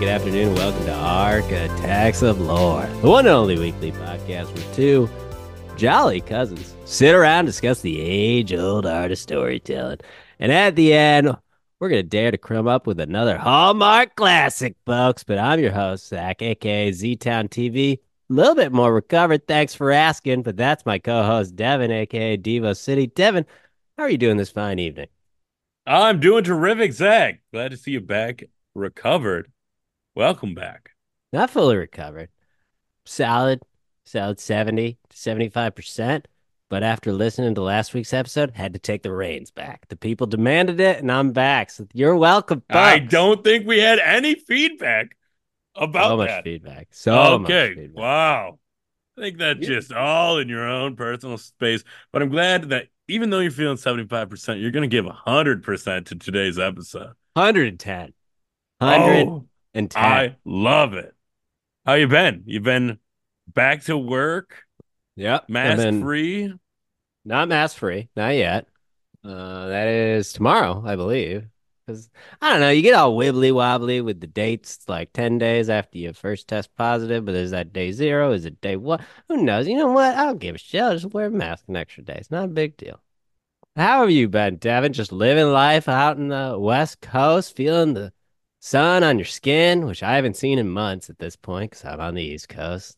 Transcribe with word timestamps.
Good 0.00 0.08
afternoon. 0.08 0.54
Welcome 0.54 0.86
to 0.86 0.94
Architects 0.94 2.22
of 2.22 2.40
Lore, 2.40 2.86
the 3.02 3.10
one 3.10 3.26
and 3.26 3.34
only 3.34 3.58
weekly 3.58 3.92
podcast 3.92 4.46
where 4.56 4.74
two 4.74 5.10
jolly 5.76 6.22
cousins 6.22 6.74
sit 6.86 7.14
around 7.14 7.44
discuss 7.44 7.82
the 7.82 8.00
age-old 8.00 8.86
art 8.86 9.12
of 9.12 9.18
storytelling. 9.18 9.98
And 10.38 10.52
at 10.52 10.74
the 10.74 10.94
end, 10.94 11.36
we're 11.78 11.90
gonna 11.90 12.02
dare 12.02 12.30
to 12.30 12.38
come 12.38 12.66
up 12.66 12.86
with 12.86 12.98
another 12.98 13.36
Hallmark 13.36 14.14
classic, 14.16 14.74
folks. 14.86 15.22
But 15.22 15.36
I'm 15.36 15.60
your 15.60 15.72
host, 15.72 16.08
Zach, 16.08 16.40
aka 16.40 16.92
Z 16.92 17.16
Town 17.16 17.48
TV. 17.48 17.98
A 17.98 18.32
little 18.32 18.54
bit 18.54 18.72
more 18.72 18.94
recovered, 18.94 19.46
thanks 19.46 19.74
for 19.74 19.90
asking. 19.92 20.44
But 20.44 20.56
that's 20.56 20.86
my 20.86 20.98
co-host, 20.98 21.56
Devin, 21.56 21.90
aka 21.90 22.38
Devo 22.38 22.74
City. 22.74 23.06
Devin, 23.06 23.44
how 23.98 24.04
are 24.04 24.10
you 24.10 24.16
doing 24.16 24.38
this 24.38 24.50
fine 24.50 24.78
evening? 24.78 25.08
I'm 25.86 26.20
doing 26.20 26.44
terrific, 26.44 26.94
Zach. 26.94 27.42
Glad 27.52 27.72
to 27.72 27.76
see 27.76 27.90
you 27.90 28.00
back, 28.00 28.44
recovered. 28.74 29.52
Welcome 30.14 30.54
back. 30.54 30.90
Not 31.32 31.50
fully 31.50 31.76
recovered. 31.76 32.30
Solid, 33.04 33.62
solid 34.04 34.40
70 34.40 34.98
to 35.08 35.16
75%. 35.16 36.24
But 36.68 36.82
after 36.84 37.12
listening 37.12 37.54
to 37.56 37.62
last 37.62 37.94
week's 37.94 38.12
episode, 38.12 38.52
had 38.54 38.74
to 38.74 38.78
take 38.78 39.02
the 39.02 39.12
reins 39.12 39.50
back. 39.50 39.88
The 39.88 39.96
people 39.96 40.28
demanded 40.28 40.78
it, 40.80 40.98
and 40.98 41.10
I'm 41.10 41.32
back. 41.32 41.70
So 41.70 41.86
you're 41.92 42.16
welcome. 42.16 42.62
I 42.70 43.00
don't 43.00 43.42
think 43.42 43.66
we 43.66 43.80
had 43.80 43.98
any 43.98 44.36
feedback 44.36 45.16
about 45.74 46.10
so 46.10 46.16
much 46.16 46.28
that. 46.28 46.44
feedback. 46.44 46.88
So 46.92 47.12
okay. 47.12 47.68
much 47.70 47.76
feedback. 47.76 48.00
Wow. 48.00 48.58
I 49.18 49.20
think 49.20 49.38
that's 49.38 49.60
Yeah. 49.60 49.66
just 49.68 49.92
all 49.92 50.38
in 50.38 50.48
your 50.48 50.66
own 50.66 50.94
personal 50.94 51.38
space. 51.38 51.82
But 52.12 52.22
I'm 52.22 52.28
glad 52.28 52.68
that 52.70 52.86
even 53.08 53.30
though 53.30 53.40
you're 53.40 53.50
feeling 53.50 53.76
75%, 53.76 54.60
you're 54.60 54.70
going 54.70 54.88
to 54.88 54.96
give 54.96 55.06
100% 55.06 56.06
to 56.06 56.14
today's 56.14 56.58
episode. 56.58 57.14
110. 57.34 58.12
110. 59.72 60.02
I 60.02 60.36
love 60.44 60.94
it. 60.94 61.14
How 61.86 61.94
you 61.94 62.08
been? 62.08 62.42
You've 62.46 62.62
been 62.62 62.98
back 63.46 63.84
to 63.84 63.96
work, 63.96 64.64
yep. 65.16 65.48
Mask 65.48 66.00
free? 66.00 66.52
Not 67.24 67.48
mask 67.48 67.76
free, 67.76 68.08
not 68.16 68.34
yet. 68.34 68.66
Uh, 69.24 69.68
that 69.68 69.88
is 69.88 70.32
tomorrow, 70.32 70.82
I 70.84 70.96
believe. 70.96 71.46
Because 71.86 72.10
I 72.40 72.50
don't 72.50 72.60
know, 72.60 72.70
you 72.70 72.82
get 72.82 72.94
all 72.94 73.16
wibbly 73.16 73.52
wobbly 73.52 74.00
with 74.00 74.20
the 74.20 74.26
dates. 74.26 74.76
It's 74.76 74.88
like 74.88 75.12
ten 75.12 75.38
days 75.38 75.68
after 75.68 75.98
you 75.98 76.12
first 76.12 76.48
test 76.48 76.74
positive, 76.76 77.24
but 77.24 77.34
is 77.34 77.50
that 77.50 77.72
day 77.72 77.92
zero? 77.92 78.32
Is 78.32 78.44
it 78.44 78.60
day 78.60 78.76
what? 78.76 79.00
Who 79.28 79.42
knows? 79.42 79.66
You 79.66 79.76
know 79.76 79.92
what? 79.92 80.14
I 80.14 80.24
don't 80.24 80.38
give 80.38 80.54
a 80.54 80.58
shit. 80.58 80.82
I'll 80.82 80.94
just 80.94 81.12
wear 81.12 81.26
a 81.26 81.30
mask 81.30 81.64
an 81.68 81.76
extra 81.76 82.02
day. 82.02 82.16
It's 82.16 82.30
not 82.30 82.44
a 82.44 82.48
big 82.48 82.76
deal. 82.76 83.00
How 83.76 84.00
have 84.00 84.10
you 84.10 84.28
been, 84.28 84.56
Devin? 84.56 84.92
Just 84.92 85.12
living 85.12 85.52
life 85.52 85.88
out 85.88 86.16
in 86.16 86.28
the 86.28 86.56
West 86.58 87.00
Coast, 87.00 87.56
feeling 87.56 87.94
the 87.94 88.12
sun 88.60 89.02
on 89.02 89.18
your 89.18 89.26
skin, 89.26 89.86
which 89.86 90.02
I 90.02 90.14
haven't 90.14 90.36
seen 90.36 90.58
in 90.58 90.68
months 90.68 91.10
at 91.10 91.18
this 91.18 91.34
point 91.34 91.72
because 91.72 91.84
I'm 91.84 92.00
on 92.00 92.14
the 92.14 92.22
East 92.22 92.48
Coast. 92.48 92.96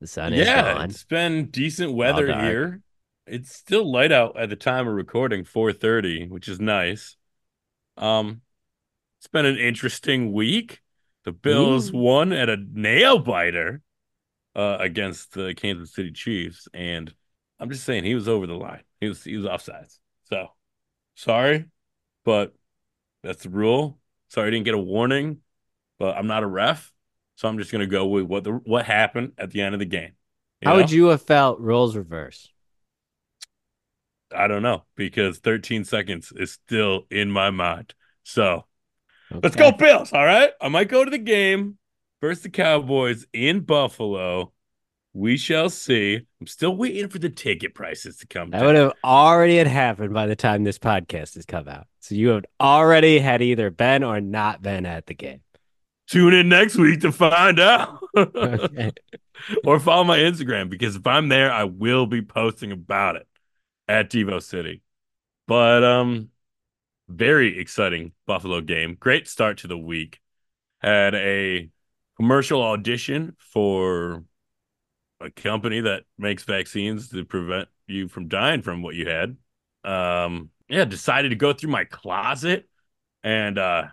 The 0.00 0.06
sun 0.08 0.32
is 0.32 0.46
yeah, 0.46 0.74
gone. 0.74 0.90
it's 0.90 1.04
been 1.04 1.46
decent 1.46 1.92
weather 1.92 2.26
here. 2.26 2.80
It's 3.24 3.54
still 3.54 3.88
light 3.88 4.10
out 4.10 4.36
at 4.36 4.50
the 4.50 4.56
time 4.56 4.88
of 4.88 4.94
recording, 4.94 5.44
4:30, 5.44 6.28
which 6.28 6.48
is 6.48 6.58
nice. 6.58 7.16
Um, 7.96 8.40
it's 9.20 9.28
been 9.28 9.46
an 9.46 9.58
interesting 9.58 10.32
week. 10.32 10.80
The 11.24 11.30
Bills 11.30 11.94
Ooh. 11.94 11.98
won 11.98 12.32
at 12.32 12.48
a 12.48 12.56
nail 12.56 13.20
biter 13.20 13.82
uh, 14.56 14.78
against 14.80 15.34
the 15.34 15.54
Kansas 15.54 15.94
City 15.94 16.10
Chiefs, 16.10 16.66
and 16.74 17.14
I'm 17.60 17.70
just 17.70 17.84
saying 17.84 18.02
he 18.02 18.16
was 18.16 18.26
over 18.26 18.48
the 18.48 18.54
line. 18.54 18.82
He 19.00 19.06
was 19.06 19.22
he 19.22 19.36
was 19.36 19.46
offsides. 19.46 20.00
So 20.24 20.48
sorry, 21.14 21.66
but 22.24 22.54
that's 23.22 23.44
the 23.44 23.50
rule. 23.50 24.00
Sorry, 24.32 24.48
I 24.48 24.50
didn't 24.50 24.64
get 24.64 24.72
a 24.72 24.78
warning, 24.78 25.40
but 25.98 26.16
I'm 26.16 26.26
not 26.26 26.42
a 26.42 26.46
ref, 26.46 26.90
so 27.36 27.48
I'm 27.48 27.58
just 27.58 27.70
gonna 27.70 27.86
go 27.86 28.06
with 28.06 28.24
what 28.24 28.44
the 28.44 28.52
what 28.52 28.86
happened 28.86 29.32
at 29.36 29.50
the 29.50 29.60
end 29.60 29.74
of 29.74 29.78
the 29.78 29.84
game. 29.84 30.12
How 30.64 30.76
would 30.76 30.90
you 30.90 31.08
have 31.08 31.20
felt 31.20 31.60
roles 31.60 31.94
reverse? 31.94 32.50
I 34.34 34.48
don't 34.48 34.62
know 34.62 34.84
because 34.96 35.38
13 35.38 35.84
seconds 35.84 36.32
is 36.34 36.50
still 36.52 37.06
in 37.10 37.30
my 37.30 37.50
mind. 37.50 37.94
So 38.22 38.64
let's 39.30 39.54
go, 39.54 39.70
Bills. 39.70 40.14
All 40.14 40.24
right. 40.24 40.52
I 40.62 40.68
might 40.68 40.88
go 40.88 41.04
to 41.04 41.10
the 41.10 41.18
game 41.18 41.76
versus 42.22 42.44
the 42.44 42.48
Cowboys 42.48 43.26
in 43.34 43.60
Buffalo. 43.60 44.52
We 45.14 45.36
shall 45.36 45.68
see. 45.68 46.26
I'm 46.40 46.46
still 46.46 46.74
waiting 46.76 47.08
for 47.08 47.18
the 47.18 47.28
ticket 47.28 47.74
prices 47.74 48.16
to 48.18 48.26
come 48.26 48.50
That 48.50 48.58
down. 48.58 48.66
would 48.66 48.76
have 48.76 48.92
already 49.04 49.58
had 49.58 49.66
happened 49.66 50.14
by 50.14 50.26
the 50.26 50.36
time 50.36 50.64
this 50.64 50.78
podcast 50.78 51.34
has 51.34 51.44
come 51.44 51.68
out. 51.68 51.86
So 52.00 52.14
you 52.14 52.28
have 52.28 52.44
already 52.58 53.18
had 53.18 53.42
either 53.42 53.70
been 53.70 54.04
or 54.04 54.20
not 54.20 54.62
been 54.62 54.86
at 54.86 55.06
the 55.06 55.14
game. 55.14 55.42
Tune 56.08 56.34
in 56.34 56.48
next 56.48 56.76
week 56.76 57.00
to 57.02 57.12
find 57.12 57.60
out. 57.60 57.98
Okay. 58.16 58.92
or 59.64 59.78
follow 59.80 60.04
my 60.04 60.18
Instagram 60.18 60.68
because 60.70 60.96
if 60.96 61.06
I'm 61.06 61.28
there, 61.28 61.52
I 61.52 61.64
will 61.64 62.06
be 62.06 62.22
posting 62.22 62.72
about 62.72 63.16
it 63.16 63.26
at 63.88 64.10
Devo 64.10 64.42
City. 64.42 64.82
But 65.46 65.84
um, 65.84 66.30
very 67.08 67.58
exciting 67.58 68.12
Buffalo 68.26 68.60
game. 68.60 68.96
Great 68.98 69.28
start 69.28 69.58
to 69.58 69.66
the 69.68 69.78
week. 69.78 70.20
Had 70.80 71.14
a 71.14 71.70
commercial 72.16 72.62
audition 72.62 73.36
for 73.38 74.24
a 75.22 75.30
company 75.30 75.80
that 75.80 76.04
makes 76.18 76.44
vaccines 76.44 77.08
to 77.10 77.24
prevent 77.24 77.68
you 77.86 78.08
from 78.08 78.28
dying 78.28 78.62
from 78.62 78.82
what 78.82 78.94
you 78.94 79.06
had. 79.08 79.36
Um, 79.84 80.50
yeah, 80.68 80.84
decided 80.84 81.30
to 81.30 81.36
go 81.36 81.52
through 81.52 81.70
my 81.70 81.84
closet 81.84 82.68
and 83.22 83.58
uh 83.58 83.84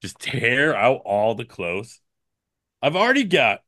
just 0.00 0.18
tear 0.20 0.76
out 0.76 1.02
all 1.04 1.34
the 1.34 1.44
clothes. 1.44 2.00
I've 2.80 2.94
already 2.96 3.24
got 3.24 3.60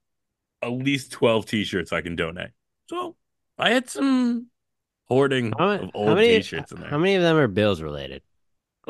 at 0.63 0.69
least 0.69 1.13
12 1.13 1.47
t-shirts 1.47 1.93
I 1.93 2.03
can 2.03 2.15
donate. 2.15 2.51
So 2.89 3.17
I 3.59 3.71
had 3.71 3.89
some 3.89 4.47
hoarding 5.09 5.53
How, 5.59 5.71
of 5.71 5.91
old 5.95 6.19
t-shirts 6.19 6.71
in 6.71 6.81
there. 6.81 6.91
how 6.91 6.99
many 6.99 7.17
of 7.17 7.23
them 7.23 7.37
are 7.37 7.49
Bills 7.49 7.83
related? 7.83 8.23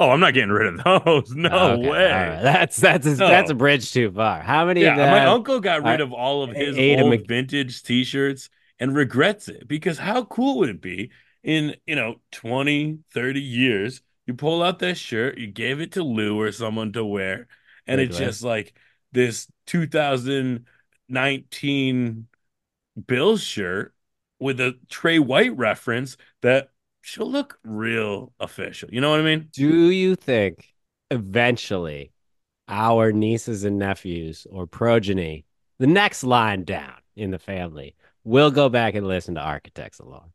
Oh, 0.01 0.11
I'm 0.11 0.21
not 0.21 0.35
getting 0.35 0.51
rid 0.51 0.79
of 0.81 1.05
those. 1.05 1.33
No 1.35 1.53
Okay, 1.53 1.77
way. 1.79 2.09
right. 2.09 2.43
That's 2.43 2.77
that's 2.77 3.07
a, 3.07 3.17
No. 3.17 3.27
that's 3.27 3.51
a 3.51 3.55
bridge 3.55 3.91
too 3.93 4.11
far. 4.13 4.41
How 4.43 4.67
many 4.67 4.83
Yeah, 4.83 4.85
of 4.85 4.95
them? 4.95 5.11
my 5.11 5.27
uncle 5.27 5.61
got 5.61 5.85
rid 5.85 6.01
of 6.01 6.13
all 6.13 6.43
of 6.43 6.53
his 6.53 6.79
old 6.79 7.11
Mc- 7.11 7.27
vintage 7.27 7.83
t-shirts 7.83 8.49
and 8.79 8.95
regrets 8.95 9.49
it 9.49 9.67
because 9.69 9.99
how 9.99 10.25
cool 10.25 10.59
would 10.59 10.71
it 10.71 10.81
be 10.81 11.11
in, 11.43 11.77
you 11.87 11.97
know, 11.97 12.21
20, 12.33 13.01
30 13.13 13.41
years, 13.41 14.01
you 14.27 14.35
pull 14.35 14.63
out 14.63 14.79
that 14.79 14.97
shirt, 14.97 15.39
you 15.39 15.49
gave 15.49 15.81
it 15.81 15.93
to 15.93 16.03
Lou 16.03 16.41
or 16.41 16.51
someone 16.53 16.93
to 16.95 17.05
wear, 17.05 17.47
and 17.87 17.99
Big 17.99 18.01
it's 18.01 18.11
Lou. 18.11 18.17
just 18.17 18.43
like 18.43 18.75
this 19.13 19.49
2019 19.67 22.27
Bills 23.07 23.43
shirt 23.43 23.95
with 24.39 24.61
a 24.61 24.79
Tre 24.89 25.19
White 25.19 25.57
reference 25.57 26.17
that 26.43 26.70
she'll 27.03 27.31
look 27.31 27.59
real 27.65 28.33
official. 28.41 28.89
You 28.93 29.01
know 29.01 29.11
what 29.11 29.21
I 29.21 29.25
mean? 29.25 29.49
Do 29.53 29.91
you 29.91 30.17
think 30.17 30.75
eventually 31.11 32.13
our 32.69 33.13
nieces 33.13 33.65
and 33.65 33.79
nephews 33.79 34.47
or 34.51 34.67
progeny, 34.67 35.45
the 35.79 35.87
next 35.87 36.25
line 36.25 36.65
down 36.65 36.95
in 37.17 37.31
the 37.31 37.39
family, 37.39 37.95
will 38.25 38.51
go 38.51 38.69
back 38.69 38.95
and 38.95 39.07
listen 39.07 39.35
to 39.35 39.41
Architects 39.41 40.01
of 40.01 40.07
Lore? 40.09 40.31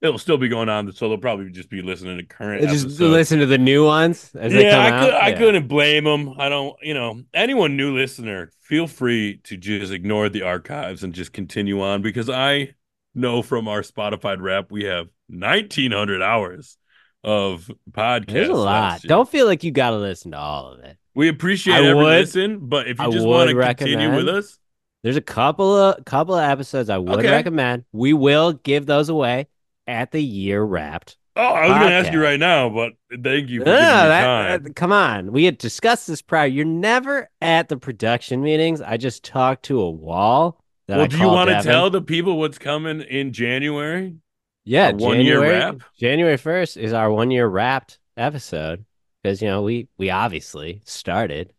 It'll 0.00 0.18
still 0.18 0.36
be 0.38 0.48
going 0.48 0.68
on, 0.68 0.90
so 0.92 1.08
they'll 1.08 1.16
probably 1.18 1.48
just 1.50 1.68
be 1.70 1.80
listening 1.80 2.16
to 2.18 2.24
current 2.24 2.60
Just 2.62 2.86
episodes. 2.86 3.00
listen 3.00 3.38
to 3.38 3.46
the 3.46 3.58
new 3.58 3.84
ones 3.84 4.32
as 4.34 4.52
they 4.52 4.64
yeah, 4.64 4.70
come 4.72 4.80
I, 4.80 4.90
out. 4.90 5.04
could, 5.04 5.14
I 5.14 5.28
Yeah. 5.28 5.38
couldn't 5.38 5.68
blame 5.68 6.04
them. 6.04 6.34
I 6.40 6.48
don't, 6.48 6.76
you 6.82 6.92
know, 6.92 7.22
anyone 7.32 7.76
new 7.76 7.94
listener, 7.94 8.50
feel 8.60 8.88
free 8.88 9.36
to 9.44 9.56
just 9.56 9.92
ignore 9.92 10.28
the 10.28 10.42
archives 10.42 11.04
and 11.04 11.14
just 11.14 11.32
continue 11.32 11.80
on 11.80 12.02
because 12.02 12.28
I 12.28 12.74
know 13.14 13.42
from 13.42 13.68
our 13.68 13.82
Spotify 13.82 14.36
rap 14.40 14.70
we 14.70 14.84
have 14.84 15.08
1900 15.28 16.22
hours 16.22 16.76
of 17.24 17.70
podcast. 17.90 18.32
There's 18.32 18.48
a 18.48 18.54
lot. 18.54 19.02
Don't 19.02 19.28
feel 19.28 19.46
like 19.46 19.62
you 19.64 19.70
got 19.70 19.90
to 19.90 19.96
listen 19.98 20.32
to 20.32 20.38
all 20.38 20.72
of 20.72 20.80
it. 20.80 20.96
we 21.14 21.28
appreciate 21.28 21.74
I 21.74 21.78
every 21.86 21.94
would- 21.94 22.04
listen, 22.06 22.58
but 22.68 22.88
if 22.88 22.98
you 22.98 23.04
I 23.06 23.10
just 23.10 23.26
want 23.26 23.50
to 23.50 23.74
continue 23.74 24.14
with 24.14 24.28
us, 24.28 24.58
There's 25.02 25.16
a 25.16 25.20
couple 25.20 25.76
of 25.76 26.04
couple 26.04 26.34
of 26.36 26.42
episodes 26.48 26.88
I 26.90 26.98
would 26.98 27.18
Okay. 27.20 27.30
recommend. 27.30 27.84
We 27.92 28.12
will 28.12 28.52
give 28.52 28.86
those 28.86 29.08
away 29.08 29.48
at 29.86 30.12
the 30.12 30.22
year 30.22 30.62
wrapped. 30.62 31.16
oh, 31.34 31.42
I 31.42 31.62
was 31.68 31.78
going 31.78 31.88
to 31.90 31.94
ask 31.94 32.12
you 32.12 32.22
right 32.22 32.38
now, 32.38 32.68
but 32.68 32.92
thank 33.22 33.48
you 33.48 33.60
No, 33.60 33.64
that- 33.64 34.22
uh, 34.22 34.26
time. 34.26 34.62
that- 34.64 34.76
come 34.76 34.92
on. 34.92 35.32
We 35.32 35.44
had 35.44 35.58
discussed 35.58 36.06
this 36.06 36.22
prior. 36.22 36.46
You're 36.46 36.64
never 36.66 37.28
at 37.40 37.68
the 37.68 37.76
production 37.78 38.42
meetings. 38.42 38.80
I 38.82 38.96
just 38.96 39.24
talked 39.24 39.64
to 39.64 39.80
a 39.80 39.90
wall. 39.90 40.61
Well, 40.96 41.04
I 41.04 41.08
do 41.08 41.18
you 41.18 41.26
want 41.26 41.50
to 41.50 41.62
tell 41.62 41.90
the 41.90 42.02
people 42.02 42.38
what's 42.38 42.58
coming 42.58 43.00
in 43.00 43.32
January? 43.32 44.16
Yeah, 44.64 44.92
one-year 44.92 45.40
January, 45.40 45.58
wrap? 45.58 45.82
January 45.98 46.36
1st 46.36 46.76
is 46.76 46.92
our 46.92 47.10
one 47.10 47.30
year 47.30 47.46
wrapped 47.46 47.98
episode 48.16 48.84
because, 49.22 49.42
you 49.42 49.48
know, 49.48 49.62
we, 49.62 49.88
we 49.98 50.10
obviously 50.10 50.82
started 50.84 51.52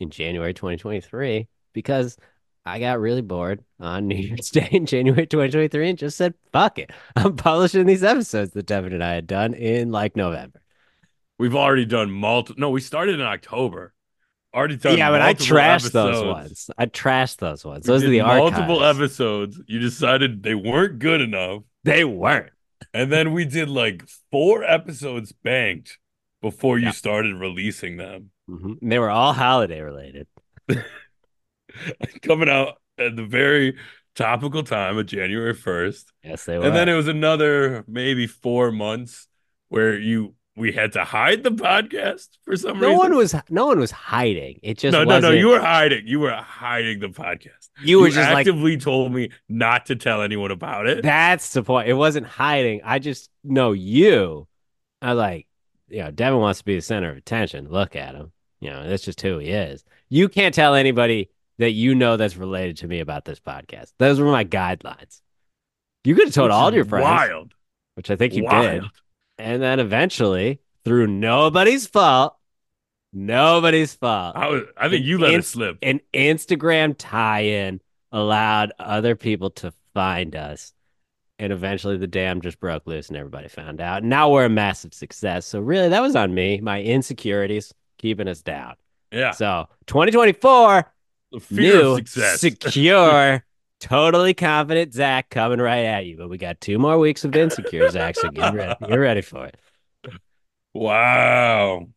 in 0.00 0.10
January 0.10 0.52
2023 0.52 1.46
because 1.72 2.16
I 2.66 2.80
got 2.80 3.00
really 3.00 3.22
bored 3.22 3.64
on 3.78 4.06
New 4.08 4.16
Year's 4.16 4.50
Day 4.50 4.68
in 4.72 4.86
January 4.86 5.26
2023 5.26 5.90
and 5.90 5.98
just 5.98 6.16
said, 6.16 6.34
fuck 6.52 6.78
it. 6.78 6.90
I'm 7.16 7.36
publishing 7.36 7.86
these 7.86 8.04
episodes 8.04 8.52
that 8.52 8.66
Devin 8.66 8.92
and 8.92 9.04
I 9.04 9.14
had 9.14 9.26
done 9.26 9.54
in 9.54 9.92
like 9.92 10.16
November. 10.16 10.60
We've 11.38 11.56
already 11.56 11.86
done 11.86 12.10
multiple. 12.10 12.60
No, 12.60 12.70
we 12.70 12.80
started 12.80 13.14
in 13.14 13.22
October. 13.22 13.94
Already 14.54 14.76
done. 14.76 14.98
Yeah, 14.98 15.10
but 15.10 15.22
I 15.22 15.34
trashed 15.34 15.92
those 15.92 16.16
episodes. 16.16 16.26
ones. 16.26 16.70
I 16.78 16.86
trashed 16.86 17.36
those 17.38 17.64
ones. 17.64 17.86
Those 17.86 18.04
are 18.04 18.08
the 18.08 18.20
multiple 18.22 18.80
archives. 18.80 18.98
episodes. 18.98 19.60
You 19.66 19.78
decided 19.78 20.42
they 20.42 20.54
weren't 20.54 20.98
good 20.98 21.20
enough, 21.20 21.62
They 21.84 22.04
weren't. 22.04 22.52
and 22.92 23.10
then 23.12 23.32
we 23.32 23.44
did 23.44 23.68
like 23.68 24.04
four 24.30 24.64
episodes 24.64 25.32
banked 25.32 25.98
before 26.42 26.78
you 26.78 26.86
Yeah. 26.86 26.92
started 26.92 27.36
releasing 27.36 27.96
them, 27.96 28.30
Mhm. 28.50 28.78
They 28.82 28.98
were 28.98 29.10
all 29.10 29.32
holiday 29.34 29.80
related. 29.82 30.26
coming 32.22 32.48
out 32.48 32.80
at 32.98 33.16
the 33.16 33.24
very 33.24 33.76
topical 34.14 34.62
time 34.62 34.98
of 34.98 35.06
January 35.06 35.54
first. 35.54 36.12
Yes, 36.22 36.44
they 36.44 36.58
were. 36.58 36.64
And 36.66 36.74
then 36.74 36.88
it 36.88 36.94
was 36.94 37.08
another 37.08 37.84
maybe 37.86 38.26
four 38.26 38.72
months 38.72 39.28
where 39.68 39.98
you 39.98 40.34
we 40.60 40.72
had 40.72 40.92
to 40.92 41.04
hide 41.04 41.42
the 41.42 41.50
podcast 41.50 42.28
for 42.44 42.56
some 42.56 42.78
no 42.78 42.88
reason. 42.88 42.98
one 42.98 43.16
was 43.16 43.34
no 43.48 43.66
one 43.66 43.78
was 43.80 43.90
hiding. 43.90 44.60
It 44.62 44.78
just 44.78 44.92
no, 44.92 45.04
no, 45.04 45.18
no. 45.18 45.30
You 45.30 45.48
were 45.48 45.60
hiding. 45.60 46.06
You 46.06 46.20
were 46.20 46.32
hiding 46.32 47.00
the 47.00 47.08
podcast. 47.08 47.70
you 47.82 48.00
were 48.00 48.10
just 48.10 48.30
like 48.30 48.46
actively 48.46 48.76
told 48.76 49.12
me 49.12 49.30
not 49.48 49.86
to 49.86 49.96
tell 49.96 50.22
anyone 50.22 50.50
about 50.50 50.86
it. 50.86 51.02
That's 51.02 51.52
the 51.54 51.62
point. 51.62 51.88
It 51.88 51.94
wasn't 51.94 52.26
hiding. 52.26 52.82
I 52.84 52.98
just 52.98 53.30
know 53.42 53.72
you. 53.72 54.46
I 55.02 55.14
was 55.14 55.18
like, 55.18 55.46
you 55.88 56.00
know, 56.02 56.10
Devin 56.10 56.38
wants 56.38 56.58
to 56.60 56.64
be 56.64 56.76
the 56.76 56.82
center 56.82 57.10
of 57.10 57.16
attention. 57.16 57.68
Look 57.70 57.96
at 57.96 58.14
him. 58.14 58.32
You 58.60 58.70
know, 58.70 58.86
that's 58.86 59.02
just 59.04 59.20
who 59.22 59.38
he 59.38 59.48
is. 59.48 59.82
You 60.10 60.28
can't 60.28 60.54
tell 60.54 60.74
anybody 60.74 61.30
that 61.58 61.70
you 61.72 61.94
know 61.94 62.16
that's 62.18 62.36
related 62.36 62.76
to 62.78 62.86
me 62.86 63.00
about 63.00 63.24
this 63.24 63.40
podcast. 63.40 63.92
Those 63.98 64.20
were 64.20 64.30
my 64.30 64.44
guidelines. 64.44 65.22
You 66.04 66.14
could 66.14 66.26
have 66.26 66.34
told 66.34 66.50
all 66.50 66.72
your 66.72 66.84
friends, 66.84 67.04
Wild. 67.04 67.54
which 67.94 68.10
I 68.10 68.16
think 68.16 68.34
you 68.34 68.44
Wild. 68.44 68.82
did. 68.82 68.90
And 69.40 69.62
then 69.62 69.80
eventually, 69.80 70.60
through 70.84 71.06
nobody's 71.06 71.86
fault, 71.86 72.36
nobody's 73.12 73.94
fault, 73.94 74.36
I, 74.36 74.48
was, 74.48 74.62
I 74.76 74.88
think 74.88 75.02
An 75.02 75.06
you 75.08 75.18
let 75.18 75.34
it 75.34 75.44
slip. 75.44 75.78
an 75.82 76.00
Instagram 76.14 76.94
tie-in 76.96 77.80
allowed 78.12 78.72
other 78.78 79.16
people 79.16 79.50
to 79.50 79.72
find 79.94 80.36
us. 80.36 80.72
And 81.38 81.52
eventually 81.54 81.96
the 81.96 82.06
dam 82.06 82.42
just 82.42 82.60
broke 82.60 82.86
loose 82.86 83.08
and 83.08 83.16
everybody 83.16 83.48
found 83.48 83.80
out. 83.80 84.04
Now 84.04 84.30
we're 84.30 84.44
a 84.44 84.50
massive 84.50 84.92
success. 84.92 85.46
So 85.46 85.58
really 85.60 85.88
that 85.88 86.02
was 86.02 86.14
on 86.14 86.34
me, 86.34 86.60
my 86.60 86.82
insecurities 86.82 87.72
keeping 87.98 88.28
us 88.28 88.42
down. 88.42 88.74
Yeah. 89.10 89.30
So 89.30 89.66
2024, 89.86 90.92
fear 91.40 91.82
new, 91.82 92.04
secure, 92.04 93.44
totally 93.80 94.34
confident 94.34 94.92
Zach 94.94 95.30
coming 95.30 95.60
right 95.60 95.84
at 95.84 96.06
you. 96.06 96.16
But 96.16 96.28
we 96.28 96.38
got 96.38 96.60
two 96.60 96.78
more 96.78 96.98
weeks 96.98 97.24
of 97.24 97.34
insecure, 97.34 97.88
Zach. 97.88 98.16
So 98.16 98.30
get 98.30 98.52
ready. 98.52 98.74
Get 98.86 98.94
ready 98.96 99.22
for 99.22 99.46
it. 99.46 99.56
Wow. 100.74 101.88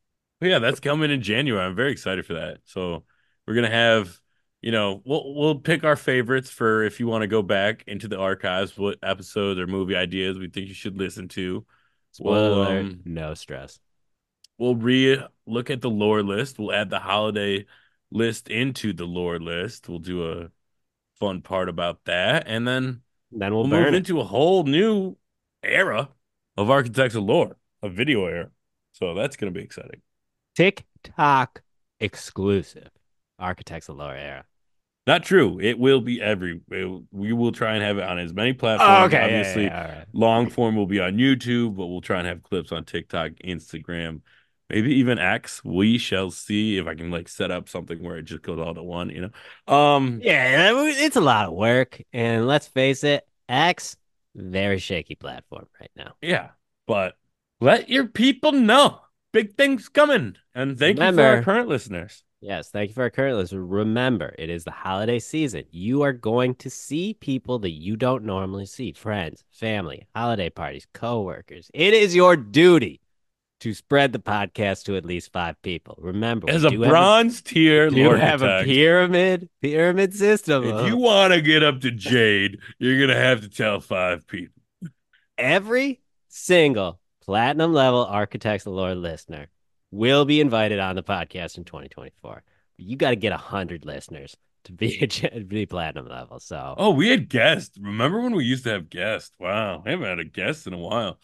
Yeah, 0.42 0.60
that's 0.60 0.80
coming 0.80 1.12
in 1.12 1.22
January. 1.22 1.64
I'm 1.66 1.76
very 1.76 1.92
excited 1.92 2.26
for 2.26 2.34
that. 2.34 2.60
So 2.66 3.06
we're 3.48 3.56
gonna 3.56 3.70
have, 3.70 4.20
you 4.62 4.72
know, 4.72 5.02
we'll 5.06 5.34
we'll 5.36 5.60
pick 5.60 5.84
our 5.84 5.96
favorites 5.96 6.50
for 6.50 6.84
if 6.84 7.00
you 7.00 7.08
want 7.08 7.22
to 7.22 7.28
go 7.28 7.42
back 7.42 7.84
into 7.88 8.08
the 8.08 8.18
archives, 8.18 8.78
what 8.78 8.98
episodes 9.04 9.60
or 9.60 9.68
movie 9.68 9.96
ideas 9.96 10.38
we 10.38 10.50
think 10.50 10.68
you 10.68 10.74
should 10.74 10.98
listen 10.98 11.28
to. 11.30 11.66
Spoiler 12.12 12.50
We'll, 12.50 12.62
um, 12.64 13.02
no 13.06 13.34
stress. 13.36 13.80
we'll 14.58 14.76
re 14.76 15.22
look 15.46 15.70
at 15.70 15.82
the 15.82 15.90
lore 15.90 16.24
list. 16.24 16.60
We'll 16.60 16.74
add 16.74 16.90
the 16.90 17.00
holiday 17.00 17.66
list 18.12 18.50
into 18.50 18.94
the 18.94 19.06
lore 19.06 19.40
list. 19.40 19.88
We'll 19.90 20.00
do 20.00 20.30
a 20.32 20.50
fun 21.20 21.42
part 21.42 21.70
about 21.70 22.06
that, 22.06 22.44
and 22.48 22.68
then 22.68 23.02
Then 23.32 23.54
we'll, 23.54 23.62
we'll, 23.64 23.70
burn 23.72 23.84
move 23.86 23.94
it. 23.94 23.98
into 23.98 24.20
a 24.20 24.24
whole 24.24 24.64
new 24.64 25.18
era 25.64 26.10
of 26.58 26.70
Architects 26.70 27.16
of 27.16 27.24
Lore, 27.24 27.58
a 27.82 27.90
video 27.90 28.26
era. 28.26 28.50
So 28.94 29.14
that's 29.14 29.36
gonna 29.36 29.52
be 29.52 29.62
exciting. 29.62 30.02
TikTok 30.56 31.62
exclusive. 32.00 32.90
Architects 33.40 33.90
of 33.90 33.98
Lore 33.98 34.16
Era. 34.16 34.46
Not 35.06 35.24
true. 35.24 35.60
It 35.60 35.78
will 35.80 36.00
be 36.00 36.22
every. 36.22 36.62
it- 36.72 37.04
we 37.12 37.34
will 37.34 37.52
try 37.52 37.74
and 37.74 37.84
have 37.84 37.98
it 37.98 38.04
on 38.04 38.20
as 38.20 38.34
many 38.34 38.54
platforms. 38.54 38.90
Oh, 39.02 39.06
okay. 39.06 39.18
yeah, 39.18 39.24
Obviously, 39.26 39.64
yeah, 39.66 39.82
all 39.82 39.98
right. 39.98 40.08
long 40.14 40.50
form 40.50 40.76
will 40.76 40.86
be 40.86 41.00
on 41.02 41.18
YouTube, 41.18 41.76
but 41.76 41.88
we'll 41.88 42.00
try 42.02 42.20
and 42.20 42.28
have 42.28 42.44
clips 42.44 42.72
on 42.72 42.86
TikTok, 42.86 43.32
Instagram, 43.44 44.22
maybe 44.70 44.94
even 44.96 45.20
X. 45.20 45.64
We 45.64 45.98
shall 45.98 46.32
see 46.32 46.78
if 46.78 46.88
I 46.88 46.96
can 46.96 47.12
like 47.12 47.28
set 47.28 47.52
up 47.52 47.70
something 47.70 48.02
where 48.02 48.18
it 48.18 48.24
just 48.24 48.42
goes 48.42 48.60
all 48.60 48.74
to 48.74 48.84
one. 48.84 49.10
You 49.10 49.32
know. 49.68 49.74
Um. 49.74 50.20
Yeah, 50.24 50.72
it's 50.74 51.16
a 51.16 51.22
lot 51.22 51.48
of 51.48 51.54
work. 51.54 52.02
And 52.12 52.48
let's 52.48 52.68
face 52.68 53.04
it, 53.04 53.28
X, 53.50 53.96
very 54.36 54.80
shaky 54.80 55.16
platform 55.16 55.68
right 55.80 55.92
now. 55.96 56.14
Yeah. 56.22 56.50
But 56.88 57.16
let 57.62 57.90
your 57.90 58.08
people 58.08 58.52
know 58.52 59.00
big 59.32 59.56
things 59.56 59.90
coming, 59.90 60.36
and 60.54 60.78
thank 60.78 61.00
you 61.00 61.14
for 61.14 61.22
our 61.22 61.42
current 61.42 61.68
listeners. 61.68 62.24
Yes, 62.42 62.70
thank 62.70 62.90
you 62.90 62.94
for 62.94 63.04
our 63.04 63.10
current 63.10 63.38
listeners. 63.38 63.64
Remember, 63.66 64.36
it 64.38 64.50
is 64.50 64.66
the 64.66 64.72
holiday 64.72 65.20
season. 65.20 65.64
You 65.72 66.02
are 66.02 66.12
going 66.12 66.56
to 66.56 66.70
see 66.70 67.14
people 67.14 67.58
that 67.60 67.72
you 67.72 67.96
don't 67.96 68.26
normally 68.26 68.66
see 68.66 68.92
friends, 68.92 69.46
family, 69.50 70.08
holiday 70.14 70.50
parties, 70.50 70.86
coworkers. 70.94 71.72
It 71.74 71.94
is 71.94 72.14
your 72.14 72.36
duty 72.36 73.00
to 73.64 73.74
spread 73.74 74.12
the 74.14 74.20
podcast 74.20 74.84
to 74.86 74.96
at 74.98 75.06
least 75.06 75.32
five 75.34 75.62
people. 75.62 75.96
Remember, 76.00 76.48
we 76.48 76.54
As 76.54 76.64
a 76.64 76.72
bronze 76.72 77.42
tier, 77.42 77.90
do 77.90 78.04
Lord 78.04 78.20
have 78.20 78.42
a 78.42 78.64
pyramid 78.64 79.50
pyramid 79.62 80.14
system. 80.14 80.64
if 80.66 80.74
oh. 80.74 80.86
you 80.86 80.98
want 80.98 81.34
to 81.34 81.42
get 81.42 81.64
up 81.64 81.82
to 81.82 81.92
Jade, 81.92 82.60
you're 82.78 83.00
gonna 83.00 83.20
have 83.20 83.42
to 83.42 83.50
tell 83.50 83.80
five 83.80 84.28
people. 84.28 84.62
every 85.38 86.02
single 86.28 87.00
platinum 87.22 87.74
level 87.74 88.06
architects 88.06 88.66
lore 88.66 88.96
listener 88.96 89.48
will 89.92 90.26
be 90.26 90.42
invited 90.42 90.80
on 90.80 90.96
the 90.96 91.04
podcast 91.04 91.58
in 91.58 91.64
2024 91.64 92.44
you 92.78 92.96
got 92.98 93.12
to 93.12 93.16
get 93.16 93.32
a 93.32 93.36
100 93.36 93.86
listeners 93.86 94.36
to 94.66 94.74
be 94.74 95.00
a 95.32 95.40
be 95.42 95.66
platinum 95.66 96.08
level 96.08 96.40
so 96.40 96.76
Oh, 96.78 96.92
we 96.92 97.10
had 97.10 97.30
guests. 97.30 97.78
Remember 97.80 98.22
when 98.22 98.34
we 98.36 98.46
used 98.46 98.64
to 98.64 98.72
have 98.72 98.90
guests? 98.90 99.32
Wow, 99.40 99.84
I 99.86 99.92
haven't 99.92 100.08
had 100.08 100.20
a 100.20 100.26
guest 100.26 100.68
in 100.68 100.74
a 100.74 100.78
while. 100.78 101.20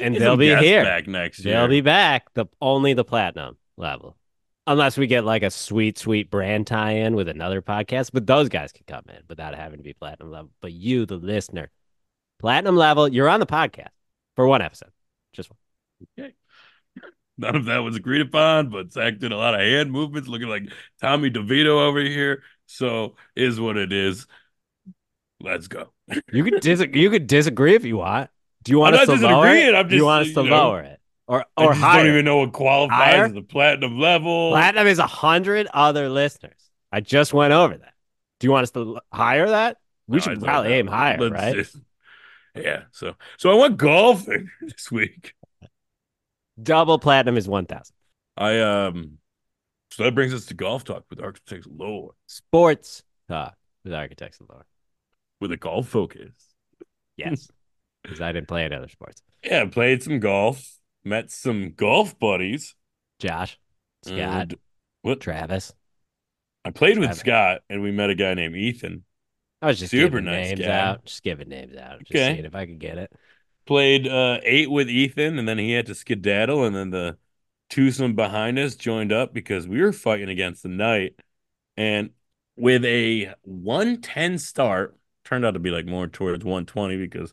And 0.00 0.16
they'll 0.16 0.36
be 0.36 0.54
here. 0.54 0.84
back 0.84 1.06
next 1.06 1.44
year. 1.44 1.54
they'll 1.54 1.68
be 1.68 1.80
back 1.80 2.32
the 2.34 2.46
only 2.60 2.94
the 2.94 3.04
platinum 3.04 3.56
level 3.76 4.16
unless 4.66 4.96
we 4.96 5.06
get 5.06 5.24
like 5.24 5.42
a 5.42 5.50
sweet 5.50 5.98
sweet 5.98 6.30
brand 6.30 6.66
tie-in 6.66 7.14
with 7.14 7.28
another 7.28 7.60
podcast 7.60 8.10
but 8.12 8.26
those 8.26 8.48
guys 8.48 8.72
can 8.72 8.84
come 8.86 9.04
in 9.08 9.22
without 9.28 9.54
having 9.54 9.78
to 9.78 9.82
be 9.84 9.92
platinum 9.92 10.30
level 10.30 10.50
but 10.60 10.72
you 10.72 11.06
the 11.06 11.16
listener 11.16 11.70
platinum 12.38 12.76
level 12.76 13.08
you're 13.08 13.28
on 13.28 13.40
the 13.40 13.46
podcast 13.46 13.88
for 14.36 14.46
one 14.46 14.62
episode 14.62 14.90
just 15.34 15.50
one. 15.50 15.58
Okay. 16.18 16.34
None 17.38 17.56
of 17.56 17.64
that 17.66 17.78
was 17.78 17.96
agreed 17.96 18.20
upon, 18.20 18.70
but 18.70 18.92
Zach 18.92 19.18
did 19.18 19.32
a 19.32 19.36
lot 19.36 19.54
of 19.54 19.60
hand 19.60 19.90
movements, 19.90 20.28
looking 20.28 20.48
like 20.48 20.70
Tommy 21.00 21.30
DeVito 21.30 21.66
over 21.66 22.00
here. 22.00 22.42
So 22.66 23.16
is 23.34 23.60
what 23.60 23.76
it 23.76 23.92
is. 23.92 24.26
Let's 25.40 25.66
go. 25.68 25.92
You 26.32 26.44
could 26.44 26.60
dis- 26.60 26.86
you 26.92 27.10
could 27.10 27.26
disagree 27.26 27.74
if 27.74 27.84
you 27.84 27.98
want. 27.98 28.30
Do 28.64 28.72
you 28.72 28.78
want 28.78 28.94
I'm 28.96 29.08
us 29.08 29.20
to 29.20 29.26
lower 29.26 29.48
it? 29.48 29.74
I'm 29.74 29.88
Do 29.88 29.96
you 29.96 30.04
want 30.04 30.26
us 30.28 30.34
to 30.34 30.42
you 30.42 30.50
know, 30.50 30.56
lower 30.68 30.80
it 30.80 31.00
or 31.26 31.44
I 31.56 31.64
or 31.64 31.68
just 31.72 31.80
higher? 31.80 32.02
don't 32.02 32.12
even 32.12 32.24
know 32.24 32.38
what 32.38 32.52
qualifies 32.52 32.98
Higher? 33.14 33.24
as 33.26 33.32
the 33.32 33.42
platinum 33.42 33.98
level. 33.98 34.50
Platinum 34.50 34.86
is 34.86 34.98
a 34.98 35.06
hundred 35.06 35.66
other 35.72 36.08
listeners. 36.08 36.58
I 36.90 37.00
just 37.00 37.32
went 37.34 37.52
over 37.52 37.76
that. 37.76 37.94
Do 38.40 38.46
you 38.46 38.50
want 38.52 38.64
us 38.64 38.70
to 38.72 38.98
hire 39.12 39.48
that? 39.48 39.76
We 40.06 40.16
No, 40.18 40.22
should 40.22 40.40
probably 40.42 40.72
aim 40.72 40.86
higher, 40.86 41.18
Let's 41.18 41.32
right? 41.32 41.54
just- 41.54 41.76
yeah. 42.56 42.82
So 42.92 43.14
so 43.36 43.50
I 43.50 43.54
went 43.54 43.76
golfing 43.78 44.50
this 44.60 44.90
week. 44.90 45.34
Double 46.62 46.98
platinum 46.98 47.36
is 47.36 47.48
one 47.48 47.66
thousand. 47.66 47.94
I 48.36 48.60
um 48.60 49.18
so 49.90 50.04
that 50.04 50.14
brings 50.14 50.32
us 50.34 50.46
to 50.46 50.54
golf 50.54 50.84
talk 50.84 51.04
with 51.10 51.20
Architects 51.20 51.66
Lore 51.70 52.14
Sports 52.26 53.02
talk 53.28 53.54
with 53.84 53.92
architects 53.94 54.38
lore. 54.40 54.66
with 55.40 55.52
a 55.52 55.56
golf 55.56 55.88
focus. 55.88 56.32
Yes, 57.16 57.48
because 58.04 58.20
I 58.20 58.30
didn't 58.32 58.46
play 58.48 58.64
any 58.64 58.76
other 58.76 58.88
sports. 58.88 59.20
Yeah, 59.42 59.64
played 59.66 60.02
some 60.02 60.20
golf, 60.20 60.78
met 61.04 61.30
some 61.32 61.72
golf 61.72 62.16
buddies. 62.18 62.74
Josh, 63.18 63.58
Scott, 64.04 64.18
and- 64.18 64.54
what? 65.02 65.20
Travis. 65.20 65.72
I 66.64 66.70
played 66.70 66.98
with 66.98 67.14
Scott, 67.14 67.60
and 67.68 67.82
we 67.82 67.90
met 67.90 68.08
a 68.10 68.14
guy 68.14 68.32
named 68.34 68.56
Ethan. 68.56 69.04
I 69.60 69.66
was 69.66 69.78
just 69.78 69.90
Super 69.90 70.20
giving 70.20 70.24
nice 70.26 70.48
names 70.48 70.60
guy. 70.60 70.78
out. 70.78 71.04
Just 71.04 71.22
giving 71.22 71.48
names 71.48 71.76
out. 71.76 71.98
Just 72.00 72.12
Okay. 72.12 72.34
seeing 72.34 72.44
if 72.46 72.54
I 72.54 72.64
could 72.66 72.78
get 72.78 72.96
it. 72.98 73.12
Played 73.66 74.06
uh, 74.08 74.40
eight 74.42 74.70
with 74.70 74.88
Ethan, 74.88 75.38
and 75.38 75.46
then 75.48 75.58
he 75.58 75.72
had 75.72 75.86
to 75.86 75.94
skedaddle, 75.94 76.64
and 76.64 76.74
then 76.74 76.90
the 76.90 77.18
twosome 77.70 78.14
behind 78.14 78.58
us 78.58 78.76
joined 78.76 79.12
up 79.12 79.34
because 79.34 79.66
we 79.68 79.80
were 79.82 79.92
fighting 79.92 80.28
against 80.28 80.62
the 80.62 80.68
night. 80.68 81.14
And 81.76 82.10
with 82.56 82.84
a 82.84 83.34
110 83.42 84.38
start, 84.38 84.96
turned 85.24 85.44
out 85.44 85.52
to 85.52 85.58
be 85.60 85.70
like 85.70 85.86
more 85.86 86.06
towards 86.06 86.44
120 86.44 86.96
because 86.96 87.32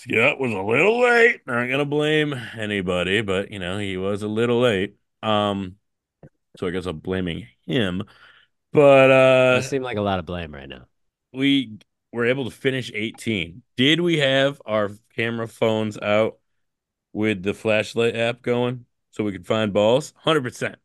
Scott 0.00 0.40
was 0.40 0.50
a 0.50 0.62
little 0.62 1.02
late. 1.02 1.42
Not 1.46 1.68
gonna 1.68 1.84
blame 1.84 2.32
anybody, 2.58 3.20
but 3.20 3.50
you 3.50 3.58
know, 3.58 3.76
he 3.76 3.98
was 3.98 4.22
a 4.22 4.28
little 4.28 4.60
late. 4.60 4.96
Um, 5.22 5.76
so 6.56 6.66
I 6.66 6.70
guess 6.70 6.86
I'm 6.86 7.00
blaming 7.00 7.48
him. 7.66 8.04
But 8.72 9.10
uh 9.10 9.54
Does 9.56 9.68
seem 9.68 9.82
like 9.82 9.98
a 9.98 10.02
lot 10.02 10.18
of 10.18 10.24
blame 10.24 10.54
right 10.54 10.68
now. 10.68 10.86
we 11.34 11.76
were 12.12 12.24
able 12.24 12.46
to 12.46 12.50
finish 12.50 12.90
18. 12.94 13.60
Did 13.76 14.00
we 14.00 14.18
have 14.20 14.62
our 14.64 14.90
camera 15.14 15.46
phones 15.46 15.98
out 15.98 16.38
with 17.12 17.42
the 17.42 17.52
flashlight 17.52 18.16
app 18.16 18.40
going 18.40 18.86
so 19.10 19.22
we 19.22 19.32
could 19.32 19.46
find 19.46 19.70
balls? 19.70 20.14
100%. 20.24 20.76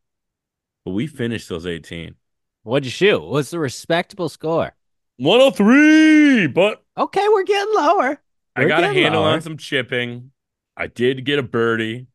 but 0.84 0.90
we 0.90 1.06
finished 1.06 1.48
those 1.48 1.64
18. 1.66 2.16
What'd 2.64 2.84
you 2.84 2.90
shoot? 2.90 3.24
What's 3.24 3.50
the 3.50 3.58
respectable 3.60 4.28
score? 4.28 4.74
103, 5.16 6.48
but 6.48 6.84
Okay, 6.98 7.26
we're 7.28 7.44
getting 7.44 7.74
lower. 7.74 8.20
I 8.56 8.64
We're 8.64 8.66
got 8.66 8.84
a 8.84 8.88
handle 8.88 9.22
lower. 9.22 9.24
on 9.24 9.40
some 9.40 9.56
chipping. 9.58 10.32
I 10.76 10.86
did 10.86 11.24
get 11.24 11.38
a 11.38 11.42
birdie 11.42 12.06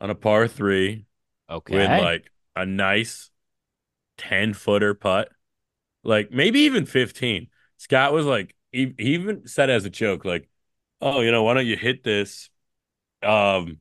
on 0.00 0.10
a 0.10 0.14
par 0.14 0.48
three 0.48 1.06
Okay. 1.50 1.68
with 1.68 1.92
like 1.92 2.30
a 2.56 2.66
nice 2.66 3.30
10 4.18 4.54
footer 4.54 4.94
putt, 4.94 5.30
like 6.04 6.30
maybe 6.32 6.60
even 6.60 6.86
15. 6.86 7.48
Scott 7.78 8.12
was 8.12 8.26
like, 8.26 8.56
he, 8.72 8.94
he 8.98 9.14
even 9.14 9.46
said 9.48 9.70
as 9.70 9.84
a 9.86 9.90
joke, 9.90 10.24
like, 10.24 10.48
oh, 11.00 11.20
you 11.22 11.32
know, 11.32 11.44
why 11.44 11.54
don't 11.54 11.66
you 11.66 11.76
hit 11.76 12.04
this? 12.04 12.50
Um, 13.22 13.80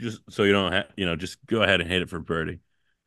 just 0.00 0.22
so 0.30 0.44
you 0.44 0.52
don't 0.52 0.72
have, 0.72 0.86
you 0.96 1.06
know, 1.06 1.16
just 1.16 1.38
go 1.46 1.62
ahead 1.62 1.80
and 1.80 1.90
hit 1.90 2.02
it 2.02 2.10
for 2.10 2.20
birdie. 2.20 2.54
I 2.54 2.58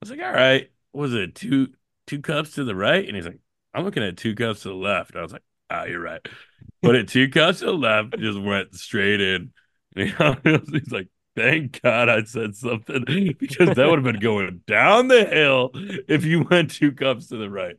was 0.02 0.12
like, 0.12 0.22
all 0.22 0.32
right, 0.32 0.72
was 0.94 1.14
it 1.14 1.36
two 1.36 1.70
two 2.08 2.22
cups 2.22 2.54
to 2.56 2.64
the 2.66 2.76
right? 2.76 3.06
And 3.06 3.16
he's 3.16 3.26
like, 3.28 3.40
I'm 3.74 3.86
looking 3.86 4.04
at 4.04 4.18
two 4.18 4.36
cups 4.36 4.64
to 4.64 4.70
the 4.70 4.76
left. 4.76 5.16
I 5.16 5.22
was 5.24 5.34
like, 5.34 5.44
ah, 5.70 5.86
you're 5.86 6.02
right. 6.02 6.22
Put 6.88 6.96
it 6.96 7.08
two 7.08 7.30
cups 7.30 7.60
to 7.60 7.66
the 7.66 7.74
left, 7.74 8.18
just 8.20 8.40
went 8.40 8.76
straight 8.76 9.22
in. 9.22 9.52
You 9.96 10.14
know, 10.20 10.36
he's 10.44 10.92
like, 10.92 11.08
thank 11.36 11.82
God 11.82 12.08
I 12.08 12.24
said 12.24 12.56
something 12.56 13.04
because 13.40 13.76
that 13.76 13.90
would 13.90 13.98
have 13.98 14.04
been 14.04 14.20
going 14.20 14.62
down 14.68 15.08
the 15.08 15.26
hill 15.26 15.72
if 15.74 16.24
you 16.24 16.44
went 16.44 16.70
two 16.70 16.92
cups 16.92 17.28
to 17.28 17.38
the 17.38 17.50
right. 17.50 17.78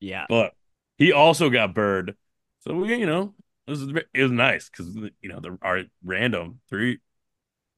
yeah. 0.00 0.26
But 0.28 0.54
he 0.98 1.12
also 1.12 1.50
got 1.50 1.72
bird, 1.74 2.16
so 2.60 2.74
we, 2.74 2.96
you 2.96 3.06
know, 3.06 3.34
it 3.68 3.70
was 3.70 3.82
it 3.82 4.22
was 4.22 4.32
nice 4.32 4.68
because 4.68 4.94
you 4.96 5.28
know 5.28 5.38
the 5.40 5.56
our 5.62 5.84
random 6.02 6.60
three, 6.68 6.98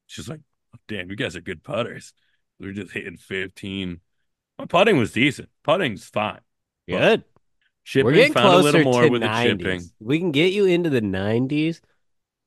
She's 0.07 0.29
like, 0.29 0.41
oh, 0.75 0.79
damn, 0.89 1.11
you 1.11 1.17
guys 1.17 1.37
are 1.37 1.41
good 1.41 1.63
putters. 1.63 2.13
We 2.59 2.69
are 2.69 2.73
just 2.73 2.93
hitting 2.93 3.17
fifteen. 3.17 4.01
My 4.59 4.65
putting 4.67 4.97
was 4.97 5.13
decent. 5.13 5.51
Putting's 5.65 6.07
fine. 6.09 6.41
Good. 6.89 7.25
Chipping 7.87 8.07
We're 8.07 8.13
getting 8.15 8.33
closer 8.33 8.63
little 8.65 8.83
more 8.93 9.03
to 9.05 9.09
with 9.11 9.21
the 9.23 9.29
90s. 9.29 9.93
We 10.01 10.19
can 10.19 10.33
get 10.33 10.53
you 10.53 10.67
into 10.67 10.91
the 10.91 11.01
90s 11.01 11.81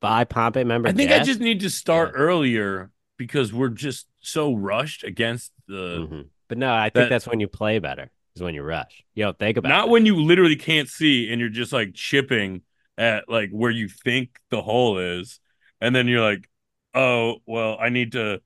by 0.01 0.25
Pompey 0.25 0.65
member. 0.65 0.89
I 0.89 0.91
think 0.91 1.11
I 1.11 1.23
just 1.23 1.39
need 1.39 1.61
to 1.61 1.69
start 1.69 2.09
Yeah. 2.13 2.19
earlier 2.19 2.91
because 3.15 3.53
we're 3.53 3.69
just 3.69 4.07
so 4.19 4.53
rushed 4.53 5.05
against 5.05 5.53
the. 5.65 6.07
Mhm. 6.11 6.25
But 6.49 6.57
no, 6.57 6.73
I 6.73 6.89
think 6.89 6.93
that- 6.95 7.09
that's 7.09 7.25
when 7.25 7.39
you 7.39 7.47
play 7.47 7.79
better. 7.79 8.11
Is 8.35 8.41
when 8.41 8.53
you 8.53 8.63
rush. 8.63 9.01
You 9.15 9.23
don't 9.23 9.39
think 9.39 9.55
about 9.55 9.69
Not 9.69 9.87
when 9.87 10.05
you 10.05 10.17
literally 10.17 10.57
can't 10.57 10.89
see 10.89 11.31
and 11.31 11.39
you're 11.39 11.49
just 11.49 11.71
like 11.71 11.93
chipping 11.93 12.63
at 12.97 13.29
like 13.29 13.49
where 13.51 13.71
you 13.71 13.87
think 13.87 14.37
the 14.49 14.61
hole 14.61 14.97
is, 14.97 15.39
and 15.79 15.95
then 15.95 16.09
you're 16.09 16.21
like, 16.21 16.49
oh 16.93 17.37
well, 17.45 17.77
I 17.79 17.87
need 17.87 18.11
to 18.11 18.41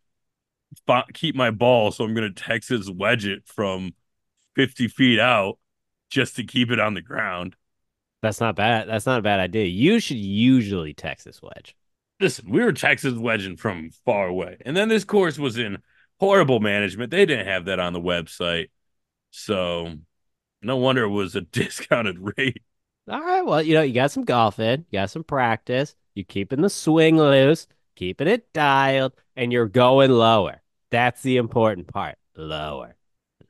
keep 1.16 1.34
my 1.36 1.50
ball, 1.50 1.92
so 1.92 2.04
I'm 2.04 2.14
gonna 2.14 2.30
Texas 2.32 2.88
wedge 2.88 3.26
it 3.26 3.48
from 3.48 3.96
50 4.56 4.88
feet 4.88 5.20
out 5.20 5.58
just 6.14 6.36
to 6.36 6.44
keep 6.44 6.70
it 6.72 6.80
on 6.80 6.94
the 6.94 7.02
ground. 7.02 7.56
That's 8.22 8.40
not 8.40 8.56
bad. 8.56 8.88
That's 8.88 9.06
not 9.06 9.20
a 9.20 9.24
bad 9.24 9.40
idea. 9.40 9.66
You 9.66 10.00
should 10.00 10.18
usually 10.18 10.94
Texas 10.94 11.42
wedge. 11.42 11.76
Listen, 12.20 12.50
we 12.50 12.64
were 12.64 12.72
Texas 12.72 13.16
wedging 13.16 13.58
from 13.58 13.90
far 14.06 14.28
away, 14.28 14.58
and 14.62 14.78
then 14.78 14.88
this 14.88 15.04
course 15.04 15.38
was 15.38 15.58
in 15.58 15.80
horrible 16.20 16.60
management. 16.60 17.12
They 17.12 17.26
didn't 17.26 17.48
have 17.48 17.66
that 17.66 17.80
on 17.80 17.92
the 17.92 18.00
website, 18.00 18.70
so 19.32 19.96
no 20.62 20.78
wonder 20.78 21.04
it 21.04 21.10
was 21.10 21.36
a 21.36 21.42
discounted 21.52 22.18
rate. 22.38 22.62
All 23.10 23.20
right. 23.20 23.42
Well, 23.42 23.62
you 23.62 23.74
know, 23.74 23.82
you 23.82 23.94
got 23.94 24.12
some 24.12 24.24
golf 24.24 24.60
in, 24.60 24.86
you 24.90 25.00
got 25.00 25.10
some 25.10 25.24
practice. 25.26 25.96
You're 26.14 26.26
keeping 26.26 26.62
the 26.62 26.70
swing 26.70 27.18
loose, 27.18 27.68
keeping 27.96 28.28
it 28.28 28.54
dialed, 28.54 29.14
and 29.36 29.52
you're 29.52 29.68
going 29.68 30.12
lower. 30.12 30.62
That's 30.92 31.22
the 31.24 31.38
important 31.38 31.88
part. 31.88 32.18
Lower. 32.38 32.96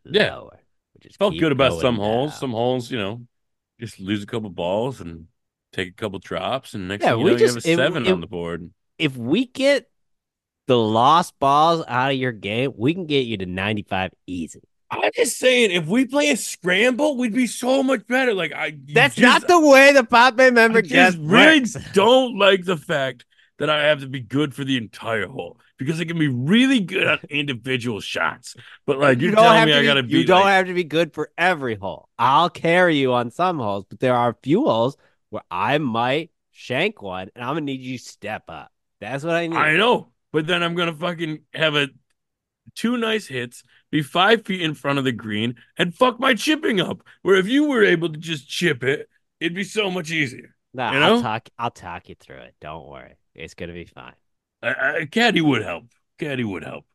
Lower. 0.06 0.60
We 0.60 0.63
just 1.04 1.18
Felt 1.20 1.38
good 1.38 1.52
about 1.52 1.80
some 1.80 1.96
holes. 1.98 2.38
Some 2.40 2.52
holes, 2.52 2.90
you 2.90 2.98
know, 2.98 3.22
just 3.80 4.00
lose 4.00 4.24
a 4.24 4.26
couple 4.26 4.50
balls 4.50 5.02
and 5.02 5.28
take 5.72 5.90
a 5.90 5.94
couple 5.94 6.20
drops, 6.20 6.74
and 6.74 6.88
next 6.88 7.04
Yeah, 7.04 7.12
thing 7.12 7.20
you 7.20 7.26
we 7.26 7.32
know, 7.32 7.38
you 7.38 7.48
have 7.48 7.58
a 7.58 7.62
seven 7.62 8.06
it- 8.06 8.12
on 8.12 8.22
the 8.22 8.28
board. 8.28 8.70
If 8.98 9.18
we 9.18 9.46
get 9.46 9.90
the 10.68 10.78
lost 10.78 11.38
balls 11.40 11.84
out 11.88 12.12
of 12.12 12.18
your 12.18 12.32
game, 12.32 12.74
we 12.78 12.94
can 12.94 13.06
get 13.06 13.26
you 13.26 13.38
to 13.38 13.46
95 13.46 14.12
easy. 14.28 14.62
I'm 14.92 15.10
just 15.16 15.40
saying, 15.40 15.72
if 15.72 15.88
we 15.88 16.06
play 16.06 16.30
a 16.30 16.38
scramble, 16.38 17.18
we'd 17.18 17.34
be 17.34 17.48
so 17.48 17.82
much 17.82 18.06
better. 18.06 18.34
Like 18.34 18.54
I, 18.54 18.78
That's 18.94 19.16
just- 19.16 19.22
not 19.42 19.48
the 19.48 19.60
way 19.68 19.92
the 19.92 20.04
Pompey 20.04 20.44
I 20.46 20.50
member 20.52 20.82
just 20.84 20.94
gets 20.94 21.16
really 21.18 21.66
don't 21.94 22.38
like 22.38 22.64
the 22.64 22.78
fact 22.78 23.26
that 23.58 23.70
I 23.70 23.86
have 23.86 24.02
to 24.02 24.08
be 24.08 24.20
good 24.20 24.54
for 24.54 24.64
the 24.64 24.78
entire 24.78 25.28
hole 25.28 25.60
because 25.84 26.00
it 26.00 26.06
can 26.06 26.18
be 26.18 26.28
really 26.28 26.80
good 26.80 27.08
on 27.08 27.20
individual 27.30 28.00
shots. 28.00 28.56
But 28.86 29.00
like 29.00 29.22
you're 29.22 29.32
don't 29.32 29.44
telling 29.44 29.66
me, 29.66 29.74
I 29.74 29.84
gotta 29.84 30.04
be. 30.04 30.20
You 30.20 30.26
don't 30.26 30.42
like, 30.42 30.54
have 30.54 30.68
to 30.68 30.74
be 30.74 30.84
good 30.84 31.14
for 31.14 31.32
every 31.38 31.76
hole. 31.76 32.10
I'll 32.18 32.50
carry 32.50 32.98
you 32.98 33.14
on 33.14 33.32
some 33.32 33.60
holes, 33.60 33.86
but 33.90 34.00
there 34.00 34.16
are 34.16 34.30
a 34.30 34.36
few 34.42 34.66
holes 34.66 34.98
where 35.30 35.44
I 35.50 35.78
might 35.78 36.32
shank 36.52 37.02
one, 37.02 37.30
and 37.36 37.44
I'm 37.44 37.56
gonna 37.56 37.62
need 37.62 37.82
you 37.82 37.98
to 37.98 38.04
step 38.04 38.44
up. 38.50 38.72
That's 39.00 39.24
what 39.24 39.36
I 39.36 39.48
need. 39.48 39.58
I 39.58 39.76
know, 39.76 40.12
but 40.32 40.48
then 40.48 40.64
I'm 40.64 40.76
gonna 40.76 40.94
fucking 40.94 41.42
have 41.54 41.76
a 41.76 41.90
two 42.76 42.98
nice 42.98 43.28
hits, 43.28 43.64
be 43.92 44.02
five 44.02 44.46
feet 44.46 44.62
in 44.62 44.74
front 44.74 45.00
of 45.00 45.06
the 45.06 45.12
green, 45.12 45.56
and 45.78 45.94
fuck 45.94 46.20
my 46.20 46.34
chipping 46.34 46.80
up. 46.80 47.02
Where 47.22 47.36
if 47.36 47.48
you 47.48 47.68
were 47.68 47.84
able 47.84 48.10
to 48.10 48.18
just 48.18 48.48
chip 48.48 48.84
it, 48.84 49.10
it'd 49.40 49.56
be 49.56 49.64
so 49.64 49.92
much 49.92 50.12
easier. 50.12 50.56
Nah, 50.74 50.92
you 50.92 51.00
I'll 51.00 51.22
talk. 51.22 51.50
I'll 51.58 51.72
talk 51.72 52.10
you 52.10 52.16
through 52.16 52.38
it. 52.38 52.56
Don't 52.62 52.88
worry. 52.88 53.16
It's 53.36 53.54
gonna 53.54 53.74
be 53.74 53.86
fine. 53.86 54.14
A, 54.64 55.02
a 55.02 55.08
caddy 55.08 55.42
would 55.42 55.62
help. 55.62 55.86
Caddy 56.18 56.44
would 56.44 56.64
help. 56.64 56.86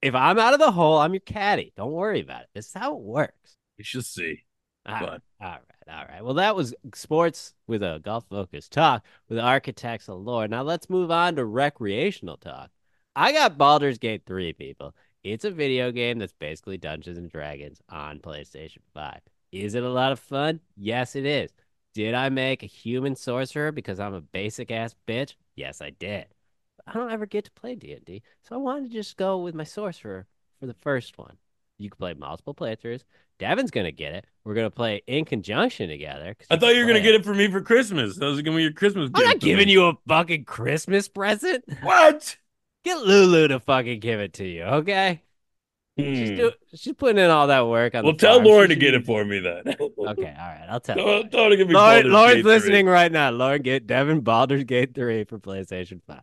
If 0.00 0.14
I'm 0.14 0.38
out 0.38 0.54
of 0.54 0.60
the 0.60 0.70
hole, 0.72 0.98
I'm 0.98 1.12
your 1.12 1.20
caddy. 1.20 1.72
Don't 1.76 1.92
worry 1.92 2.20
about 2.20 2.42
it. 2.42 2.48
This 2.54 2.66
is 2.68 2.74
how 2.74 2.96
it 2.96 3.02
works. 3.02 3.56
You 3.76 3.84
should 3.84 4.04
see. 4.04 4.44
All 4.86 4.94
right, 4.94 5.02
But- 5.02 5.22
all 5.46 5.52
right, 5.52 5.98
all 5.98 6.04
right. 6.08 6.24
Well, 6.24 6.34
that 6.34 6.56
was 6.56 6.74
sports 6.94 7.54
with 7.66 7.82
a 7.82 8.00
golf 8.02 8.24
focused 8.30 8.72
talk 8.72 9.04
with 9.28 9.38
architects 9.38 10.08
of 10.08 10.20
lore. 10.20 10.48
Now 10.48 10.62
let's 10.62 10.88
move 10.88 11.10
on 11.10 11.36
to 11.36 11.44
recreational 11.44 12.36
talk. 12.38 12.70
I 13.14 13.32
got 13.32 13.58
Baldur's 13.58 13.98
Gate 13.98 14.22
3, 14.26 14.52
people. 14.52 14.94
It's 15.24 15.44
a 15.44 15.50
video 15.50 15.90
game 15.90 16.18
that's 16.18 16.32
basically 16.32 16.78
Dungeons 16.78 17.18
and 17.18 17.28
Dragons 17.30 17.82
on 17.90 18.20
PlayStation 18.20 18.78
5. 18.94 19.20
Is 19.52 19.74
it 19.74 19.82
a 19.82 19.88
lot 19.90 20.12
of 20.12 20.20
fun? 20.20 20.60
Yes, 20.76 21.16
it 21.16 21.26
is. 21.26 21.50
Did 21.94 22.14
I 22.14 22.28
make 22.28 22.62
a 22.62 22.66
human 22.66 23.16
sorcerer 23.16 23.72
because 23.72 23.98
I'm 23.98 24.14
a 24.14 24.20
basic 24.20 24.70
ass 24.70 24.94
bitch? 25.08 25.34
Yes, 25.56 25.82
I 25.82 25.90
did. 25.90 26.26
I 26.88 26.94
don't 26.98 27.10
ever 27.12 27.26
get 27.26 27.44
to 27.44 27.50
play 27.52 27.74
D&D, 27.74 28.22
so 28.42 28.54
I 28.54 28.58
wanted 28.58 28.88
to 28.90 28.92
just 28.96 29.16
go 29.16 29.38
with 29.38 29.54
my 29.54 29.64
sorcerer 29.64 30.26
for 30.60 30.66
the 30.66 30.74
first 30.74 31.18
one. 31.18 31.36
You 31.78 31.90
can 31.90 31.96
play 31.98 32.14
multiple 32.14 32.54
playthroughs. 32.54 33.04
Devin's 33.38 33.70
gonna 33.70 33.92
get 33.92 34.12
it. 34.14 34.24
We're 34.44 34.54
gonna 34.54 34.70
play 34.70 35.02
in 35.06 35.24
conjunction 35.24 35.88
together. 35.88 36.34
I 36.50 36.56
thought 36.56 36.74
you 36.74 36.80
were 36.80 36.86
gonna 36.86 36.98
play 37.00 37.12
get 37.12 37.14
it 37.14 37.24
for 37.24 37.34
me 37.34 37.48
for 37.48 37.60
Christmas. 37.60 38.16
That 38.16 38.26
was 38.26 38.42
gonna 38.42 38.56
be 38.56 38.62
your 38.64 38.72
Christmas. 38.72 39.10
I'm 39.14 39.24
not 39.24 39.38
giving 39.38 39.66
me. 39.66 39.72
you 39.74 39.86
a 39.86 39.92
fucking 40.08 40.44
Christmas 40.44 41.06
present. 41.08 41.64
what. 41.82 42.36
Get 42.84 42.98
Lulu 42.98 43.48
to 43.48 43.60
fucking 43.60 44.00
give 44.00 44.18
it 44.18 44.32
to 44.34 44.44
you, 44.44 44.62
okay? 44.64 45.22
She's, 45.98 46.30
Hmm. 46.30 46.36
do- 46.36 46.52
she's 46.74 46.92
putting 46.94 47.18
in 47.18 47.28
all 47.30 47.48
that 47.48 47.66
work 47.66 47.94
on. 47.96 48.04
Well, 48.04 48.14
tell 48.14 48.34
farm. 48.36 48.44
She 48.44 48.50
Lauren 48.50 48.68
to 48.70 48.76
get 48.76 48.94
it 48.94 49.04
for 49.04 49.24
me 49.24 49.40
then. 49.40 49.62
Okay, 49.78 49.98
all 49.98 50.48
right. 50.48 50.66
I'll 50.68 50.80
tell. 50.80 50.96
Tell, 50.96 51.04
Lauren. 51.06 51.30
tell 51.30 51.44
her 51.44 51.50
to 51.50 51.56
give 51.56 51.68
me 51.68 51.74
Lauren, 51.74 52.02
Baldur's 52.02 52.12
Lauren's 52.12 52.34
Gate 52.36 52.42
3. 52.42 52.52
listening 52.52 52.86
right 52.86 53.10
now. 53.12 53.30
Lauren, 53.30 53.62
get 53.62 53.86
Devin 53.86 54.20
Baldur's 54.20 54.64
Gate 54.64 54.94
3 54.94 55.24
for 55.24 55.38
PlayStation 55.38 56.00
5. 56.06 56.20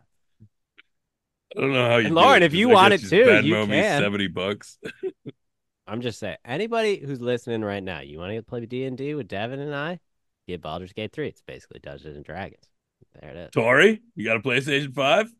I 1.56 1.60
don't 1.60 1.72
know 1.72 1.88
how 1.88 1.96
you. 1.98 2.06
And 2.06 2.14
Lauren, 2.14 2.42
it, 2.42 2.46
if 2.46 2.54
you 2.54 2.68
want 2.68 2.94
it 2.94 3.02
too, 3.02 3.40
you 3.42 3.54
me 3.66 3.80
can. 3.80 4.00
seventy 4.02 4.26
bucks. 4.28 4.78
I'm 5.86 6.00
just 6.00 6.18
saying, 6.18 6.36
anybody 6.44 6.98
who's 6.98 7.20
listening 7.20 7.62
right 7.62 7.82
now, 7.82 8.00
you 8.00 8.18
want 8.18 8.34
to 8.34 8.42
play 8.42 8.66
D&D 8.66 9.14
with 9.14 9.28
Devin 9.28 9.60
and 9.60 9.72
I? 9.74 10.00
Get 10.48 10.60
Baldur's 10.60 10.92
Gate 10.92 11.12
3. 11.12 11.28
It's 11.28 11.42
basically 11.42 11.78
Dungeons 11.78 12.16
and 12.16 12.24
Dragons. 12.24 12.64
There 13.20 13.30
it 13.30 13.36
is. 13.36 13.50
Tori, 13.52 14.02
you 14.16 14.24
got 14.24 14.36
a 14.36 14.40
PlayStation 14.40 14.92
Five? 14.94 15.32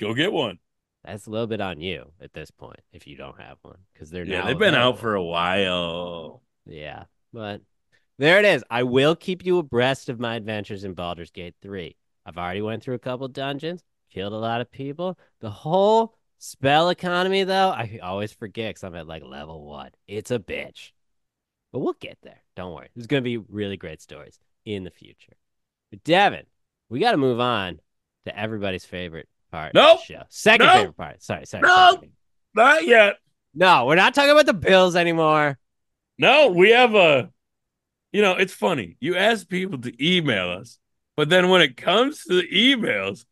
Go 0.00 0.14
get 0.14 0.32
one. 0.32 0.58
That's 1.04 1.26
a 1.26 1.30
little 1.30 1.46
bit 1.46 1.60
on 1.60 1.80
you 1.80 2.12
at 2.20 2.32
this 2.32 2.50
point 2.50 2.80
if 2.92 3.06
you 3.06 3.16
don't 3.16 3.40
have 3.40 3.58
one 3.62 3.78
because 3.92 4.10
they're 4.10 4.24
Yeah, 4.24 4.44
they've 4.46 4.58
been 4.58 4.74
out 4.74 4.94
available. 4.94 4.98
for 4.98 5.14
a 5.14 5.22
while. 5.24 6.42
Yeah, 6.66 7.04
but 7.32 7.60
there 8.18 8.38
it 8.38 8.44
is. 8.44 8.64
I 8.70 8.82
will 8.84 9.14
keep 9.16 9.44
you 9.44 9.58
abreast 9.58 10.08
of 10.08 10.18
my 10.20 10.36
adventures 10.36 10.84
in 10.84 10.94
Baldur's 10.94 11.30
Gate 11.30 11.54
3. 11.62 11.96
I've 12.24 12.38
already 12.38 12.62
went 12.62 12.82
through 12.82 12.94
a 12.94 12.98
couple 13.00 13.28
dungeons, 13.28 13.82
killed 14.12 14.32
a 14.32 14.36
lot 14.38 14.60
of 14.60 14.70
people. 14.70 15.18
The 15.40 15.50
whole 15.50 16.16
spell 16.38 16.88
economy, 16.90 17.44
though, 17.44 17.70
I 17.70 18.00
always 18.02 18.32
forget 18.32 18.70
because 18.70 18.84
I'm 18.84 18.94
at 18.94 19.06
like 19.06 19.22
level 19.24 19.64
one. 19.64 19.90
It's 20.06 20.30
a 20.30 20.38
bitch. 20.38 20.92
But 21.72 21.80
we'll 21.80 21.94
get 21.94 22.18
there. 22.22 22.42
Don't 22.54 22.72
worry. 22.74 22.88
There's 22.94 23.06
going 23.06 23.22
to 23.22 23.24
be 23.24 23.36
really 23.38 23.76
great 23.76 24.00
stories 24.00 24.38
in 24.64 24.84
the 24.84 24.90
future. 24.90 25.34
But 25.90 26.04
Devin, 26.04 26.44
we 26.88 27.00
got 27.00 27.12
to 27.12 27.16
move 27.18 27.40
on 27.40 27.80
to 28.24 28.38
everybody's 28.38 28.84
favorite 28.84 29.28
part 29.50 29.74
Nope. 29.74 30.00
of 30.00 30.06
the 30.08 30.14
show. 30.14 30.22
Second 30.28 30.66
Nope. 30.66 30.76
favorite 30.76 30.96
part. 30.96 31.22
Sorry, 31.22 31.46
sorry. 31.46 31.62
Nope. 31.62 31.94
second. 31.96 32.12
Not 32.54 32.86
yet. 32.86 33.16
No, 33.54 33.86
we're 33.86 33.94
not 33.96 34.14
talking 34.14 34.30
about 34.30 34.46
the 34.46 34.54
Bills 34.54 34.96
anymore. 34.96 35.58
No, 36.18 36.48
we 36.48 36.70
have 36.70 36.94
a. 36.94 37.30
You 38.12 38.22
know, 38.22 38.32
it's 38.32 38.52
funny. 38.52 38.96
You 39.00 39.16
ask 39.16 39.46
people 39.48 39.78
to 39.82 39.92
email 40.04 40.48
us, 40.50 40.78
but 41.16 41.28
then 41.28 41.50
when 41.50 41.60
it 41.60 41.76
comes 41.76 42.22
to 42.24 42.34
the 42.34 42.48
emails, 42.48 43.26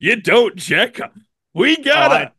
you 0.00 0.16
don't 0.16 0.58
check 0.58 0.96
them. 0.96 1.26
We 1.54 1.76
got 1.76 2.12
Oh, 2.12 2.12
a 2.12 2.32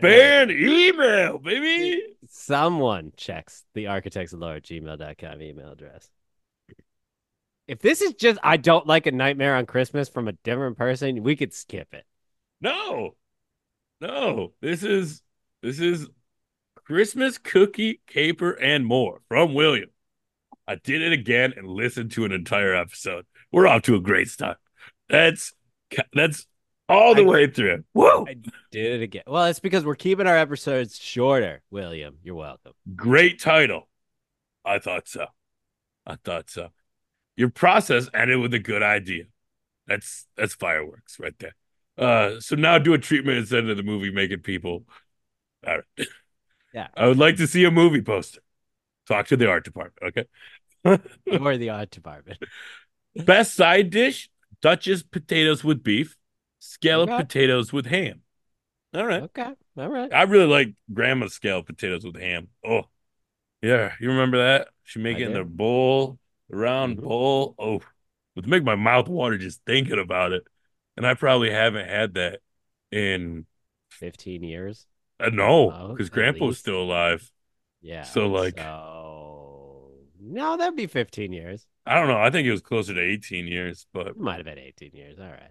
fan 0.00 0.50
email, 0.50 1.38
baby. 1.38 2.02
someone 2.28 3.12
checks 3.16 3.64
the 3.74 3.86
architects 3.88 4.32
lore 4.32 4.54
at 4.56 4.64
gmail.com 4.64 5.42
email 5.42 5.72
address. 5.72 6.10
If 7.66 7.80
this 7.80 8.02
is 8.02 8.14
just 8.14 8.38
I 8.42 8.56
don't 8.56 8.86
like 8.86 9.06
a 9.06 9.12
nightmare 9.12 9.56
on 9.56 9.66
Christmas 9.66 10.08
from 10.08 10.28
a 10.28 10.32
different 10.32 10.76
person, 10.76 11.22
we 11.22 11.36
could 11.36 11.52
skip 11.52 11.92
it. 11.94 12.04
No, 12.60 13.16
no. 14.00 14.54
This 14.60 14.82
is 14.82 15.22
this 15.62 15.80
is 15.80 16.08
Christmas 16.76 17.38
cookie 17.38 18.02
caper 18.08 18.52
and 18.52 18.86
more 18.86 19.22
from 19.28 19.54
William. 19.54 19.90
I 20.68 20.76
did 20.76 21.02
it 21.02 21.12
again 21.12 21.54
and 21.56 21.68
listened 21.68 22.12
to 22.12 22.24
an 22.24 22.32
entire 22.32 22.74
episode. 22.74 23.26
We're 23.52 23.68
off 23.68 23.82
to 23.82 23.96
a 23.96 24.00
great 24.00 24.28
start. 24.30 24.58
That's 25.08 25.54
that's 26.14 26.46
all 26.92 27.14
the 27.14 27.22
I- 27.22 27.26
way 27.26 27.46
through. 27.48 27.84
Whoa! 27.92 28.24
I 28.28 28.34
did 28.70 29.00
it 29.00 29.02
again. 29.02 29.22
Well, 29.26 29.46
it's 29.46 29.60
because 29.60 29.84
we're 29.84 29.94
keeping 29.94 30.26
our 30.26 30.36
episodes 30.36 30.98
shorter, 30.98 31.62
William. 31.70 32.18
You're 32.22 32.34
welcome. 32.34 32.72
Great 32.94 33.40
title. 33.40 33.88
I 34.64 34.78
thought 34.78 35.08
so. 35.08 35.26
I 36.06 36.16
thought 36.16 36.50
so. 36.50 36.68
Your 37.36 37.48
process 37.50 38.08
ended 38.14 38.38
with 38.40 38.54
a 38.54 38.58
good 38.58 38.82
idea. 38.82 39.24
That's 39.86 40.26
that's 40.36 40.54
fireworks 40.54 41.18
right 41.18 41.34
there. 41.38 41.54
Uh, 41.98 42.40
so 42.40 42.56
now 42.56 42.78
do 42.78 42.94
a 42.94 42.98
treatment 42.98 43.38
instead 43.38 43.68
of 43.68 43.76
the 43.76 43.82
movie 43.82 44.10
making 44.10 44.40
people. 44.40 44.84
All 45.66 45.76
right. 45.98 46.08
Yeah. 46.74 46.88
I 46.96 47.06
would 47.06 47.18
like 47.18 47.36
to 47.36 47.46
see 47.46 47.64
a 47.64 47.70
movie 47.70 48.00
poster. 48.00 48.40
Talk 49.06 49.26
to 49.26 49.36
the 49.36 49.46
art 49.46 49.62
department. 49.64 50.16
Okay. 50.84 50.98
Or 51.38 51.58
the 51.58 51.68
art 51.68 51.90
department. 51.90 52.38
Best 53.14 53.54
side 53.54 53.90
dish: 53.90 54.30
Duchess 54.62 55.02
potatoes 55.02 55.62
with 55.62 55.82
beef, 55.82 56.16
scallop 56.64 57.10
Okay. 57.10 57.22
potatoes 57.24 57.72
with 57.72 57.86
ham. 57.86 58.22
All 58.94 59.04
right. 59.04 59.22
Okay. 59.24 59.52
All 59.76 59.88
right. 59.88 60.12
I 60.12 60.22
really 60.22 60.46
like 60.46 60.74
grandma's 60.92 61.32
scallop 61.34 61.66
potatoes 61.66 62.04
with 62.04 62.16
ham. 62.16 62.48
Oh, 62.64 62.82
yeah. 63.62 63.92
You 64.00 64.08
remember 64.10 64.38
that? 64.38 64.68
She 64.84 64.98
make 65.00 65.16
I 65.16 65.20
it 65.20 65.26
in 65.28 65.32
the 65.32 65.44
bowl, 65.44 66.18
the 66.48 66.56
round 66.56 66.98
Mhm. 66.98 67.02
bowl. 67.02 67.54
Oh, 67.58 67.80
would 68.36 68.46
make 68.46 68.62
my 68.64 68.76
mouth 68.76 69.08
water 69.08 69.38
just 69.38 69.60
thinking 69.66 69.98
about 69.98 70.32
it. 70.32 70.44
And 70.96 71.06
I 71.06 71.14
probably 71.14 71.50
haven't 71.50 71.88
had 71.88 72.14
that 72.14 72.40
in 72.90 73.46
Fifteen 73.90 74.42
years. 74.42 74.86
uh, 75.20 75.30
no, 75.30 75.70
Oh, 75.72 75.88
because 75.88 76.08
at 76.08 76.12
grandpa 76.12 76.46
was 76.46 76.58
still 76.58 76.80
alive. 76.82 77.30
Yeah. 77.80 78.02
So, 78.04 78.28
like- 78.28 78.58
so... 78.58 79.90
no, 80.20 80.56
that'd 80.56 80.76
be 80.76 80.86
fifteen 80.86 81.32
years. 81.32 81.66
I 81.86 81.96
don't 81.98 82.08
know. 82.08 82.18
I 82.18 82.30
think 82.30 82.46
it 82.46 82.52
was 82.52 82.62
closer 82.62 82.94
to 82.94 83.00
18 83.00 83.46
years, 83.48 83.86
but 83.92 84.06
It 84.08 84.16
might 84.16 84.36
have 84.36 84.44
been 84.44 84.58
eighteen 84.58 84.92
years. 84.94 85.18
All 85.18 85.26
right. 85.26 85.50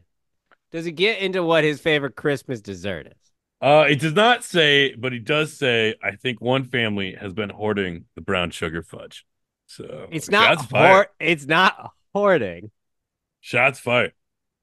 Does 0.71 0.85
he 0.85 0.91
get 0.91 1.19
into 1.19 1.43
what 1.43 1.63
his 1.63 1.79
favorite 1.81 2.15
Christmas 2.15 2.61
dessert 2.61 3.07
is? 3.07 3.31
uh 3.61 3.85
it 3.89 3.99
does 3.99 4.13
not 4.13 4.43
say, 4.43 4.95
but 4.95 5.11
he 5.13 5.19
does 5.19 5.55
say, 5.57 5.95
I 6.03 6.15
think 6.15 6.41
one 6.41 6.63
family 6.63 7.15
has 7.19 7.33
been 7.33 7.49
hoarding 7.49 8.05
the 8.15 8.21
brown 8.21 8.49
sugar 8.51 8.81
fudge. 8.81 9.25
So 9.67 10.07
It's 10.11 10.29
not. 10.29 10.57
shots 10.57 10.65
fired. 10.65 10.91
Hoard- 10.93 11.07
it's 11.19 11.45
not 11.45 11.91
hoarding. 12.13 12.71
Shots 13.39 13.79
fired. 13.79 14.13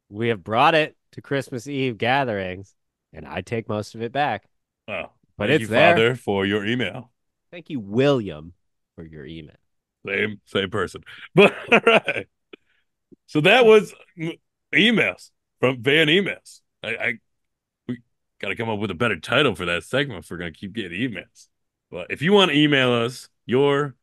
We 0.08 0.28
have 0.28 0.42
brought 0.42 0.74
it 0.74 0.96
to 1.12 1.22
Christmas 1.22 1.66
Eve 1.66 1.96
gatherings, 1.98 2.74
and 3.12 3.26
I 3.26 3.40
take 3.40 3.68
most 3.68 3.94
of 3.94 4.02
it 4.02 4.12
back. 4.12 4.48
Oh, 4.88 5.10
But 5.36 5.48
thank 5.48 5.50
it's 5.50 5.60
you, 5.62 5.66
there. 5.68 5.94
Father, 5.94 6.14
for 6.14 6.46
your 6.46 6.64
email. 6.66 7.10
Thank 7.50 7.70
you, 7.70 7.80
William, 7.80 8.52
for 8.96 9.04
your 9.04 9.24
email. 9.24 9.56
Same, 10.06 10.40
same 10.46 10.70
person. 10.70 11.02
But 11.34 11.54
all 11.72 11.80
right. 11.86 12.26
So 13.26 13.40
that 13.42 13.64
was 13.66 13.94
emails 14.74 15.30
from 15.60 15.82
Van 15.82 16.08
emails. 16.08 16.60
I, 16.82 16.88
I 16.88 17.12
we 17.86 17.98
got 18.40 18.48
to 18.48 18.56
come 18.56 18.68
up 18.68 18.78
with 18.78 18.90
a 18.90 18.94
better 18.94 19.18
title 19.18 19.54
for 19.54 19.66
that 19.66 19.84
segment 19.84 20.24
if 20.24 20.30
we're 20.30 20.36
gonna 20.36 20.52
keep 20.52 20.72
getting 20.72 20.98
emails. 20.98 21.48
But 21.90 22.10
if 22.10 22.22
you 22.22 22.32
want 22.32 22.50
to 22.50 22.56
email 22.56 22.92
us 22.92 23.28
your 23.46 23.94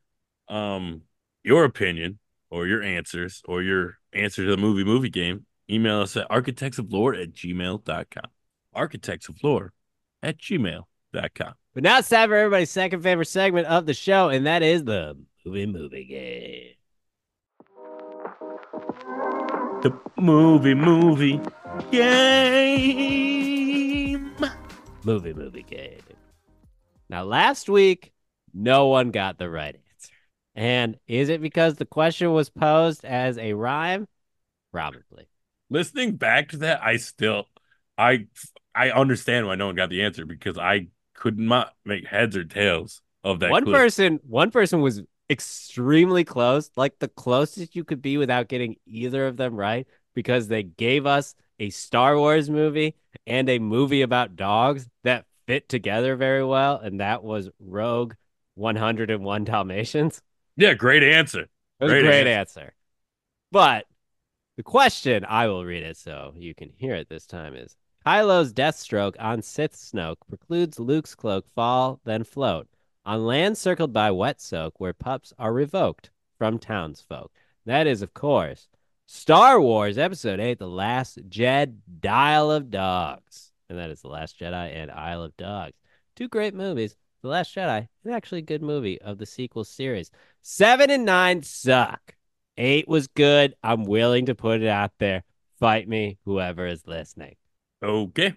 um 0.47 1.01
your 1.43 1.63
opinion 1.63 2.19
or 2.49 2.67
your 2.67 2.81
answers 2.81 3.41
or 3.45 3.61
your 3.61 3.97
answer 4.13 4.43
to 4.45 4.51
the 4.51 4.57
movie 4.57 4.83
movie 4.83 5.09
game, 5.09 5.45
email 5.69 6.01
us 6.01 6.17
at 6.17 6.29
architectsoflore 6.29 7.21
at 7.21 7.33
gmail.com. 7.33 8.31
Architects 8.73 9.29
of 9.29 9.41
lore 9.43 9.73
at 10.21 10.37
gmail.com. 10.37 11.53
But 11.73 11.83
now 11.83 11.99
it's 11.99 12.09
time 12.09 12.29
for 12.29 12.35
everybody's 12.35 12.71
second 12.71 13.01
favorite 13.01 13.27
segment 13.27 13.67
of 13.67 13.85
the 13.85 13.93
show, 13.93 14.29
and 14.29 14.45
that 14.45 14.63
is 14.63 14.83
the 14.83 15.17
movie 15.45 15.65
movie 15.65 16.05
game. 16.05 16.75
The 19.85 19.93
movie 20.17 20.73
movie 20.73 21.39
game. 21.91 23.21
Movie 25.03 25.33
movie 25.33 25.61
game. 25.61 25.99
Now, 27.07 27.23
last 27.23 27.69
week, 27.69 28.11
no 28.51 28.87
one 28.87 29.11
got 29.11 29.37
the 29.37 29.47
right 29.47 29.75
answer. 29.75 30.13
And 30.55 30.97
is 31.07 31.29
it 31.29 31.39
because 31.39 31.75
the 31.75 31.85
question 31.85 32.33
was 32.33 32.49
posed 32.49 33.05
as 33.05 33.37
a 33.37 33.53
rhyme? 33.53 34.07
Probably. 34.71 35.27
Listening 35.69 36.15
back 36.15 36.49
to 36.49 36.57
that, 36.57 36.81
I 36.81 36.97
still 36.97 37.45
I 37.95 38.25
I 38.73 38.89
understand 38.89 39.45
why 39.45 39.53
no 39.53 39.67
one 39.67 39.75
got 39.75 39.91
the 39.91 40.01
answer 40.01 40.25
because 40.25 40.57
I 40.57 40.87
could 41.13 41.37
not 41.37 41.75
make 41.85 42.07
heads 42.07 42.35
or 42.35 42.43
tails 42.43 43.03
of 43.23 43.39
that. 43.41 43.51
one 43.51 43.65
clue. 43.65 43.73
person 43.73 44.19
one 44.23 44.49
person 44.49 44.81
was 44.81 45.03
extremely 45.29 46.23
close 46.23 46.69
like 46.75 46.99
the 46.99 47.07
closest 47.07 47.75
you 47.75 47.83
could 47.83 48.01
be 48.01 48.17
without 48.17 48.47
getting 48.47 48.75
either 48.85 49.25
of 49.25 49.37
them 49.37 49.55
right 49.55 49.87
because 50.13 50.47
they 50.47 50.63
gave 50.63 51.05
us 51.05 51.33
a 51.59 51.69
star 51.71 52.17
wars 52.17 52.49
movie 52.49 52.95
and 53.25 53.49
a 53.49 53.57
movie 53.59 54.01
about 54.01 54.35
dogs 54.35 54.87
that 55.03 55.25
fit 55.47 55.67
together 55.67 56.15
very 56.15 56.43
well 56.43 56.77
and 56.77 56.99
that 56.99 57.23
was 57.23 57.49
rogue 57.59 58.13
101 58.55 59.43
dalmatians 59.43 60.21
Yeah, 60.57 60.73
great 60.73 61.03
answer. 61.03 61.47
Great 61.81 62.03
great 62.03 62.27
answer. 62.27 62.73
But 63.51 63.85
the 64.57 64.63
question, 64.63 65.25
I 65.27 65.47
will 65.47 65.65
read 65.65 65.83
it 65.83 65.97
so 65.97 66.33
you 66.37 66.55
can 66.55 66.69
hear 66.69 66.95
it 66.95 67.09
this 67.09 67.25
time, 67.25 67.55
is 67.55 67.75
Kylo's 68.05 68.53
death 68.53 68.77
stroke 68.77 69.17
on 69.19 69.41
Sith 69.41 69.73
Snoke 69.73 70.17
precludes 70.29 70.79
Luke's 70.79 71.15
cloak 71.15 71.45
fall, 71.53 71.99
then 72.05 72.23
float. 72.23 72.67
On 73.05 73.23
land 73.25 73.57
circled 73.57 73.93
by 73.93 74.09
wet 74.09 74.41
soak, 74.41 74.79
where 74.79 74.93
pups 74.93 75.31
are 75.37 75.53
revoked 75.53 76.09
from 76.39 76.57
townsfolk. 76.57 77.31
That 77.65 77.85
is, 77.85 78.01
of 78.01 78.13
course, 78.15 78.67
Star 79.05 79.61
Wars 79.61 79.99
Episode 79.99 80.39
8, 80.39 80.57
The 80.57 80.67
Last 80.67 81.29
Jedi 81.29 81.75
Isle 82.03 82.49
of 82.49 82.71
Dogs. 82.71 83.51
And 83.69 83.77
that 83.77 83.91
is 83.91 84.01
The 84.01 84.07
Last 84.07 84.39
Jedi 84.39 84.75
and 84.75 84.89
Isle 84.89 85.23
of 85.23 85.37
Dogs. 85.37 85.73
Two 86.15 86.27
great 86.27 86.55
movies. 86.55 86.95
The 87.21 87.27
Last 87.27 87.55
Jedi, 87.55 87.87
an 88.03 88.11
actually 88.11 88.39
a 88.39 88.43
good 88.43 88.63
movie 88.63 88.99
of 89.01 89.19
the 89.19 89.25
sequel 89.25 89.63
series. 89.63 90.09
Seven 90.41 90.89
and 90.89 91.05
nine 91.05 91.43
suck. 91.43 92.15
Eight 92.57 92.87
was 92.87 93.07
good. 93.07 93.55
I'm 93.63 93.85
willing 93.85 94.27
to 94.27 94.35
put 94.35 94.61
it 94.61 94.67
out 94.67 94.93
there. 94.97 95.23
Fight 95.59 95.87
me, 95.87 96.17
whoever 96.25 96.65
is 96.65 96.87
listening. 96.87 97.35
Okay. 97.83 98.35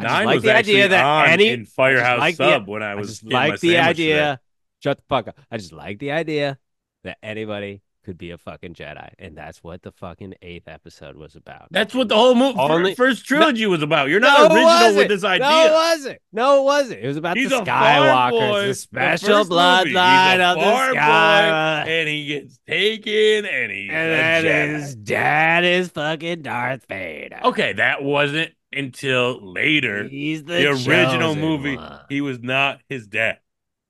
I 0.00 0.18
Nine 0.18 0.26
like 0.26 0.42
the 0.42 0.54
idea 0.54 0.88
that 0.88 1.28
any 1.28 1.48
in 1.48 1.66
Firehouse 1.66 2.18
like 2.20 2.36
the- 2.36 2.50
Sub 2.50 2.68
when 2.68 2.82
I 2.82 2.92
I 2.92 2.94
was 2.96 3.22
my 3.24 3.48
like 3.48 3.60
the 3.60 3.78
idea. 3.78 4.14
today. 4.16 4.36
Shut 4.82 4.96
the 4.98 5.04
fuck 5.08 5.28
up. 5.28 5.38
I 5.50 5.56
just 5.58 5.72
like 5.72 5.98
the 5.98 6.12
idea 6.12 6.58
that 7.04 7.18
anybody 7.22 7.82
could 8.02 8.16
be 8.16 8.30
a 8.30 8.38
fucking 8.38 8.72
Jedi, 8.72 9.10
and 9.18 9.36
that's 9.36 9.62
what 9.62 9.82
the 9.82 9.92
fucking 9.92 10.32
eighth 10.40 10.66
episode 10.68 11.16
was 11.16 11.36
about. 11.36 11.68
That's 11.70 11.94
what 11.94 12.08
the 12.08 12.14
whole 12.16 12.34
movie 12.34 12.58
Only- 12.58 12.94
first 12.94 13.26
trilogy 13.26 13.66
was 13.66 13.82
about. 13.82 14.08
You're 14.08 14.20
not 14.20 14.50
it 14.50 14.54
original 14.56 14.96
with 14.96 15.08
this 15.08 15.22
idea. 15.22 15.46
No, 15.46 15.66
it 15.66 15.72
wasn't. 15.72 16.18
No, 16.32 16.60
it 16.60 16.64
wasn't. 16.64 17.00
It 17.04 17.06
was 17.06 17.18
about 17.18 17.36
He's 17.36 17.50
the 17.50 17.58
boy. 17.58 17.64
Skywalkers, 17.66 18.60
the 18.62 18.66
The 18.68 18.74
special 18.74 19.28
first 19.44 19.50
movie, 19.50 19.60
he's 19.90 19.96
a 19.96 19.98
bloodline 19.98 20.40
of 20.40 20.56
the 20.56 20.96
Skywalker. 20.98 21.86
and 21.88 22.08
he 22.08 22.26
gets 22.26 22.58
taken, 22.66 23.44
and 23.46 23.70
he's 23.70 23.90
And 23.90 24.08
a 24.12 24.16
then 24.16 24.44
Jedi. 24.44 24.74
his 24.80 24.94
dad 24.96 25.64
is 25.64 25.88
fucking 25.90 26.40
Darth 26.42 26.86
Vader. 26.88 27.40
Okay, 27.44 27.74
that 27.74 28.02
wasn't 28.02 28.52
until 28.72 29.52
later. 29.52 30.04
He's 30.08 30.44
the, 30.44 30.54
The 30.54 30.70
original 30.90 31.34
movie, 31.34 31.76
one. 31.76 32.00
he 32.08 32.20
was 32.20 32.40
not 32.40 32.80
his 32.88 33.06
dad. 33.06 33.38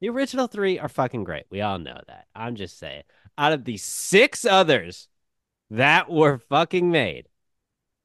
The 0.00 0.08
original 0.08 0.46
three 0.46 0.78
are 0.78 0.88
fucking 0.88 1.24
great. 1.24 1.44
We 1.50 1.60
all 1.60 1.78
know 1.78 2.00
that. 2.08 2.26
I'm 2.34 2.56
just 2.56 2.78
saying. 2.78 3.02
Out 3.36 3.52
of 3.52 3.64
the 3.64 3.76
six 3.76 4.44
others 4.44 5.08
that 5.70 6.10
were 6.10 6.38
fucking 6.38 6.90
made, 6.90 7.28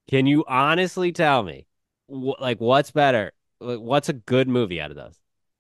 can 0.09 0.25
you 0.27 0.43
honestly 0.47 1.11
tell 1.11 1.41
me, 1.43 1.67
wh- 2.07 2.39
like, 2.39 2.59
what's 2.59 2.91
better? 2.91 3.31
Like, 3.59 3.79
What's 3.79 4.09
a 4.09 4.13
good 4.13 4.47
movie 4.49 4.81
out 4.81 4.91
of 4.91 4.97
those? 4.97 5.17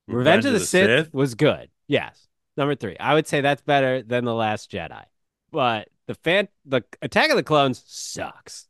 Revenge, 0.07 0.45
of 0.45 0.53
the, 0.53 0.59
Sith, 0.59 1.13
was 1.13 1.33
good. 1.35 1.69
Yes. 1.87 2.27
Number 2.57 2.75
three. 2.75 2.95
I 2.99 3.13
would 3.15 3.27
say 3.27 3.41
that's 3.41 3.61
better 3.61 4.03
than 4.03 4.23
The 4.25 4.33
Last 4.33 4.69
Jedi. 4.71 5.03
But 5.51 5.87
the 6.07 6.15
fan 6.15 6.47
the 6.65 6.83
Attack 7.01 7.29
of 7.31 7.37
the 7.37 7.43
Clones 7.43 7.81
sucks. 7.87 8.67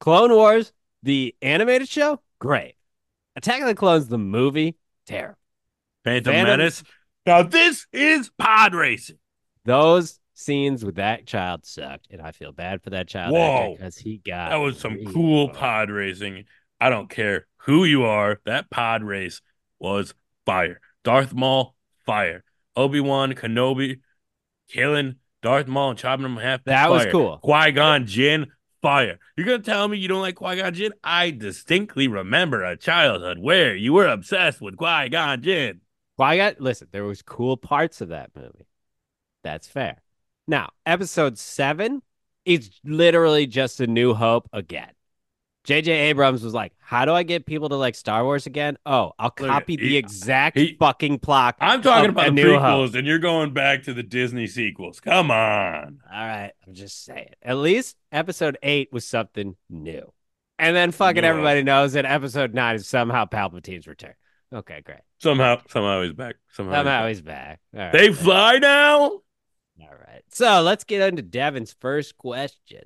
Clone 0.00 0.32
Wars, 0.32 0.72
the 1.02 1.34
animated 1.42 1.88
show, 1.88 2.20
great. 2.38 2.74
Attack 3.36 3.60
of 3.62 3.66
the 3.68 3.74
Clones, 3.74 4.08
the 4.08 4.18
movie, 4.18 4.76
terrible. 5.06 5.36
Phantom, 6.04 6.32
Phantom- 6.32 6.58
Menace. 6.58 6.82
Now 7.26 7.42
this 7.42 7.86
is 7.92 8.30
pod 8.38 8.74
racing. 8.74 9.18
Those 9.64 10.18
scenes 10.34 10.84
with 10.84 10.96
that 10.96 11.26
child 11.26 11.66
sucked, 11.66 12.08
and 12.10 12.20
I 12.22 12.32
feel 12.32 12.50
bad 12.52 12.82
for 12.82 12.90
that 12.90 13.08
child 13.08 13.32
Whoa. 13.34 13.74
because 13.76 13.98
he 13.98 14.18
got 14.18 14.50
That 14.50 14.56
was 14.56 14.78
some 14.78 14.94
really 14.94 15.12
cool 15.12 15.46
fucked. 15.48 15.58
pod 15.58 15.90
racing. 15.90 16.44
I 16.80 16.88
don't 16.88 17.10
care 17.10 17.46
who 17.58 17.84
you 17.84 18.04
are. 18.04 18.40
That 18.46 18.70
pod 18.70 19.02
race 19.02 19.42
was 19.78 20.14
fire. 20.46 20.80
Darth 21.04 21.34
Maul, 21.34 21.74
fire. 22.06 22.42
Obi 22.74 23.00
Wan 23.00 23.32
Kenobi 23.34 24.00
killing 24.68 25.16
Darth 25.42 25.66
Maul 25.66 25.90
and 25.90 25.98
chopping 25.98 26.24
him 26.24 26.38
in 26.38 26.42
half. 26.42 26.64
That 26.64 26.84
fire. 26.88 26.90
was 26.90 27.06
cool. 27.12 27.38
Qui 27.38 27.72
Gon 27.72 28.06
Jinn, 28.06 28.46
fire. 28.82 29.18
You're 29.36 29.46
gonna 29.46 29.60
tell 29.60 29.88
me 29.88 29.98
you 29.98 30.08
don't 30.08 30.22
like 30.22 30.36
Qui 30.36 30.56
Gon 30.56 30.74
Jinn? 30.74 30.92
I 31.04 31.30
distinctly 31.30 32.08
remember 32.08 32.64
a 32.64 32.76
childhood 32.76 33.38
where 33.38 33.74
you 33.74 33.92
were 33.92 34.06
obsessed 34.06 34.60
with 34.60 34.76
Qui 34.76 35.08
Gon 35.08 35.42
Jinn. 35.42 35.80
Well, 36.16 36.28
I 36.28 36.36
got 36.36 36.60
listen, 36.60 36.88
there 36.92 37.04
was 37.04 37.22
cool 37.22 37.56
parts 37.56 38.00
of 38.00 38.08
that 38.08 38.30
movie. 38.34 38.66
That's 39.42 39.66
fair. 39.66 40.02
Now, 40.46 40.70
episode 40.84 41.38
seven 41.38 42.02
is 42.44 42.70
literally 42.84 43.46
just 43.46 43.80
a 43.80 43.86
new 43.86 44.14
hope 44.14 44.48
again. 44.52 44.90
JJ 45.66 45.88
Abrams 45.88 46.42
was 46.42 46.54
like, 46.54 46.72
How 46.78 47.04
do 47.04 47.12
I 47.12 47.22
get 47.22 47.44
people 47.46 47.68
to 47.68 47.76
like 47.76 47.94
Star 47.94 48.24
Wars 48.24 48.46
again? 48.46 48.78
Oh, 48.86 49.12
I'll 49.18 49.26
Look, 49.38 49.48
copy 49.48 49.76
he- 49.76 49.88
the 49.88 49.96
exact 49.98 50.56
he- 50.58 50.74
fucking 50.78 51.18
plot. 51.18 51.56
I'm 51.60 51.82
talking 51.82 52.10
about 52.10 52.26
the 52.26 52.30
New 52.32 52.44
prequels, 52.56 52.86
Hope. 52.88 52.94
and 52.94 53.06
you're 53.06 53.18
going 53.18 53.52
back 53.52 53.82
to 53.84 53.92
the 53.94 54.02
Disney 54.02 54.46
sequels. 54.46 55.00
Come 55.00 55.30
on. 55.30 56.00
All 56.10 56.26
right, 56.26 56.52
I'm 56.66 56.74
just 56.74 57.04
saying. 57.04 57.28
At 57.42 57.58
least 57.58 57.96
episode 58.10 58.56
eight 58.62 58.90
was 58.92 59.04
something 59.04 59.56
new. 59.68 60.12
And 60.58 60.74
then 60.74 60.92
fucking 60.92 61.22
New 61.22 61.28
everybody 61.28 61.62
knows 61.62 61.92
that 61.92 62.04
episode 62.06 62.54
nine 62.54 62.76
is 62.76 62.86
somehow 62.86 63.26
Palpatine's 63.26 63.86
return. 63.86 64.14
Okay, 64.52 64.80
great. 64.84 64.98
Somehow, 65.18 65.60
somehow 65.68 66.02
he's 66.02 66.12
back. 66.12 66.36
Somehow, 66.52 66.76
Somehow 66.76 67.06
he's 67.06 67.18
he's 67.18 67.22
back. 67.26 67.60
All 67.74 67.78
back. 67.80 67.92
right. 67.94 68.00
They 68.00 68.12
fly 68.12 68.58
now. 68.58 69.00
All 69.02 69.20
right. 69.78 70.22
So 70.32 70.62
let's 70.62 70.84
get 70.84 71.06
into 71.08 71.22
Devin's 71.22 71.74
first 71.80 72.16
question. 72.16 72.82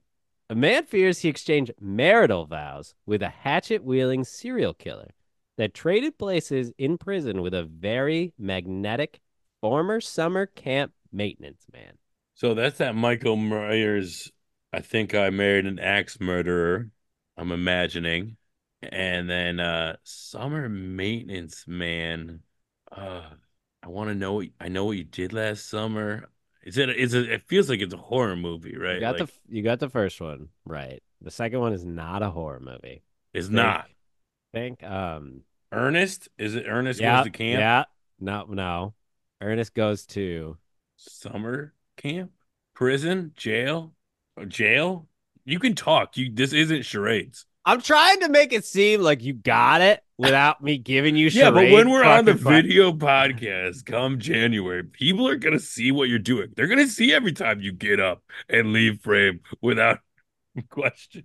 A 0.50 0.54
man 0.54 0.84
fears 0.84 1.20
he 1.20 1.28
exchanged 1.28 1.72
marital 1.80 2.44
vows 2.44 2.94
with 3.06 3.22
a 3.22 3.30
hatchet 3.30 3.82
wielding 3.82 4.24
serial 4.24 4.74
killer 4.74 5.10
that 5.56 5.72
traded 5.72 6.18
places 6.18 6.70
in 6.76 6.98
prison 6.98 7.40
with 7.40 7.54
a 7.54 7.64
very 7.64 8.34
magnetic 8.38 9.20
former 9.62 10.00
summer 10.00 10.44
camp 10.44 10.92
maintenance 11.10 11.64
man. 11.72 11.94
So 12.34 12.52
that's 12.52 12.78
that 12.78 12.94
Michael 12.94 13.36
Myers. 13.36 14.30
I 14.72 14.80
think 14.80 15.14
I 15.14 15.30
married 15.30 15.66
an 15.66 15.78
axe 15.78 16.20
murderer. 16.20 16.90
I'm 17.36 17.52
imagining, 17.52 18.36
and 18.82 19.30
then 19.30 19.60
uh 19.60 19.96
summer 20.02 20.68
maintenance 20.68 21.64
man. 21.66 22.40
Uh, 22.92 23.30
I 23.82 23.88
want 23.88 24.08
to 24.10 24.14
know. 24.14 24.42
I 24.60 24.68
know 24.68 24.84
what 24.84 24.96
you 24.96 25.04
did 25.04 25.32
last 25.32 25.70
summer. 25.70 26.28
Is 26.64 26.78
it? 26.78 26.90
Is 26.90 27.14
it? 27.14 27.30
It 27.30 27.42
feels 27.46 27.68
like 27.68 27.80
it's 27.80 27.94
a 27.94 27.98
horror 27.98 28.36
movie, 28.36 28.76
right? 28.76 28.94
You 28.94 29.00
got 29.00 29.20
Like, 29.20 29.28
the 29.28 29.54
you 29.54 29.62
got 29.62 29.80
the 29.80 29.88
first 29.90 30.20
one 30.20 30.48
right. 30.64 31.02
The 31.20 31.30
second 31.30 31.60
one 31.60 31.72
is 31.72 31.84
not 31.84 32.22
a 32.22 32.30
horror 32.30 32.60
movie. 32.60 33.02
it's 33.32 33.46
Think- 33.46 33.56
not 33.56 33.86
Think 34.52 34.82
um 34.82 35.42
Ernest. 35.72 36.28
Is 36.38 36.54
it 36.54 36.66
Ernest 36.68 37.00
yeah, 37.00 37.16
goes 37.18 37.24
to 37.24 37.30
camp? 37.30 37.60
Yeah. 37.60 37.84
No, 38.20 38.44
no. 38.48 38.94
Ernest 39.40 39.74
goes 39.74 40.06
to 40.06 40.56
Summer 40.96 41.74
camp, 41.96 42.30
prison, 42.74 43.32
jail, 43.36 43.92
jail. 44.48 45.08
You 45.44 45.58
can 45.58 45.74
talk. 45.74 46.16
You. 46.16 46.30
This 46.32 46.52
isn't 46.52 46.84
charades. 46.84 47.44
I'm 47.66 47.80
trying 47.80 48.20
to 48.20 48.28
make 48.28 48.52
it 48.52 48.64
seem 48.64 49.00
like 49.00 49.22
you 49.22 49.32
got 49.32 49.80
it 49.80 50.02
without 50.18 50.62
me 50.62 50.76
giving 50.76 51.16
you 51.16 51.28
Yeah, 51.32 51.50
but 51.50 51.70
when 51.70 51.88
we're 51.88 52.04
on 52.04 52.24
the 52.26 52.34
que- 52.34 52.42
video 52.42 52.92
podcast 52.92 53.86
come 53.86 54.18
January, 54.18 54.84
people 54.84 55.26
are 55.28 55.36
gonna 55.36 55.58
see 55.58 55.90
what 55.90 56.08
you're 56.08 56.18
doing. 56.18 56.48
They're 56.56 56.66
gonna 56.66 56.86
see 56.86 57.12
every 57.14 57.32
time 57.32 57.60
you 57.60 57.72
get 57.72 58.00
up 58.00 58.22
and 58.48 58.72
leave 58.72 59.00
frame 59.00 59.40
without 59.62 60.00
question. 60.68 61.24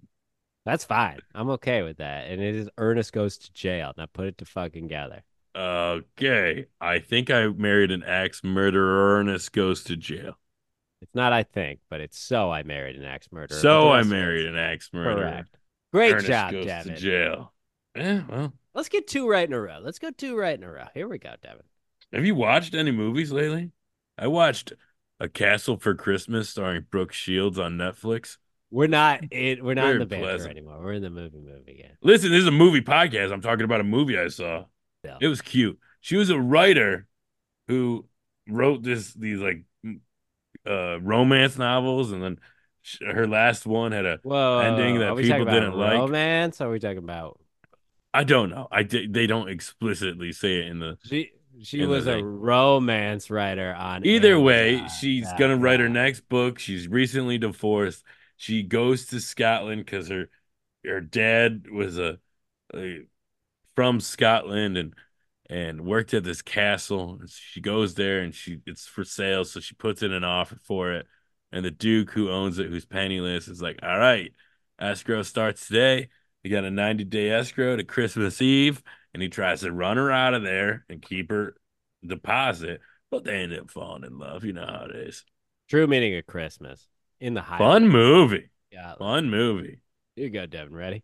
That's 0.66 0.86
fine. 0.86 1.20
I'm 1.34 1.50
okay 1.52 1.82
with 1.82 1.98
that. 1.98 2.28
And 2.28 2.42
it 2.42 2.56
is 2.56 2.70
Ernest 2.78 3.12
goes 3.12 3.38
to 3.40 3.52
jail. 3.52 3.94
Now 3.98 4.06
put 4.06 4.28
it 4.28 4.38
to 4.38 4.46
fucking 4.46 4.88
gather. 4.88 5.24
Okay, 5.56 6.68
I 6.80 7.00
think 7.00 7.30
I 7.32 7.48
married 7.48 7.92
an 7.92 8.04
axe 8.04 8.44
murderer. 8.44 9.18
Ernest 9.18 9.52
goes 9.52 9.84
to 9.86 9.98
jail. 9.98 10.38
It's 11.02 11.16
not 11.16 11.34
I 11.34 11.44
think, 11.44 11.80
but 11.90 12.02
it's 12.02 12.20
so 12.20 12.52
I 12.52 12.64
married 12.64 12.96
an 12.96 13.04
axe 13.04 13.28
murderer. 13.32 13.58
So 13.58 13.92
I 13.92 14.04
married 14.04 14.46
an 14.46 14.58
axe 14.58 14.90
murderer. 14.94 15.32
Correct. 15.32 15.59
Great 15.92 16.14
Ernest 16.14 16.28
job, 16.28 16.52
goes 16.52 16.66
Devin. 16.66 16.94
to 16.96 17.00
jail. 17.00 17.54
Yeah, 17.96 18.22
well, 18.30 18.54
Let's 18.74 18.90
get 18.90 19.08
two 19.08 19.28
right 19.28 19.48
in 19.48 19.54
a 19.54 19.60
row. 19.60 19.80
Let's 19.82 20.00
go 20.00 20.12
two 20.12 20.38
right 20.38 20.58
in 20.58 20.64
a 20.64 20.72
row. 20.72 20.86
Here 20.94 21.08
we 21.08 21.18
go, 21.18 21.34
Devin. 21.42 21.64
have 22.14 22.26
you 22.26 22.36
watched 22.36 22.76
any 22.76 22.92
movies 22.92 23.32
lately? 23.32 23.72
I 24.18 24.28
watched 24.28 24.74
A 25.20 25.28
Castle 25.28 25.78
for 25.78 25.96
Christmas 25.96 26.50
starring 26.50 26.86
Brooke 26.92 27.12
Shields 27.12 27.58
on 27.58 27.74
Netflix. 27.78 28.38
We're 28.72 28.88
not 28.88 29.22
in 29.32 29.66
we're 29.66 29.74
not 29.74 29.90
in 29.94 30.00
the 30.00 30.06
banter 30.06 30.26
pleasant. 30.28 30.52
anymore. 30.52 30.80
We're 30.80 30.94
in 30.94 31.02
the 31.02 31.10
movie 31.10 31.40
movie 31.40 31.72
again. 31.72 31.98
Listen, 32.04 32.30
this 32.30 32.42
is 32.42 32.48
a 32.48 32.52
movie 32.52 32.82
podcast. 32.82 33.34
I'm 33.34 33.42
talking 33.42 33.66
about 33.66 33.82
a 33.82 33.86
movie 33.86 34.20
I 34.20 34.28
saw. 34.28 34.66
Yeah. 35.04 35.18
It 35.20 35.28
was 35.28 35.42
cute. 35.42 35.80
She 36.02 36.16
was 36.18 36.30
a 36.30 36.40
writer 36.40 37.08
who 37.68 38.06
wrote 38.48 38.84
this 38.84 39.12
these 39.16 39.40
like 39.40 39.64
uh 40.70 41.00
romance 41.02 41.58
novels, 41.58 42.12
and 42.12 42.22
then 42.22 42.38
her 43.02 43.28
last 43.28 43.66
one 43.66 43.92
had 43.92 44.06
a 44.06 44.20
Whoa. 44.22 44.36
ending 44.58 45.00
that 45.00 45.18
people 45.18 45.46
didn't 45.46 45.76
like. 45.76 46.12
romance? 46.12 46.62
Are 46.62 46.70
we 46.70 46.80
talking 46.80 46.98
about 47.00 47.40
I 48.14 48.24
don't 48.24 48.50
know. 48.50 48.68
I 48.72 48.84
did. 48.84 49.14
They 49.14 49.28
don't 49.28 49.50
explicitly 49.50 50.32
say 50.32 50.60
it 50.60 50.68
in 50.68 50.80
the. 50.80 50.98
she 51.04 51.32
she 51.62 51.84
In 51.84 51.86
was 51.86 52.08
a 52.08 52.24
romance 52.24 53.30
writer 53.30 53.74
on 53.74 54.04
Either 54.04 54.40
way, 54.40 54.88
she's 54.88 55.34
Yeah, 55.34 55.34
gonna 55.34 55.58
write 55.58 55.80
her 55.82 55.90
next 55.90 56.22
book. 56.30 56.58
She's 56.60 56.88
recently 56.88 57.38
divorced. 57.38 58.04
She 58.38 58.64
goes 58.64 59.06
to 59.08 59.20
Scotland 59.20 59.86
because 59.86 60.08
her 60.10 60.30
her 60.86 61.02
dad 61.02 61.68
was 61.72 61.98
a, 62.00 62.20
a 62.76 63.04
from 63.76 64.02
Scotland 64.02 64.78
and 64.78 64.96
and 65.50 65.86
worked 65.86 66.14
at 66.14 66.24
this 66.26 66.42
castle. 66.44 67.22
She 67.30 67.62
goes 67.62 67.96
there 67.96 68.22
and 68.22 68.36
she 68.36 68.60
it's 68.68 68.88
for 68.88 69.04
sale, 69.06 69.46
so 69.46 69.60
she 69.62 69.76
puts 69.76 70.04
in 70.04 70.14
an 70.14 70.24
offer 70.26 70.58
for 70.66 70.94
it. 70.94 71.08
And 71.52 71.66
the 71.66 71.72
Duke 71.72 72.12
who 72.12 72.30
owns 72.30 72.60
it, 72.60 72.68
who's 72.68 72.86
penniless, 72.86 73.48
is 73.48 73.62
like, 73.62 73.80
"All 73.82 73.98
right, 73.98 74.34
escrow 74.80 75.24
starts 75.24 75.68
today. 75.68 76.10
We 76.44 76.50
got 76.50 76.64
a 76.64 76.72
90 76.72 77.04
day 77.06 77.32
escrow 77.32 77.76
to 77.76 77.84
Christmas 77.84 78.42
Eve." 78.42 78.84
And 79.14 79.24
he 79.24 79.30
tries 79.30 79.62
to 79.62 79.72
run 79.72 79.98
her 79.98 80.12
out 80.12 80.36
of 80.36 80.44
there 80.44 80.86
and 80.90 81.02
keep 81.02 81.32
her 81.32 81.56
deposit, 82.06 82.82
but 83.10 83.24
they 83.24 83.38
end 83.38 83.54
up 83.54 83.72
falling 83.72 84.04
in 84.04 84.20
love. 84.20 84.44
You 84.46 84.54
know 84.54 84.66
how 84.66 84.86
it 84.90 84.96
is. 84.96 85.26
True 85.68 85.88
meaning 85.88 86.16
of 86.16 86.26
Christmas 86.26 86.88
in 87.20 87.34
the 87.34 87.42
high. 87.42 87.58
Fun 87.58 87.88
movie. 87.88 88.50
Yeah. 88.72 88.96
Fun 88.96 89.30
movie. 89.30 89.82
Here 90.16 90.26
you 90.26 90.32
go, 90.32 90.46
Devin. 90.46 90.74
Ready? 90.74 91.04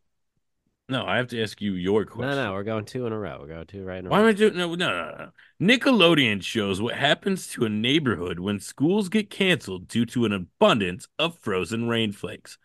No, 0.87 1.03
I 1.05 1.17
have 1.17 1.29
to 1.29 1.41
ask 1.41 1.61
you 1.61 1.73
your 1.73 2.05
question. 2.05 2.35
No, 2.35 2.45
no, 2.45 2.53
we're 2.53 2.63
going 2.63 2.85
two 2.85 3.07
in 3.07 3.13
a 3.13 3.17
row. 3.17 3.37
We're 3.39 3.47
going 3.47 3.65
two 3.65 3.83
right 3.83 3.97
in 3.97 4.05
a 4.05 4.09
Why 4.09 4.17
row. 4.19 4.23
am 4.23 4.29
I 4.29 4.33
doing 4.33 4.55
no, 4.55 4.75
no, 4.75 4.75
no, 4.75 5.31
no? 5.59 5.75
Nickelodeon 5.75 6.43
shows 6.43 6.79
what 6.79 6.93
happens 6.95 7.47
to 7.47 7.65
a 7.65 7.69
neighborhood 7.69 8.39
when 8.39 8.59
schools 8.59 9.09
get 9.09 9.31
canceled 9.31 9.87
due 9.87 10.05
to 10.07 10.25
an 10.25 10.31
abundance 10.31 11.07
of 11.17 11.39
frozen 11.39 11.87
rain 11.87 12.11
flakes 12.11 12.59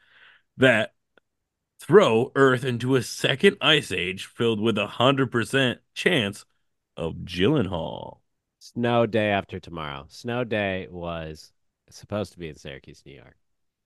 that 0.59 0.93
throw 1.81 2.31
Earth 2.35 2.63
into 2.63 2.95
a 2.95 3.03
second 3.03 3.57
ice 3.63 3.91
age 3.91 4.27
filled 4.27 4.61
with 4.61 4.77
a 4.77 4.87
hundred 4.87 5.31
percent 5.31 5.81
chance 5.95 6.45
of 6.99 7.15
Gyllenhaal. 7.25 8.19
Snow 8.59 9.07
day 9.07 9.31
after 9.31 9.59
tomorrow. 9.59 10.05
Snow 10.09 10.45
day 10.45 10.89
was 10.91 11.53
supposed 11.89 12.33
to 12.33 12.39
be 12.39 12.51
in 12.51 12.57
Syracuse, 12.57 13.03
New 13.07 13.15
York. 13.15 13.37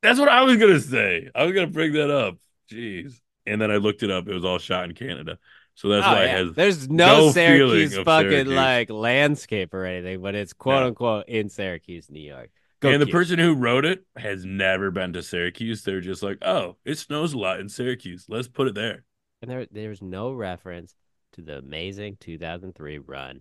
That's 0.02 0.18
what 0.18 0.28
I 0.28 0.42
was 0.42 0.56
gonna 0.56 0.80
say. 0.80 1.30
I 1.36 1.44
was 1.44 1.52
gonna 1.54 1.68
bring 1.68 1.92
that 1.92 2.10
up. 2.10 2.38
Jeez. 2.68 3.20
And 3.46 3.60
then 3.60 3.70
I 3.70 3.76
looked 3.76 4.02
it 4.02 4.10
up. 4.10 4.28
It 4.28 4.34
was 4.34 4.44
all 4.44 4.58
shot 4.58 4.84
in 4.88 4.94
Canada. 4.94 5.38
So 5.74 5.88
that's 5.88 6.06
Oh, 6.06 6.12
why 6.12 6.24
yeah. 6.24 6.36
it 6.40 6.46
has 6.46 6.54
There's 6.54 6.88
no, 6.88 7.26
no 7.26 7.30
Syracuse 7.32 7.94
fucking 7.96 8.30
Syracuse. 8.30 8.54
like 8.54 8.90
landscape 8.90 9.74
or 9.74 9.84
anything, 9.84 10.22
but 10.22 10.34
it's 10.34 10.52
quote 10.52 10.80
No. 10.82 10.86
unquote 10.88 11.28
in 11.28 11.48
Syracuse, 11.48 12.08
New 12.10 12.20
York. 12.20 12.50
Go 12.80 12.90
and 12.90 13.00
the 13.02 13.06
person 13.06 13.38
who 13.38 13.54
wrote 13.54 13.84
it 13.84 14.04
has 14.16 14.44
never 14.44 14.90
been 14.90 15.12
to 15.14 15.22
Syracuse. 15.22 15.82
They're 15.82 16.00
just 16.00 16.22
like, 16.22 16.38
oh, 16.42 16.76
it 16.84 16.98
snows 16.98 17.32
a 17.32 17.38
lot 17.38 17.58
in 17.60 17.68
Syracuse. 17.68 18.26
Let's 18.28 18.46
put 18.48 18.68
it 18.68 18.74
there. 18.74 19.04
and 19.42 19.50
there 19.50 19.66
there's 19.70 20.02
no 20.02 20.32
reference 20.32 20.94
to 21.32 21.42
the 21.42 21.58
amazing 21.58 22.18
2003 22.20 22.98
run 22.98 23.40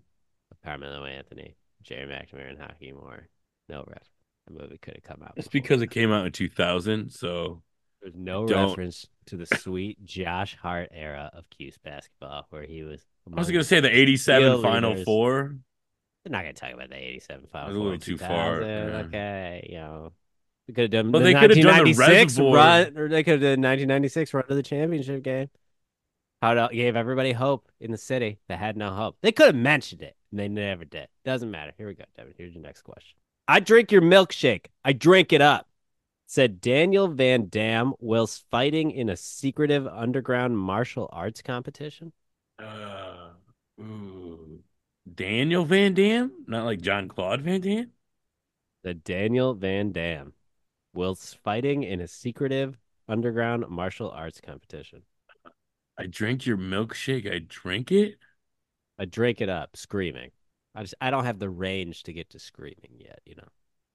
of 0.51 0.61
Carmelo 0.63 1.05
Anthony, 1.05 1.55
Gerry 1.83 2.07
McNamara, 2.07 2.49
and 2.49 2.59
Hockey 2.59 2.91
Moore. 2.93 3.27
No 3.69 3.79
reference. 3.79 4.09
The 4.47 4.53
movie 4.53 4.77
could 4.81 4.95
have 4.95 5.03
come 5.03 5.21
out. 5.23 5.33
It's 5.37 5.47
before 5.47 5.61
because 5.61 5.81
it 5.83 5.91
came 5.91 6.11
out 6.11 6.25
in 6.25 6.31
2000. 6.31 7.11
So 7.11 7.61
There's 8.03 8.15
no 8.15 8.45
Don't- 8.45 8.67
reference 8.69 9.07
to 9.27 9.37
the 9.37 9.45
sweet 9.45 10.03
Josh 10.03 10.55
Hart 10.61 10.89
era 10.93 11.31
of 11.33 11.49
Cuse 11.49 11.77
basketball 11.77 12.45
where 12.49 12.63
he 12.63 12.83
was. 12.83 13.01
I 13.31 13.39
was 13.39 13.49
going 13.49 13.61
to 13.61 13.67
say 13.67 13.79
the 13.79 13.89
87 13.89 14.43
Field 14.43 14.61
Final 14.61 14.89
leaders. 14.91 15.05
Four. 15.05 15.55
We're 16.25 16.31
not 16.31 16.43
gonna 16.43 16.53
talk 16.53 16.71
about 16.71 16.89
the 16.89 16.95
'87 16.95 17.47
Final 17.47 17.67
That's 17.67 17.77
a 17.77 17.81
little 17.81 17.99
too 17.99 18.17
far, 18.17 18.61
yeah. 18.61 19.03
Okay, 19.07 19.67
you 19.69 19.75
know, 19.75 20.13
we 20.69 20.73
could 20.73 20.83
have 20.83 20.91
done. 20.91 21.11
But 21.11 21.19
the 21.19 21.25
they 21.25 21.33
could 21.33 21.49
have 21.49 21.63
done 21.63 21.83
the 21.83 21.91
1996 21.93 22.39
reservoir. 22.39 22.55
run, 22.55 22.97
or 22.97 23.09
they 23.09 23.23
could 23.23 23.31
have 23.33 23.41
done 23.41 23.61
1996 23.61 24.33
run 24.33 24.47
to 24.47 24.55
the 24.55 24.63
championship 24.63 25.21
game. 25.21 25.49
How 26.41 26.53
it 26.65 26.71
gave 26.71 26.95
everybody 26.95 27.33
hope 27.33 27.69
in 27.81 27.91
the 27.91 27.97
city 27.97 28.39
that 28.47 28.57
had 28.57 28.77
no 28.77 28.91
hope. 28.91 29.17
They 29.21 29.33
could 29.33 29.47
have 29.47 29.55
mentioned 29.55 30.01
it, 30.01 30.15
and 30.31 30.39
they 30.39 30.47
never 30.47 30.85
did. 30.85 31.09
Doesn't 31.25 31.51
matter. 31.51 31.73
Here 31.77 31.87
we 31.87 31.93
go, 31.93 32.05
Devin. 32.15 32.33
Here's 32.37 32.53
your 32.53 32.63
next 32.63 32.83
question. 32.83 33.17
I 33.49 33.59
drink 33.59 33.91
your 33.91 34.01
milkshake. 34.01 34.67
I 34.85 34.93
drink 34.93 35.33
it 35.33 35.41
up. 35.41 35.67
Said 36.25 36.61
Daniel 36.61 37.07
Van 37.09 37.47
Dam 37.47 37.93
whilst 37.99 38.45
fighting 38.49 38.91
in 38.91 39.09
a 39.09 39.17
secretive 39.17 39.85
underground 39.87 40.57
martial 40.57 41.09
arts 41.11 41.41
competition. 41.41 42.11
Uh, 42.57 43.29
ooh. 43.79 44.59
Daniel 45.13 45.65
Van 45.65 45.93
Dam, 45.93 46.31
not 46.47 46.65
like 46.65 46.81
Jean-Claude 46.81 47.41
Van 47.41 47.61
Damme. 47.61 47.91
The 48.83 48.93
Daniel 48.93 49.53
Van 49.53 49.91
Damme, 49.91 50.33
whilst 50.93 51.37
fighting 51.43 51.83
in 51.83 52.01
a 52.01 52.07
secretive 52.07 52.77
underground 53.07 53.67
martial 53.69 54.09
arts 54.09 54.41
competition. 54.41 55.03
I 55.97 56.07
drink 56.07 56.45
your 56.45 56.57
milkshake. 56.57 57.31
I 57.31 57.39
drink 57.47 57.91
it. 57.91 58.15
I 58.97 59.05
drink 59.05 59.41
it 59.41 59.49
up, 59.49 59.75
screaming. 59.75 60.31
I 60.75 60.81
just 60.81 60.95
I 60.99 61.11
don't 61.11 61.25
have 61.25 61.39
the 61.39 61.49
range 61.49 62.03
to 62.03 62.13
get 62.13 62.31
to 62.31 62.39
screaming 62.39 62.97
yet, 62.97 63.19
you 63.25 63.35
know. 63.35 63.47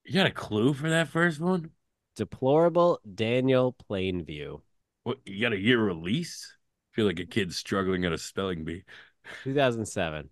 You 0.04 0.14
got 0.14 0.26
a 0.26 0.30
clue 0.30 0.72
for 0.74 0.88
that 0.88 1.08
first 1.08 1.40
one? 1.40 1.70
Deplorable 2.18 3.00
Daniel 3.14 3.72
Plainview, 3.72 4.60
What 5.04 5.18
you 5.24 5.40
got 5.40 5.52
a 5.52 5.58
year 5.58 5.80
release? 5.82 6.54
feel 6.92 7.06
like 7.06 7.20
a 7.20 7.26
kid 7.26 7.54
struggling 7.54 8.04
at 8.04 8.12
a 8.12 8.18
spelling 8.18 8.64
bee. 8.64 8.84
2007. 9.44 10.30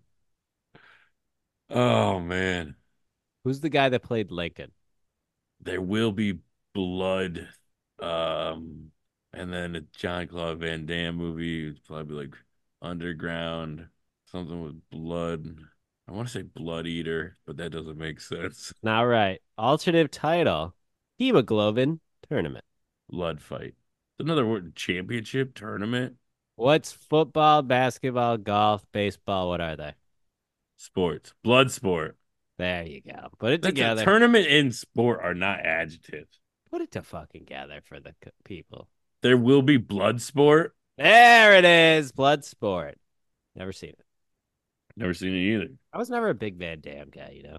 Oh 1.69 2.19
man, 2.19 2.75
Who's 3.43 3.61
the 3.61 3.69
guy 3.69 3.89
that 3.89 4.03
played 4.03 4.29
Lincoln? 4.31 4.73
there 5.61 5.81
will 5.81 6.11
be 6.11 6.39
blood. 6.73 7.47
Um, 7.99 8.91
and 9.33 9.51
then 9.51 9.75
a 9.75 9.81
Jean-Claude 9.81 10.59
Van 10.59 10.85
Damme 10.85 11.15
movie. 11.15 11.67
It's 11.69 11.79
probably 11.79 12.25
like 12.27 12.35
Underground, 12.81 13.87
something 14.25 14.61
with 14.61 14.89
blood. 14.89 15.59
I 16.07 16.11
want 16.11 16.27
to 16.27 16.33
say 16.33 16.43
Blood 16.43 16.87
Eater, 16.87 17.37
but 17.45 17.57
that 17.57 17.71
doesn't 17.71 17.97
make 17.97 18.21
sense. 18.21 18.73
Not 18.81 19.01
right. 19.03 19.41
Alternative 19.57 20.09
title: 20.11 20.73
Hemoglobin 21.17 21.99
Tournament. 22.29 22.65
Blood 23.09 23.41
fight. 23.41 23.73
Another 24.19 24.45
word, 24.45 24.75
championship 24.75 25.53
tournament. 25.55 26.15
What's 26.55 26.91
football, 26.91 27.61
basketball, 27.61 28.37
golf, 28.37 28.85
baseball? 28.91 29.49
What 29.49 29.61
are 29.61 29.75
they? 29.75 29.93
Sports, 30.77 31.33
blood 31.43 31.71
sport. 31.71 32.17
There 32.57 32.83
you 32.83 33.01
go. 33.01 33.29
Put 33.37 33.53
it 33.53 33.61
That's 33.61 33.73
together. 33.73 34.03
tournament 34.03 34.47
and 34.47 34.73
sport 34.73 35.19
are 35.23 35.35
not 35.35 35.59
adjectives. 35.59 36.39
Put 36.71 36.81
it 36.81 36.91
to 36.91 37.03
fucking 37.03 37.41
together 37.45 37.81
for 37.83 37.99
the 37.99 38.13
people. 38.43 38.87
There 39.21 39.37
will 39.37 39.61
be 39.61 39.77
blood 39.77 40.21
sport. 40.21 40.75
There 40.97 41.53
it 41.55 41.65
is. 41.65 42.11
Blood 42.11 42.43
sport. 42.43 42.97
Never 43.55 43.71
seen 43.71 43.89
it. 43.91 44.05
Never 44.95 45.13
seen 45.13 45.33
it 45.33 45.53
either. 45.53 45.69
I 45.93 45.97
was 45.99 46.09
never 46.09 46.29
a 46.29 46.35
big 46.35 46.57
Van 46.57 46.79
Damme 46.79 47.09
guy, 47.09 47.33
you 47.35 47.43
know. 47.43 47.57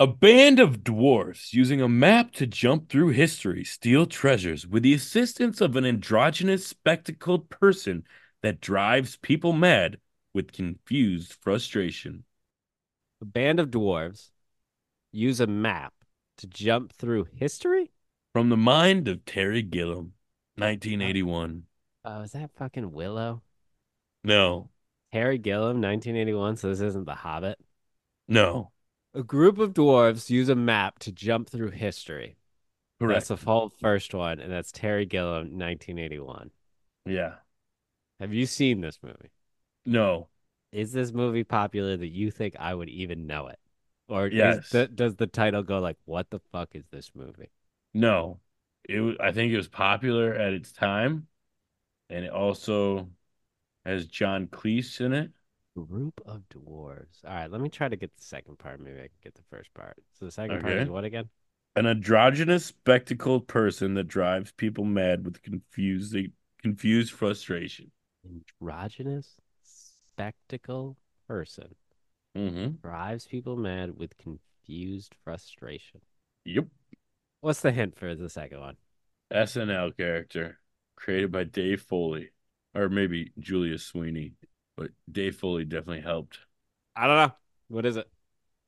A 0.00 0.06
band 0.06 0.60
of 0.60 0.84
dwarfs 0.84 1.52
using 1.52 1.82
a 1.82 1.88
map 1.88 2.30
to 2.34 2.46
jump 2.46 2.88
through 2.88 3.08
history 3.08 3.64
steal 3.64 4.06
treasures 4.06 4.64
with 4.64 4.84
the 4.84 4.94
assistance 4.94 5.60
of 5.60 5.74
an 5.74 5.84
androgynous 5.84 6.64
spectacled 6.64 7.50
person 7.50 8.04
that 8.40 8.60
drives 8.60 9.16
people 9.16 9.52
mad 9.52 9.98
with 10.32 10.52
confused 10.52 11.32
frustration. 11.32 12.22
A 13.20 13.24
band 13.24 13.58
of 13.58 13.72
dwarves 13.72 14.30
use 15.10 15.40
a 15.40 15.48
map 15.48 15.92
to 16.36 16.46
jump 16.46 16.92
through 16.92 17.26
history. 17.34 17.90
From 18.32 18.50
the 18.50 18.56
mind 18.56 19.08
of 19.08 19.24
Terry 19.24 19.62
Gilliam, 19.62 20.12
1981. 20.54 21.64
Uh, 22.04 22.08
oh, 22.08 22.20
is 22.20 22.30
that 22.30 22.50
fucking 22.54 22.92
Willow? 22.92 23.42
No, 24.22 24.70
Terry 25.12 25.38
Gilliam, 25.38 25.80
1981. 25.80 26.56
So 26.56 26.68
this 26.68 26.80
isn't 26.82 27.06
The 27.06 27.16
Hobbit. 27.16 27.58
no, 28.28 28.70
A 29.12 29.22
group 29.22 29.58
of 29.58 29.74
dwarves 29.74 30.30
use 30.30 30.48
a 30.48 30.54
map 30.54 30.98
to 31.00 31.12
jump 31.12 31.50
through 31.50 31.72
history. 31.72 32.38
correct. 33.00 33.26
That's 33.26 33.28
the 33.28 33.36
whole 33.36 33.68
first 33.70 34.14
one, 34.14 34.40
and 34.40 34.52
that's 34.52 34.72
Terry 34.72 35.06
Gilliam, 35.06 35.58
1981. 35.58 36.52
yeah, 37.06 37.36
Have 38.20 38.32
you 38.32 38.46
seen 38.46 38.80
this 38.80 39.02
movie? 39.02 39.32
no, 39.86 40.28
Is 40.72 40.92
this 40.92 41.12
movie 41.12 41.44
popular 41.44 41.96
that 41.98 42.08
you 42.08 42.30
think 42.30 42.56
I 42.58 42.74
would 42.74 42.88
even 42.88 43.26
know 43.26 43.48
it? 43.48 43.58
Or 44.08 44.30
Yes. 44.30 44.70
the, 44.70 44.88
does 44.88 45.16
the 45.16 45.26
title 45.26 45.62
go 45.62 45.78
like, 45.78 45.98
what 46.06 46.30
the 46.30 46.38
fuck 46.52 46.74
is 46.74 46.86
this 46.90 47.10
movie? 47.14 47.50
no. 47.94 48.40
It. 48.84 49.16
I 49.20 49.32
think 49.32 49.52
it 49.52 49.56
was 49.56 49.68
popular 49.68 50.32
at 50.34 50.52
its 50.54 50.72
time, 50.72 51.26
and 52.10 52.24
it 52.24 52.32
also 52.32 53.10
has 53.86 54.06
John 54.06 54.48
Cleese 54.48 55.00
in 55.00 55.12
it. 55.14 55.32
Group 55.86 56.20
of 56.26 56.42
dwarves. 56.50 57.24
All 57.24 57.34
right, 57.34 57.50
let 57.50 57.60
me 57.60 57.68
try 57.68 57.88
to 57.88 57.96
get 57.96 58.14
the 58.16 58.22
second 58.22 58.58
part. 58.58 58.80
Maybe 58.80 58.98
I 58.98 59.02
can 59.02 59.10
get 59.22 59.34
the 59.34 59.42
first 59.50 59.72
part. 59.74 59.96
So 60.18 60.24
the 60.24 60.30
second 60.32 60.60
part 60.60 60.72
Okay. 60.72 60.82
is 60.82 60.88
what 60.90 61.04
again? 61.04 61.28
An 61.76 61.86
androgynous 61.86 62.64
spectacled 62.66 63.46
person 63.46 63.94
that 63.94 64.08
drives 64.08 64.50
people 64.52 64.84
mad 64.84 65.24
with 65.24 65.42
confusing 65.42 66.32
confused 66.60 67.12
frustration. 67.12 67.90
Androgynous 68.24 69.36
spectacle 69.62 70.96
person 71.26 71.74
Mm-hmm. 72.36 72.76
drives 72.82 73.26
people 73.26 73.56
mad 73.56 73.96
with 73.96 74.16
confused 74.18 75.14
frustration. 75.24 76.00
Yep. 76.44 76.66
What's 77.40 77.60
the 77.60 77.72
hint 77.72 77.96
for 77.98 78.14
the 78.14 78.28
second 78.28 78.60
one? 78.60 78.76
SNL 79.32 79.96
character 79.96 80.58
created 80.96 81.30
by 81.32 81.44
Dave 81.44 81.82
Foley. 81.82 82.30
Or 82.74 82.88
maybe 82.88 83.32
Julia 83.38 83.78
Sweeney. 83.78 84.34
But 84.78 84.90
Dave 85.10 85.34
Foley 85.34 85.64
definitely 85.64 86.02
helped. 86.02 86.38
I 86.94 87.08
don't 87.08 87.16
know. 87.16 87.32
What 87.66 87.84
is 87.84 87.96
it? 87.96 88.08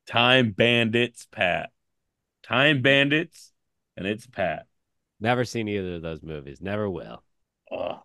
Time 0.08 0.50
Bandits, 0.50 1.28
Pat. 1.30 1.70
Time 2.42 2.82
Bandits, 2.82 3.52
and 3.96 4.08
it's 4.08 4.26
Pat. 4.26 4.66
Never 5.20 5.44
seen 5.44 5.68
either 5.68 5.94
of 5.94 6.02
those 6.02 6.20
movies. 6.20 6.60
Never 6.60 6.90
will. 6.90 7.22
Ugh. 7.70 8.00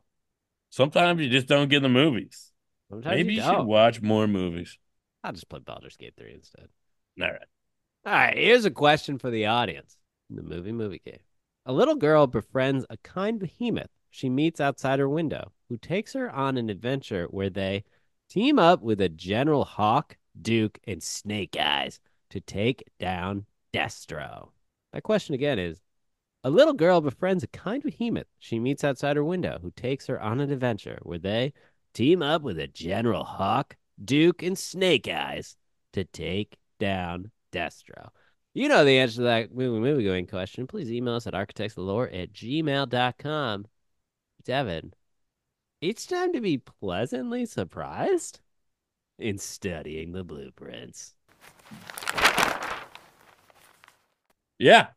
Sometimes 0.69 1.19
you 1.19 1.29
just 1.29 1.47
don't 1.47 1.67
get 1.69 1.81
the 1.81 1.89
movies. 1.89 2.51
Sometimes 2.91 3.15
Maybe 3.15 3.33
you 3.33 3.41
you 3.41 3.47
should 3.47 3.63
watch 3.63 4.03
more 4.03 4.27
movies. 4.27 4.77
I'll 5.23 5.33
just 5.33 5.49
play 5.49 5.59
Baldur's 5.59 5.97
Gate 5.97 6.13
3 6.15 6.31
instead. 6.31 6.67
All 7.19 7.27
right. 7.27 7.39
All 8.05 8.13
right, 8.13 8.37
here's 8.37 8.65
a 8.65 8.71
question 8.71 9.17
for 9.17 9.31
the 9.31 9.47
audience. 9.47 9.97
The 10.29 10.43
movie 10.43 10.71
movie 10.71 11.01
game. 11.03 11.19
A 11.65 11.73
little 11.73 11.95
girl 11.95 12.27
befriends 12.27 12.85
a 12.87 12.97
kind 12.97 13.39
behemoth 13.39 13.89
she 14.15 14.29
meets 14.29 14.61
outside 14.61 14.99
her 14.99 15.09
window, 15.09 15.51
who 15.67 15.77
takes 15.77 16.13
her 16.13 16.31
on 16.31 16.55
an 16.57 16.69
adventure 16.69 17.25
where 17.31 17.49
they 17.49 17.83
team 18.29 18.59
up 18.59 18.81
with 18.81 19.01
a 19.01 19.09
General 19.09 19.65
Hawk, 19.65 20.17
Duke, 20.41 20.79
and 20.85 21.01
Snake 21.01 21.55
Eyes 21.59 21.99
to 22.29 22.39
take 22.39 22.83
down 22.99 23.45
Destro. 23.73 24.49
My 24.93 24.99
question 24.99 25.35
again 25.35 25.59
is 25.59 25.81
a 26.43 26.49
little 26.49 26.73
girl 26.73 27.01
befriends 27.01 27.43
a 27.43 27.47
kind 27.47 27.81
behemoth 27.81 28.27
she 28.39 28.59
meets 28.59 28.83
outside 28.83 29.15
her 29.15 29.23
window, 29.23 29.59
who 29.61 29.71
takes 29.71 30.07
her 30.07 30.21
on 30.21 30.39
an 30.39 30.51
adventure 30.51 30.99
where 31.03 31.17
they 31.17 31.53
team 31.93 32.21
up 32.21 32.41
with 32.41 32.59
a 32.59 32.67
General 32.67 33.23
Hawk, 33.23 33.75
Duke, 34.03 34.43
and 34.43 34.57
Snake 34.57 35.07
Eyes 35.07 35.57
to 35.93 36.03
take 36.03 36.57
down 36.79 37.31
Destro. 37.51 38.09
You 38.53 38.69
know 38.69 38.85
the 38.85 38.99
answer 38.99 39.17
to 39.17 39.21
that 39.23 39.55
movie 39.55 39.79
movie 39.79 40.03
going 40.03 40.27
question. 40.27 40.67
Please 40.67 40.91
email 40.91 41.15
us 41.15 41.27
at 41.27 41.33
architectslore 41.33 42.07
at 42.17 42.31
gmail.com. 42.31 43.65
Devin, 44.45 44.93
it's 45.89 46.07
time 46.07 46.33
to 46.33 46.41
be 46.41 46.57
pleasantly 46.57 47.45
surprised 47.45 48.39
in 49.19 49.37
studying 49.37 50.13
the 50.13 50.23
blueprints. 50.23 51.13
Yeah. 54.57 54.87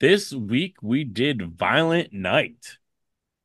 This 0.00 0.32
week 0.32 0.76
we 0.82 1.04
did 1.04 1.58
Violent 1.58 2.14
Night, 2.14 2.78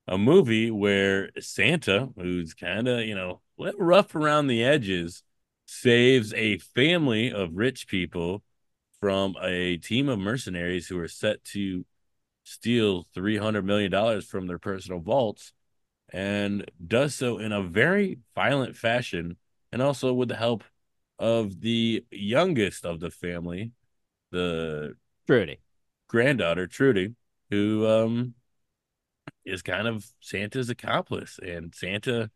a 0.08 0.18
movie 0.18 0.72
where 0.72 1.32
Santa, 1.38 2.08
who's 2.16 2.54
kind 2.54 2.88
of, 2.88 3.02
you 3.02 3.14
know, 3.14 3.42
rough 3.78 4.16
around 4.16 4.48
the 4.48 4.64
edges, 4.64 5.22
saves 5.66 6.34
a 6.34 6.60
family 6.60 7.30
of 7.30 7.58
rich 7.58 7.90
people 7.90 8.42
from 9.02 9.36
a 9.44 9.76
team 9.78 10.08
of 10.08 10.18
mercenaries 10.18 10.88
who 10.88 10.98
are 10.98 11.10
set 11.10 11.44
to 11.44 11.84
steal 12.46 13.06
$300 13.14 13.66
million 13.66 14.22
from 14.22 14.48
their 14.48 14.60
personal 14.60 15.02
vaults 15.02 15.52
and 16.16 16.72
does 16.88 17.14
so 17.14 17.40
in 17.40 17.52
a 17.52 17.62
very 17.62 18.20
violent 18.36 18.78
fashion 18.78 19.36
and 19.74 19.82
also 19.82 20.14
with 20.14 20.30
the 20.30 20.38
help 20.38 20.64
of 21.20 21.60
the 21.60 22.06
youngest 22.10 22.86
of 22.86 23.02
the 23.02 23.12
family, 23.12 23.72
the 24.32 24.96
Trudy. 25.28 25.60
granddaughter 26.08 26.68
Trudy, 26.68 27.16
who 27.52 27.86
um 27.86 28.34
is 29.44 29.62
kind 29.62 29.90
of 29.90 30.08
Santa's 30.22 30.70
accomplice, 30.70 31.38
and 31.38 31.76
Santa 31.76 32.32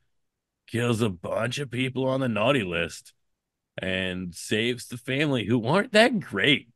kills 0.68 1.02
a 1.02 1.10
bunch 1.10 1.58
of 1.58 1.72
people 1.72 2.06
on 2.06 2.20
the 2.20 2.28
naughty 2.28 2.64
list 2.64 3.14
and 3.82 4.36
saves 4.36 4.88
the 4.88 4.98
family 4.98 5.46
who 5.46 5.66
aren't 5.66 5.94
that 5.94 6.20
great. 6.20 6.68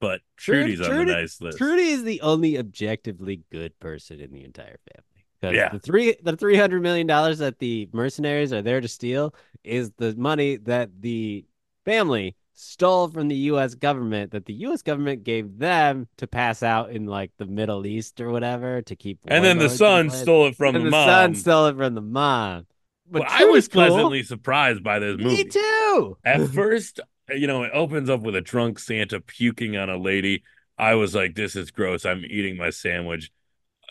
But 0.00 0.20
Trudy- 0.36 0.76
Trudy's 0.76 0.88
on 0.88 1.06
the 1.06 1.12
nice 1.12 1.40
list. 1.40 1.58
Trudy 1.58 1.88
is 1.88 2.04
the 2.04 2.20
only 2.20 2.56
objectively 2.56 3.42
good 3.50 3.76
person 3.80 4.20
in 4.20 4.30
the 4.30 4.44
entire 4.44 4.78
family. 4.92 5.13
Because 5.52 5.56
Yeah. 5.56 5.68
the 5.70 5.78
three 5.78 6.16
the 6.22 6.36
three 6.36 6.56
hundred 6.56 6.82
million 6.82 7.06
dollars 7.06 7.38
that 7.38 7.58
the 7.58 7.88
mercenaries 7.92 8.52
are 8.52 8.62
there 8.62 8.80
to 8.80 8.88
steal 8.88 9.34
is 9.62 9.90
the 9.98 10.14
money 10.16 10.56
that 10.56 10.90
the 11.00 11.44
family 11.84 12.34
stole 12.54 13.08
from 13.08 13.28
the 13.28 13.34
U.S. 13.36 13.74
government 13.74 14.30
that 14.32 14.46
the 14.46 14.54
U.S. 14.54 14.82
government 14.82 15.24
gave 15.24 15.58
them 15.58 16.06
to 16.18 16.26
pass 16.26 16.62
out 16.62 16.90
in 16.90 17.06
like 17.06 17.32
the 17.38 17.46
Middle 17.46 17.84
East 17.86 18.20
or 18.20 18.30
whatever 18.30 18.80
to 18.82 18.94
keep. 18.96 19.18
and 19.26 19.44
then 19.44 19.58
the 19.58 19.68
son 19.68 20.08
stole 20.10 20.46
it 20.46 20.56
from 20.56 20.76
and 20.76 20.84
the, 20.84 20.88
the 20.88 20.90
mom. 20.90 21.08
son 21.08 21.34
stole 21.34 21.66
it 21.66 21.76
from 21.76 21.94
the 21.94 22.00
mom. 22.00 22.66
But 23.10 23.22
Well, 23.22 23.28
I 23.30 23.44
was 23.44 23.68
cool. 23.68 23.82
pleasantly 23.86 24.22
surprised 24.22 24.82
by 24.82 24.98
this 24.98 25.18
movie. 25.18 25.36
Me 25.36 25.44
too. 25.44 26.16
At 26.24 26.48
first, 26.54 27.00
you 27.28 27.46
know, 27.46 27.64
it 27.64 27.70
opens 27.74 28.08
up 28.08 28.20
with 28.22 28.34
a 28.36 28.40
drunk 28.40 28.78
Santa 28.78 29.20
puking 29.20 29.76
on 29.76 29.90
a 29.90 29.96
lady. 29.98 30.42
I 30.78 30.94
was 30.94 31.14
like, 31.14 31.34
this 31.34 31.54
is 31.56 31.70
gross. 31.70 32.06
I'm 32.06 32.24
eating 32.24 32.56
my 32.56 32.70
sandwich. 32.70 33.30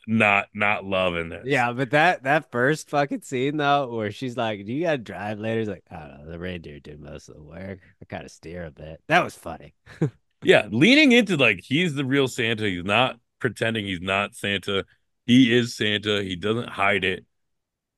Not 0.05 0.47
not 0.53 0.83
loving 0.83 1.29
this. 1.29 1.43
Yeah, 1.45 1.71
but 1.71 1.91
that 1.91 2.23
that 2.23 2.51
first 2.51 2.89
fucking 2.89 3.21
scene 3.21 3.57
though, 3.57 3.95
where 3.95 4.11
she's 4.11 4.35
like, 4.35 4.65
"Do 4.65 4.73
you 4.73 4.83
gotta 4.83 4.97
drive 4.97 5.39
later?" 5.39 5.59
He's 5.59 5.69
like, 5.69 5.83
"I 5.89 5.99
don't 5.99 6.25
know. 6.25 6.31
The 6.31 6.39
reindeer 6.39 6.79
did 6.79 6.99
most 6.99 7.29
of 7.29 7.35
the 7.35 7.43
work. 7.43 7.79
I 8.01 8.05
kind 8.05 8.25
of 8.25 8.31
steer 8.31 8.65
a 8.65 8.71
bit." 8.71 9.01
That 9.07 9.23
was 9.23 9.35
funny. 9.35 9.73
Yeah, 10.45 10.67
leaning 10.69 11.13
into 11.13 11.37
like 11.37 11.61
he's 11.61 11.93
the 11.93 12.05
real 12.05 12.27
Santa. 12.27 12.65
He's 12.67 12.83
not 12.83 13.17
pretending 13.39 13.85
he's 13.85 14.01
not 14.01 14.35
Santa. 14.35 14.85
He 15.25 15.53
is 15.55 15.75
Santa. 15.75 16.21
He 16.21 16.35
doesn't 16.35 16.69
hide 16.69 17.05
it. 17.05 17.25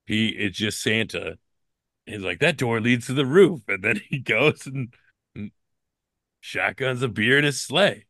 He 0.06 0.30
it's 0.30 0.58
just 0.58 0.82
Santa. 0.82 1.38
He's 2.06 2.22
like, 2.22 2.40
that 2.40 2.58
door 2.58 2.82
leads 2.82 3.08
to 3.08 3.14
the 3.14 3.26
roof. 3.26 3.62
And 3.68 3.84
then 3.84 4.02
he 4.10 4.20
goes 4.22 4.68
and, 4.68 4.94
and 5.36 5.52
shotguns 6.42 7.02
a 7.02 7.08
beer 7.08 7.38
in 7.40 7.46
his 7.46 7.62
sleigh. 7.62 8.05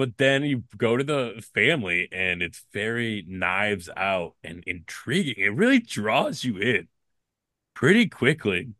But 0.00 0.16
then 0.16 0.44
you 0.44 0.64
go 0.78 0.96
to 0.96 1.04
the 1.04 1.44
family 1.52 2.08
and 2.10 2.40
it's 2.40 2.64
very 2.72 3.22
knives 3.28 3.90
out 3.98 4.34
and 4.42 4.64
intriguing. 4.66 5.34
It 5.36 5.54
really 5.54 5.78
draws 5.78 6.42
you 6.42 6.56
in 6.56 6.88
pretty 7.74 8.08
quickly. 8.08 8.70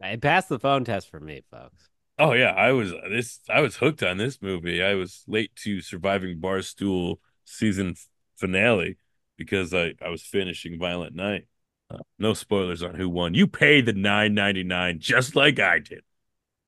It 0.00 0.22
passed 0.22 0.48
the 0.48 0.60
phone 0.60 0.84
test 0.84 1.10
for 1.10 1.18
me, 1.18 1.42
folks. 1.50 1.88
Oh 2.16 2.32
yeah, 2.32 2.50
I 2.52 2.70
was 2.70 2.92
this 3.10 3.40
I 3.48 3.60
was 3.60 3.74
hooked 3.74 4.04
on 4.04 4.18
this 4.18 4.40
movie. 4.40 4.80
I 4.80 4.94
was 4.94 5.24
late 5.26 5.50
to 5.64 5.80
surviving 5.80 6.38
Barstool 6.38 7.16
season 7.44 7.96
finale 8.36 8.98
because 9.36 9.74
I 9.74 9.94
I 10.00 10.10
was 10.10 10.22
finishing 10.22 10.78
Violent 10.78 11.16
Night. 11.16 11.48
Uh, 11.90 11.98
no 12.20 12.34
spoilers 12.34 12.84
on 12.84 12.94
who 12.94 13.08
won. 13.08 13.34
You 13.34 13.48
paid 13.48 13.84
the 13.86 13.94
nine 13.94 14.32
ninety 14.34 14.62
nine 14.62 15.00
just 15.00 15.34
like 15.34 15.58
I 15.58 15.80
did. 15.80 16.02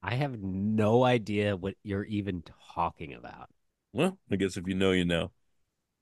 I 0.03 0.17
have 0.17 0.41
no 0.43 1.05
idea 1.05 1.57
what 1.57 1.77
you're 1.85 2.05
even 2.05 2.43
talking 2.75 3.15
about. 3.15 3.49
Well, 3.93 4.19
I 4.31 4.37
guess 4.37 4.57
if 4.57 4.67
you 4.67 4.75
know, 4.75 4.93
you 4.93 5.05
know. 5.05 5.31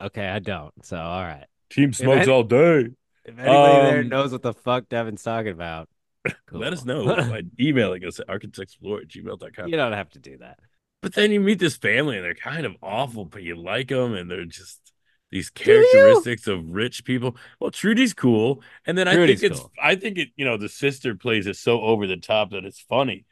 Okay, 0.00 0.26
I 0.26 0.38
don't. 0.38 0.72
So 0.85 0.96
all 0.96 1.22
right. 1.22 1.46
Team 1.70 1.92
smokes 1.92 2.28
all 2.28 2.42
day. 2.42 2.88
If 3.24 3.38
anybody 3.38 3.90
there 3.90 4.00
Um, 4.00 4.09
knows 4.09 4.33
what 4.33 4.42
the 4.42 4.54
fuck 4.54 4.88
Devin's 4.88 5.22
talking 5.22 5.52
about, 5.52 5.88
cool. 6.46 6.61
Let 6.61 6.72
us 6.72 6.85
know 6.85 7.04
by 7.16 7.42
emailing 7.59 8.04
us 8.04 8.18
at 8.18 8.28
architectsoflore 8.28 9.02
at 9.02 9.09
gmail.com. 9.09 9.68
you 9.68 9.76
don't 9.76 9.92
have 9.92 10.11
to 10.11 10.18
do 10.18 10.38
that. 10.38 10.59
But 11.02 11.14
then 11.14 11.33
you 11.33 11.40
meet 11.40 11.59
this 11.59 11.76
family 11.76 12.16
and 12.16 12.24
they're 12.24 12.35
kind 12.35 12.66
of 12.66 12.76
awful, 12.83 13.24
but 13.24 13.42
you 13.42 13.56
like 13.56 13.88
them 13.88 14.14
and 14.14 14.30
they're 14.30 14.44
just 14.44 14.92
these 15.30 15.48
characteristics 15.48 16.46
of 16.46 16.72
rich 16.72 17.04
people. 17.04 17.37
Well, 17.59 17.70
Trudy's 17.70 18.12
cool. 18.12 18.62
And 18.85 18.98
then 18.98 19.09
I 19.09 19.14
think 19.14 19.42
it's 19.42 19.61
cool. 19.61 19.72
I 19.83 19.94
think 19.94 20.18
it, 20.18 20.28
you 20.37 20.44
know, 20.44 20.56
the 20.56 20.68
sister 20.68 21.14
plays 21.14 21.46
it 21.46 21.56
so 21.56 21.80
over 21.80 22.06
the 22.06 22.16
top 22.16 22.50
that 22.50 22.64
it's 22.64 22.80
funny. 22.80 23.24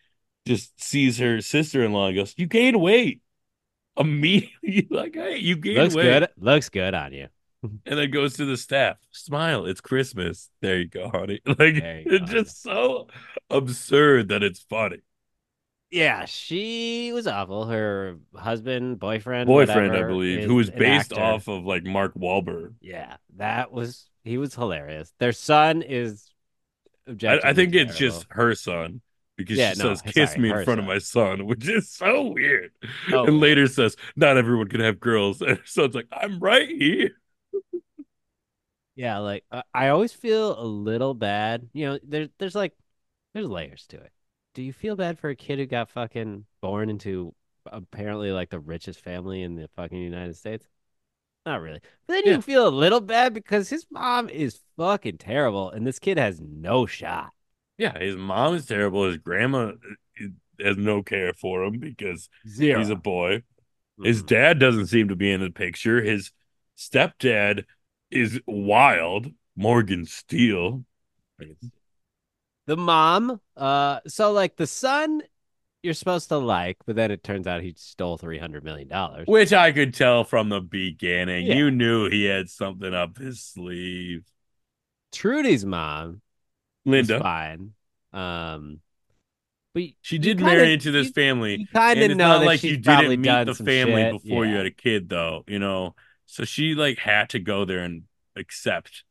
Just 0.47 0.81
sees 0.83 1.19
her 1.19 1.41
sister-in-law 1.43 2.07
and 2.09 2.17
goes, 2.17 2.35
You 2.39 2.47
gained 2.47 2.81
weight. 2.81 3.21
Immediately, 3.99 4.89
like, 4.91 5.15
hey, 5.15 5.39
you 5.39 5.57
gained 5.57 5.79
Looks 5.79 5.95
weight. 5.95 6.05
good. 6.05 6.29
Looks 6.39 6.69
good 6.69 6.95
on 6.95 7.13
you. 7.13 7.29
And 7.87 7.99
then 7.99 8.13
goes 8.13 8.35
to 8.35 8.45
the 8.45 8.57
staff. 8.57 8.99
Smile, 9.11 9.67
it's 9.67 9.81
Christmas. 9.81 10.49
There 10.61 10.79
you 10.79 10.87
go, 10.87 11.11
honey. 11.11 11.41
Like 11.47 11.75
it's 12.07 12.21
go, 12.21 12.27
just 12.27 12.63
so 12.63 13.09
absurd 13.51 14.29
that 14.29 14.45
it's 14.45 14.61
funny. 14.61 14.99
Yeah, 15.91 16.27
she 16.27 17.13
was 17.13 17.27
awful. 17.27 17.65
Her 17.65 18.19
husband, 18.37 19.01
boyfriend, 19.01 19.47
Boyfriend, 19.49 19.97
I 19.97 20.03
believe, 20.03 20.45
who 20.45 20.55
was 20.55 20.71
based 20.71 21.13
actor. 21.13 21.21
off 21.21 21.49
of 21.49 21.65
like 21.65 21.85
Mark 21.85 22.15
Wahlberg. 22.15 22.75
Yeah, 22.81 23.17
that 23.37 23.73
was 23.73 24.09
he 24.23 24.39
was 24.39 24.55
hilarious. 24.55 25.13
Their 25.19 25.33
son 25.33 25.83
is 25.83 26.31
I, 27.09 27.41
I 27.43 27.53
think 27.55 27.75
it's 27.75 27.97
just 27.97 28.27
her 28.31 28.55
son 28.55 29.01
because 29.39 29.61
Yeah, 29.61 29.63
she 29.63 29.75
no, 29.75 29.97
says, 29.97 30.03
"Kiss 30.03 30.37
sorry, 30.37 30.39
me 30.39 30.51
in 30.51 30.59
front 30.59 30.81
of 30.81 30.87
my 30.87 30.99
son," 30.99 31.47
which 31.47 31.69
is 31.69 31.91
so 31.91 32.25
weird. 32.33 32.73
Oh, 33.13 33.29
and 33.29 33.41
later 33.41 33.69
says, 33.69 33.97
"Not 34.17 34.39
everyone 34.39 34.69
can 34.69 34.81
have 34.83 35.01
girls." 35.01 35.43
And 35.43 35.59
her 35.59 35.67
son's 35.67 35.97
like, 35.97 36.09
"I'm 36.13 36.41
right 36.41 36.69
here." 36.69 37.13
Yeah, 38.95 39.19
like 39.19 39.45
uh, 39.51 39.63
I 39.73 39.89
always 39.89 40.13
feel 40.13 40.59
a 40.61 40.65
little 40.65 41.15
bad. 41.15 41.69
You 41.73 41.87
know, 41.87 41.99
there's 42.03 42.29
there's 42.39 42.55
like 42.55 42.75
there's 43.35 43.47
layers 43.49 43.87
to 43.89 43.97
it. 43.99 44.13
Do 44.55 44.63
you 44.63 44.73
feel 44.73 44.97
bad 44.97 45.19
for 45.19 45.31
a 45.31 45.37
kid 45.37 45.59
who 45.59 45.67
got 45.67 45.91
fucking 45.91 46.47
born 46.61 46.91
into 46.91 47.35
apparently 47.67 48.33
like 48.33 48.51
the 48.51 48.61
richest 48.61 49.01
family 49.01 49.43
in 49.43 49.55
the 49.57 49.69
fucking 49.77 49.99
United 49.99 50.37
States? 50.37 50.67
Not 51.47 51.63
really. 51.63 51.81
But 52.07 52.15
then 52.15 52.25
Yeah. 52.25 52.33
you 52.33 52.43
feel 52.43 52.69
a 52.69 52.71
little 52.71 53.01
bad 53.01 53.35
because 53.35 53.71
his 53.71 53.87
mom 53.91 54.29
is 54.31 54.61
fucking 54.79 55.19
terrible 55.19 55.71
and 55.71 55.87
this 55.87 55.99
kid 56.01 56.19
has 56.19 56.41
no 56.41 56.87
shot. 56.87 57.33
Yeah, 57.79 57.99
his 57.99 58.17
mom 58.17 58.55
is 58.55 58.67
terrible. 58.67 59.07
His 59.07 59.17
grandma 59.19 59.69
uh, 60.21 60.25
has 60.61 60.77
no 60.77 61.03
care 61.03 61.33
for 61.33 61.65
him 61.65 61.79
because 61.79 62.29
Zero. 62.47 62.81
he's 62.81 62.91
a 62.91 62.97
boy. 62.97 63.43
His 64.03 64.23
Mhm. 64.23 64.27
dad 64.27 64.59
doesn't 64.59 64.87
seem 64.87 65.09
to 65.09 65.17
be 65.17 65.31
in 65.31 65.41
the 65.41 65.51
picture. 65.51 66.03
His 66.03 66.33
stepdad 66.77 67.65
is 68.11 68.41
wild. 68.47 69.33
Morgan 69.57 70.05
Steele. 70.07 70.85
The 72.67 72.77
mom, 72.77 73.41
uh, 73.57 74.01
so 74.07 74.33
like 74.33 74.57
the 74.57 74.67
son 74.67 75.23
you're 75.83 75.95
supposed 75.95 76.29
to 76.29 76.39
like, 76.39 76.77
but 76.87 76.97
then 76.97 77.11
it 77.11 77.23
turns 77.23 77.47
out 77.47 77.63
he 77.63 77.75
stole 77.77 78.19
three 78.19 78.39
hundred 78.39 78.65
million 78.65 78.89
dollars. 78.89 79.27
Which 79.27 79.53
I 79.53 79.73
could 79.73 79.95
tell 79.95 80.25
from 80.25 80.49
the 80.49 80.61
beginning. 80.61 81.47
Yeah. 81.47 81.55
You 81.55 81.71
knew 81.71 82.11
he 82.11 82.25
had 82.25 82.51
something 82.51 82.93
up 82.93 83.17
his 83.19 83.41
sleeve. 83.41 84.25
Trudy's 85.13 85.65
mom 85.65 86.21
Linda. 86.85 87.21
fine. 87.21 87.73
Um, 88.13 88.81
but 89.75 89.83
She 90.01 90.19
did 90.19 90.39
kinda- 90.39 90.53
marry 90.53 90.73
into 90.73 90.91
this 90.91 91.09
you- 91.09 91.13
family. 91.13 91.57
You 91.57 91.67
kind 91.67 92.01
of 92.01 92.11
know 92.11 92.29
not 92.29 92.39
that 92.41 92.47
like 92.47 92.63
you 92.63 92.77
didn't 92.79 93.21
meet 93.21 93.45
the 93.45 93.55
family 93.55 94.03
shit. 94.03 94.23
before 94.23 94.47
you 94.47 94.57
had 94.57 94.67
a 94.67 94.71
kid, 94.71 95.09
though, 95.09 95.45
you 95.47 95.59
know. 95.59 95.95
So 96.27 96.45
she 96.45 96.75
like 96.75 96.99
had 96.99 97.31
to 97.31 97.39
go 97.39 97.65
there 97.65 97.81
and 97.81 98.05
accept, 98.37 99.05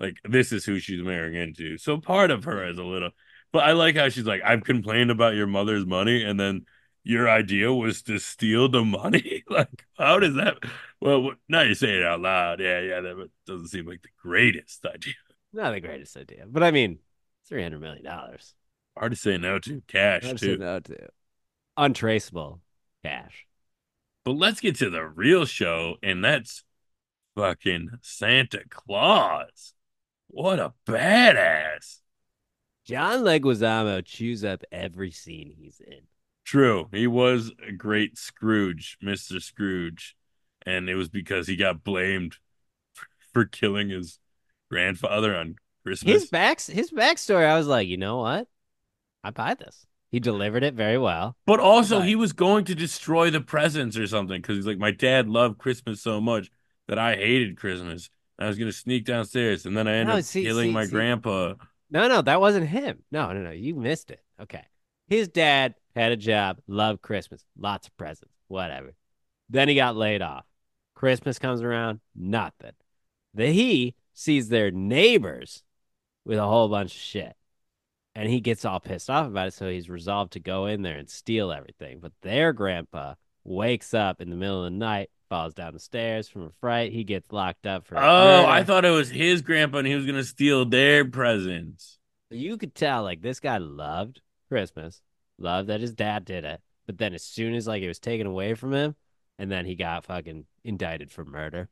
like, 0.00 0.16
this 0.28 0.52
is 0.52 0.64
who 0.64 0.78
she's 0.78 1.02
marrying 1.02 1.34
into. 1.34 1.78
So 1.78 1.98
part 1.98 2.30
of 2.30 2.44
her 2.44 2.66
is 2.68 2.78
a 2.78 2.84
little, 2.84 3.10
but 3.52 3.64
I 3.64 3.72
like 3.72 3.96
how 3.96 4.08
she's 4.08 4.26
like, 4.26 4.42
I've 4.44 4.64
complained 4.64 5.10
about 5.10 5.34
your 5.34 5.46
mother's 5.46 5.86
money, 5.86 6.22
and 6.22 6.38
then 6.38 6.66
your 7.02 7.28
idea 7.28 7.72
was 7.72 8.02
to 8.02 8.18
steal 8.18 8.68
the 8.68 8.84
money. 8.84 9.42
like, 9.48 9.84
how 9.98 10.18
does 10.18 10.34
that? 10.36 10.56
Well, 11.00 11.32
now 11.48 11.60
you 11.62 11.74
say 11.74 11.96
it 11.96 12.02
out 12.02 12.20
loud. 12.20 12.60
Yeah, 12.60 12.80
yeah, 12.80 13.00
that 13.00 13.30
doesn't 13.46 13.68
seem 13.68 13.86
like 13.86 14.02
the 14.02 14.08
greatest 14.22 14.84
idea. 14.86 15.14
Not 15.54 15.72
the 15.72 15.80
greatest 15.80 16.16
idea, 16.16 16.44
but 16.48 16.62
I 16.62 16.70
mean, 16.70 16.98
three 17.48 17.62
hundred 17.62 17.80
million 17.80 18.04
dollars. 18.04 18.54
Hard 18.98 19.12
to 19.12 19.16
say 19.16 19.38
no 19.38 19.58
to 19.60 19.82
cash 19.86 20.24
Hard 20.24 20.38
to 20.38 20.46
too. 20.46 20.52
say 20.54 20.58
no 20.58 20.80
to. 20.80 21.08
Untraceable 21.76 22.60
cash. 23.04 23.46
But 24.24 24.32
let's 24.32 24.60
get 24.60 24.76
to 24.76 24.90
the 24.90 25.04
real 25.04 25.44
show, 25.44 25.96
and 26.02 26.24
that's 26.24 26.64
fucking 27.36 27.90
Santa 28.00 28.62
Claus. 28.68 29.74
What 30.28 30.58
a 30.58 30.72
badass. 30.86 31.98
John 32.84 33.20
Leguizamo 33.20 34.04
chews 34.04 34.44
up 34.44 34.62
every 34.72 35.10
scene 35.10 35.54
he's 35.56 35.80
in. 35.80 36.00
True. 36.44 36.88
He 36.92 37.06
was 37.06 37.52
a 37.66 37.72
great 37.72 38.18
Scrooge, 38.18 38.98
Mr. 39.02 39.40
Scrooge. 39.40 40.16
And 40.66 40.88
it 40.88 40.94
was 40.94 41.08
because 41.08 41.46
he 41.46 41.56
got 41.56 41.84
blamed 41.84 42.36
for 43.32 43.44
killing 43.44 43.90
his 43.90 44.18
grandfather 44.70 45.34
on 45.36 45.56
Christmas. 45.84 46.12
His 46.22 46.30
backs, 46.30 46.66
his 46.66 46.90
backstory. 46.90 47.46
I 47.46 47.56
was 47.56 47.66
like, 47.66 47.88
you 47.88 47.96
know 47.96 48.18
what? 48.18 48.48
I 49.22 49.30
buy 49.30 49.54
this. 49.54 49.86
He 50.10 50.20
delivered 50.20 50.62
it 50.62 50.74
very 50.74 50.96
well. 50.98 51.36
but 51.44 51.58
also, 51.58 52.00
he 52.00 52.14
was 52.14 52.32
going 52.32 52.64
to 52.66 52.74
destroy 52.74 53.30
the 53.30 53.40
presents 53.40 53.96
or 53.96 54.06
something 54.06 54.40
because 54.40 54.56
he's 54.56 54.66
like, 54.66 54.78
my 54.78 54.92
dad 54.92 55.28
loved 55.28 55.58
Christmas 55.58 56.00
so 56.00 56.20
much 56.20 56.50
that 56.86 56.98
I 56.98 57.16
hated 57.16 57.56
Christmas. 57.56 58.10
I 58.38 58.46
was 58.46 58.56
going 58.56 58.70
to 58.70 58.76
sneak 58.76 59.04
downstairs, 59.04 59.66
and 59.66 59.76
then 59.76 59.88
I 59.88 59.92
ended 59.94 60.14
No, 60.14 60.18
up 60.20 60.24
killing 60.26 60.68
see- 60.68 60.72
my 60.72 60.84
see. 60.84 60.90
grandpa. 60.92 61.54
No, 61.90 62.06
no, 62.08 62.22
that 62.22 62.40
wasn't 62.40 62.68
him. 62.68 63.02
No, 63.10 63.32
no, 63.32 63.40
no. 63.40 63.50
You 63.50 63.74
missed 63.74 64.10
it. 64.10 64.20
Okay. 64.40 64.64
His 65.08 65.28
dad 65.28 65.74
had 65.96 66.12
a 66.12 66.16
job, 66.16 66.58
loved 66.66 67.02
Christmas, 67.02 67.44
lots 67.58 67.86
of 67.88 67.96
presents, 67.96 68.34
whatever. 68.48 68.94
Then 69.50 69.68
he 69.68 69.74
got 69.74 69.96
laid 69.96 70.22
off. 70.22 70.44
Christmas 70.94 71.38
comes 71.38 71.60
around, 71.60 72.00
nothing. 72.16 72.72
Then 73.34 73.52
he 73.52 73.94
sees 74.14 74.48
their 74.48 74.70
neighbors 74.70 75.62
with 76.24 76.38
a 76.38 76.46
whole 76.46 76.68
bunch 76.68 76.94
of 76.94 77.00
shit. 77.00 77.34
And 78.14 78.28
he 78.28 78.40
gets 78.40 78.64
all 78.64 78.80
pissed 78.80 79.10
off 79.10 79.26
about 79.26 79.48
it. 79.48 79.54
So 79.54 79.68
he's 79.68 79.90
resolved 79.90 80.32
to 80.34 80.40
go 80.40 80.66
in 80.66 80.82
there 80.82 80.96
and 80.96 81.10
steal 81.10 81.52
everything. 81.52 81.98
But 82.00 82.12
their 82.22 82.52
grandpa 82.52 83.14
wakes 83.42 83.92
up 83.92 84.20
in 84.20 84.30
the 84.30 84.36
middle 84.36 84.64
of 84.64 84.72
the 84.72 84.78
night, 84.78 85.10
falls 85.28 85.52
down 85.52 85.74
the 85.74 85.80
stairs 85.80 86.28
from 86.28 86.42
a 86.42 86.50
fright. 86.60 86.92
He 86.92 87.04
gets 87.04 87.32
locked 87.32 87.66
up 87.66 87.84
for. 87.84 87.98
Oh, 87.98 88.46
I 88.46 88.62
thought 88.62 88.84
it 88.84 88.90
was 88.90 89.10
his 89.10 89.42
grandpa 89.42 89.78
and 89.78 89.86
he 89.86 89.96
was 89.96 90.06
going 90.06 90.16
to 90.16 90.24
steal 90.24 90.64
their 90.64 91.04
presents. 91.04 91.98
you 92.30 92.56
could 92.56 92.74
tell 92.74 93.02
like 93.02 93.20
this 93.20 93.40
guy 93.40 93.58
loved 93.58 94.20
Christmas, 94.48 95.02
loved 95.38 95.68
that 95.68 95.80
his 95.80 95.92
dad 95.92 96.24
did 96.24 96.44
it, 96.44 96.60
but 96.86 96.98
then 96.98 97.14
as 97.14 97.24
soon 97.24 97.54
as 97.54 97.66
like 97.66 97.82
it 97.82 97.88
was 97.88 97.98
taken 97.98 98.26
away 98.26 98.54
from 98.54 98.72
him, 98.72 98.94
and 99.38 99.50
then 99.50 99.66
he 99.66 99.74
got 99.74 100.04
fucking 100.04 100.44
indicted 100.62 101.10
for 101.10 101.24
murder. 101.24 101.68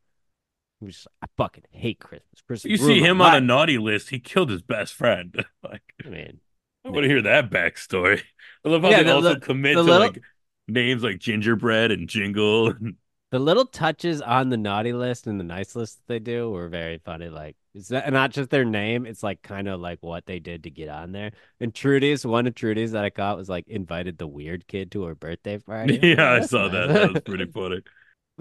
He 0.83 0.87
was 0.87 0.95
just 0.97 1.07
like, 1.07 1.31
I 1.31 1.43
fucking 1.43 1.65
hate 1.71 2.01
Christmas. 2.01 2.43
Christmas. 2.47 2.71
You 2.71 2.77
see 2.77 3.01
him 3.01 3.21
on 3.21 3.35
a 3.35 3.41
naughty 3.41 3.79
list. 3.79 4.11
He 4.11 4.19
killed 4.19 4.51
his 4.51 4.63
best 4.63 4.95
friend. 4.95 5.45
like, 5.63 5.83
I 6.05 6.09
mean, 6.09 6.41
I 6.85 6.91
want 6.91 7.05
to 7.05 7.09
hear 7.09 7.23
that 7.23 7.51
backstory. 7.51 8.23
I 8.65 8.69
love 8.69 8.83
how 8.83 8.91
Yeah, 8.91 9.03
they 9.03 9.05
the, 9.05 9.15
also 9.15 9.35
the, 9.35 9.41
commit 9.41 9.77
the 9.77 9.83
to 9.83 9.93
little 9.93 9.95
like 9.95 10.21
names 10.67 11.03
like 11.03 11.19
gingerbread 11.21 11.93
and 11.93 12.09
jingle. 12.09 12.75
the 13.31 13.39
little 13.39 13.65
touches 13.65 14.21
on 14.21 14.51
the 14.51 14.57
naughty 14.57 14.93
list 14.93 15.27
and 15.27 15.41
the 15.41 15.45
nice 15.45 15.75
list 15.75 15.97
that 15.99 16.07
they 16.07 16.19
do 16.19 16.51
were 16.51 16.69
very 16.69 16.99
funny. 16.99 17.29
Like 17.29 17.57
it's 17.75 17.91
not, 17.91 18.13
not 18.13 18.31
just 18.31 18.51
their 18.51 18.65
name, 18.65 19.07
it's 19.07 19.23
like 19.23 19.41
kind 19.43 19.69
of 19.69 19.81
like 19.81 19.99
what 20.03 20.27
they 20.27 20.39
did 20.39 20.65
to 20.65 20.71
get 20.71 20.89
on 20.91 21.13
there. 21.13 21.33
And 21.61 21.75
Trudy's, 21.75 22.27
one 22.27 22.47
of 22.47 22.55
Trudy's 22.55 22.93
that 22.93 23.05
I 23.05 23.11
got 23.11 23.39
was 23.39 23.49
like 23.49 23.67
invited 23.69 24.19
the 24.19 24.27
weird 24.27 24.67
kid 24.67 24.93
to 24.93 25.05
her 25.05 25.15
birthday 25.15 25.59
party. 25.59 25.99
I 25.99 26.03
was 26.03 26.13
like, 26.13 26.19
yeah, 26.19 26.33
"Oh, 26.35 26.37
I 26.37 26.41
saw 26.41 26.69
that. 26.69 26.93
That 26.95 27.09
was 27.09 27.21
pretty 27.21 27.47
funny. 27.47 27.83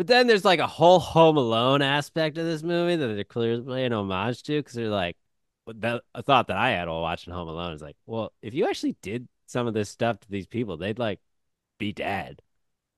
But 0.01 0.07
then 0.07 0.25
there's 0.25 0.43
like 0.43 0.57
a 0.59 0.65
whole 0.65 0.97
Home 0.97 1.37
Alone 1.37 1.83
aspect 1.83 2.39
of 2.39 2.43
this 2.43 2.63
movie 2.63 2.95
that 2.95 3.05
they're 3.05 3.23
clearly 3.23 3.63
paying 3.63 3.93
homage 3.93 4.41
to 4.41 4.57
because 4.57 4.73
they're 4.73 4.89
like, 4.89 5.15
that 5.75 6.01
a 6.15 6.23
thought 6.23 6.47
that 6.47 6.57
I 6.57 6.71
had 6.71 6.87
while 6.87 7.03
watching 7.03 7.31
Home 7.31 7.47
Alone 7.47 7.73
is 7.73 7.83
like, 7.83 7.95
well, 8.07 8.33
if 8.41 8.55
you 8.55 8.67
actually 8.67 8.95
did 9.03 9.27
some 9.45 9.67
of 9.67 9.75
this 9.75 9.91
stuff 9.91 10.19
to 10.21 10.31
these 10.31 10.47
people, 10.47 10.77
they'd 10.77 10.97
like 10.97 11.19
be 11.77 11.93
dead. 11.93 12.41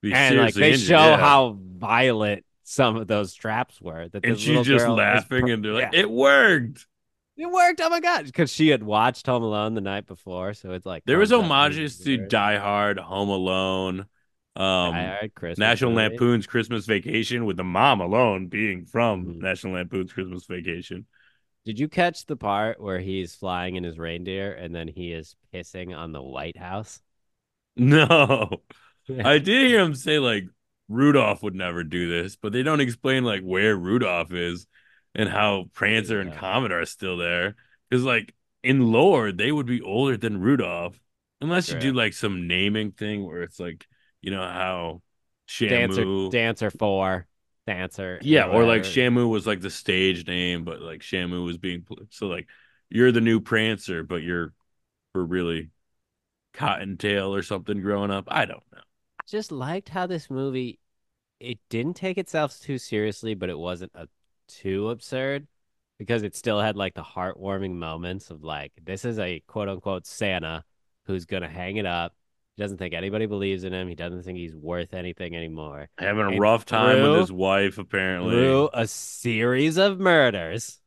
Be 0.01 0.13
And 0.13 0.37
like 0.37 0.53
they 0.53 0.75
injured, 0.75 0.87
show 0.87 0.95
yeah. 0.95 1.17
how 1.17 1.59
violent 1.61 2.45
some 2.63 2.95
of 2.95 3.07
those 3.07 3.33
traps 3.33 3.81
were. 3.81 4.07
That 4.07 4.23
and 4.23 4.39
she's 4.39 4.61
just 4.61 4.85
girl 4.85 4.95
laughing 4.95 5.47
per- 5.47 5.49
and 5.49 5.65
they're 5.65 5.73
like, 5.73 5.89
yeah, 5.93 5.99
"It 6.03 6.09
worked." 6.09 6.87
it 7.35 7.47
worked. 7.51 7.81
Oh 7.83 7.89
my 7.89 7.99
god, 7.99 8.25
because 8.25 8.51
she 8.51 8.69
had 8.69 8.83
watched 8.83 9.25
Home 9.27 9.43
Alone 9.43 9.73
the 9.73 9.81
night 9.81 10.05
before, 10.07 10.53
so 10.53 10.71
it's 10.71 10.85
like 10.85 11.03
There 11.05 11.17
oh 11.17 11.19
was 11.19 11.29
comes 11.29 11.41
up 11.41 11.47
homages 11.49 11.99
to. 11.99 12.17
Die 12.17 12.57
Hard, 12.57 12.99
Home 12.99 13.29
Alone, 13.29 14.05
um, 14.55 15.17
National. 15.57 15.93
Lampoon's 15.93 16.47
Christmas 16.47 16.85
Vacation, 16.85 17.45
with 17.45 17.57
the 17.57 17.63
mom 17.63 18.01
alone 18.01 18.47
being 18.47 18.85
from 18.85 19.25
Mhm. 19.25 19.39
National 19.39 19.73
Lampoon's 19.73 20.13
Christmas 20.13 20.45
Vacation. 20.45 21.05
Did 21.65 21.79
you 21.79 21.87
catch 21.87 22.25
the 22.25 22.35
part 22.35 22.81
where 22.81 22.99
he's 22.99 23.35
flying 23.35 23.75
in 23.75 23.83
his 23.83 23.97
reindeer 23.97 24.51
and 24.53 24.75
then 24.75 24.87
he 24.87 25.13
is 25.13 25.35
pissing 25.53 25.95
on 25.97 26.11
the 26.11 26.21
White 26.21 26.57
House? 26.57 27.01
No, 27.75 28.61
I 29.09 29.39
did 29.39 29.67
hear 29.67 29.79
him 29.81 29.95
say 29.95 30.19
like 30.19 30.45
Rudolph 30.89 31.41
would 31.43 31.55
never 31.55 31.83
do 31.83 32.09
this, 32.09 32.35
but 32.35 32.53
they 32.53 32.63
don't 32.63 32.81
explain 32.81 33.23
like 33.23 33.41
where 33.41 33.75
Rudolph 33.75 34.31
is 34.33 34.67
and 35.15 35.29
how 35.29 35.65
Prancer 35.73 36.19
and 36.19 36.33
Comet 36.33 36.71
are 36.71 36.85
still 36.85 37.17
there. 37.17 37.55
Because 37.89 38.03
like 38.03 38.33
in 38.63 38.91
lore, 38.91 39.31
they 39.31 39.51
would 39.51 39.65
be 39.65 39.81
older 39.81 40.17
than 40.17 40.41
Rudolph, 40.41 40.99
unless 41.41 41.71
you 41.71 41.75
do 41.77 41.93
like 41.93 42.13
some 42.13 42.47
naming 42.47 42.91
thing 42.91 43.25
where 43.25 43.43
it's 43.43 43.59
like 43.59 43.87
you 44.24 44.32
know 44.32 44.41
how 44.41 45.01
Dancer, 45.59 46.05
Shamu, 46.05 46.32
Dancer 46.32 46.71
Four, 46.71 47.28
Dancer. 47.67 48.19
yeah, 48.24 48.47
or 48.47 48.63
like. 48.63 48.84
Shamu 48.84 49.30
was 49.30 49.45
like 49.45 49.61
the 49.61 49.69
stage 49.69 50.26
name, 50.26 50.63
but 50.63 50.82
like 50.82 51.01
Shamu 51.01 51.45
was 51.45 51.57
being 51.57 51.86
so 52.09 52.28
like 52.28 52.47
you're 52.89 53.11
the 53.11 53.21
new 53.21 53.39
Prancer, 53.39 54.03
but 54.03 54.24
you're 54.24 54.53
for 55.11 55.24
really 55.24 55.69
Cottontail 56.53 57.36
or 57.36 57.43
something 57.43 57.82
growing 57.82 58.11
up. 58.11 58.26
I 58.30 58.45
don't 58.45 58.63
know. 58.71 58.80
I 58.80 59.24
just 59.28 59.51
liked 59.51 59.89
how 59.89 60.07
this 60.07 60.30
movie 60.30 60.80
it 61.39 61.59
didn't 61.69 61.95
take 61.95 62.17
itself 62.17 62.57
too 62.59 62.78
seriously, 62.78 63.36
but 63.36 63.49
it 63.49 63.59
wasn't 63.59 63.91
a 63.95 64.07
too 64.47 64.89
absurd 64.89 65.47
because 65.99 66.24
it 66.24 66.36
still 66.36 66.59
had 66.59 66.76
like 66.76 66.93
the 66.93 67.03
heartwarming 67.03 67.74
moments 67.74 68.30
of 68.30 68.43
like 68.43 68.71
this 68.84 69.05
is 69.05 69.19
a 69.19 69.41
quote 69.47 69.69
unquote 69.69 70.05
Santa 70.05 70.63
who's 71.05 71.26
gonna 71.26 71.49
hang 71.49 71.78
it 71.78 71.86
up. 71.86 72.15
He 72.55 72.61
doesn't 72.61 72.77
think 72.77 72.93
anybody 72.93 73.25
believes 73.25 73.63
in 73.63 73.73
him. 73.73 73.87
He 73.87 73.95
doesn't 73.95 74.23
think 74.23 74.37
he's 74.37 74.55
worth 74.55 74.93
anything 74.93 75.35
anymore. 75.35 75.89
Having 75.97 76.25
a 76.25 76.27
And 76.29 76.39
rough 76.39 76.65
time 76.65 76.97
through- 76.97 77.11
with 77.11 77.19
his 77.21 77.31
wife, 77.31 77.77
apparently. 77.79 78.31
Through 78.35 78.69
a 78.73 78.87
series 78.87 79.77
of 79.77 79.99
murders, 79.99 80.79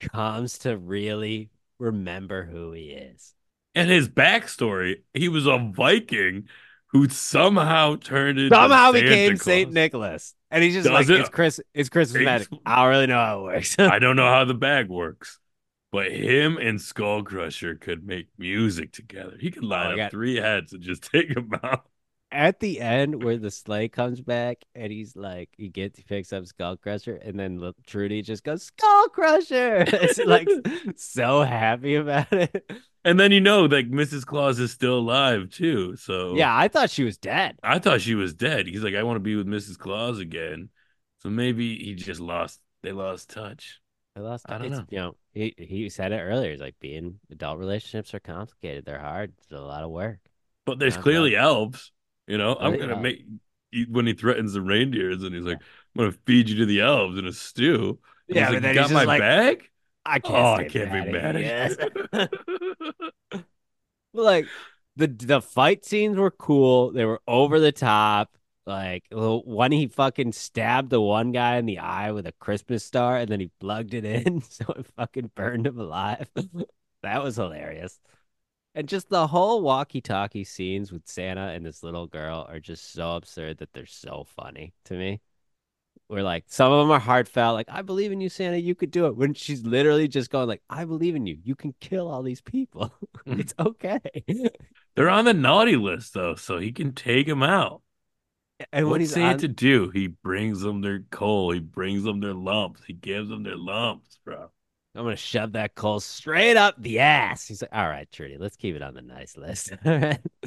comes 0.00 0.58
to 0.60 0.76
really 0.76 1.50
remember 1.78 2.44
who 2.44 2.72
he 2.72 2.90
is. 2.90 3.34
And 3.74 3.88
his 3.90 4.08
backstory, 4.08 5.02
he 5.14 5.28
was 5.28 5.46
a 5.46 5.58
Viking 5.58 6.48
who 6.88 7.08
somehow 7.08 7.96
turned 7.96 8.38
into 8.38 8.54
Somehow 8.54 8.92
Santa 8.92 9.04
became 9.08 9.30
Claus. 9.32 9.42
Saint 9.42 9.72
Nicholas. 9.72 10.34
And 10.50 10.64
he's 10.64 10.74
just 10.74 10.88
Does 10.88 10.92
like, 10.92 11.08
it? 11.08 11.20
it's 11.20 11.28
Chris, 11.28 11.60
it's 11.74 11.88
Christmas 11.88 12.24
magic. 12.24 12.48
I 12.66 12.82
don't 12.82 12.88
really 12.90 13.06
know 13.06 13.18
how 13.18 13.40
it 13.40 13.42
works. 13.42 13.76
I 13.78 13.98
don't 14.00 14.16
know 14.16 14.26
how 14.26 14.44
the 14.44 14.54
bag 14.54 14.88
works, 14.88 15.38
but 15.92 16.10
him 16.12 16.56
and 16.56 16.80
Skull 16.80 17.22
Crusher 17.22 17.74
could 17.74 18.06
make 18.06 18.28
music 18.38 18.92
together. 18.92 19.36
He 19.38 19.50
could 19.50 19.64
oh, 19.64 19.68
line 19.68 19.86
Oh, 19.88 19.90
up 19.92 19.96
got- 19.96 20.10
three 20.10 20.36
heads 20.36 20.72
and 20.72 20.82
just 20.82 21.02
take 21.12 21.34
them 21.34 21.50
out. 21.62 21.86
At 22.32 22.60
the 22.60 22.80
end, 22.80 23.24
where 23.24 23.38
the 23.38 23.50
sleigh 23.50 23.88
comes 23.88 24.20
back 24.20 24.58
and 24.76 24.92
he's 24.92 25.16
like, 25.16 25.48
he 25.56 25.68
gets, 25.68 25.98
he 25.98 26.04
picks 26.04 26.32
up 26.32 26.46
Skull 26.46 26.76
Crusher, 26.76 27.16
and 27.16 27.36
then 27.36 27.72
Trudy 27.88 28.22
just 28.22 28.44
goes, 28.44 28.62
Skull 28.62 29.08
Crusher. 29.08 29.84
It's 29.88 30.18
like 30.18 30.48
so 30.96 31.42
happy 31.42 31.96
about 31.96 32.32
it. 32.32 32.70
And 33.04 33.18
then 33.18 33.32
you 33.32 33.40
know, 33.40 33.64
like 33.64 33.90
Mrs. 33.90 34.24
Claus 34.24 34.60
is 34.60 34.70
still 34.70 34.98
alive 34.98 35.50
too. 35.50 35.96
So 35.96 36.36
Yeah, 36.36 36.56
I 36.56 36.68
thought 36.68 36.90
she 36.90 37.02
was 37.02 37.16
dead. 37.18 37.58
I 37.64 37.80
thought 37.80 38.00
she 38.00 38.14
was 38.14 38.32
dead. 38.32 38.68
He's 38.68 38.84
like, 38.84 38.94
I 38.94 39.02
want 39.02 39.16
to 39.16 39.20
be 39.20 39.34
with 39.34 39.48
Mrs. 39.48 39.76
Claus 39.76 40.20
again. 40.20 40.68
So 41.22 41.30
maybe 41.30 41.76
he 41.78 41.94
just 41.94 42.20
lost. 42.20 42.60
They 42.82 42.92
lost 42.92 43.30
touch. 43.30 43.80
I 44.16 44.20
lost. 44.20 44.46
I 44.48 44.58
don't 44.58 44.66
it's, 44.68 44.78
know. 44.78 44.86
You 44.90 44.98
know, 44.98 45.16
he 45.32 45.54
he 45.56 45.88
said 45.88 46.12
it 46.12 46.20
earlier. 46.20 46.50
He's 46.50 46.60
like, 46.60 46.78
being 46.80 47.20
adult 47.30 47.58
relationships 47.58 48.12
are 48.14 48.20
complicated. 48.20 48.84
They're 48.84 48.98
hard. 49.00 49.32
It's 49.38 49.52
a 49.52 49.60
lot 49.60 49.82
of 49.84 49.90
work. 49.90 50.18
But 50.66 50.78
there's 50.78 50.96
Not 50.96 51.04
clearly 51.04 51.36
elves. 51.36 51.92
You 52.26 52.38
know, 52.38 52.56
I'm 52.56 52.76
gonna 52.78 52.96
Oh. 52.96 53.00
make 53.00 53.24
he- 53.70 53.84
when 53.86 54.06
he 54.06 54.12
threatens 54.14 54.52
the 54.52 54.60
reindeers 54.62 55.22
and 55.22 55.34
he's 55.34 55.44
like, 55.44 55.58
I'm 55.60 55.98
gonna 55.98 56.12
feed 56.26 56.48
you 56.48 56.56
to 56.58 56.66
the 56.66 56.80
elves 56.80 57.18
in 57.18 57.26
a 57.26 57.32
stew. 57.32 57.98
And 58.28 58.36
Yeah, 58.36 58.46
he's 58.46 58.50
but 58.50 58.54
like, 58.54 58.62
then 58.62 58.74
you 58.74 58.80
he's 58.80 58.90
got 58.90 58.92
my 58.92 59.04
like, 59.04 59.20
bag? 59.20 59.70
I 60.04 60.18
can't. 60.18 60.36
Oh, 60.36 60.54
I 60.54 60.64
can't 60.64 60.92
be 60.92 61.02
mad 61.02 61.36
Yes. 61.36 61.76
at 61.78 61.94
you. 61.94 62.08
like 64.12 64.52
the 64.96 65.06
the 65.06 65.40
fight 65.40 65.84
scenes 65.84 66.16
were 66.16 66.30
cool. 66.30 66.92
They 66.92 67.04
were 67.04 67.20
over 67.26 67.60
the 67.60 67.72
top. 67.72 68.36
Like 68.70 69.08
the 69.10 69.36
one 69.36 69.72
he 69.72 69.88
fucking 69.88 70.30
stabbed 70.30 70.90
the 70.90 71.00
one 71.00 71.32
guy 71.32 71.56
in 71.56 71.66
the 71.66 71.80
eye 71.80 72.12
with 72.12 72.24
a 72.24 72.32
Christmas 72.32 72.84
star, 72.84 73.16
and 73.16 73.28
then 73.28 73.40
he 73.40 73.50
plugged 73.58 73.94
it 73.94 74.04
in, 74.04 74.42
so 74.48 74.64
it 74.78 74.86
fucking 74.96 75.32
burned 75.34 75.66
him 75.66 75.80
alive. 75.80 76.30
that 77.02 77.22
was 77.22 77.34
hilarious. 77.34 77.98
And 78.76 78.88
just 78.88 79.08
the 79.08 79.26
whole 79.26 79.60
walkie-talkie 79.62 80.44
scenes 80.44 80.92
with 80.92 81.08
Santa 81.08 81.48
and 81.48 81.66
this 81.66 81.82
little 81.82 82.06
girl 82.06 82.46
are 82.48 82.60
just 82.60 82.92
so 82.92 83.16
absurd 83.16 83.58
that 83.58 83.72
they're 83.72 83.86
so 83.86 84.24
funny 84.36 84.72
to 84.84 84.94
me. 84.94 85.20
Where 86.06 86.22
like 86.22 86.44
some 86.46 86.70
of 86.70 86.78
them 86.78 86.92
are 86.92 87.00
heartfelt, 87.00 87.54
like 87.54 87.68
I 87.68 87.82
believe 87.82 88.12
in 88.12 88.20
you, 88.20 88.28
Santa, 88.28 88.56
you 88.58 88.76
could 88.76 88.92
do 88.92 89.06
it. 89.06 89.16
When 89.16 89.34
she's 89.34 89.64
literally 89.64 90.06
just 90.06 90.30
going 90.30 90.46
like, 90.46 90.62
I 90.70 90.84
believe 90.84 91.16
in 91.16 91.26
you, 91.26 91.38
you 91.42 91.56
can 91.56 91.74
kill 91.80 92.08
all 92.08 92.22
these 92.22 92.40
people. 92.40 92.94
Hmm. 93.26 93.38
it's 93.38 93.52
okay. 93.58 94.00
They're 94.94 95.10
on 95.10 95.26
the 95.26 95.34
naughty 95.34 95.76
list 95.76 96.14
though, 96.14 96.36
so 96.36 96.58
he 96.58 96.72
can 96.72 96.94
take 96.94 97.26
them 97.26 97.42
out. 97.42 97.82
And 98.72 98.90
when 98.90 99.00
What's 99.00 99.02
he's 99.02 99.12
Santa 99.12 99.48
on, 99.48 99.48
do? 99.48 99.88
He 99.88 100.06
brings 100.06 100.60
them 100.60 100.82
their 100.82 101.00
coal. 101.10 101.50
He 101.52 101.60
brings 101.60 102.02
them 102.04 102.20
their 102.20 102.34
lumps. 102.34 102.82
He 102.84 102.92
gives 102.92 103.28
them 103.30 103.42
their 103.42 103.56
lumps, 103.56 104.18
bro. 104.24 104.50
I'm 104.94 105.04
gonna 105.04 105.16
shove 105.16 105.52
that 105.52 105.74
coal 105.76 106.00
straight 106.00 106.56
up 106.56 106.74
the 106.80 106.98
ass. 106.98 107.46
He's 107.46 107.62
like, 107.62 107.72
all 107.72 107.88
right, 107.88 108.10
Trudy, 108.10 108.38
let's 108.38 108.56
keep 108.56 108.74
it 108.74 108.82
on 108.82 108.94
the 108.94 109.02
nice 109.02 109.36
list. 109.36 109.72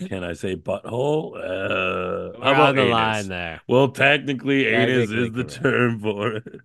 Can 0.05 0.23
I 0.23 0.33
say 0.33 0.55
butthole? 0.55 1.35
Uh, 1.37 2.37
We're 2.37 2.43
how 2.43 2.51
about 2.51 2.73
on 2.73 2.75
the 2.75 2.85
anus? 2.85 2.85
line 2.85 3.27
there. 3.29 3.63
Well, 3.67 3.89
technically, 3.89 4.67
anus 4.67 5.09
is 5.11 5.31
the 5.31 5.43
correct. 5.43 5.61
term 5.61 5.99
for 5.99 6.33
it. 6.37 6.61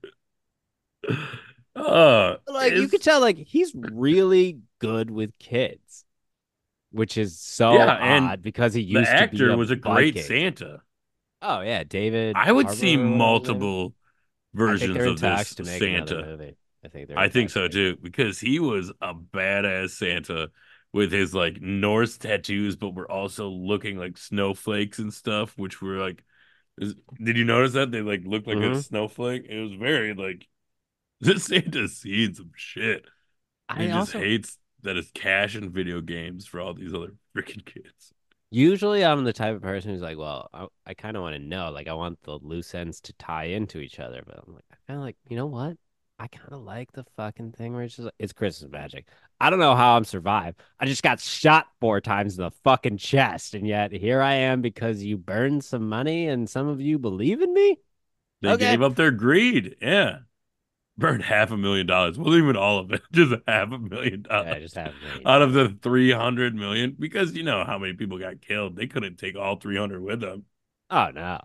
uh, 1.77 2.37
Like 2.47 2.75
you 2.75 2.89
could 2.89 3.03
tell, 3.03 3.21
like 3.21 3.37
he's 3.37 3.73
really 3.75 4.61
good 4.79 5.11
with 5.11 5.39
kids, 5.39 6.05
which 6.93 7.19
is 7.19 7.41
so 7.41 7.91
Yeah, 7.91 7.97
odd 7.99 8.43
because 8.43 8.75
he 8.75 8.83
the 8.93 9.01
used 9.01 9.19
to 9.19 9.27
be 9.27 9.45
actor 9.45 9.55
was 9.55 9.71
a 9.71 9.77
great 9.77 10.19
Santa. 10.19 10.83
Oh 11.43 11.61
yeah, 11.61 11.85
David. 11.85 12.37
I 12.37 12.53
would 12.53 12.71
see 12.71 12.97
Harbour 12.97 13.09
whatever. 13.11 13.19
multiple 13.19 13.95
versions 14.55 14.81
think 14.81 14.93
they're 14.95 15.07
in 15.07 15.15
of 15.15 15.21
this 15.21 15.55
to 15.57 15.65
make 15.65 15.87
another 15.87 16.17
Santa. 16.17 16.17
movie. 16.17 16.57
I 16.85 16.89
think. 16.89 17.11
I 17.17 17.29
think 17.29 17.51
so 17.51 17.69
too, 17.69 17.97
because 18.03 18.41
he 18.41 18.59
was 18.61 18.93
a 19.01 19.15
badass 19.15 19.91
Santa 19.91 20.51
with 20.93 21.13
his 21.13 21.35
like 21.35 21.61
Norse 21.61 22.19
tattoos, 22.19 22.77
but 22.77 22.95
were 22.95 23.11
also 23.11 23.49
looking 23.49 23.99
like 23.99 24.19
snowflakes 24.19 24.99
and 24.99 25.13
stuff, 25.13 25.57
which 25.59 25.83
were 25.83 25.99
like. 25.99 26.25
Is, 26.81 26.95
did 27.23 27.37
you 27.37 27.45
notice 27.45 27.75
that 27.75 27.93
they 27.93 28.03
like 28.03 28.23
looked 28.25 28.47
like 28.49 28.61
a 28.61 28.73
Mhm. 28.73 28.75
snowflake? 28.75 29.47
It 29.49 29.61
was 29.61 29.75
very 29.75 30.15
like 30.15 30.49
this 31.21 31.45
Santa's 31.45 31.99
seen 31.99 32.35
some 32.35 32.53
shit. 32.57 33.05
I 33.69 33.85
He 33.85 33.91
just 33.91 34.13
also 34.13 34.19
hates 34.19 34.59
that 34.83 34.97
it's 34.97 35.11
cash 35.13 35.55
and 35.57 35.73
video 35.73 36.01
games 36.03 36.47
for 36.47 36.61
all 36.61 36.75
these 36.75 36.95
other 36.95 37.15
freaking 37.37 37.65
kids. 37.65 38.15
Usually 38.51 39.05
I'm 39.05 39.25
the 39.25 39.33
type 39.33 39.55
of 39.57 39.63
person 39.63 39.91
who's 39.91 40.03
like, 40.03 40.19
well, 40.19 40.49
I, 40.53 40.67
I 40.87 40.95
kind 40.95 41.17
of 41.17 41.23
want 41.23 41.37
to 41.37 41.43
know, 41.43 41.71
like, 41.71 41.89
I 41.89 41.95
want 41.95 42.23
the 42.23 42.39
loose 42.43 42.75
ends 42.75 43.01
to 43.03 43.13
tie 43.15 43.45
into 43.45 43.79
each 43.81 44.01
other, 44.01 44.23
but 44.27 44.39
I'm 44.47 44.55
like, 44.55 44.65
I 44.73 44.77
kind 44.87 44.99
of 44.99 45.05
like, 45.05 45.17
you 45.29 45.37
know 45.37 45.47
what? 45.47 45.77
I 46.19 46.27
kind 46.27 46.53
of 46.53 46.63
like 46.63 46.91
the 46.93 47.05
fucking 47.17 47.53
thing 47.53 47.75
where 47.75 47.83
it's 47.85 47.95
just 47.95 48.07
like, 48.07 48.15
it's 48.19 48.33
Christmas 48.33 48.71
magic. 48.71 49.07
I 49.41 49.51
don't 49.51 49.61
know 49.61 49.77
how 49.77 49.97
I'm 49.97 50.05
survived. 50.05 50.61
I 50.81 50.87
just 50.87 51.03
got 51.03 51.21
shot 51.21 51.69
four 51.81 52.01
times 52.01 52.37
in 52.37 52.43
the 52.45 52.51
fucking 52.65 52.97
chest, 52.99 53.55
and 53.55 53.67
yet 53.67 53.93
here 53.93 54.21
I 54.21 54.35
am 54.35 54.61
because 54.61 55.03
you 55.03 55.17
burned 55.17 55.65
some 55.65 55.89
money 55.89 56.27
and 56.29 56.49
some 56.51 56.67
of 56.69 56.81
you 56.81 56.99
believe 56.99 57.41
in 57.41 57.53
me. 57.55 57.79
They 58.41 58.55
Okay. 58.55 58.57
gave 58.57 58.83
up 58.83 58.97
their 58.97 59.13
greed. 59.13 59.77
Yeah. 59.81 60.21
Burn 60.99 61.21
half 61.21 61.51
a 61.51 61.57
million 61.57 61.87
dollars. 61.87 62.19
Well, 62.19 62.35
even 62.35 62.57
all 62.57 62.79
of 62.79 62.93
it, 62.93 63.03
just 63.13 63.35
half 63.47 63.73
a 63.73 63.79
million 63.79 64.23
dollars. 64.23 64.47
Yeah, 64.49 64.59
just 64.59 64.75
half 64.75 64.89
a 64.89 65.05
million 65.07 65.27
out 65.27 65.43
of 65.43 65.53
the 65.53 65.79
three 65.81 66.11
hundred 66.11 66.55
million, 66.55 66.97
because 66.99 67.35
you 67.35 67.45
know 67.45 67.65
how 67.65 67.79
many 67.79 67.95
people 67.95 68.19
got 68.19 68.43
killed. 68.43 68.77
They 68.77 68.87
couldn't 68.87 69.17
take 69.17 69.37
all 69.37 69.57
three 69.57 69.77
hundred 69.77 70.03
with 70.03 70.21
them. 70.21 70.45
Oh 70.91 71.11
no. 71.15 71.41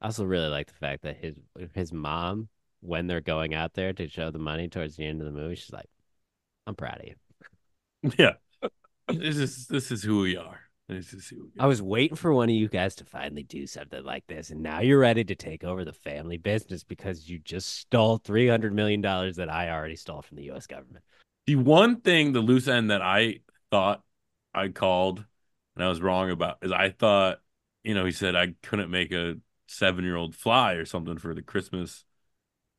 I 0.00 0.06
also 0.06 0.24
really 0.24 0.48
like 0.48 0.66
the 0.66 0.74
fact 0.74 1.02
that 1.02 1.18
his 1.18 1.36
his 1.74 1.92
mom, 1.92 2.48
when 2.80 3.06
they're 3.06 3.20
going 3.20 3.54
out 3.54 3.74
there 3.74 3.92
to 3.92 4.08
show 4.08 4.32
the 4.32 4.38
money 4.40 4.68
towards 4.68 4.96
the 4.96 5.06
end 5.06 5.20
of 5.20 5.26
the 5.26 5.32
movie, 5.32 5.54
she's 5.54 5.72
like, 5.72 5.88
"I'm 6.66 6.74
proud 6.74 7.00
of 7.00 7.06
you." 7.06 7.14
Yeah, 8.18 8.32
this 9.06 9.36
is 9.36 9.68
this 9.68 9.92
is 9.92 10.02
who 10.02 10.22
we 10.22 10.36
are. 10.36 10.61
This 10.88 11.12
is 11.14 11.28
who 11.28 11.50
we 11.54 11.60
I 11.60 11.66
was 11.66 11.80
waiting 11.80 12.16
for 12.16 12.32
one 12.32 12.48
of 12.48 12.54
you 12.54 12.68
guys 12.68 12.94
to 12.96 13.04
finally 13.04 13.44
do 13.44 13.66
something 13.66 14.04
like 14.04 14.26
this, 14.26 14.50
and 14.50 14.62
now 14.62 14.80
you're 14.80 14.98
ready 14.98 15.24
to 15.24 15.34
take 15.34 15.64
over 15.64 15.84
the 15.84 15.92
family 15.92 16.36
business 16.36 16.84
because 16.84 17.28
you 17.28 17.38
just 17.38 17.68
stole 17.68 18.18
three 18.18 18.48
hundred 18.48 18.74
million 18.74 19.00
dollars 19.00 19.36
that 19.36 19.48
I 19.48 19.70
already 19.70 19.96
stole 19.96 20.22
from 20.22 20.36
the 20.36 20.44
U.S. 20.44 20.66
government. 20.66 21.04
The 21.46 21.56
one 21.56 22.00
thing, 22.00 22.32
the 22.32 22.40
loose 22.40 22.68
end 22.68 22.90
that 22.90 23.02
I 23.02 23.40
thought 23.70 24.02
I 24.54 24.68
called 24.68 25.24
and 25.74 25.84
I 25.84 25.88
was 25.88 26.00
wrong 26.00 26.30
about 26.30 26.58
is 26.62 26.72
I 26.72 26.90
thought, 26.90 27.40
you 27.82 27.94
know, 27.94 28.04
he 28.04 28.12
said 28.12 28.36
I 28.36 28.54
couldn't 28.62 28.90
make 28.90 29.12
a 29.12 29.36
seven 29.66 30.04
year 30.04 30.16
old 30.16 30.34
fly 30.34 30.74
or 30.74 30.84
something 30.84 31.18
for 31.18 31.34
the 31.34 31.42
Christmas. 31.42 32.04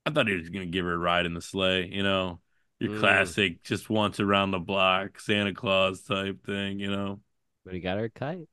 I 0.06 0.12
thought 0.12 0.28
he 0.28 0.36
was 0.36 0.50
going 0.50 0.66
to 0.68 0.72
give 0.72 0.86
her 0.86 0.94
a 0.94 0.98
ride 0.98 1.26
in 1.26 1.34
the 1.34 1.42
sleigh, 1.42 1.90
you 1.92 2.04
know, 2.04 2.40
your 2.80 2.92
Mm. 2.92 3.00
classic 3.00 3.64
just 3.64 3.90
once 3.90 4.20
around 4.20 4.52
the 4.52 4.60
block 4.60 5.20
Santa 5.20 5.54
Claus 5.54 6.04
type 6.04 6.46
thing, 6.46 6.80
you 6.80 6.92
know. 6.92 7.22
But 7.66 7.74
he 7.74 7.80
got 7.80 7.98
her 7.98 8.06
a 8.06 8.10
kite. 8.10 8.48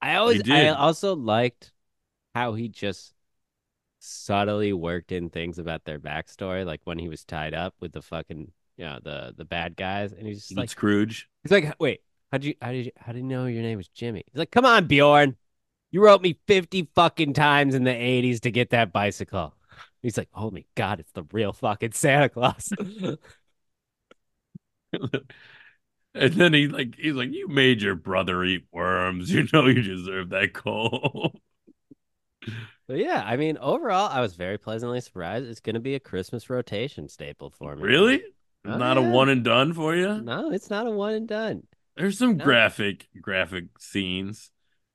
I 0.00 0.16
always, 0.16 0.48
I 0.50 0.68
also 0.68 1.16
liked 1.16 1.72
how 2.34 2.54
he 2.54 2.68
just 2.68 3.14
subtly 3.98 4.72
worked 4.72 5.10
in 5.10 5.30
things 5.30 5.58
about 5.58 5.84
their 5.84 5.98
backstory, 5.98 6.64
like 6.64 6.80
when 6.84 6.98
he 6.98 7.08
was 7.08 7.24
tied 7.24 7.54
up 7.54 7.74
with 7.80 7.92
the 7.92 8.02
fucking, 8.02 8.52
you 8.76 8.84
know, 8.84 8.98
the 9.02 9.34
the 9.36 9.44
bad 9.44 9.76
guys, 9.76 10.12
and 10.12 10.26
he's 10.26 10.46
just 10.46 10.56
like, 10.56 10.70
Scrooge. 10.70 11.28
he's 11.42 11.50
like, 11.50 11.74
wait, 11.80 12.02
how'd 12.30 12.44
you, 12.44 12.54
how 12.60 12.72
did 12.72 12.86
you, 12.86 12.92
how 12.98 13.12
did 13.12 13.18
you 13.18 13.24
know 13.24 13.46
your 13.46 13.62
name 13.62 13.78
was 13.78 13.88
Jimmy? 13.88 14.22
He's 14.30 14.38
like, 14.38 14.50
come 14.50 14.66
on, 14.66 14.86
Bjorn, 14.86 15.36
you 15.90 16.02
wrote 16.04 16.22
me 16.22 16.38
fifty 16.46 16.88
fucking 16.94 17.32
times 17.32 17.74
in 17.74 17.84
the 17.84 17.90
'80s 17.90 18.40
to 18.40 18.50
get 18.50 18.70
that 18.70 18.92
bicycle. 18.92 19.54
He's 20.02 20.16
like, 20.16 20.28
oh 20.34 20.50
my 20.50 20.64
god, 20.76 21.00
it's 21.00 21.12
the 21.12 21.24
real 21.32 21.52
fucking 21.52 21.92
Santa 21.92 22.28
Claus. 22.28 22.72
and 26.16 26.34
then 26.34 26.52
he 26.54 26.68
like 26.68 26.96
he's 26.96 27.14
like, 27.14 27.30
You 27.32 27.48
made 27.48 27.82
your 27.82 27.94
brother 27.94 28.44
eat 28.44 28.66
worms. 28.72 29.30
You 29.32 29.46
know 29.52 29.66
you 29.66 29.82
deserve 29.82 30.30
that 30.30 30.54
coal. 30.54 31.32
But 32.86 32.98
yeah, 32.98 33.22
I 33.24 33.36
mean, 33.36 33.58
overall, 33.58 34.08
I 34.10 34.20
was 34.20 34.36
very 34.36 34.58
pleasantly 34.58 35.00
surprised. 35.00 35.46
It's 35.48 35.60
going 35.60 35.74
to 35.74 35.80
be 35.80 35.94
a 35.94 36.00
Christmas 36.00 36.48
rotation 36.48 37.08
staple 37.08 37.50
for 37.50 37.74
me. 37.76 37.82
really? 37.82 38.22
Oh, 38.64 38.78
Not 38.78 38.98
a 38.98 39.02
one 39.02 39.28
and 39.28 39.44
done 39.44 39.72
for 39.72 39.94
you? 39.94 40.22
No, 40.22 40.50
it's 40.52 40.70
not 40.70 40.86
a 40.86 40.90
one 40.90 41.14
and 41.14 41.28
done. 41.28 41.66
There's 41.96 42.18
some 42.18 42.36
No. 42.36 42.44
graphic 42.44 43.08
graphic 43.20 43.66
scenes. 43.78 44.50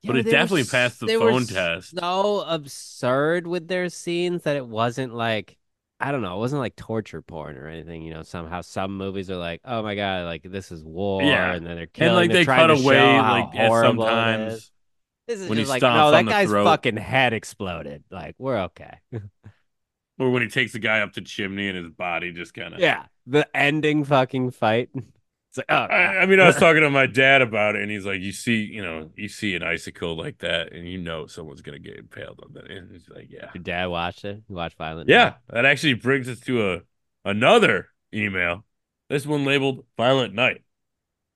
But 0.06 0.16
it 0.16 0.24
they 0.24 0.32
were 0.36 0.40
definitely 0.40 0.64
passed 0.66 1.00
the 1.00 1.10
phone 1.10 1.46
test. 1.48 1.94
So 2.00 2.42
absurd 2.42 3.48
with 3.48 3.68
their 3.68 3.90
scenes 3.90 4.44
that 4.44 4.56
it 4.56 4.66
wasn't 4.68 5.14
like 5.14 5.58
I 6.02 6.12
don't 6.12 6.22
know, 6.22 6.36
it 6.36 6.40
wasn't 6.40 6.60
like 6.62 6.76
torture 6.76 7.22
porn 7.22 7.58
or 7.58 7.68
anything. 7.68 8.02
You 8.02 8.14
know, 8.14 8.24
somehow 8.24 8.62
some 8.62 8.98
movies 8.98 9.30
are 9.30 9.38
like, 9.38 9.62
oh 9.66 9.84
my 9.84 9.96
god, 9.96 10.26
like 10.26 10.44
this 10.44 10.72
is 10.72 10.84
war, 10.84 11.22
Yeah. 11.22 11.54
and 11.54 11.66
then 11.66 11.76
they're 11.76 11.86
killing. 11.88 12.10
And 12.10 12.16
like 12.18 12.32
they 12.32 12.46
cut 12.46 12.72
away 12.72 13.18
like 13.18 13.56
at 13.56 13.68
horrible 13.68 14.04
it 14.04 14.08
is. 14.08 14.12
sometimes 14.12 14.72
This 15.28 15.40
is 15.42 15.48
when 15.50 15.58
he 15.58 15.64
just 15.64 15.70
like, 15.70 15.82
no, 15.82 16.12
that 16.12 16.26
guy's 16.26 16.50
throat. 16.50 16.64
fucking 16.66 16.98
head 16.98 17.34
exploded. 17.34 18.04
Like 18.10 18.36
we're 18.40 18.60
okay. 18.64 18.98
or 20.20 20.32
when 20.32 20.42
he 20.42 20.48
takes 20.50 20.74
the 20.74 20.80
guy 20.80 21.02
up 21.02 21.14
the 21.14 21.22
chimney 21.22 21.68
and 21.68 21.78
his 21.78 21.90
body 21.90 22.32
just 22.32 22.54
kind 22.54 22.74
of 22.74 22.80
yeah, 22.80 23.06
the 23.28 23.48
ending 23.56 24.04
fucking 24.04 24.52
fight. 24.52 24.90
It's 25.52 25.58
like, 25.58 25.66
oh, 25.70 25.76
I, 25.76 26.20
I 26.22 26.26
mean, 26.28 26.40
I 26.40 26.48
was 26.48 26.56
talking 26.60 26.82
to 26.82 26.90
my 26.90 27.08
dad 27.08 27.42
about 27.42 27.76
it, 27.76 27.82
and 27.82 27.92
he's 27.92 28.06
like, 28.06 28.22
"You 28.22 28.32
see, 28.32 28.64
you 28.64 28.82
know, 28.82 29.12
you 29.18 29.28
see 29.28 29.54
an 29.54 29.64
icicle 29.64 30.16
like 30.18 30.38
that, 30.40 30.72
and 30.72 30.88
you 30.88 30.98
know 30.98 31.28
someone's 31.28 31.62
gonna 31.62 31.78
get 31.80 31.98
impaled 31.98 32.40
on 32.44 32.54
that." 32.54 32.72
And 32.72 32.90
he's 32.90 33.10
like, 33.10 33.28
"Yeah, 33.30 33.50
Your 33.54 33.62
dad 33.62 33.88
watched 33.88 34.24
it. 34.24 34.42
You 34.48 34.56
watched 34.56 34.78
Violent. 34.78 35.10
yeah." 35.10 35.24
Night? 35.26 35.34
That 35.50 35.66
actually 35.66 35.96
brings 35.96 36.30
us 36.30 36.40
to 36.42 36.72
a 36.74 36.82
another 37.26 37.90
email. 38.14 38.64
This 39.10 39.26
one 39.26 39.44
labeled 39.44 39.86
"Violent 39.98 40.34
Night." 40.34 40.64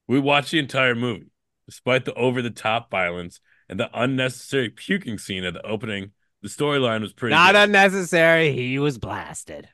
We 0.08 0.20
watched 0.20 0.52
the 0.52 0.60
entire 0.60 0.96
movie, 0.96 1.32
despite 1.68 2.06
the 2.06 2.14
over-the-top 2.14 2.90
violence 2.92 3.42
and 3.68 3.78
the 3.80 3.90
unnecessary 3.94 4.70
puking 4.70 5.18
scene 5.18 5.44
at 5.44 5.54
the 5.56 5.66
opening. 5.66 6.12
The 6.42 6.48
storyline 6.48 7.02
was 7.02 7.12
pretty 7.12 7.34
Not 7.34 7.54
good. 7.54 7.64
unnecessary. 7.64 8.54
He 8.54 8.78
was 8.80 8.98
blasted. 9.00 9.68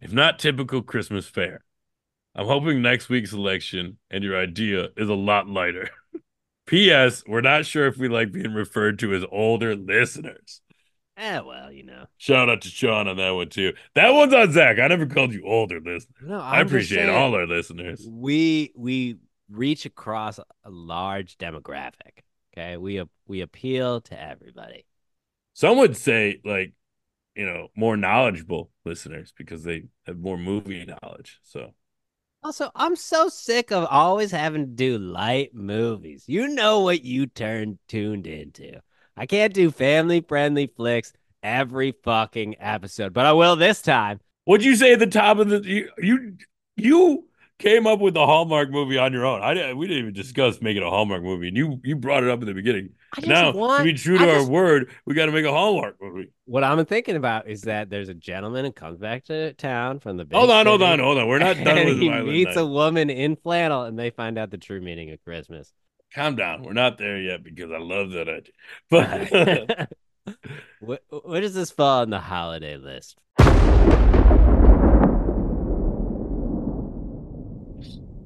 if 0.00 0.12
not 0.12 0.38
typical 0.38 0.80
Christmas 0.82 1.26
fare. 1.26 1.64
I'm 2.34 2.46
hoping 2.46 2.80
next 2.80 3.08
week's 3.08 3.32
election 3.32 3.98
and 4.10 4.24
your 4.24 4.38
idea 4.38 4.88
is 4.96 5.08
a 5.08 5.14
lot 5.14 5.48
lighter. 5.48 5.90
P.S. 6.66 7.22
We're 7.26 7.40
not 7.40 7.66
sure 7.66 7.86
if 7.86 7.98
we 7.98 8.08
like 8.08 8.32
being 8.32 8.54
referred 8.54 8.98
to 9.00 9.14
as 9.14 9.24
older 9.30 9.76
listeners. 9.76 10.60
Eh, 11.16 11.40
well, 11.40 11.70
you 11.70 11.84
know. 11.84 12.06
Shout 12.16 12.48
out 12.48 12.62
to 12.62 12.68
Sean 12.68 13.06
on 13.06 13.16
that 13.18 13.30
one 13.30 13.48
too. 13.48 13.74
That 13.94 14.10
one's 14.10 14.32
on 14.32 14.52
Zach. 14.52 14.78
I 14.78 14.88
never 14.88 15.06
called 15.06 15.32
you 15.32 15.44
older 15.44 15.80
listeners. 15.80 16.06
No, 16.22 16.40
I 16.40 16.60
I'm 16.60 16.66
just 16.66 16.72
appreciate 16.72 17.06
saying, 17.06 17.16
all 17.16 17.34
our 17.34 17.46
listeners. 17.46 18.06
We 18.08 18.72
we 18.74 19.16
reach 19.50 19.84
across 19.84 20.38
a 20.38 20.70
large 20.70 21.36
demographic. 21.36 22.22
Okay, 22.56 22.76
we 22.76 23.02
we 23.26 23.42
appeal 23.42 24.00
to 24.02 24.20
everybody. 24.20 24.86
Some 25.52 25.76
would 25.78 25.96
say 25.96 26.40
like, 26.44 26.72
you 27.34 27.44
know, 27.44 27.68
more 27.76 27.96
knowledgeable 27.96 28.70
listeners 28.86 29.34
because 29.36 29.64
they 29.64 29.84
have 30.06 30.18
more 30.18 30.38
movie 30.38 30.86
knowledge. 30.86 31.40
So 31.42 31.74
Also, 32.44 32.70
I'm 32.74 32.96
so 32.96 33.28
sick 33.28 33.70
of 33.70 33.86
always 33.88 34.32
having 34.32 34.64
to 34.66 34.72
do 34.72 34.98
light 34.98 35.54
movies. 35.54 36.24
You 36.26 36.48
know 36.48 36.80
what 36.80 37.04
you 37.04 37.26
turned 37.26 37.78
tuned 37.86 38.26
into. 38.26 38.80
I 39.16 39.26
can't 39.26 39.54
do 39.54 39.70
family 39.70 40.22
friendly 40.22 40.66
flicks 40.66 41.12
every 41.42 41.92
fucking 42.02 42.56
episode, 42.58 43.12
but 43.12 43.26
I 43.26 43.32
will 43.32 43.54
this 43.54 43.80
time. 43.80 44.18
What'd 44.44 44.64
you 44.64 44.74
say 44.74 44.94
at 44.94 44.98
the 44.98 45.06
top 45.06 45.38
of 45.38 45.48
the 45.50 45.62
you 45.64 45.88
you 45.98 46.36
you 46.76 47.28
came 47.62 47.86
up 47.86 48.00
with 48.00 48.14
the 48.14 48.26
Hallmark 48.26 48.70
movie 48.70 48.98
on 48.98 49.12
your 49.12 49.24
own? 49.24 49.40
I 49.40 49.54
didn't, 49.54 49.78
we 49.78 49.86
didn't 49.86 50.02
even 50.02 50.14
discuss 50.14 50.60
making 50.60 50.82
a 50.82 50.90
Hallmark 50.90 51.22
movie, 51.22 51.48
and 51.48 51.56
you 51.56 51.80
you 51.84 51.96
brought 51.96 52.22
it 52.24 52.28
up 52.30 52.40
in 52.40 52.46
the 52.46 52.52
beginning. 52.54 52.90
Now 53.24 53.52
want 53.52 53.78
to 53.80 53.84
be 53.84 53.92
true 53.94 54.18
to 54.18 54.24
I 54.24 54.28
our 54.28 54.38
just- 54.40 54.50
word, 54.50 54.90
we 55.06 55.14
got 55.14 55.26
to 55.26 55.32
make 55.32 55.44
a 55.44 55.50
Hallmark 55.52 55.96
movie. 56.00 56.30
What 56.46 56.64
I'm 56.64 56.84
thinking 56.84 57.16
about 57.16 57.48
is 57.48 57.62
that 57.62 57.88
there's 57.88 58.08
a 58.08 58.14
gentleman 58.14 58.64
who 58.64 58.72
comes 58.72 58.98
back 58.98 59.24
to 59.26 59.52
town 59.54 60.00
from 60.00 60.16
the 60.16 60.24
big 60.24 60.36
Hold 60.36 60.50
on, 60.50 60.66
hold 60.66 60.82
on, 60.82 60.98
hold 60.98 61.18
on. 61.18 61.28
We're 61.28 61.38
not 61.38 61.56
done 61.64 61.86
with 61.86 61.98
he 61.98 62.10
meets 62.10 62.56
Night. 62.56 62.62
a 62.62 62.66
woman 62.66 63.08
in 63.10 63.36
flannel, 63.36 63.84
and 63.84 63.98
they 63.98 64.10
find 64.10 64.38
out 64.38 64.50
the 64.50 64.58
true 64.58 64.80
meaning 64.80 65.10
of 65.10 65.22
Christmas. 65.24 65.72
Calm 66.14 66.36
down. 66.36 66.62
We're 66.62 66.72
not 66.74 66.98
there 66.98 67.18
yet 67.18 67.42
because 67.42 67.70
I 67.70 67.78
love 67.78 68.10
that 68.10 68.28
idea. 68.28 68.52
But 70.24 70.38
what, 70.80 71.02
where 71.24 71.40
does 71.40 71.54
this 71.54 71.70
fall 71.70 72.02
on 72.02 72.10
the 72.10 72.20
holiday 72.20 72.76
list? 72.76 73.16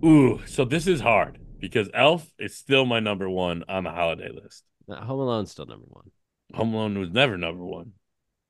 Ooh, 0.06 0.40
so 0.46 0.64
this 0.64 0.86
is 0.86 1.00
hard 1.00 1.38
because 1.58 1.90
Elf 1.92 2.30
is 2.38 2.56
still 2.56 2.86
my 2.86 3.00
number 3.00 3.28
one 3.28 3.64
on 3.68 3.84
the 3.84 3.90
holiday 3.90 4.30
list. 4.30 4.64
Uh, 4.88 4.96
Home 4.96 5.20
Alone's 5.20 5.50
still 5.50 5.66
number 5.66 5.86
one. 5.88 6.10
Home 6.54 6.74
Alone 6.74 6.98
was 6.98 7.10
never 7.10 7.36
number 7.36 7.64
one 7.64 7.92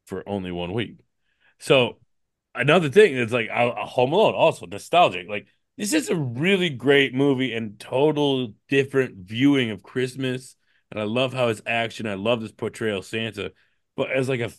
for 0.07 0.29
only 0.29 0.53
one 0.53 0.73
week. 0.75 0.99
So 1.59 1.99
another 2.55 2.91
thing 2.91 3.15
is 3.15 3.33
like 3.33 3.49
a, 3.49 3.71
a 3.71 3.87
Home 3.87 4.13
Alone 4.13 4.35
also 4.35 4.67
nostalgic. 4.67 5.29
Like 5.29 5.47
this 5.79 5.95
is 5.95 6.11
a 6.11 6.17
really 6.17 6.69
great 6.69 7.15
movie 7.15 7.55
and 7.55 7.79
total 7.81 8.53
different 8.69 9.17
viewing 9.27 9.71
of 9.71 9.83
Christmas. 9.83 10.57
And 10.91 11.01
I 11.01 11.05
love 11.05 11.33
how 11.33 11.49
it's 11.49 11.63
action. 11.67 12.07
I 12.07 12.15
love 12.15 12.43
this 12.43 12.53
portrayal 12.53 12.99
of 12.99 13.07
Santa. 13.07 13.53
But 13.97 14.11
as 14.11 14.29
like 14.29 14.41
a 14.41 14.53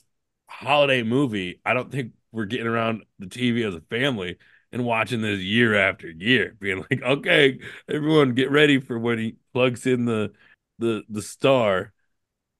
holiday 0.47 1.03
movie, 1.03 1.61
I 1.63 1.73
don't 1.73 1.91
think 1.91 2.13
we're 2.31 2.45
getting 2.45 2.67
around 2.67 3.03
the 3.19 3.27
TV 3.27 3.65
as 3.67 3.75
a 3.75 3.81
family 3.81 4.37
and 4.71 4.85
watching 4.85 5.21
this 5.21 5.39
year 5.39 5.75
after 5.75 6.09
year, 6.09 6.55
being 6.59 6.85
like, 6.89 7.01
okay, 7.01 7.59
everyone 7.89 8.33
get 8.33 8.51
ready 8.51 8.79
for 8.79 8.99
when 8.99 9.17
he 9.19 9.35
plugs 9.53 9.85
in 9.85 10.05
the 10.05 10.33
the 10.79 11.03
the 11.09 11.21
star 11.21 11.93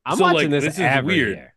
I'm 0.05 0.17
So, 0.17 0.23
watching 0.23 0.49
like, 0.51 0.61
this, 0.61 0.63
this 0.65 0.73
is 0.75 0.79
every 0.81 1.15
weird. 1.15 1.27
year. 1.29 1.53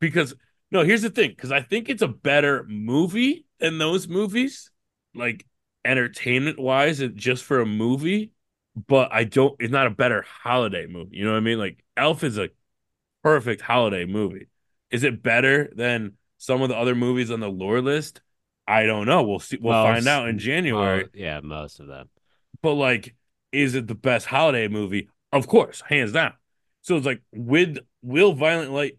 because 0.00 0.34
no, 0.70 0.82
here's 0.82 1.02
the 1.02 1.10
thing, 1.10 1.30
because 1.30 1.52
I 1.52 1.60
think 1.60 1.88
it's 1.88 2.02
a 2.02 2.08
better 2.08 2.64
movie 2.64 3.46
than 3.60 3.78
those 3.78 4.08
movies, 4.08 4.70
like 5.14 5.44
entertainment 5.84 6.58
wise, 6.58 7.00
just 7.14 7.44
for 7.44 7.60
a 7.60 7.66
movie. 7.66 8.32
But 8.88 9.12
I 9.12 9.24
don't. 9.24 9.54
It's 9.60 9.70
not 9.70 9.86
a 9.86 9.90
better 9.90 10.24
holiday 10.42 10.86
movie. 10.86 11.18
You 11.18 11.24
know 11.26 11.32
what 11.32 11.36
I 11.36 11.40
mean? 11.40 11.58
Like 11.58 11.84
Elf 11.96 12.24
is 12.24 12.38
a 12.38 12.48
perfect 13.22 13.60
holiday 13.60 14.06
movie. 14.06 14.46
Is 14.90 15.04
it 15.04 15.22
better 15.22 15.70
than 15.74 16.14
some 16.38 16.62
of 16.62 16.70
the 16.70 16.76
other 16.76 16.94
movies 16.94 17.30
on 17.30 17.40
the 17.40 17.50
lore 17.50 17.82
list? 17.82 18.22
I 18.66 18.84
don't 18.84 19.06
know. 19.06 19.22
We'll 19.22 19.40
see. 19.40 19.58
We'll 19.60 19.72
find 19.72 20.06
out 20.06 20.28
in 20.28 20.38
January. 20.38 21.04
Mo- 21.04 21.10
yeah, 21.14 21.40
most 21.40 21.80
of 21.80 21.86
them. 21.86 22.08
But 22.62 22.74
like, 22.74 23.14
is 23.50 23.74
it 23.74 23.86
the 23.86 23.94
best 23.94 24.26
holiday 24.26 24.68
movie? 24.68 25.08
Of 25.32 25.46
course, 25.46 25.82
hands 25.86 26.12
down. 26.12 26.34
So 26.82 26.96
it's 26.96 27.06
like, 27.06 27.22
with 27.32 27.78
will 28.02 28.32
Violent 28.32 28.72
Light, 28.72 28.98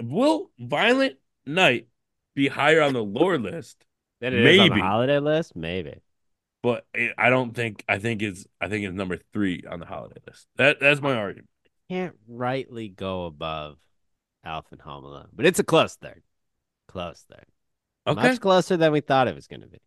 will 0.00 0.50
Violent 0.58 1.16
Night 1.46 1.88
be 2.34 2.48
higher 2.48 2.80
on 2.80 2.92
the 2.92 3.02
lore 3.04 3.38
list 3.38 3.84
Then 4.20 4.34
it 4.34 4.40
is 4.40 4.60
on 4.60 4.68
the 4.68 4.74
Maybe, 4.74 4.80
holiday 4.80 5.18
list. 5.18 5.54
Maybe 5.54 6.00
but 6.64 6.86
it, 6.94 7.12
I 7.18 7.28
don't 7.28 7.54
think 7.54 7.84
I 7.86 7.98
think 7.98 8.22
it's 8.22 8.46
I 8.58 8.68
think 8.68 8.86
it's 8.86 8.94
number 8.94 9.18
three 9.34 9.62
on 9.70 9.80
the 9.80 9.86
holiday 9.86 10.20
list. 10.26 10.46
That 10.56 10.80
that's 10.80 11.02
my 11.02 11.14
argument. 11.14 11.50
can't 11.90 12.16
rightly 12.26 12.88
go 12.88 13.26
above 13.26 13.76
Alf 14.42 14.72
and 14.72 14.80
Home 14.80 15.04
Alone, 15.04 15.28
but 15.34 15.44
it's 15.44 15.58
a 15.58 15.62
close 15.62 15.94
third. 15.96 16.22
Close 16.88 17.22
third. 17.30 17.44
Okay, 18.06 18.32
Much 18.32 18.40
closer 18.40 18.76
than 18.76 18.92
we 18.92 19.00
thought 19.00 19.28
it 19.28 19.34
was 19.34 19.46
going 19.46 19.60
to 19.60 19.66
be. 19.66 19.78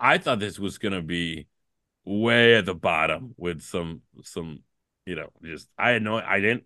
I 0.00 0.18
thought 0.18 0.40
this 0.40 0.58
was 0.58 0.78
gonna 0.78 1.02
be 1.02 1.46
way 2.04 2.56
at 2.56 2.66
the 2.66 2.74
bottom 2.74 3.34
with 3.36 3.62
some 3.62 4.02
some 4.22 4.60
you 5.06 5.16
know 5.16 5.30
just 5.44 5.68
I 5.78 5.90
had 5.90 6.02
no 6.02 6.18
I 6.18 6.40
didn't 6.40 6.64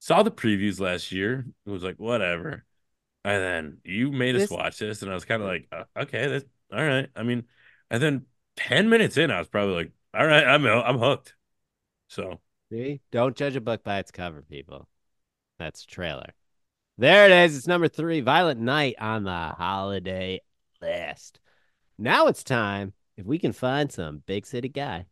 saw 0.00 0.22
the 0.22 0.30
previews 0.30 0.80
last 0.80 1.12
year. 1.12 1.46
It 1.66 1.70
was 1.70 1.82
like 1.82 1.96
whatever, 1.98 2.64
and 3.24 3.42
then 3.42 3.78
you 3.84 4.12
made 4.12 4.36
us 4.36 4.50
watch 4.50 4.78
this, 4.78 5.02
and 5.02 5.10
I 5.10 5.14
was 5.14 5.24
kind 5.26 5.42
of 5.42 5.48
like 5.48 5.68
uh, 5.72 5.84
okay, 6.02 6.28
that's 6.28 6.46
all 6.72 6.84
right. 6.84 7.08
I 7.16 7.22
mean, 7.24 7.44
and 7.90 8.02
then 8.02 8.26
ten 8.56 8.90
minutes 8.90 9.16
in, 9.18 9.30
I 9.30 9.38
was 9.40 9.48
probably 9.48 9.74
like, 9.76 9.92
all 10.14 10.26
right, 10.26 10.46
I'm 10.46 10.66
I'm 10.66 10.98
hooked. 10.98 11.34
So 12.08 12.40
see, 12.70 13.00
don't 13.10 13.36
judge 13.36 13.56
a 13.56 13.60
book 13.60 13.82
by 13.84 13.98
its 13.98 14.10
cover, 14.10 14.42
people. 14.42 14.88
That's 15.58 15.84
trailer. 15.84 16.34
There 17.00 17.24
it 17.24 17.32
is. 17.32 17.56
It's 17.56 17.66
number 17.66 17.88
three, 17.88 18.20
Violent 18.20 18.60
Night 18.60 18.94
on 19.00 19.24
the 19.24 19.30
holiday 19.30 20.42
list. 20.82 21.40
Now 21.96 22.26
it's 22.26 22.44
time, 22.44 22.92
if 23.16 23.24
we 23.24 23.38
can 23.38 23.54
find 23.54 23.90
some 23.90 24.22
big 24.26 24.44
city 24.44 24.68
guy, 24.68 25.06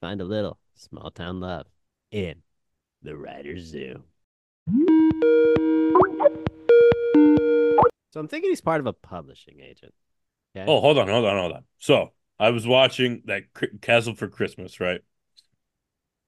find 0.00 0.20
a 0.20 0.24
little 0.24 0.60
small 0.76 1.10
town 1.10 1.40
love 1.40 1.66
in 2.12 2.36
the 3.02 3.16
Writer's 3.16 3.64
Zoo. 3.64 4.04
So 8.12 8.20
I'm 8.20 8.28
thinking 8.28 8.52
he's 8.52 8.60
part 8.60 8.78
of 8.78 8.86
a 8.86 8.92
publishing 8.92 9.58
agent. 9.58 9.94
Okay. 10.56 10.70
Oh, 10.70 10.80
hold 10.80 10.98
on, 10.98 11.08
hold 11.08 11.24
on, 11.24 11.36
hold 11.36 11.52
on. 11.52 11.64
So 11.78 12.12
I 12.38 12.50
was 12.50 12.64
watching 12.64 13.22
that 13.24 13.42
C- 13.58 13.76
Castle 13.82 14.14
for 14.14 14.28
Christmas, 14.28 14.78
right? 14.78 15.00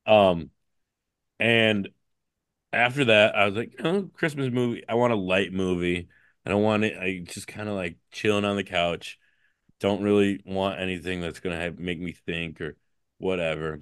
Um, 0.05 0.51
and 1.39 1.91
after 2.73 3.07
that, 3.07 3.35
I 3.37 3.47
was 3.47 3.55
like, 3.55 3.75
oh, 3.83 4.11
Christmas 4.15 4.51
movie. 4.53 4.85
I 4.89 4.95
want 4.95 5.13
a 5.13 5.17
light 5.17 5.53
movie. 5.53 6.09
I 6.47 6.51
don't 6.51 6.63
want 6.63 6.85
it. 6.85 6.97
I 6.99 7.21
just 7.25 7.47
kind 7.47 7.69
of 7.69 7.75
like 7.75 7.97
chilling 8.13 8.45
on 8.45 8.57
the 8.57 8.65
couch. 8.65 9.19
Don't 9.81 10.03
really 10.03 10.43
want 10.45 10.81
anything 10.81 11.21
that's 11.21 11.41
gonna 11.41 11.57
have, 11.57 11.79
make 11.79 12.01
me 12.01 12.13
think 12.13 12.61
or 12.61 12.77
whatever. 13.19 13.81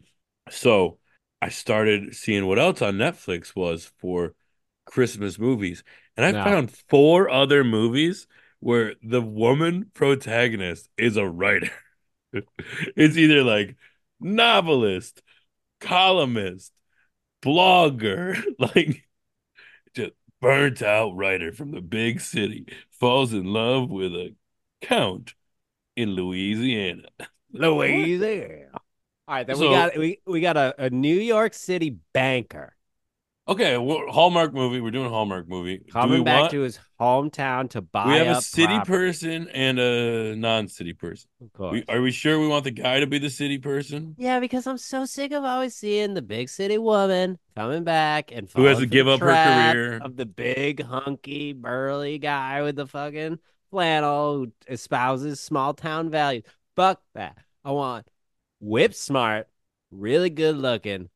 So 0.50 0.98
I 1.42 1.48
started 1.50 2.14
seeing 2.14 2.46
what 2.46 2.58
else 2.58 2.82
on 2.82 2.94
Netflix 2.94 3.54
was 3.54 3.90
for 3.98 4.34
Christmas 4.86 5.38
movies, 5.38 5.84
and 6.16 6.24
I 6.24 6.32
No. 6.32 6.42
found 6.42 6.70
four 6.88 7.28
other 7.28 7.64
movies 7.64 8.26
where 8.60 8.94
the 9.02 9.20
woman 9.22 9.90
protagonist 9.94 10.88
is 10.96 11.16
a 11.16 11.28
writer. 11.28 11.70
It's 12.96 13.16
either 13.16 13.42
like 13.42 13.76
novelist, 14.20 15.22
columnist, 15.80 16.72
blogger, 17.42 18.42
like 18.58 19.04
just 19.94 20.12
burnt 20.40 20.82
out 20.82 21.16
writer 21.16 21.52
from 21.52 21.72
the 21.72 21.80
big 21.80 22.20
city 22.20 22.66
falls 22.90 23.32
in 23.32 23.44
love 23.44 23.90
with 23.90 24.12
a 24.12 24.34
count 24.80 25.34
in 25.96 26.10
Louisiana. 26.10 27.08
Louisiana. 27.52 28.70
All 28.72 29.34
right, 29.34 29.46
then 29.46 29.58
we 29.58 29.68
got 29.68 29.96
we 29.96 30.20
we 30.26 30.40
got 30.40 30.56
a, 30.56 30.74
a 30.78 30.90
New 30.90 31.16
York 31.16 31.54
City 31.54 31.98
banker 32.12 32.74
Okay, 33.48 33.78
well, 33.78 34.02
Hallmark 34.10 34.52
movie. 34.52 34.78
We're 34.78 34.90
doing 34.90 35.06
a 35.06 35.10
Hallmark 35.10 35.48
movie. 35.48 35.80
Coming 35.90 36.22
back 36.22 36.40
want- 36.40 36.50
to 36.52 36.60
his 36.60 36.78
hometown 37.00 37.70
to 37.70 37.80
buy 37.80 38.06
we 38.08 38.14
have 38.18 38.36
a 38.36 38.42
city 38.42 38.66
property. 38.74 38.90
person 38.90 39.48
and 39.54 39.78
a 39.78 40.36
non-city 40.36 40.92
person. 40.92 41.30
Of 41.40 41.52
course. 41.54 41.72
We, 41.72 41.84
are 41.88 42.02
we 42.02 42.10
sure 42.10 42.38
we 42.38 42.46
want 42.48 42.64
the 42.64 42.70
guy 42.72 43.00
to 43.00 43.06
be 43.06 43.18
the 43.18 43.30
city 43.30 43.56
person 43.56 44.14
Yeah, 44.18 44.38
because 44.40 44.66
I'm 44.66 44.76
so 44.76 45.06
sick 45.06 45.32
of 45.32 45.44
always 45.44 45.74
seeing 45.74 46.12
the 46.12 46.20
big 46.22 46.50
city 46.50 46.76
woman 46.76 47.38
coming 47.56 47.84
back 47.84 48.32
and 48.32 48.50
Who 48.54 48.64
has 48.64 48.80
to 48.80 48.86
give 48.86 49.08
up 49.08 49.20
her 49.20 49.26
career. 49.72 49.98
of 50.02 50.16
the 50.16 50.26
big 50.26 50.82
hunky 50.82 51.52
burly 51.54 52.18
guy 52.18 52.60
with 52.62 52.76
the 52.76 52.86
fucking 52.86 53.38
flannel 53.70 54.34
who 54.34 54.52
espouses 54.68 55.40
small 55.40 55.72
town 55.72 56.10
values. 56.10 56.44
Fuck 56.76 57.00
that. 57.14 57.38
I 57.64 57.70
want 57.70 58.06
whip 58.60 58.92
smart, 58.92 59.48
really 59.90 60.30
good 60.30 60.56
looking 60.56 61.08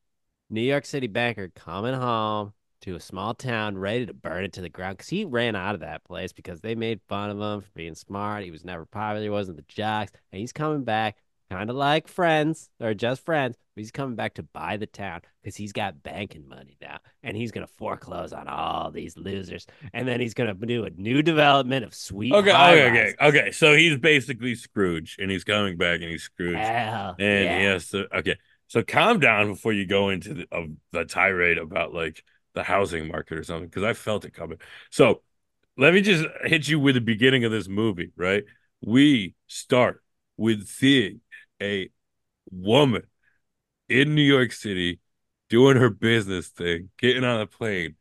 New 0.53 0.61
York 0.61 0.85
City 0.85 1.07
banker 1.07 1.51
coming 1.55 1.95
home 1.95 2.53
to 2.81 2.95
a 2.95 2.99
small 2.99 3.33
town 3.33 3.75
ready 3.75 4.05
to 4.05 4.13
burn 4.13 4.43
it 4.43 4.53
to 4.53 4.61
the 4.61 4.69
ground 4.69 4.97
because 4.97 5.09
he 5.09 5.25
ran 5.25 5.55
out 5.55 5.73
of 5.73 5.81
that 5.81 6.03
place 6.03 6.31
because 6.31 6.61
they 6.61 6.75
made 6.75 7.01
fun 7.09 7.31
of 7.31 7.39
him 7.39 7.61
for 7.61 7.71
being 7.73 7.95
smart. 7.95 8.43
He 8.43 8.51
was 8.51 8.63
never 8.63 8.85
popular. 8.85 9.23
He 9.23 9.29
wasn't 9.29 9.57
the 9.57 9.65
jocks. 9.67 10.11
And 10.31 10.39
he's 10.39 10.53
coming 10.53 10.83
back 10.83 11.17
kind 11.49 11.71
of 11.71 11.75
like 11.75 12.07
friends 12.07 12.69
or 12.79 12.93
just 12.93 13.25
friends. 13.25 13.55
But 13.73 13.81
he's 13.81 13.91
coming 13.91 14.15
back 14.15 14.35
to 14.35 14.43
buy 14.43 14.77
the 14.77 14.85
town 14.85 15.21
because 15.41 15.55
he's 15.55 15.73
got 15.73 16.03
banking 16.03 16.47
money 16.47 16.77
now. 16.79 16.99
And 17.23 17.35
he's 17.35 17.51
going 17.51 17.65
to 17.65 17.73
foreclose 17.73 18.31
on 18.31 18.47
all 18.47 18.91
these 18.91 19.17
losers. 19.17 19.65
And 19.91 20.07
then 20.07 20.19
he's 20.19 20.35
going 20.35 20.55
to 20.55 20.65
do 20.67 20.85
a 20.85 20.91
new 20.91 21.23
development 21.23 21.83
of 21.83 21.95
sweet. 21.95 22.31
Okay, 22.31 22.51
okay, 22.51 22.89
okay, 22.89 23.13
okay. 23.19 23.51
So 23.51 23.75
he's 23.75 23.97
basically 23.97 24.53
Scrooge, 24.53 25.17
and 25.19 25.31
he's 25.31 25.43
coming 25.43 25.77
back, 25.77 26.01
and 26.01 26.11
he's 26.11 26.21
Scrooge, 26.21 26.57
Hell, 26.57 27.15
and 27.17 27.43
yeah. 27.45 27.59
he 27.59 27.65
has 27.65 27.89
to. 27.89 28.17
Okay, 28.19 28.37
so 28.73 28.81
calm 28.81 29.19
down 29.19 29.49
before 29.49 29.71
you 29.71 29.85
go 29.85 30.09
into 30.09 30.33
the, 30.33 30.47
of 30.51 30.65
the 30.91 31.05
tirade 31.05 31.59
about 31.59 31.93
like 31.93 32.23
the 32.55 32.63
housing 32.63 33.07
market 33.07 33.37
or 33.37 33.43
something, 33.43 33.67
because 33.67 33.83
I 33.83 33.93
felt 33.93 34.25
it 34.25 34.33
coming. 34.33 34.57
So 34.89 35.21
let 35.77 35.93
me 35.93 36.01
just 36.01 36.25
hit 36.43 36.67
you 36.67 36.79
with 36.79 36.95
the 36.95 37.01
beginning 37.01 37.45
of 37.45 37.51
this 37.51 37.67
movie. 37.67 38.11
Right, 38.17 38.45
we 38.81 39.35
start 39.45 40.01
with 40.37 40.65
seeing 40.65 41.21
a 41.61 41.91
woman 42.51 43.03
in 43.89 44.15
New 44.15 44.23
York 44.23 44.51
City 44.51 44.99
doing 45.49 45.77
her 45.77 45.91
business 45.91 46.47
thing, 46.47 46.89
getting 46.97 47.23
on 47.23 47.41
a 47.41 47.45
plane, 47.45 47.93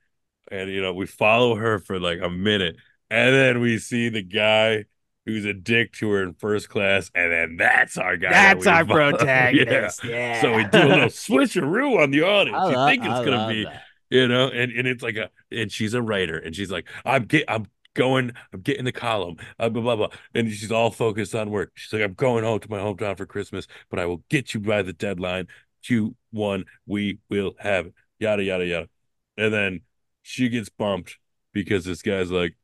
and 0.51 0.71
you 0.71 0.81
know 0.81 0.95
we 0.95 1.05
follow 1.05 1.55
her 1.55 1.81
for 1.81 2.01
like 2.01 2.21
a 2.23 2.31
minute, 2.31 2.77
and 3.11 3.35
then 3.35 3.61
we 3.61 3.77
see 3.77 4.09
the 4.09 4.23
guy 4.23 4.87
who's 5.27 5.45
a 5.45 5.53
dick 5.55 5.93
to 5.93 6.11
her 6.11 6.23
in 6.23 6.35
first 6.35 6.69
class, 6.69 7.11
and 7.15 7.33
then 7.33 7.57
that's 7.57 7.97
our 7.97 8.17
guy. 8.17 8.31
That's 8.31 8.65
we 8.65 8.71
our 8.73 8.85
follow. 8.87 9.11
protagonist. 9.17 10.05
Yeah. 10.05 10.41
So 10.41 10.55
we 10.57 10.65
do 10.65 10.79
a 10.79 10.85
little 10.89 11.07
switcheroo 11.09 12.03
on 12.03 12.11
the 12.11 12.23
audience. 12.23 12.59
I 12.59 12.71
you 12.71 12.77
love- 12.77 12.89
think 12.91 13.05
it's 13.05 13.13
I 13.15 13.25
gonna 13.25 13.49
be, 13.53 13.65
that. 13.65 13.83
you 14.11 14.29
know, 14.29 14.49
and, 14.49 14.73
and 14.73 14.87
it's 14.89 15.03
like 15.03 15.17
a 15.17 15.31
and 15.51 15.71
she's 15.71 15.95
a 15.95 16.03
writer, 16.03 16.39
and 16.39 16.55
she's 16.55 16.71
like, 16.71 16.87
I'm 17.05 17.25
get 17.25 17.45
I'm 17.49 17.67
going, 17.95 18.33
I'm 18.53 18.61
getting 18.63 18.85
the 18.85 18.93
column, 18.93 19.37
uh, 19.59 19.69
blah 19.69 19.83
blah 19.83 19.97
blah, 19.97 20.09
and 20.35 20.51
she's 20.51 20.73
all 20.73 20.91
focused 20.91 21.35
on 21.35 21.51
work. 21.51 21.73
She's 21.75 21.93
like, 21.93 22.03
I'm 22.03 22.15
going 22.15 22.43
home 22.45 22.59
to 22.61 22.71
my 22.71 22.79
hometown 22.79 23.17
for 23.17 23.27
Christmas, 23.27 23.67
but 23.91 23.99
I 23.99 24.07
will 24.07 24.23
get 24.29 24.55
you 24.55 24.61
by 24.61 24.83
the 24.83 24.93
deadline. 24.93 25.47
Q 25.85 26.15
one, 26.31 26.65
we 26.87 27.19
will 27.29 27.55
have 27.59 27.87
it. 27.87 27.95
Yada 28.19 28.43
yada 28.43 28.65
yada, 28.65 28.89
and 29.37 29.53
then 29.53 29.81
she 30.23 30.49
gets 30.49 30.69
bumped 30.69 31.19
because 31.53 31.85
this 31.85 32.03
guy's 32.03 32.31
like, 32.31 32.55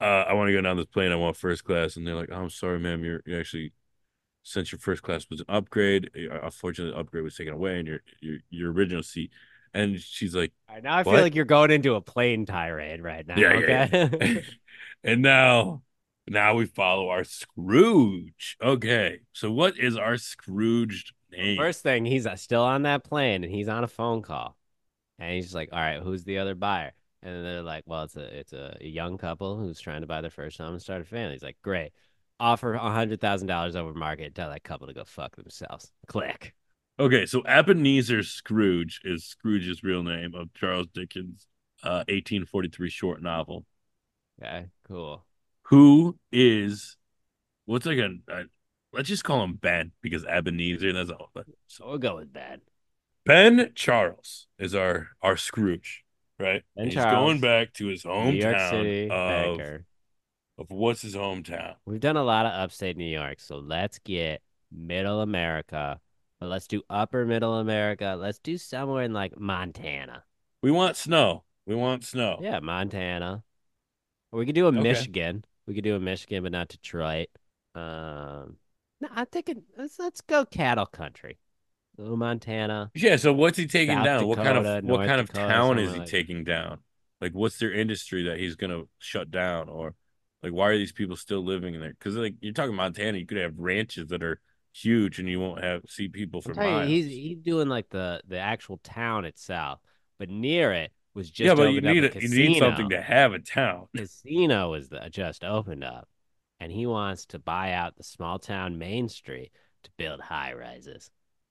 uh, 0.00 0.24
I 0.28 0.34
want 0.34 0.48
to 0.48 0.52
go 0.52 0.60
down 0.60 0.76
this 0.76 0.86
plane. 0.86 1.12
I 1.12 1.16
want 1.16 1.36
first 1.36 1.64
class, 1.64 1.96
and 1.96 2.06
they're 2.06 2.14
like, 2.14 2.30
oh, 2.30 2.36
I'm 2.36 2.50
sorry, 2.50 2.78
ma'am, 2.78 3.04
you're 3.04 3.22
you're 3.26 3.40
actually 3.40 3.72
since 4.48 4.72
your 4.72 4.78
first 4.78 5.02
class 5.02 5.26
was 5.28 5.40
an 5.40 5.46
upgrade, 5.48 6.10
uh, 6.16 6.40
unfortunately, 6.42 6.92
the 6.92 6.98
upgrade 6.98 7.24
was 7.24 7.36
taken 7.36 7.52
away, 7.52 7.78
and 7.78 7.88
your 7.88 8.00
your 8.20 8.38
your 8.50 8.72
original 8.72 9.02
seat. 9.02 9.30
And 9.74 10.00
she's 10.00 10.34
like, 10.34 10.52
right, 10.68 10.82
now 10.82 10.96
I 10.96 11.04
feel 11.04 11.12
like 11.14 11.34
you're 11.34 11.44
going 11.44 11.70
into 11.70 11.94
a 11.94 12.00
plane 12.00 12.46
tirade 12.46 13.02
right 13.02 13.26
now. 13.26 13.36
Yeah, 13.36 13.58
yeah, 13.58 13.88
okay. 13.92 14.44
and 15.04 15.20
now 15.20 15.82
now 16.26 16.54
we 16.54 16.64
follow 16.64 17.10
our 17.10 17.24
Scrooge. 17.24 18.56
Okay, 18.62 19.20
so 19.32 19.50
what 19.50 19.78
is 19.78 19.96
our 19.96 20.16
Scrooged 20.16 21.12
name? 21.30 21.58
First 21.58 21.82
thing, 21.82 22.06
he's 22.06 22.26
uh, 22.26 22.36
still 22.36 22.62
on 22.62 22.82
that 22.82 23.04
plane 23.04 23.44
and 23.44 23.52
he's 23.52 23.68
on 23.68 23.84
a 23.84 23.88
phone 23.88 24.22
call, 24.22 24.56
and 25.18 25.34
he's 25.34 25.54
like, 25.54 25.68
"All 25.72 25.78
right, 25.78 26.00
who's 26.00 26.24
the 26.24 26.38
other 26.38 26.54
buyer?" 26.54 26.92
And 27.22 27.44
they're 27.44 27.62
like, 27.62 27.84
"Well, 27.86 28.04
it's 28.04 28.16
a 28.16 28.38
it's 28.38 28.52
a 28.52 28.76
young 28.80 29.18
couple 29.18 29.58
who's 29.58 29.80
trying 29.80 30.02
to 30.02 30.06
buy 30.06 30.20
their 30.20 30.30
first 30.30 30.58
home 30.58 30.72
and 30.74 30.82
start 30.82 31.02
a 31.02 31.04
family." 31.04 31.34
He's 31.34 31.42
like, 31.42 31.58
"Great, 31.62 31.92
offer 32.38 32.74
a 32.74 32.78
hundred 32.78 33.20
thousand 33.20 33.48
dollars 33.48 33.76
over 33.76 33.92
market. 33.94 34.34
Tell 34.34 34.50
that 34.50 34.62
couple 34.62 34.86
to 34.86 34.94
go 34.94 35.04
fuck 35.04 35.36
themselves." 35.36 35.92
Click. 36.06 36.54
Okay, 37.00 37.26
so 37.26 37.42
Ebenezer 37.42 38.24
Scrooge 38.24 39.00
is 39.04 39.24
Scrooge's 39.24 39.84
real 39.84 40.02
name 40.02 40.34
of 40.34 40.52
Charles 40.54 40.88
Dickens' 40.88 41.46
uh, 41.84 42.02
1843 42.08 42.90
short 42.90 43.22
novel. 43.22 43.64
Okay, 44.42 44.66
cool. 44.86 45.24
Who 45.62 46.18
is 46.32 46.96
what's 47.66 47.86
like 47.86 47.98
a, 47.98 48.16
a 48.28 48.44
let's 48.92 49.08
just 49.08 49.24
call 49.24 49.42
him 49.44 49.54
Ben 49.54 49.92
because 50.00 50.24
Ebenezer. 50.24 50.92
That's 50.92 51.10
all. 51.10 51.30
So 51.66 51.86
we'll 51.88 51.98
go 51.98 52.16
with 52.16 52.32
that. 52.32 52.60
Ben 53.24 53.72
Charles 53.74 54.46
is 54.58 54.74
our 54.74 55.08
our 55.22 55.36
Scrooge, 55.36 56.04
right? 56.38 56.62
Ben 56.76 56.86
He's 56.86 56.94
Charles, 56.94 57.14
going 57.14 57.40
back 57.40 57.72
to 57.74 57.86
his 57.88 58.04
New 58.04 58.10
York 58.32 58.56
hometown 58.56 58.70
City 58.70 59.04
of, 59.04 59.08
banker. 59.10 59.86
of 60.58 60.70
what's 60.70 61.02
his 61.02 61.14
hometown? 61.14 61.74
We've 61.84 62.00
done 62.00 62.16
a 62.16 62.22
lot 62.22 62.46
of 62.46 62.52
upstate 62.52 62.96
New 62.96 63.04
York, 63.10 63.40
so 63.40 63.58
let's 63.58 63.98
get 63.98 64.42
middle 64.70 65.20
America. 65.20 66.00
But 66.40 66.50
let's 66.50 66.68
do 66.68 66.82
upper 66.88 67.26
middle 67.26 67.58
America. 67.58 68.16
Let's 68.18 68.38
do 68.38 68.58
somewhere 68.58 69.02
in 69.02 69.12
like 69.12 69.38
Montana. 69.38 70.24
We 70.62 70.70
want 70.70 70.96
snow. 70.96 71.42
We 71.66 71.74
want 71.74 72.04
snow. 72.04 72.38
Yeah, 72.40 72.60
Montana. 72.60 73.42
Or 74.30 74.38
we 74.38 74.46
could 74.46 74.54
do 74.54 74.66
a 74.66 74.68
Okay. 74.68 74.80
Michigan. 74.80 75.44
We 75.66 75.74
could 75.74 75.84
do 75.84 75.96
a 75.96 76.00
Michigan, 76.00 76.44
but 76.44 76.52
not 76.52 76.68
Detroit. 76.68 77.28
Um, 77.74 78.56
no, 79.00 79.08
I'm 79.10 79.26
thinking 79.26 79.62
let's 79.76 79.98
let's 79.98 80.20
go 80.20 80.44
cattle 80.44 80.86
country. 80.86 81.38
Montana, 81.98 82.92
Yeah, 82.94 83.16
so 83.16 83.32
what's 83.32 83.56
he 83.58 83.66
taking 83.66 83.94
South 83.94 84.02
down? 84.02 84.26
what 84.26 84.40
kind 84.40 84.56
Dakota, 84.56 84.80
of 84.80 84.82
what 84.82 85.02
North 85.02 85.02
kind 85.02 85.20
of 85.20 85.30
Dakota, 85.30 85.32
town 85.32 85.78
is 85.78 85.92
he 85.92 86.00
like 86.00 86.08
taking 86.10 86.44
down? 86.44 86.78
Like 87.20 87.32
what's 87.32 87.58
their 87.58 87.72
industry 87.72 88.24
that 88.24 88.38
he's 88.38 88.56
gonna 88.56 88.84
shut 88.98 89.30
down? 89.30 89.68
Or 89.68 89.94
like 90.42 90.52
why 90.52 90.68
are 90.70 90.78
these 90.78 90.92
people 90.92 91.16
still 91.16 91.44
living 91.44 91.74
in 91.74 91.80
there? 91.80 91.90
Because 91.90 92.16
like 92.16 92.34
you're 92.40 92.52
talking 92.54 92.74
Montana, 92.74 93.18
you 93.18 93.26
could 93.26 93.38
have 93.38 93.58
ranches 93.58 94.08
that 94.08 94.22
are 94.22 94.40
huge 94.72 95.18
and 95.18 95.28
you 95.28 95.40
won't 95.40 95.62
have 95.62 95.82
see 95.88 96.08
people 96.08 96.42
for 96.42 96.54
telling 96.54 96.70
you, 96.70 96.80
miles. 96.80 96.88
he's 96.88 97.06
he's 97.06 97.38
doing 97.38 97.68
like 97.68 97.88
the 97.90 98.20
the 98.26 98.38
actual 98.38 98.78
town 98.78 99.24
itself, 99.24 99.80
but 100.18 100.28
near 100.28 100.72
it 100.72 100.92
was 101.14 101.30
just 101.30 101.48
yeah, 101.48 101.54
but 101.54 101.64
you 101.72 101.80
need 101.80 102.04
a 102.04 102.20
you 102.20 102.28
need 102.28 102.58
something 102.58 102.88
to 102.90 103.00
have 103.02 103.32
a 103.32 103.38
town. 103.38 103.86
Casino 103.96 104.70
was 104.70 104.88
the, 104.88 105.08
just 105.10 105.44
opened 105.44 105.84
up, 105.84 106.08
and 106.60 106.72
he 106.72 106.86
wants 106.86 107.26
to 107.26 107.38
buy 107.38 107.72
out 107.72 107.96
the 107.96 108.04
small 108.04 108.38
town 108.38 108.78
Main 108.78 109.08
Street 109.08 109.52
to 109.84 109.90
build 109.96 110.20
high 110.20 110.52
rises. 110.54 111.10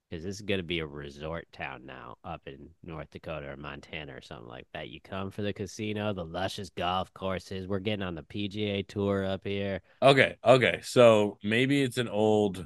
Because 0.09 0.23
this 0.23 0.35
is 0.35 0.41
going 0.41 0.59
to 0.59 0.63
be 0.63 0.79
a 0.79 0.87
resort 0.87 1.47
town 1.51 1.85
now 1.85 2.15
up 2.23 2.41
in 2.45 2.69
North 2.83 3.09
Dakota 3.11 3.49
or 3.49 3.57
Montana 3.57 4.13
or 4.13 4.21
something 4.21 4.47
like 4.47 4.67
that. 4.73 4.87
You 4.87 5.01
come 5.01 5.31
for 5.31 5.41
the 5.41 5.51
casino, 5.51 6.13
the 6.13 6.23
luscious 6.23 6.69
golf 6.69 7.13
courses. 7.13 7.67
We're 7.67 7.79
getting 7.79 8.03
on 8.03 8.15
the 8.15 8.23
PGA 8.23 8.87
tour 8.87 9.25
up 9.25 9.41
here. 9.43 9.81
Okay, 10.01 10.37
okay. 10.45 10.79
So 10.81 11.37
maybe 11.43 11.81
it's 11.81 11.97
an 11.97 12.07
old 12.07 12.65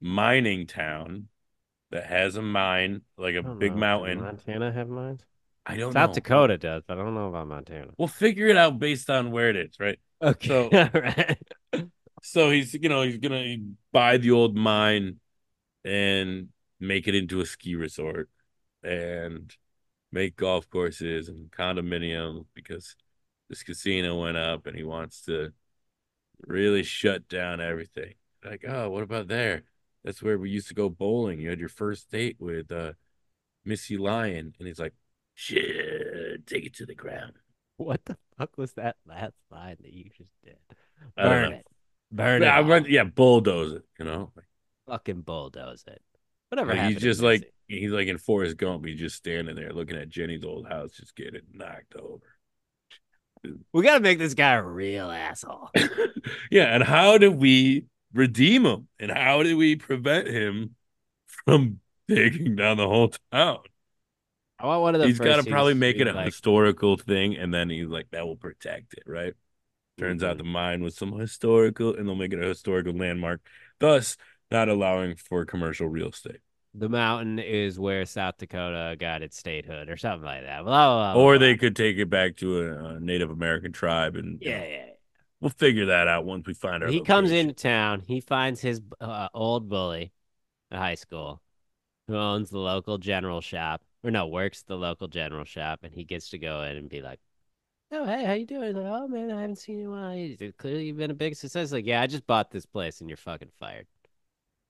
mining 0.00 0.66
town 0.66 1.28
that 1.90 2.06
has 2.06 2.36
a 2.36 2.42
mine, 2.42 3.02
like 3.18 3.34
a 3.34 3.42
big 3.42 3.72
know. 3.72 3.78
Mountain. 3.78 4.20
Montana 4.22 4.72
have 4.72 4.88
mines? 4.88 5.20
I 5.66 5.76
don't 5.76 5.92
know. 5.92 6.00
South 6.00 6.10
know. 6.10 6.14
Dakota 6.14 6.58
does, 6.58 6.82
but 6.86 6.98
I 6.98 7.02
don't 7.02 7.14
know 7.14 7.28
about 7.28 7.48
Montana. 7.48 7.88
We'll 7.98 8.08
figure 8.08 8.46
it 8.46 8.56
out 8.56 8.78
based 8.78 9.10
on 9.10 9.30
where 9.30 9.50
it 9.50 9.56
is, 9.56 9.74
right? 9.78 9.98
Okay. 10.22 10.48
So 10.48 10.70
right. 10.94 11.38
so 12.22 12.50
he's 12.50 12.74
you 12.74 12.88
know 12.88 13.02
he's 13.02 13.18
gonna 13.18 13.56
buy 13.92 14.16
the 14.16 14.30
old 14.30 14.56
mine 14.56 15.16
and 15.86 16.48
make 16.80 17.06
it 17.06 17.14
into 17.14 17.40
a 17.40 17.46
ski 17.46 17.76
resort 17.76 18.28
and 18.82 19.56
make 20.10 20.36
golf 20.36 20.68
courses 20.68 21.28
and 21.28 21.50
condominiums 21.50 22.44
because 22.54 22.96
this 23.48 23.62
casino 23.62 24.20
went 24.20 24.36
up 24.36 24.66
and 24.66 24.76
he 24.76 24.82
wants 24.82 25.22
to 25.22 25.52
really 26.46 26.82
shut 26.82 27.28
down 27.28 27.60
everything. 27.60 28.14
Like, 28.44 28.64
oh, 28.68 28.90
what 28.90 29.04
about 29.04 29.28
there? 29.28 29.62
That's 30.04 30.22
where 30.22 30.38
we 30.38 30.50
used 30.50 30.68
to 30.68 30.74
go 30.74 30.88
bowling. 30.88 31.40
You 31.40 31.50
had 31.50 31.60
your 31.60 31.68
first 31.68 32.10
date 32.10 32.36
with 32.38 32.70
uh 32.70 32.92
Missy 33.64 33.96
Lion, 33.96 34.54
and 34.58 34.68
he's 34.68 34.78
like, 34.78 34.94
shit, 35.34 36.46
take 36.46 36.66
it 36.66 36.74
to 36.74 36.86
the 36.86 36.94
ground. 36.94 37.32
What 37.78 38.04
the 38.04 38.16
fuck 38.38 38.56
was 38.56 38.72
that 38.74 38.96
last 39.06 39.34
line 39.50 39.76
that 39.80 39.92
you 39.92 40.10
just 40.16 40.30
did? 40.44 40.56
Burn 41.16 41.52
it. 41.52 41.66
Burn 42.12 42.42
it. 42.42 42.46
I 42.46 42.60
went, 42.60 42.88
yeah, 42.88 43.04
bulldoze 43.04 43.72
it, 43.72 43.84
you 43.98 44.04
know. 44.04 44.32
Fucking 44.86 45.22
bulldoze 45.22 45.84
it. 45.86 46.00
Whatever 46.48 46.74
Like 46.74 46.90
he's 46.90 47.00
just 47.00 47.20
like 47.20 47.52
he's 47.66 47.90
like 47.90 48.08
in 48.08 48.18
Forrest 48.18 48.56
Gump. 48.56 48.84
He's 48.86 48.98
just 48.98 49.16
standing 49.16 49.56
there 49.56 49.72
looking 49.72 49.96
at 49.96 50.08
Jenny's 50.08 50.44
old 50.44 50.68
house, 50.68 50.92
just 50.92 51.16
getting 51.16 51.42
knocked 51.52 51.94
over. 51.96 52.22
we 53.72 53.82
got 53.82 53.94
to 53.94 54.00
make 54.00 54.18
this 54.18 54.34
guy 54.34 54.52
a 54.54 54.62
real 54.62 55.10
asshole. 55.10 55.70
yeah, 56.50 56.74
and 56.74 56.82
how 56.82 57.18
do 57.18 57.30
we 57.30 57.86
redeem 58.12 58.64
him? 58.64 58.88
And 58.98 59.10
how 59.10 59.42
do 59.42 59.56
we 59.56 59.76
prevent 59.76 60.28
him 60.28 60.74
from 61.44 61.80
taking 62.08 62.56
down 62.56 62.76
the 62.76 62.86
whole 62.88 63.12
town? 63.32 63.58
I 64.58 64.66
want 64.66 64.80
one 64.82 64.94
of 64.94 65.00
the 65.02 65.06
He's 65.08 65.18
got 65.18 65.36
to 65.36 65.50
probably 65.50 65.74
make 65.74 65.96
it 65.96 66.06
a 66.06 66.12
like, 66.12 66.26
historical 66.26 66.96
thing, 66.96 67.36
and 67.36 67.52
then 67.52 67.68
he's 67.68 67.88
like, 67.88 68.10
that 68.12 68.26
will 68.26 68.36
protect 68.36 68.94
it, 68.94 69.02
right? 69.06 69.34
Turns 69.98 70.22
out 70.22 70.36
Mhm. 70.36 70.38
the 70.38 70.44
mine 70.44 70.82
was 70.82 70.94
some 70.96 71.12
historical, 71.12 71.94
and 71.94 72.06
they'll 72.06 72.14
make 72.14 72.32
it 72.32 72.42
a 72.42 72.46
historical 72.48 72.94
landmark, 72.94 73.40
thus 73.80 74.16
not 74.50 74.68
allowing 74.68 75.16
for 75.16 75.44
commercial 75.44 75.88
real 75.88 76.08
estate. 76.10 76.40
the 76.74 76.88
mountain 76.88 77.38
is 77.38 77.78
where 77.78 78.04
South 78.04 78.36
Dakota 78.38 78.96
got 78.98 79.22
its 79.22 79.36
statehood 79.38 79.88
or 79.88 79.96
something 79.96 80.26
like 80.26 80.42
that. 80.44 80.62
Blah, 80.64 80.86
blah, 80.94 81.14
blah, 81.14 81.22
Or 81.22 81.38
they 81.38 81.56
could 81.56 81.74
take 81.74 81.96
it 81.96 82.10
back 82.10 82.36
to 82.36 82.60
a, 82.60 82.84
a 82.96 83.00
Native 83.00 83.30
American 83.30 83.72
tribe, 83.72 84.16
and 84.16 84.40
yeah, 84.40 84.58
know, 84.60 84.64
yeah. 84.64 84.86
we'll 85.40 85.50
figure 85.50 85.86
that 85.86 86.08
out 86.08 86.24
once 86.26 86.46
we 86.46 86.54
find 86.54 86.82
our. 86.82 86.90
He 86.90 87.00
comes 87.00 87.30
into 87.32 87.54
town. 87.54 88.02
He 88.06 88.20
finds 88.20 88.60
his 88.60 88.80
uh, 89.00 89.28
old 89.34 89.68
bully 89.68 90.12
at 90.70 90.78
high 90.78 90.94
school 90.94 91.42
who 92.08 92.16
owns 92.16 92.50
the 92.50 92.58
local 92.58 92.98
general 92.98 93.40
shop, 93.40 93.82
or 94.04 94.10
no, 94.10 94.26
works 94.28 94.62
the 94.64 94.76
local 94.76 95.08
general 95.08 95.44
shop, 95.44 95.80
and 95.84 95.94
he 95.94 96.04
gets 96.04 96.30
to 96.30 96.38
go 96.38 96.62
in 96.62 96.76
and 96.76 96.88
be 96.88 97.02
like, 97.02 97.20
"Oh, 97.92 98.04
hey, 98.06 98.24
how 98.24 98.34
you 98.34 98.46
doing?" 98.46 98.68
He's 98.68 98.76
like, 98.76 98.86
"Oh 98.86 99.08
man, 99.08 99.30
I 99.32 99.40
haven't 99.42 99.56
seen 99.58 99.78
you 99.78 99.92
in 99.94 99.98
a 99.98 100.36
while. 100.38 100.52
Clearly, 100.58 100.86
you've 100.86 100.98
been 100.98 101.10
a 101.12 101.14
big 101.14 101.36
success." 101.36 101.72
Like, 101.72 101.86
yeah, 101.86 102.02
I 102.02 102.06
just 102.08 102.26
bought 102.26 102.50
this 102.50 102.66
place, 102.66 103.00
and 103.00 103.10
you're 103.10 103.16
fucking 103.18 103.50
fired. 103.60 103.86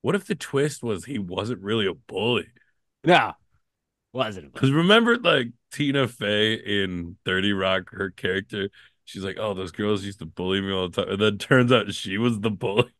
What 0.06 0.14
if 0.14 0.24
the 0.24 0.36
twist 0.36 0.84
was 0.84 1.04
he 1.04 1.18
wasn't 1.18 1.62
really 1.62 1.84
a 1.84 1.92
bully? 1.92 2.46
No, 3.02 3.32
wasn't. 4.12 4.54
Because 4.54 4.70
remember, 4.70 5.18
like 5.18 5.48
Tina 5.72 6.06
Fey 6.06 6.54
in 6.54 7.16
Thirty 7.24 7.52
Rock, 7.52 7.90
her 7.90 8.10
character, 8.10 8.68
she's 9.04 9.24
like, 9.24 9.36
"Oh, 9.36 9.52
those 9.52 9.72
girls 9.72 10.04
used 10.04 10.20
to 10.20 10.24
bully 10.24 10.60
me 10.60 10.70
all 10.70 10.88
the 10.88 11.02
time," 11.02 11.14
and 11.14 11.20
then 11.20 11.38
turns 11.38 11.72
out 11.72 11.92
she 11.92 12.18
was 12.18 12.38
the 12.38 12.52
bully. 12.52 12.94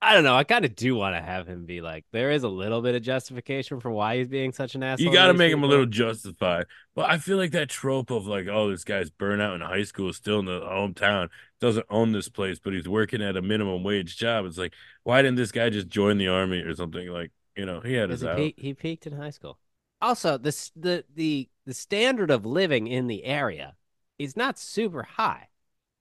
I 0.00 0.14
don't 0.14 0.24
know. 0.24 0.34
I 0.36 0.44
kind 0.44 0.64
of 0.64 0.74
do 0.74 0.94
want 0.94 1.14
to 1.16 1.20
have 1.20 1.46
him 1.46 1.66
be 1.66 1.80
like, 1.80 2.04
there 2.12 2.30
is 2.30 2.44
a 2.44 2.48
little 2.48 2.80
bit 2.80 2.94
of 2.94 3.02
justification 3.02 3.80
for 3.80 3.90
why 3.90 4.18
he's 4.18 4.28
being 4.28 4.52
such 4.52 4.74
an 4.74 4.82
asshole. 4.82 5.06
You 5.06 5.12
got 5.12 5.26
to 5.26 5.34
make 5.34 5.52
him 5.52 5.64
a 5.64 5.66
little 5.66 5.86
justified. 5.86 6.66
But 6.94 7.10
I 7.10 7.18
feel 7.18 7.38
like 7.38 7.50
that 7.52 7.68
trope 7.70 8.10
of 8.10 8.26
like, 8.26 8.46
oh, 8.46 8.70
this 8.70 8.84
guy's 8.84 9.10
burnout 9.10 9.56
in 9.56 9.62
high 9.62 9.82
school, 9.82 10.12
still 10.12 10.38
in 10.38 10.44
the 10.44 10.60
hometown, 10.60 11.28
doesn't 11.60 11.86
own 11.90 12.12
this 12.12 12.28
place, 12.28 12.58
but 12.58 12.72
he's 12.74 12.88
working 12.88 13.22
at 13.22 13.36
a 13.36 13.42
minimum 13.42 13.82
wage 13.84 14.16
job. 14.16 14.44
It's 14.46 14.58
like, 14.58 14.74
why 15.04 15.22
didn't 15.22 15.36
this 15.36 15.52
guy 15.52 15.70
just 15.70 15.88
join 15.88 16.18
the 16.18 16.28
army 16.28 16.60
or 16.60 16.74
something? 16.74 17.08
Like, 17.08 17.32
you 17.56 17.66
know, 17.66 17.80
he 17.80 17.94
had 17.94 18.10
his 18.10 18.22
he, 18.22 18.28
out. 18.28 18.36
peak, 18.36 18.54
he 18.58 18.74
peaked 18.74 19.06
in 19.06 19.12
high 19.14 19.30
school. 19.30 19.58
Also, 20.00 20.36
the 20.38 20.50
the 20.76 21.04
the 21.14 21.48
the 21.64 21.74
standard 21.74 22.30
of 22.30 22.44
living 22.46 22.86
in 22.86 23.06
the 23.06 23.24
area 23.24 23.74
is 24.18 24.36
not 24.36 24.58
super 24.58 25.02
high. 25.02 25.48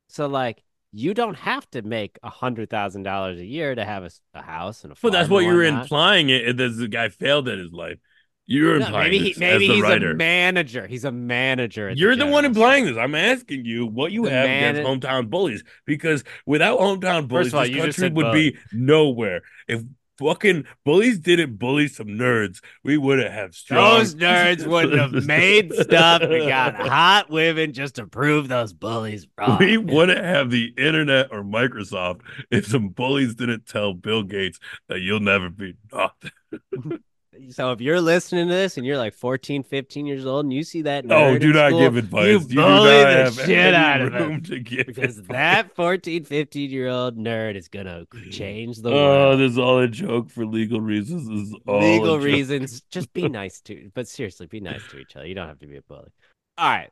So 0.10 0.28
like 0.28 0.64
you 0.92 1.14
don't 1.14 1.36
have 1.38 1.70
to 1.72 1.82
make 1.84 2.20
a 2.24 2.30
hundred 2.30 2.70
thousand 2.70 3.04
dollars 3.04 3.40
a 3.40 3.46
year 3.46 3.76
to 3.76 3.86
have 3.86 4.06
a 4.34 4.42
house 4.44 4.84
and 4.84 4.94
a 4.94 4.96
But 5.02 5.12
farm. 5.12 5.14
that's 5.14 5.30
what 5.30 5.42
you're 5.46 5.64
whatnot. 5.64 5.64
implying 5.64 6.30
it. 6.30 6.58
This 6.58 6.78
the 6.78 6.88
guy 6.88 7.10
failed 7.10 7.48
at 7.48 7.58
his 7.60 7.72
life. 7.72 8.00
You're 8.48 8.78
No, 8.80 8.86
implying 8.86 9.12
maybe 9.12 9.24
he, 9.24 9.30
this 9.32 9.40
maybe 9.40 9.54
as 9.66 9.70
the 9.70 9.74
he's 9.76 9.84
writer. 9.84 10.12
a 10.12 10.16
manager. 10.16 10.86
He's 10.88 11.04
a 11.06 11.12
manager. 11.12 11.90
You're 11.90 12.16
the 12.16 12.26
one 12.26 12.44
general 12.44 12.46
implying 12.46 12.86
this. 12.86 12.98
I'm 12.98 13.16
asking 13.16 13.66
you 13.66 13.88
what 13.88 14.12
you 14.12 14.26
The 14.26 14.32
have 14.32 14.46
man- 14.46 14.76
against 14.76 14.88
hometown 15.04 15.30
bullies 15.30 15.64
because 15.86 16.24
without 16.46 16.80
hometown 16.80 17.28
bullies, 17.28 17.54
all, 17.54 17.64
this 17.64 17.98
country 17.98 18.10
would 18.10 18.34
be 18.34 18.56
nowhere. 18.72 19.42
If 19.68 19.82
fucking 20.20 20.64
bullies 20.86 21.20
didn't 21.20 21.58
bully 21.58 21.88
some 21.88 22.08
nerds, 22.08 22.62
we 22.84 22.98
wouldn't 22.98 23.34
have 23.34 23.56
strong. 23.56 23.98
Those 23.98 24.14
nerds 24.16 24.66
wouldn't 24.68 24.94
have 25.14 25.26
made 25.26 25.74
stuff 25.74 26.22
and 26.22 26.48
got 26.48 26.76
hot 26.88 27.32
women 27.32 27.74
just 27.74 27.96
to 27.96 28.06
prove 28.06 28.48
those 28.48 28.74
bullies 28.74 29.28
wrong. 29.40 29.58
We 29.60 29.78
wouldn't 29.78 30.24
have 30.24 30.52
the 30.52 30.72
internet 30.78 31.30
or 31.32 31.44
Microsoft 31.44 32.22
if 32.52 32.68
some 32.68 32.90
bullies 32.90 33.34
didn't 33.34 33.66
tell 33.66 33.94
Bill 33.96 34.22
Gates 34.24 34.60
that 34.88 35.00
you'll 35.02 35.20
never 35.20 35.50
be 35.50 35.74
nothing. 35.92 36.32
So 37.50 37.72
if 37.72 37.82
you're 37.82 38.02
listening 38.02 38.48
to 38.48 38.54
this 38.54 38.78
and 38.78 38.86
you're 38.86 38.98
like 38.98 39.14
14, 39.14 39.64
15 39.64 40.06
years 40.06 40.26
old 40.26 40.46
and 40.46 40.54
you 40.54 40.64
see 40.64 40.82
that 40.84 41.06
No, 41.06 41.38
do 41.38 41.52
not 41.54 41.70
school, 41.70 41.80
give 41.80 41.98
advice. 41.98 42.28
you 42.28 42.40
do 42.40 42.56
bully 42.56 43.04
not 43.04 43.34
the 43.34 43.46
shit 43.46 43.74
out 43.74 44.02
of 44.02 44.14
room 44.14 44.32
him. 44.34 44.42
to 44.44 44.60
give 44.60 44.88
Because 44.88 45.18
advice. 45.18 45.36
that 45.36 45.76
14, 45.76 46.24
15 46.24 46.70
year 46.70 46.88
old 46.88 47.18
nerd 47.18 47.56
is 47.56 47.68
going 47.68 47.86
to 47.86 48.06
change 48.32 48.78
the 48.82 48.92
world. 48.92 49.00
Oh, 49.02 49.28
world. 49.30 49.40
this 49.40 49.52
is 49.52 49.58
all 49.58 49.80
a 49.80 49.88
joke 49.88 50.30
for 50.30 50.46
legal 50.46 50.82
reasons. 50.82 51.28
This 51.28 51.50
is 51.50 51.56
all 51.68 51.80
Legal 51.80 52.20
reasons. 52.20 52.82
Just 52.90 53.12
be 53.14 53.28
nice 53.28 53.62
to, 53.62 53.92
but 53.94 54.08
seriously, 54.08 54.48
be 54.48 54.60
nice 54.60 54.82
to 54.92 55.00
each 55.00 55.16
other. 55.16 55.26
You 55.28 55.36
don't 55.36 55.48
have 55.48 55.60
to 55.60 55.68
be 55.68 55.78
a 55.78 55.82
bully. 55.82 56.12
All 56.58 56.70
right. 56.70 56.92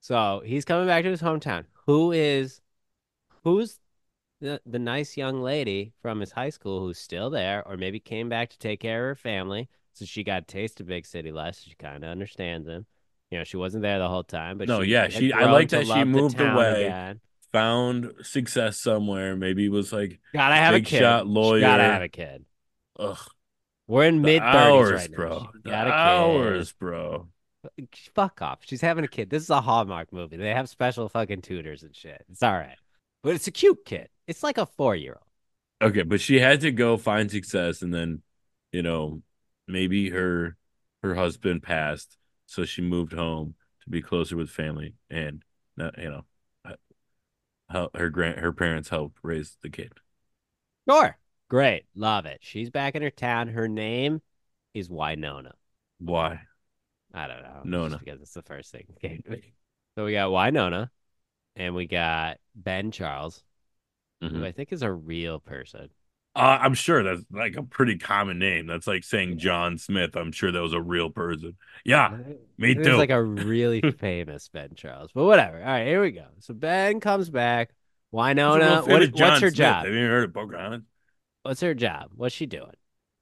So 0.00 0.42
he's 0.44 0.64
coming 0.64 0.86
back 0.86 1.04
to 1.04 1.10
his 1.10 1.22
hometown. 1.22 1.64
Who 1.86 2.12
is, 2.12 2.60
who's 3.42 3.78
the, 4.44 4.60
the 4.66 4.78
nice 4.78 5.16
young 5.16 5.42
lady 5.42 5.92
from 6.02 6.20
his 6.20 6.32
high 6.32 6.50
school 6.50 6.80
who's 6.80 6.98
still 6.98 7.30
there 7.30 7.66
or 7.66 7.76
maybe 7.76 7.98
came 7.98 8.28
back 8.28 8.50
to 8.50 8.58
take 8.58 8.80
care 8.80 9.10
of 9.10 9.16
her 9.16 9.20
family? 9.20 9.68
So 9.94 10.04
she 10.04 10.22
got 10.24 10.42
a 10.42 10.46
taste 10.46 10.80
of 10.80 10.86
big 10.86 11.06
city 11.06 11.32
life. 11.32 11.54
So 11.56 11.62
she 11.68 11.74
kind 11.76 12.04
of 12.04 12.10
understands 12.10 12.68
him. 12.68 12.86
You 13.30 13.38
know, 13.38 13.44
she 13.44 13.56
wasn't 13.56 13.82
there 13.82 13.98
the 13.98 14.08
whole 14.08 14.22
time, 14.24 14.58
but 14.58 14.68
No, 14.68 14.82
she 14.82 14.90
yeah, 14.90 15.08
she- 15.08 15.32
I 15.32 15.50
like 15.50 15.70
that 15.70 15.86
she 15.86 16.04
moved 16.04 16.40
away. 16.40 16.84
again. 16.86 17.20
Found 17.52 18.12
success 18.22 18.80
somewhere. 18.80 19.36
Maybe 19.36 19.68
was 19.68 19.92
like, 19.92 20.20
Gotta 20.32 20.56
have 20.56 20.74
a 20.74 20.80
kid. 20.80 20.98
shot 20.98 21.22
She 21.24 21.28
lawyer. 21.30 21.60
Gotta 21.60 21.82
have 21.84 22.02
a 22.02 22.08
kid. 22.08 22.44
ugh, 22.98 23.18
We're 23.86 24.04
in 24.04 24.20
mid 24.22 24.42
thirties 24.42 24.54
hours, 24.54 24.90
right 24.92 25.10
now. 25.10 25.16
bro. 25.16 25.48
She's 25.52 25.62
got 25.62 25.86
a 25.86 25.90
kid. 25.90 25.94
hours, 25.94 26.72
bro. 26.72 27.28
Fuck 28.14 28.42
off. 28.42 28.58
She's 28.66 28.80
having 28.80 29.04
a 29.04 29.08
kid. 29.08 29.30
This 29.30 29.42
is 29.44 29.50
a 29.50 29.60
Hallmark 29.60 30.12
movie. 30.12 30.36
They 30.36 30.50
have 30.50 30.68
special 30.68 31.08
fucking 31.08 31.42
tutors 31.42 31.82
and 31.82 31.94
shit. 31.96 32.24
It's 32.28 32.42
all 32.42 32.52
right. 32.52 32.76
But 33.22 33.34
it's 33.34 33.46
a 33.46 33.50
cute 33.52 33.84
kid. 33.86 34.08
It's 34.26 34.42
like 34.42 34.58
a 34.58 34.66
four 34.66 34.96
year 34.96 35.18
old. 35.18 35.90
Okay, 35.90 36.02
but 36.02 36.20
she 36.20 36.40
had 36.40 36.60
to 36.62 36.70
go 36.70 36.96
find 36.96 37.30
success, 37.30 37.82
and 37.82 37.92
then, 37.92 38.22
you 38.72 38.82
know, 38.82 39.22
maybe 39.66 40.10
her 40.10 40.56
her 41.02 41.14
husband 41.14 41.62
passed, 41.62 42.16
so 42.46 42.64
she 42.64 42.80
moved 42.80 43.12
home 43.12 43.54
to 43.82 43.90
be 43.90 44.00
closer 44.00 44.36
with 44.36 44.50
family, 44.50 44.94
and 45.10 45.42
uh, 45.78 45.90
you 45.98 46.10
know, 46.10 46.24
uh, 46.64 46.76
help 47.68 47.96
her 47.96 48.08
grand 48.08 48.38
her 48.38 48.52
parents 48.52 48.88
helped 48.88 49.18
raise 49.22 49.56
the 49.62 49.68
kid. 49.70 49.92
Sure. 50.88 51.16
Great. 51.48 51.84
Love 51.94 52.26
it. 52.26 52.38
She's 52.40 52.70
back 52.70 52.94
in 52.94 53.02
her 53.02 53.10
town. 53.10 53.48
Her 53.48 53.68
name 53.68 54.22
is 54.72 54.88
Winona. 54.88 55.52
Why? 55.98 56.40
I 57.12 57.28
don't 57.28 57.42
know. 57.42 57.60
Nona. 57.64 57.90
Just 57.90 58.04
because 58.04 58.20
it's 58.22 58.34
the 58.34 58.42
first 58.42 58.72
thing 58.72 58.84
that 58.88 59.00
came 59.00 59.22
to 59.24 59.30
me. 59.30 59.54
So 59.96 60.04
we 60.04 60.12
got 60.12 60.32
Winona 60.32 60.90
and 61.54 61.74
we 61.74 61.86
got 61.86 62.38
Ben 62.54 62.90
Charles, 62.90 63.44
Mhm. 64.22 64.30
who 64.30 64.44
I 64.44 64.52
think 64.52 64.72
is 64.72 64.82
a 64.82 64.92
real 64.92 65.40
person. 65.40 65.90
Uh, 66.36 66.58
I'm 66.60 66.74
sure 66.74 67.02
that's 67.04 67.24
like 67.30 67.54
a 67.56 67.62
pretty 67.62 67.96
common 67.96 68.40
name. 68.40 68.66
That's 68.66 68.88
like 68.88 69.04
saying 69.04 69.38
John 69.38 69.78
Smith. 69.78 70.16
I'm 70.16 70.32
sure 70.32 70.50
that 70.50 70.60
was 70.60 70.72
a 70.72 70.80
real 70.80 71.08
person. 71.10 71.56
Yeah, 71.84 72.18
me 72.58 72.74
too. 72.74 72.96
like 72.96 73.10
a 73.10 73.22
really 73.22 73.80
famous 73.98 74.48
Ben 74.48 74.74
Charles, 74.74 75.10
but 75.14 75.24
whatever. 75.26 75.58
All 75.58 75.64
right, 75.64 75.86
here 75.86 76.02
we 76.02 76.10
go. 76.10 76.26
So 76.40 76.52
Ben 76.54 76.98
comes 77.00 77.30
back. 77.30 77.70
Winona, 78.10 78.82
what, 78.82 78.88
what's 78.88 79.08
John 79.12 79.32
her 79.42 79.48
Smith. 79.50 79.54
job? 79.54 79.84
Have 79.86 79.94
you 79.94 80.06
heard 80.06 80.24
of 80.24 80.34
Pocahontas? 80.34 80.82
What's 81.42 81.60
her 81.60 81.74
job? 81.74 82.10
What's 82.14 82.34
she 82.34 82.46
doing? 82.46 82.70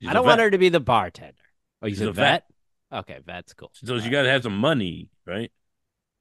She's 0.01 0.11
I 0.11 0.13
don't 0.15 0.27
want 0.27 0.41
her 0.41 0.51
to 0.51 0.59
be 0.59 0.69
the 0.69 0.81
bartender. 0.81 1.35
Oh, 1.83 1.87
you 1.87 1.95
said 1.97 2.09
a 2.09 2.13
vet? 2.13 2.45
vet. 2.91 3.01
Okay, 3.01 3.19
vet's 3.25 3.53
cool. 3.55 3.71
So 3.75 3.93
All 3.93 3.99
you 3.99 4.05
right. 4.05 4.13
got 4.13 4.23
to 4.23 4.31
have 4.31 4.43
some 4.43 4.57
money, 4.57 5.09
right? 5.27 5.51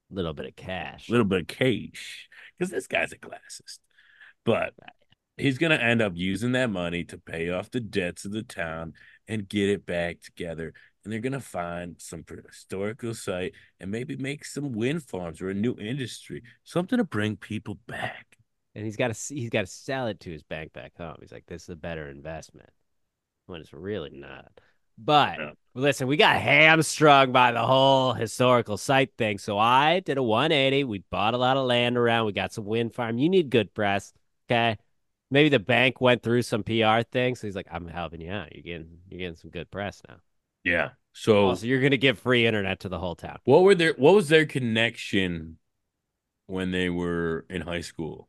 a 0.09 0.13
little 0.13 0.33
bit 0.33 0.45
of 0.45 0.55
cash. 0.57 1.07
A 1.07 1.11
little 1.11 1.25
bit 1.25 1.41
of 1.41 1.47
cash, 1.47 2.27
because 2.57 2.69
this 2.71 2.87
guy's 2.87 3.13
a 3.13 3.17
classist. 3.17 3.79
But 4.43 4.73
he's 5.37 5.57
gonna 5.57 5.75
end 5.75 6.01
up 6.01 6.13
using 6.15 6.51
that 6.53 6.69
money 6.69 7.03
to 7.05 7.17
pay 7.17 7.49
off 7.49 7.71
the 7.71 7.79
debts 7.79 8.25
of 8.25 8.31
the 8.31 8.43
town 8.43 8.93
and 9.27 9.47
get 9.47 9.69
it 9.69 9.85
back 9.85 10.21
together. 10.21 10.73
And 11.03 11.11
they're 11.11 11.19
gonna 11.19 11.39
find 11.39 11.95
some 11.99 12.23
historical 12.47 13.13
site 13.13 13.53
and 13.79 13.91
maybe 13.91 14.15
make 14.17 14.45
some 14.45 14.71
wind 14.73 15.03
farms 15.03 15.41
or 15.41 15.49
a 15.49 15.53
new 15.53 15.75
industry, 15.77 16.43
something 16.63 16.97
to 16.97 17.03
bring 17.03 17.37
people 17.37 17.75
back. 17.87 18.37
and 18.75 18.85
he's 18.85 18.95
got 18.97 19.13
to 19.13 19.33
he's 19.35 19.49
got 19.49 19.61
to 19.61 19.67
sell 19.67 20.07
it 20.07 20.19
to 20.21 20.31
his 20.31 20.43
bank 20.43 20.73
back 20.73 20.93
home. 20.97 21.17
He's 21.19 21.31
like, 21.31 21.45
this 21.45 21.63
is 21.63 21.69
a 21.69 21.75
better 21.75 22.07
investment 22.09 22.69
when 23.47 23.61
it's 23.61 23.73
really 23.73 24.11
not. 24.11 24.51
But 24.97 25.39
Yeah. 25.39 25.51
listen, 25.73 26.07
we 26.07 26.17
got 26.17 26.35
hamstrung 26.37 27.31
by 27.31 27.51
the 27.51 27.65
whole 27.65 28.13
historical 28.13 28.77
site 28.77 29.11
thing. 29.17 29.37
So 29.39 29.57
I 29.57 29.99
did 30.01 30.17
a 30.17 30.23
180. 30.23 30.83
We 30.83 30.99
bought 31.09 31.33
a 31.33 31.37
lot 31.37 31.57
of 31.57 31.65
land 31.65 31.97
around. 31.97 32.25
We 32.27 32.33
got 32.33 32.53
some 32.53 32.65
wind 32.65 32.93
farm. 32.93 33.17
You 33.17 33.29
need 33.29 33.49
good 33.49 33.73
press, 33.73 34.13
okay? 34.51 34.77
Maybe 35.29 35.49
the 35.49 35.59
bank 35.59 36.01
went 36.01 36.23
through 36.23 36.41
some 36.41 36.63
PR 36.63 37.03
things. 37.03 37.39
so 37.39 37.47
he's 37.47 37.55
like, 37.55 37.67
"I'm 37.71 37.87
helping 37.87 38.21
you 38.21 38.31
out. 38.31 38.53
You're 38.53 38.63
getting 38.63 38.99
you're 39.09 39.19
getting 39.19 39.35
some 39.35 39.49
good 39.49 39.71
press 39.71 40.01
now. 40.07 40.17
Yeah. 40.63 40.91
So 41.13 41.47
Also, 41.47 41.65
you're 41.65 41.81
gonna 41.81 41.97
give 41.97 42.19
free 42.19 42.45
internet 42.45 42.81
to 42.81 42.89
the 42.89 42.99
whole 42.99 43.15
town." 43.15 43.39
what 43.45 43.63
were 43.63 43.75
their 43.75 43.93
what 43.93 44.13
was 44.13 44.29
their 44.29 44.45
connection 44.45 45.57
when 46.47 46.71
they 46.71 46.89
were 46.89 47.45
in 47.49 47.61
high 47.61 47.81
school? 47.81 48.27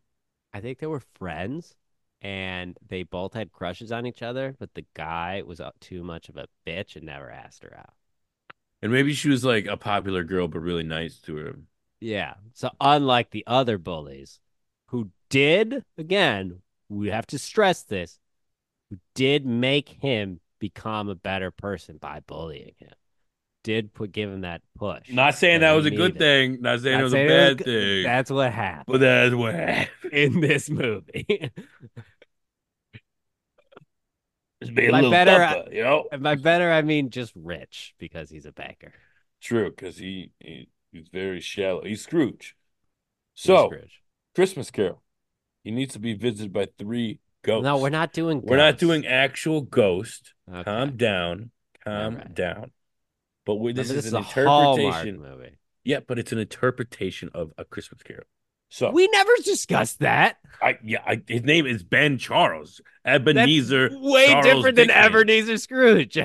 I 0.52 0.60
think 0.60 0.78
they 0.78 0.86
were 0.86 1.02
friends 1.14 1.74
and 2.20 2.78
they 2.86 3.02
both 3.02 3.34
had 3.34 3.50
crushes 3.52 3.90
on 3.90 4.06
each 4.06 4.22
other, 4.22 4.54
but 4.58 4.74
the 4.74 4.84
guy 4.94 5.42
was 5.44 5.60
too 5.80 6.04
much 6.04 6.28
of 6.28 6.36
a 6.36 6.46
bitch 6.64 6.94
and 6.94 7.06
never 7.06 7.30
asked 7.30 7.64
her 7.64 7.76
out. 7.76 7.94
And 8.80 8.92
maybe 8.92 9.12
she 9.12 9.28
was 9.28 9.44
like 9.44 9.66
a 9.66 9.76
popular 9.76 10.22
girl, 10.24 10.46
but 10.48 10.60
really 10.60 10.82
nice 10.84 11.18
to 11.22 11.38
him. 11.38 11.66
Yeah. 12.00 12.34
So 12.54 12.70
unlike 12.80 13.30
the 13.30 13.44
other 13.46 13.78
bullies 13.78 14.40
who 14.88 15.10
did, 15.32 15.82
again, 15.98 16.60
we 16.88 17.08
have 17.08 17.26
to 17.28 17.38
stress 17.38 17.82
this, 17.82 18.18
who 18.90 18.98
did 19.14 19.46
make 19.46 19.88
him 19.88 20.38
become 20.60 21.08
a 21.08 21.14
better 21.14 21.50
person 21.50 21.96
by 21.96 22.20
bullying 22.26 22.74
him. 22.78 22.90
Did 23.64 23.94
put 23.94 24.12
give 24.12 24.28
him 24.28 24.42
that 24.42 24.60
push. 24.76 25.08
Not 25.10 25.36
saying 25.36 25.60
that 25.60 25.72
was 25.72 25.86
a 25.86 25.90
good 25.90 26.14
needed. 26.14 26.18
thing. 26.18 26.60
Not 26.60 26.80
saying 26.80 26.94
Not 26.94 27.00
it 27.00 27.04
was 27.04 27.12
saying 27.12 27.30
a 27.30 27.32
it 27.32 27.48
was 27.48 27.54
bad 27.56 27.64
thing. 27.64 28.02
That's 28.02 28.30
what 28.30 28.52
happened 28.52 28.84
but 28.88 29.00
that's 29.00 29.34
what 29.34 29.54
happened. 29.54 30.12
in 30.12 30.40
this 30.40 30.68
movie. 30.70 31.50
It's 34.60 34.70
being 34.70 34.90
a 34.90 34.92
little 34.92 35.10
better- 35.10 35.38
tougher, 35.38 35.68
you 35.74 35.82
know. 35.82 36.04
And 36.12 36.22
by 36.22 36.36
better, 36.36 36.70
I 36.70 36.82
mean 36.82 37.10
just 37.10 37.32
rich 37.34 37.94
because 37.98 38.30
he's 38.30 38.46
a 38.46 38.52
banker. 38.52 38.92
True, 39.40 39.70
because 39.70 39.96
he, 39.96 40.30
he 40.38 40.68
he's 40.92 41.08
very 41.12 41.40
shallow. 41.40 41.82
He's 41.82 42.02
Scrooge. 42.02 42.54
He's 43.34 43.44
So 43.44 43.66
Scrooge. 43.66 44.02
Christmas 44.36 44.70
Carol, 44.70 45.02
he 45.64 45.70
needs 45.70 45.92
to 45.94 45.98
be 45.98 46.14
visited 46.14 46.52
by 46.52 46.68
three 46.78 47.20
ghosts. 47.44 47.64
No, 47.64 47.78
we're 47.78 47.90
not 47.90 48.12
doing. 48.12 48.42
We're 48.42 48.56
not 48.56 48.78
doing 48.78 49.06
actual 49.06 49.62
ghost. 49.62 50.34
Okay. 50.50 50.64
Calm 50.64 50.96
down. 50.96 51.50
Calm 51.84 52.14
Alright. 52.14 52.34
down. 52.34 52.70
But 53.44 53.56
we, 53.56 53.72
this, 53.72 53.88
Remember, 53.88 54.06
is, 54.06 54.12
an 54.12 54.18
interpretation. 54.18 55.20
movie. 55.20 55.56
Yeah, 55.84 56.00
but 56.06 56.18
it's 56.18 56.30
an 56.32 56.38
interpretation 56.38 57.30
of 57.34 57.52
a 57.58 57.64
Christmas 57.64 58.02
Carol. 58.02 58.24
So 58.68 58.90
We 58.90 59.06
never 59.08 59.32
discussed 59.44 59.98
that. 59.98 60.36
I 60.62 60.78
yeah, 60.82 61.02
I, 61.06 61.20
his 61.26 61.42
name 61.42 61.66
is 61.66 61.82
Ben 61.82 62.16
Charles 62.16 62.80
That's 63.04 63.16
Ebenezer. 63.16 63.90
way 63.92 64.28
Charles 64.28 64.46
different 64.46 64.76
than 64.76 64.90
Ebenezer 64.90 65.58
Scrooge. 65.58 66.16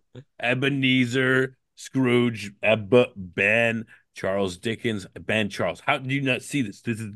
Ebenezer 0.40 1.56
Scrooge, 1.74 2.52
Eb- 2.62 3.12
Ben 3.16 3.84
Charles 4.14 4.56
Dickens, 4.56 5.06
Ben 5.18 5.50
Charles. 5.50 5.80
How 5.80 5.98
do 5.98 6.14
you 6.14 6.22
not 6.22 6.42
see 6.42 6.62
this? 6.62 6.80
This 6.80 7.00
is 7.00 7.10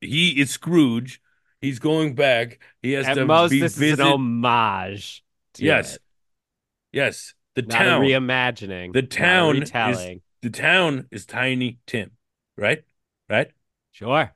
he 0.00 0.40
is 0.40 0.50
Scrooge. 0.50 1.20
He's 1.60 1.78
going 1.78 2.14
back. 2.14 2.60
He 2.82 2.92
has 2.92 3.06
At 3.06 3.14
to 3.14 3.24
most, 3.26 3.50
be 3.50 3.60
this 3.60 3.76
visit. 3.76 3.94
is 3.94 4.00
an 4.00 4.06
homage. 4.06 5.24
to 5.54 5.64
yes, 5.64 5.96
it, 5.96 6.02
yes. 6.92 7.34
The 7.54 7.62
not 7.62 7.78
town. 7.78 8.02
reimagining. 8.02 8.92
the 8.92 9.02
town 9.02 9.62
is- 9.62 9.70
the 10.42 10.50
town 10.50 11.06
is 11.10 11.24
Tiny 11.26 11.78
Tim, 11.86 12.10
right? 12.56 12.84
Right. 13.28 13.50
Sure. 13.92 14.32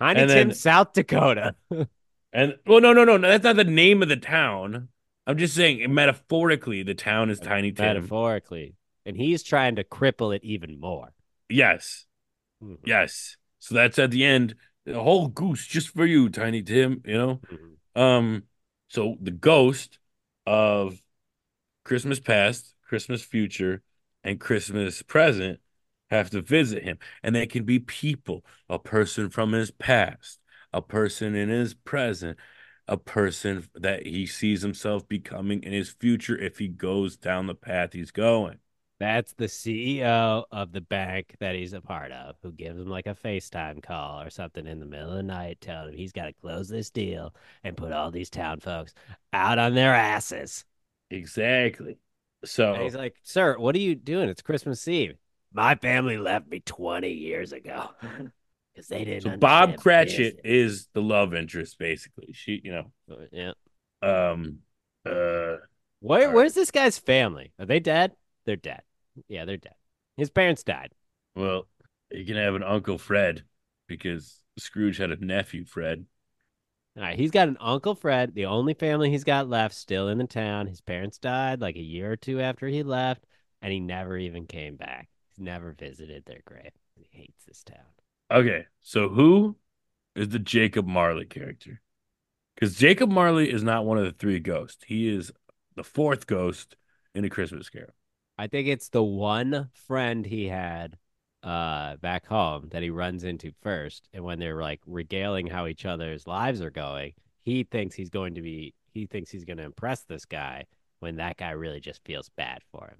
Tiny 0.00 0.20
And 0.20 0.30
Tim, 0.30 0.48
then- 0.48 0.56
South 0.56 0.92
Dakota. 0.94 1.54
And 2.30 2.56
well, 2.66 2.80
no, 2.82 2.92
no, 2.92 3.04
no, 3.04 3.16
no. 3.16 3.26
That's 3.26 3.42
not 3.44 3.56
the 3.56 3.64
name 3.64 4.02
of 4.02 4.10
the 4.10 4.16
town. 4.16 4.88
I'm 5.26 5.38
just 5.38 5.54
saying 5.54 5.92
metaphorically, 5.94 6.82
the 6.82 6.94
town 6.94 7.30
is 7.30 7.40
Tiny 7.40 7.72
Tim. 7.72 7.86
Metaphorically. 7.86 8.74
And 9.06 9.16
he's 9.16 9.42
trying 9.42 9.76
to 9.76 9.84
cripple 9.84 10.36
it 10.36 10.44
even 10.44 10.78
more. 10.78 11.14
Yes. 11.48 12.04
Mhm. 12.62 12.78
Yes. 12.84 13.38
So 13.60 13.74
that's 13.74 13.98
at 13.98 14.10
the 14.10 14.26
end. 14.26 14.56
A 14.88 15.02
whole 15.02 15.28
goose 15.28 15.66
just 15.66 15.90
for 15.90 16.06
you, 16.06 16.28
Tiny 16.28 16.62
Tim, 16.62 17.02
you 17.04 17.16
know? 17.16 17.40
Mhm. 17.50 18.00
Um, 18.00 18.42
so 18.88 19.16
the 19.20 19.30
ghost 19.30 19.98
of 20.46 21.00
Christmas 21.84 22.20
past, 22.20 22.74
Christmas 22.82 23.22
future, 23.22 23.82
and 24.24 24.40
Christmas 24.40 25.02
present 25.02 25.60
have 26.10 26.30
to 26.30 26.42
visit 26.42 26.82
him. 26.82 26.98
And 27.22 27.34
they 27.34 27.46
can 27.46 27.64
be 27.64 27.78
people, 27.78 28.44
a 28.68 28.78
person 28.78 29.30
from 29.30 29.52
his 29.52 29.70
past, 29.70 30.40
a 30.72 30.82
person 30.82 31.34
in 31.34 31.48
his 31.48 31.74
present, 31.74 32.38
a 32.86 32.96
person 32.96 33.68
that 33.74 34.06
he 34.06 34.26
sees 34.26 34.62
himself 34.62 35.06
becoming 35.08 35.62
in 35.62 35.72
his 35.72 35.90
future 35.90 36.38
if 36.38 36.58
he 36.58 36.68
goes 36.68 37.16
down 37.16 37.46
the 37.46 37.54
path 37.54 37.92
he's 37.92 38.10
going. 38.10 38.58
That's 39.00 39.32
the 39.34 39.48
CEO 39.48 40.44
of 40.50 40.72
the 40.72 40.80
bank 40.80 41.36
that 41.38 41.54
he's 41.54 41.72
a 41.72 41.80
part 41.80 42.10
of, 42.10 42.34
who 42.42 42.50
gives 42.50 42.80
him 42.80 42.88
like 42.88 43.06
a 43.06 43.14
FaceTime 43.14 43.80
call 43.80 44.20
or 44.22 44.30
something 44.30 44.66
in 44.66 44.80
the 44.80 44.86
middle 44.86 45.10
of 45.10 45.16
the 45.16 45.22
night, 45.22 45.60
telling 45.60 45.92
him 45.92 45.98
he's 45.98 46.10
got 46.12 46.26
to 46.26 46.32
close 46.32 46.68
this 46.68 46.90
deal 46.90 47.32
and 47.62 47.76
put 47.76 47.92
all 47.92 48.10
these 48.10 48.28
town 48.28 48.58
folks 48.58 48.94
out 49.32 49.58
on 49.58 49.74
their 49.74 49.94
asses. 49.94 50.64
Exactly. 51.10 51.98
So 52.44 52.74
And 52.74 52.82
he's 52.82 52.96
like, 52.96 53.14
Sir, 53.22 53.56
what 53.56 53.74
are 53.76 53.80
you 53.80 53.94
doing? 53.94 54.28
It's 54.28 54.42
Christmas 54.42 54.86
Eve. 54.88 55.16
My 55.52 55.76
family 55.76 56.18
left 56.18 56.48
me 56.48 56.60
20 56.60 57.10
years 57.10 57.52
ago 57.52 57.90
because 58.74 58.88
they 58.88 59.04
didn't. 59.04 59.22
So 59.22 59.36
Bob 59.36 59.76
Cratchit 59.76 60.36
business." 60.36 60.40
is 60.44 60.88
the 60.92 61.02
love 61.02 61.34
interest, 61.34 61.78
basically. 61.78 62.32
She, 62.32 62.60
you 62.64 62.72
know, 62.72 62.84
Yeah. 63.30 63.52
um, 64.02 64.58
uh, 65.06 65.56
Where, 66.00 66.30
where's 66.32 66.54
this 66.54 66.70
guy's 66.70 66.98
family? 66.98 67.52
Are 67.58 67.66
they 67.66 67.80
dead? 67.80 68.12
They're 68.44 68.56
dead. 68.56 68.82
Yeah, 69.28 69.44
they're 69.44 69.56
dead. 69.56 69.74
His 70.16 70.30
parents 70.30 70.62
died. 70.62 70.92
well, 71.34 71.66
you 72.10 72.24
can 72.24 72.36
have 72.36 72.54
an 72.54 72.62
Uncle 72.62 72.98
Fred 72.98 73.44
because 73.86 74.42
Scrooge 74.58 74.96
had 74.96 75.10
a 75.10 75.24
nephew, 75.24 75.64
Fred. 75.64 76.06
All 76.96 77.02
right, 77.02 77.18
he's 77.18 77.30
got 77.30 77.48
an 77.48 77.58
Uncle 77.60 77.94
Fred, 77.94 78.34
the 78.34 78.46
only 78.46 78.74
family 78.74 79.10
he's 79.10 79.24
got 79.24 79.48
left 79.48 79.74
still 79.74 80.08
in 80.08 80.18
the 80.18 80.26
town. 80.26 80.66
His 80.66 80.80
parents 80.80 81.18
died 81.18 81.60
like 81.60 81.76
a 81.76 81.80
year 81.80 82.10
or 82.12 82.16
two 82.16 82.40
after 82.40 82.66
he 82.66 82.82
left, 82.82 83.24
and 83.62 83.72
he 83.72 83.78
never 83.78 84.16
even 84.16 84.46
came 84.46 84.76
back. 84.76 85.08
He's 85.28 85.38
never 85.38 85.72
visited 85.72 86.24
their 86.24 86.40
grave. 86.44 86.72
He 86.96 87.08
hates 87.12 87.44
this 87.44 87.62
town. 87.62 87.86
Okay, 88.32 88.66
so 88.80 89.08
who 89.08 89.56
is 90.16 90.30
the 90.30 90.40
Jacob 90.40 90.86
Marley 90.86 91.24
character? 91.24 91.80
Because 92.54 92.76
Jacob 92.76 93.10
Marley 93.10 93.52
is 93.52 93.62
not 93.62 93.84
one 93.84 93.98
of 93.98 94.04
the 94.04 94.12
three 94.12 94.40
ghosts. 94.40 94.82
He 94.84 95.08
is 95.14 95.30
the 95.76 95.84
fourth 95.84 96.26
ghost 96.26 96.76
in 97.14 97.24
a 97.24 97.30
Christmas 97.30 97.70
Carol. 97.70 97.92
I 98.38 98.46
think 98.46 98.68
it's 98.68 98.88
the 98.88 99.02
one 99.02 99.70
friend 99.72 100.24
he 100.24 100.46
had 100.48 100.96
uh 101.42 101.96
back 101.96 102.26
home 102.26 102.68
that 102.70 102.82
he 102.82 102.90
runs 102.90 103.22
into 103.22 103.52
first 103.62 104.08
and 104.12 104.24
when 104.24 104.40
they're 104.40 104.60
like 104.60 104.80
regaling 104.86 105.46
how 105.46 105.66
each 105.68 105.86
other's 105.86 106.26
lives 106.26 106.60
are 106.60 106.70
going 106.70 107.12
he 107.42 107.62
thinks 107.62 107.94
he's 107.94 108.10
going 108.10 108.34
to 108.34 108.42
be 108.42 108.74
he 108.92 109.06
thinks 109.06 109.30
he's 109.30 109.44
going 109.44 109.56
to 109.56 109.62
impress 109.62 110.02
this 110.02 110.24
guy 110.24 110.66
when 110.98 111.16
that 111.16 111.36
guy 111.36 111.50
really 111.50 111.78
just 111.80 112.04
feels 112.04 112.28
bad 112.30 112.60
for 112.72 112.88
him 112.88 112.96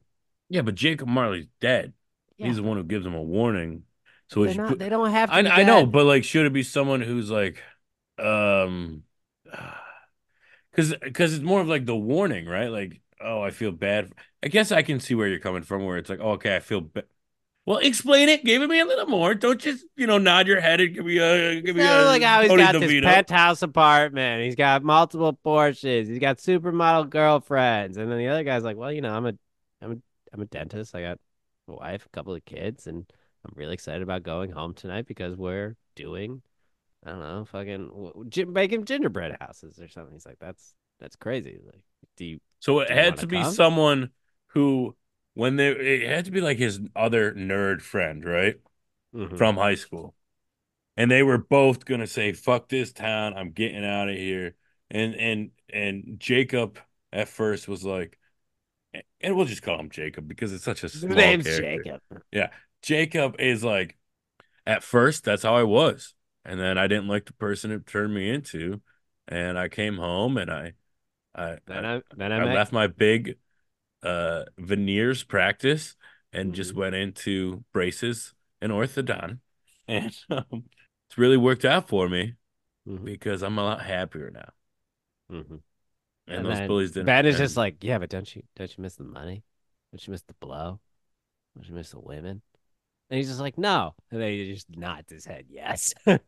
Yeah, 0.48 0.62
but 0.62 0.74
Jacob 0.76 1.08
Marley's 1.08 1.48
dead. 1.60 1.92
Yeah. 2.36 2.46
He's 2.46 2.56
the 2.56 2.62
one 2.62 2.76
who 2.76 2.84
gives 2.84 3.04
him 3.04 3.14
a 3.14 3.22
warning 3.22 3.82
So 4.28 4.44
They're 4.44 4.54
you 4.54 4.60
not. 4.60 4.68
put? 4.70 4.78
They 4.78 4.88
don't 4.88 5.10
have 5.10 5.30
to 5.30 5.34
I 5.34 5.60
I 5.60 5.64
know, 5.64 5.84
but 5.86 6.04
like, 6.04 6.24
should 6.24 6.46
it 6.46 6.52
be 6.52 6.62
someone 6.62 7.00
who's 7.00 7.30
like, 7.30 7.60
um, 8.18 9.02
because 10.70 10.94
because 11.02 11.34
it's 11.34 11.44
more 11.44 11.60
of 11.60 11.68
like 11.68 11.86
the 11.86 11.96
warning, 11.96 12.46
right? 12.46 12.68
Like, 12.70 13.00
oh, 13.20 13.42
I 13.42 13.50
feel 13.50 13.72
bad. 13.72 14.12
I 14.42 14.48
guess 14.48 14.72
I 14.72 14.82
can 14.82 15.00
see 15.00 15.14
where 15.14 15.28
you're 15.28 15.40
coming 15.40 15.62
from, 15.62 15.84
where 15.84 15.98
it's 15.98 16.10
like, 16.10 16.20
oh, 16.22 16.32
okay, 16.32 16.56
I 16.56 16.60
feel 16.60 16.80
bad. 16.80 17.04
Well, 17.68 17.78
explain 17.78 18.30
it. 18.30 18.46
Give 18.46 18.66
me 18.66 18.80
a 18.80 18.86
little 18.86 19.04
more. 19.08 19.34
Don't 19.34 19.60
just 19.60 19.84
you 19.94 20.06
know 20.06 20.16
nod 20.16 20.46
your 20.46 20.58
head 20.58 20.80
and 20.80 20.94
give 20.94 21.04
me 21.04 21.18
a 21.18 21.60
give 21.60 21.76
me 21.76 21.82
like 21.82 22.22
a 22.22 22.26
how 22.26 22.40
he's 22.40 22.48
Tony 22.48 22.62
got 22.62 22.80
this 22.80 23.00
penthouse 23.02 23.60
apartment. 23.60 24.42
He's 24.42 24.54
got 24.54 24.82
multiple 24.82 25.38
Porsches. 25.44 26.08
He's 26.08 26.18
got 26.18 26.38
supermodel 26.38 27.10
girlfriends. 27.10 27.98
And 27.98 28.10
then 28.10 28.16
the 28.16 28.28
other 28.28 28.42
guy's 28.42 28.62
like, 28.64 28.78
well, 28.78 28.90
you 28.90 29.02
know, 29.02 29.12
I'm 29.12 29.26
a, 29.26 29.34
I'm 29.82 29.92
a, 29.92 29.96
I'm 30.32 30.40
a 30.40 30.46
dentist. 30.46 30.94
I 30.94 31.02
got 31.02 31.18
a 31.68 31.72
wife, 31.72 32.06
a 32.06 32.08
couple 32.08 32.34
of 32.34 32.42
kids, 32.46 32.86
and 32.86 33.04
I'm 33.44 33.52
really 33.54 33.74
excited 33.74 34.00
about 34.00 34.22
going 34.22 34.50
home 34.50 34.72
tonight 34.72 35.04
because 35.04 35.36
we're 35.36 35.76
doing, 35.94 36.40
I 37.04 37.10
don't 37.10 37.20
know, 37.20 37.44
fucking 37.44 37.88
w- 37.88 38.46
making 38.46 38.86
gingerbread 38.86 39.36
houses 39.42 39.78
or 39.78 39.88
something. 39.88 40.14
He's 40.14 40.24
like, 40.24 40.38
that's 40.40 40.72
that's 41.00 41.16
crazy. 41.16 41.58
Like, 41.66 41.82
do 42.16 42.24
you 42.24 42.40
So 42.60 42.80
it 42.80 42.88
had 42.90 43.16
to 43.16 43.20
to 43.22 43.26
be 43.26 43.44
someone 43.44 44.08
who, 44.58 44.96
when 45.34 45.56
they, 45.56 45.68
it 45.70 46.08
had 46.10 46.24
to 46.26 46.30
be 46.30 46.40
like 46.40 46.58
his 46.58 46.80
other 46.96 47.32
nerd 47.34 47.82
friend, 47.82 48.24
right, 48.24 48.56
hmm 49.12 49.38
from 49.38 49.56
high 49.56 49.76
school, 49.76 50.14
and 50.96 51.10
they 51.10 51.22
were 51.22 51.38
both 51.38 51.84
gonna 51.86 52.06
say, 52.08 52.32
"Fuck 52.32 52.68
this 52.68 52.92
town, 52.92 53.34
I'm 53.36 53.52
getting 53.52 53.84
out 53.84 54.08
of 54.08 54.16
here." 54.16 54.56
And 54.90 55.14
and 55.16 55.50
and 55.72 56.16
Jacob 56.20 56.78
at 57.12 57.28
first 57.28 57.68
was 57.68 57.84
like, 57.84 58.18
and 59.20 59.36
we'll 59.36 59.46
just 59.46 59.62
call 59.62 59.78
him 59.78 59.90
Jacob 59.90 60.28
because 60.28 60.52
it's 60.52 60.64
such 60.64 60.84
a 60.84 60.88
small 60.88 61.34
name's 61.36 61.36
character. 61.36 61.88
Jacob. 61.90 62.00
Yeah, 62.32 62.50
Jacob 62.82 63.36
is 63.38 63.64
like, 63.64 63.96
at 64.66 64.84
first 64.84 65.24
that's 65.24 65.44
how 65.44 65.56
I 65.56 65.64
was, 65.64 66.14
and 66.44 66.60
then 66.60 66.78
I 66.78 66.86
didn't 66.86 67.08
like 67.08 67.26
the 67.26 67.32
person 67.34 67.70
it 67.72 67.86
turned 67.86 68.14
me 68.14 68.30
into, 68.30 68.82
and 69.28 69.58
I 69.58 69.68
came 69.68 69.96
home 69.98 70.36
and 70.38 70.50
I 70.50 70.74
I 71.34 71.58
Then 71.66 71.84
I, 71.84 71.84
I 71.84 72.02
then 72.16 72.32
I 72.32 72.38
I 72.38 72.44
met. 72.44 72.62
left 72.62 72.72
my 72.72 72.86
big 72.88 73.38
uh 74.02 74.44
veneers 74.58 75.24
practice 75.24 75.96
and 76.32 76.54
just 76.54 76.74
hmm 76.74 76.76
went 76.76 76.94
into 76.94 77.64
braces 77.72 78.34
and 78.60 78.72
orthodont 78.72 79.38
and 79.88 80.14
um, 80.30 80.64
it's 81.08 81.18
really 81.18 81.36
worked 81.36 81.64
out 81.64 81.88
for 81.88 82.08
me 82.08 82.34
hmm 82.86 83.18
because 83.20 83.42
I'm 83.42 83.58
a 83.58 83.64
lot 83.64 83.82
happier 83.82 84.30
now 84.30 84.50
hmm 85.30 85.56
and 86.26 86.44
And 86.44 86.44
those 86.44 86.60
bullies 86.60 86.92
didn't 86.92 87.14
Ben 87.16 87.26
is 87.26 87.36
just 87.38 87.56
like, 87.56 87.84
yeah, 87.84 87.98
but 87.98 88.10
don't 88.10 88.34
you 88.36 88.42
don't 88.56 88.76
you 88.76 88.82
miss 88.82 88.96
the 88.96 89.04
money? 89.04 89.44
Don't 89.92 90.06
you 90.06 90.12
miss 90.12 90.22
the 90.22 90.34
blow? 90.34 90.80
Don't 91.56 91.68
you 91.68 91.74
miss 91.74 91.90
the 91.92 92.00
women? 92.00 92.42
And 93.10 93.18
he's 93.18 93.28
just 93.28 93.40
like, 93.40 93.58
no. 93.58 93.94
And 94.10 94.20
they 94.22 94.46
just 94.46 94.70
nods 94.76 95.12
his 95.12 95.26
head, 95.26 95.46
yes. 95.50 95.94
oh 96.06 96.06
yeah 96.06 96.18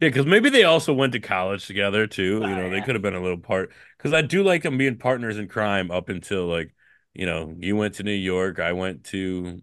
because 0.00 0.26
maybe 0.26 0.50
they 0.50 0.64
also 0.64 0.92
went 0.92 1.12
to 1.12 1.20
college 1.20 1.66
together 1.66 2.06
too 2.06 2.44
you 2.44 2.56
know 2.56 2.70
they 2.70 2.82
could 2.82 2.94
have 2.94 3.02
been 3.02 3.14
a 3.14 3.22
little 3.22 3.38
part 3.38 3.72
because 3.96 4.12
I 4.12 4.22
do 4.22 4.42
like 4.42 4.62
them 4.62 4.78
being 4.78 4.98
partners 4.98 5.38
in 5.38 5.48
crime 5.48 5.90
up 5.90 6.08
until 6.08 6.46
like 6.46 6.74
you 7.14 7.26
know 7.26 7.54
you 7.58 7.76
went 7.76 7.94
to 7.94 8.02
New 8.02 8.12
York 8.12 8.58
I 8.58 8.72
went 8.72 9.04
to 9.04 9.60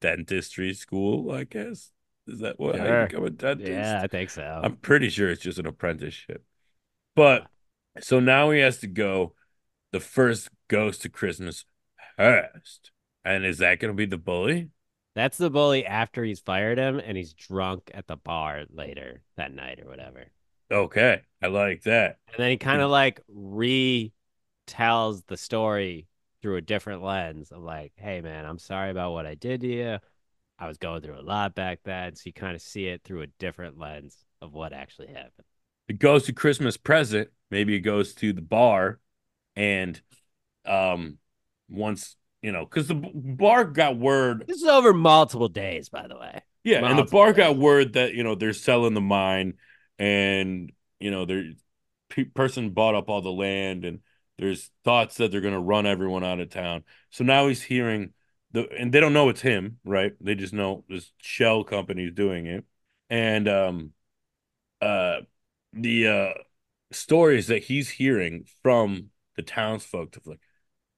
dentistry 0.00 0.74
school 0.74 1.30
I 1.30 1.44
guess 1.44 1.92
is 2.26 2.40
that 2.40 2.60
what 2.60 2.76
Sure. 2.76 3.06
become 3.06 3.24
a 3.24 3.30
dentist? 3.30 3.70
Yeah, 3.70 4.00
I 4.02 4.06
think 4.06 4.30
so. 4.30 4.60
I'm 4.62 4.76
pretty 4.76 5.08
sure 5.08 5.30
it's 5.30 5.42
just 5.42 5.58
an 5.58 5.66
apprenticeship 5.66 6.44
But 7.16 7.46
so 8.00 8.20
now 8.20 8.50
he 8.50 8.60
has 8.60 8.78
to 8.78 8.86
go. 8.86 9.34
The 9.92 10.00
first 10.00 10.50
Ghost 10.68 11.04
of 11.04 11.12
Christmas 11.12 11.64
first. 12.16 12.92
And 13.24 13.44
is 13.44 13.58
that 13.58 13.80
going 13.80 13.92
to 13.92 13.96
be 13.96 14.06
the 14.06 14.16
bully? 14.16 14.70
That's 15.16 15.36
the 15.36 15.50
bully 15.50 15.84
after 15.84 16.22
he's 16.22 16.40
fired 16.40 16.78
him 16.78 17.00
and 17.04 17.16
he's 17.16 17.32
drunk 17.32 17.90
at 17.92 18.06
the 18.06 18.16
bar 18.16 18.64
later 18.70 19.22
that 19.36 19.52
night 19.52 19.80
or 19.82 19.88
whatever. 19.88 20.26
Okay. 20.70 21.22
I 21.42 21.48
like 21.48 21.82
that. 21.82 22.18
And 22.28 22.36
then 22.38 22.50
he 22.50 22.56
kind 22.56 22.80
of 22.80 22.88
hmm. 22.88 22.92
like 22.92 23.20
retells 23.28 24.12
the 25.26 25.36
story 25.36 26.06
through 26.42 26.56
a 26.56 26.62
different 26.62 27.02
lens 27.02 27.52
of 27.52 27.62
like, 27.62 27.92
hey 27.96 28.20
man, 28.20 28.44
I'm 28.44 28.58
sorry 28.58 28.90
about 28.90 29.12
what 29.12 29.26
I 29.26 29.34
did 29.34 29.60
to 29.62 29.66
you. 29.66 29.98
I 30.58 30.68
was 30.68 30.78
going 30.78 31.00
through 31.00 31.18
a 31.18 31.22
lot 31.22 31.54
back 31.54 31.80
then. 31.84 32.14
So 32.14 32.22
you 32.26 32.32
kind 32.32 32.54
of 32.54 32.60
see 32.60 32.86
it 32.86 33.02
through 33.02 33.22
a 33.22 33.26
different 33.38 33.78
lens 33.78 34.16
of 34.42 34.52
what 34.52 34.72
actually 34.72 35.08
happened. 35.08 35.46
It 35.88 35.98
goes 35.98 36.24
to 36.24 36.32
Christmas 36.32 36.76
present. 36.76 37.28
Maybe 37.50 37.74
it 37.74 37.80
goes 37.80 38.14
to 38.16 38.32
the 38.32 38.42
bar. 38.42 39.00
And 39.56 40.00
um, 40.66 41.18
once, 41.68 42.16
you 42.42 42.52
know, 42.52 42.64
because 42.64 42.88
the 42.88 42.94
bar 42.94 43.64
got 43.64 43.96
word. 43.96 44.44
This 44.46 44.60
is 44.60 44.68
over 44.68 44.92
multiple 44.92 45.48
days, 45.48 45.88
by 45.88 46.06
the 46.06 46.18
way. 46.18 46.42
Yeah. 46.62 46.78
And 46.78 46.86
the 46.86 46.94
Multiple 46.94 47.18
bar 47.18 47.32
got 47.32 47.56
word 47.56 47.94
that, 47.94 48.14
you 48.14 48.22
know, 48.22 48.34
they're 48.34 48.52
selling 48.52 48.94
the 48.94 49.00
mine 49.00 49.54
and, 49.98 50.70
you 50.98 51.10
know, 51.10 51.24
their 51.24 51.44
pe- 52.10 52.24
person 52.24 52.70
bought 52.70 52.94
up 52.94 53.08
all 53.08 53.22
the 53.22 53.32
land 53.32 53.86
and 53.86 54.00
there's 54.40 54.70
thoughts 54.84 55.18
that 55.18 55.30
they're 55.30 55.42
going 55.42 55.54
to 55.54 55.60
run 55.60 55.86
everyone 55.86 56.24
out 56.24 56.40
of 56.40 56.48
town. 56.48 56.82
So 57.10 57.24
now 57.24 57.46
he's 57.46 57.62
hearing 57.62 58.14
the, 58.52 58.66
and 58.76 58.90
they 58.90 58.98
don't 58.98 59.12
know 59.12 59.28
it's 59.28 59.42
him, 59.42 59.78
right? 59.84 60.14
They 60.20 60.34
just 60.34 60.54
know 60.54 60.84
this 60.88 61.12
shell 61.18 61.62
company 61.62 62.04
is 62.04 62.12
doing 62.12 62.46
it. 62.46 62.64
And, 63.10 63.46
um, 63.48 63.92
uh, 64.80 65.20
the, 65.74 66.08
uh, 66.08 66.32
stories 66.90 67.48
that 67.48 67.64
he's 67.64 67.90
hearing 67.90 68.46
from 68.62 69.10
the 69.36 69.42
townsfolk 69.42 70.16
of 70.16 70.26
like, 70.26 70.40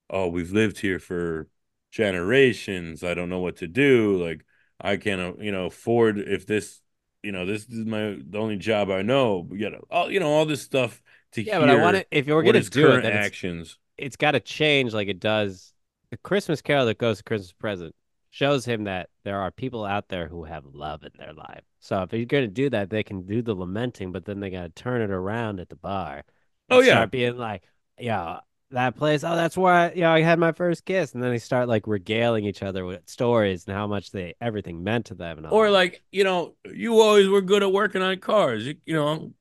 oh, 0.09 0.29
we've 0.29 0.53
lived 0.53 0.79
here 0.79 0.99
for 0.99 1.49
generations. 1.91 3.03
I 3.03 3.15
don't 3.15 3.29
know 3.29 3.41
what 3.41 3.57
to 3.57 3.67
do. 3.67 4.25
Like, 4.25 4.45
I 4.81 4.97
can't, 4.97 5.21
uh, 5.21 5.43
you 5.43 5.53
know, 5.53 5.67
afford 5.67 6.19
if 6.19 6.47
this, 6.47 6.81
you 7.23 7.33
know, 7.33 7.45
this 7.45 7.65
is 7.65 7.85
my 7.85 8.19
the 8.25 8.39
only 8.39 8.57
job 8.57 8.91
I 8.91 9.03
know. 9.03 9.49
You 9.53 9.71
know, 9.71 9.85
all 9.91 10.11
you 10.11 10.19
know, 10.21 10.33
all 10.33 10.47
this 10.47 10.63
stuff 10.63 11.03
to 11.33 11.43
Yeah, 11.43 11.59
but 11.61 11.71
I 11.71 11.77
want 11.77 11.97
to, 11.97 12.07
if 12.11 12.27
you're 12.27 12.43
going 12.43 12.55
to 12.55 12.63
do 12.63 12.93
it, 12.93 13.03
then 13.03 13.15
it's, 13.15 13.27
actions. 13.27 13.79
it's 13.97 14.17
got 14.17 14.33
to 14.33 14.41
change 14.41 14.95
like 14.95 15.09
it 15.09 15.21
does. 15.21 15.73
The 16.11 16.17
Christmas 16.19 16.63
Carol 16.63 16.87
that 16.87 16.99
goes 16.99 17.19
to 17.19 17.25
Christmas 17.25 17.53
present 17.53 17.95
shows 18.31 18.65
him 18.65 18.85
that 18.85 19.11
there 19.25 19.41
are 19.41 19.51
people 19.51 19.85
out 19.85 20.09
there 20.09 20.29
who 20.29 20.45
have 20.45 20.65
love 20.67 21.03
in 21.05 21.11
their 21.19 21.33
life. 21.33 21.63
So 21.81 22.03
if 22.03 22.13
you're 22.13 22.25
going 22.27 22.45
to 22.45 22.49
do 22.49 22.71
that, 22.71 22.91
they 22.91 23.03
can 23.03 23.27
do 23.27 23.43
the 23.43 23.55
lamenting, 23.55 24.13
but 24.13 24.25
then 24.25 24.41
they 24.41 24.51
got 24.51 24.63
to 24.63 24.69
turn 24.71 25.03
it 25.03 25.11
around 25.11 25.61
at 25.61 25.69
the 25.69 25.77
bar 25.77 26.25
Oh 26.71 26.81
yeah. 26.81 26.93
start 26.93 27.11
being 27.11 27.37
like, 27.37 27.63
yeah, 27.99 28.41
that 28.71 28.97
place. 28.97 29.25
Oh, 29.25 29.37
that's 29.37 29.57
where 29.57 29.73
I, 29.75 29.93
you 29.93 30.01
know, 30.03 30.11
I 30.13 30.23
had 30.23 30.39
my 30.39 30.53
first 30.53 30.85
kiss. 30.85 31.15
And 31.15 31.23
then 31.23 31.31
they 31.31 31.39
start 31.39 31.69
like 31.69 31.87
regaling 31.87 32.45
each 32.45 32.63
other 32.63 32.85
with 32.85 33.09
stories 33.09 33.67
and 33.67 33.77
how 33.77 33.87
much 33.87 34.11
they 34.11 34.35
everything 34.41 34.83
meant 34.83 35.07
to 35.07 35.15
them 35.15 35.39
and 35.39 35.47
all 35.47 35.55
Or 35.55 35.67
that. 35.67 35.71
like, 35.71 36.03
you 36.11 36.25
know, 36.25 36.55
you 36.65 37.01
always 37.01 37.29
were 37.29 37.43
good 37.43 37.63
at 37.63 37.73
working 37.73 38.03
on 38.03 38.19
cars. 38.21 38.67
You, 38.67 38.77
you 38.87 38.95
know, 38.95 39.33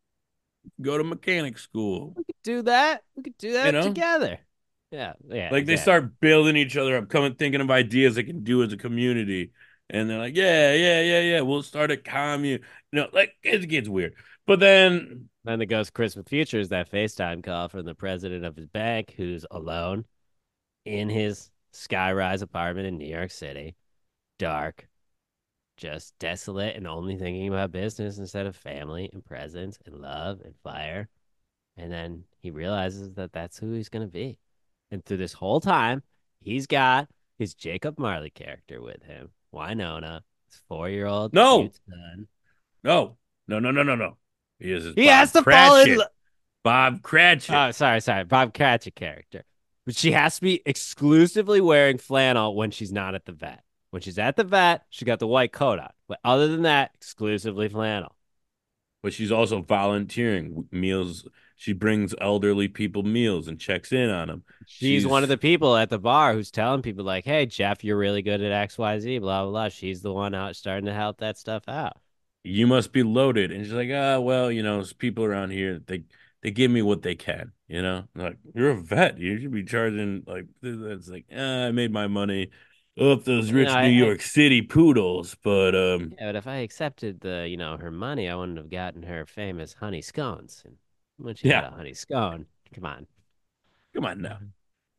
go 0.81 0.97
to 0.97 1.03
mechanic 1.03 1.57
school. 1.57 2.13
We 2.15 2.23
could 2.23 2.35
do 2.43 2.61
that. 2.63 3.03
We 3.15 3.23
could 3.23 3.37
do 3.37 3.53
You 3.53 3.53
that 3.53 3.71
know, 3.71 3.83
together. 3.83 4.39
Yeah, 4.91 5.13
yeah, 5.29 5.49
Like 5.49 5.65
they 5.65 5.73
exactly. 5.73 5.77
start 5.77 6.19
building 6.19 6.57
each 6.57 6.75
other 6.75 6.97
up, 6.97 7.09
coming 7.09 7.35
thinking 7.35 7.61
of 7.61 7.71
ideas 7.71 8.15
they 8.15 8.23
can 8.23 8.43
do 8.43 8.63
as 8.63 8.73
a 8.73 8.77
community. 8.77 9.51
And 9.89 10.09
they're 10.09 10.17
like, 10.19 10.35
yeah, 10.35 10.73
yeah, 10.73 11.01
yeah, 11.01 11.19
yeah. 11.21 11.41
We'll 11.41 11.63
start 11.63 11.91
a 11.91 11.97
commune. 11.97 12.61
You 12.91 12.99
know, 12.99 13.07
like 13.13 13.35
it 13.43 13.67
gets 13.67 13.89
weird. 13.89 14.15
But 14.45 14.59
then, 14.59 15.29
Then 15.43 15.59
the 15.59 15.65
Ghost 15.65 15.93
Christmas 15.93 16.27
Future 16.27 16.59
is 16.59 16.69
that 16.69 16.91
FaceTime 16.91 17.43
call 17.43 17.69
from 17.69 17.85
the 17.85 17.95
president 17.95 18.45
of 18.45 18.55
his 18.55 18.67
bank 18.67 19.13
who's 19.15 19.45
alone 19.49 20.05
in 20.85 21.09
his 21.09 21.49
skyrise 21.73 22.41
apartment 22.41 22.87
in 22.87 22.97
New 22.97 23.07
York 23.07 23.31
City, 23.31 23.75
dark, 24.39 24.87
just 25.81 26.13
desolate, 26.19 26.75
and 26.75 26.87
only 26.87 27.17
thinking 27.17 27.47
about 27.47 27.71
business 27.71 28.19
instead 28.19 28.45
of 28.45 28.55
family 28.55 29.09
and 29.11 29.25
presents 29.25 29.79
and 29.85 29.95
love 29.99 30.39
and 30.45 30.53
fire. 30.63 31.09
And 31.75 31.91
then 31.91 32.23
he 32.39 32.51
realizes 32.51 33.13
that 33.15 33.33
that's 33.33 33.57
who 33.57 33.73
he's 33.73 33.89
going 33.89 34.05
to 34.05 34.11
be. 34.11 34.37
And 34.91 35.03
through 35.03 35.17
this 35.17 35.33
whole 35.33 35.59
time, 35.59 36.03
he's 36.39 36.67
got 36.67 37.09
his 37.39 37.55
Jacob 37.55 37.97
Marley 37.97 38.29
character 38.29 38.79
with 38.81 39.01
him, 39.03 39.29
Winona, 39.51 40.23
his 40.47 40.61
four 40.67 40.87
year 40.89 41.07
old 41.07 41.33
no, 41.33 41.71
son. 41.89 42.27
no, 42.83 43.17
no, 43.47 43.59
no, 43.59 43.71
no, 43.71 43.81
no, 43.81 43.95
no. 43.95 44.17
He 44.59 44.71
is 44.71 44.93
He 44.95 45.07
has 45.07 45.31
to 45.31 45.41
fall 45.41 45.77
in 45.77 45.85
Cratchit. 45.85 45.97
love. 45.97 46.07
Bob 46.63 47.01
Cratchit. 47.01 47.55
Oh, 47.55 47.71
sorry, 47.71 48.01
sorry. 48.01 48.23
Bob 48.25 48.53
Cratchit 48.53 48.93
character. 48.93 49.43
But 49.85 49.95
she 49.95 50.11
has 50.11 50.35
to 50.35 50.41
be 50.41 50.61
exclusively 50.65 51.59
wearing 51.59 51.97
flannel 51.97 52.55
when 52.55 52.69
she's 52.69 52.91
not 52.91 53.15
at 53.15 53.25
the 53.25 53.31
vet. 53.31 53.63
When 53.91 54.01
she's 54.01 54.17
at 54.17 54.35
the 54.35 54.43
vet, 54.43 54.85
she 54.89 55.05
got 55.05 55.19
the 55.19 55.27
white 55.27 55.51
coat 55.51 55.79
on. 55.79 55.91
But 56.07 56.19
other 56.23 56.47
than 56.47 56.63
that, 56.63 56.91
exclusively 56.95 57.69
flannel. 57.69 58.15
But 59.03 59.13
she's 59.13 59.31
also 59.31 59.61
volunteering 59.61 60.67
meals. 60.71 61.27
She 61.55 61.73
brings 61.73 62.15
elderly 62.19 62.67
people 62.67 63.03
meals 63.03 63.47
and 63.47 63.59
checks 63.59 63.91
in 63.91 64.09
on 64.09 64.27
them. 64.27 64.43
She's 64.65 65.05
one 65.05 65.23
of 65.23 65.29
the 65.29 65.37
people 65.37 65.75
at 65.75 65.89
the 65.89 65.99
bar 65.99 66.33
who's 66.33 66.51
telling 66.51 66.81
people, 66.81 67.03
like, 67.03 67.25
hey, 67.25 67.45
Jeff, 67.45 67.83
you're 67.83 67.97
really 67.97 68.21
good 68.21 68.41
at 68.41 68.51
XYZ, 68.51 69.19
blah, 69.19 69.43
blah, 69.43 69.51
blah. 69.51 69.69
She's 69.69 70.01
the 70.01 70.13
one 70.13 70.33
out 70.33 70.55
starting 70.55 70.85
to 70.85 70.93
help 70.93 71.17
that 71.19 71.37
stuff 71.37 71.63
out. 71.67 71.97
you 72.43 72.67
must 72.67 72.91
be 72.91 73.03
loaded. 73.03 73.51
And 73.51 73.63
she's 73.65 73.73
like, 73.73 73.89
ah, 73.93 74.19
well, 74.19 74.51
you 74.51 74.63
know, 74.63 74.83
people 74.97 75.23
around 75.23 75.51
here, 75.51 75.79
they 75.85 76.03
they 76.41 76.51
give 76.51 76.71
me 76.71 76.81
what 76.81 77.03
they 77.03 77.15
can, 77.15 77.51
you 77.67 77.81
know? 77.83 78.07
Like, 78.15 78.37
you're 78.55 78.71
a 78.71 78.81
vet. 78.81 79.19
You 79.19 79.39
should 79.39 79.51
be 79.51 79.63
charging 79.63 80.23
like 80.25 80.45
it's 80.63 81.07
like, 81.07 81.25
ah, 81.35 81.65
I 81.67 81.71
made 81.71 81.91
my 81.91 82.07
money. 82.07 82.49
Up 82.99 83.23
those 83.25 83.51
You 83.51 83.53
rich 83.53 83.67
know, 83.67 83.75
New 83.77 83.89
I, 83.99 84.03
I 84.03 84.07
York 84.07 84.21
City 84.21 84.61
poodles, 84.61 85.35
but 85.43 85.75
um, 85.75 86.15
yeah, 86.17 86.27
but 86.27 86.35
if 86.35 86.47
I 86.47 86.57
accepted 86.57 87.21
the, 87.21 87.47
you 87.47 87.57
know, 87.57 87.77
her 87.77 87.91
money, 87.91 88.29
I 88.29 88.35
wouldn't 88.35 88.57
have 88.57 88.69
gotten 88.69 89.03
her 89.03 89.25
famous 89.25 89.73
honey 89.73 90.01
scones. 90.01 90.63
And 90.65 90.77
when 91.17 91.35
she 91.35 91.49
yeah, 91.49 91.61
a 91.61 91.71
honey 91.71 91.93
scone, 91.93 92.47
come 92.73 92.85
on. 92.85 93.07
come 93.93 94.05
on 94.05 94.21
now. 94.21 94.39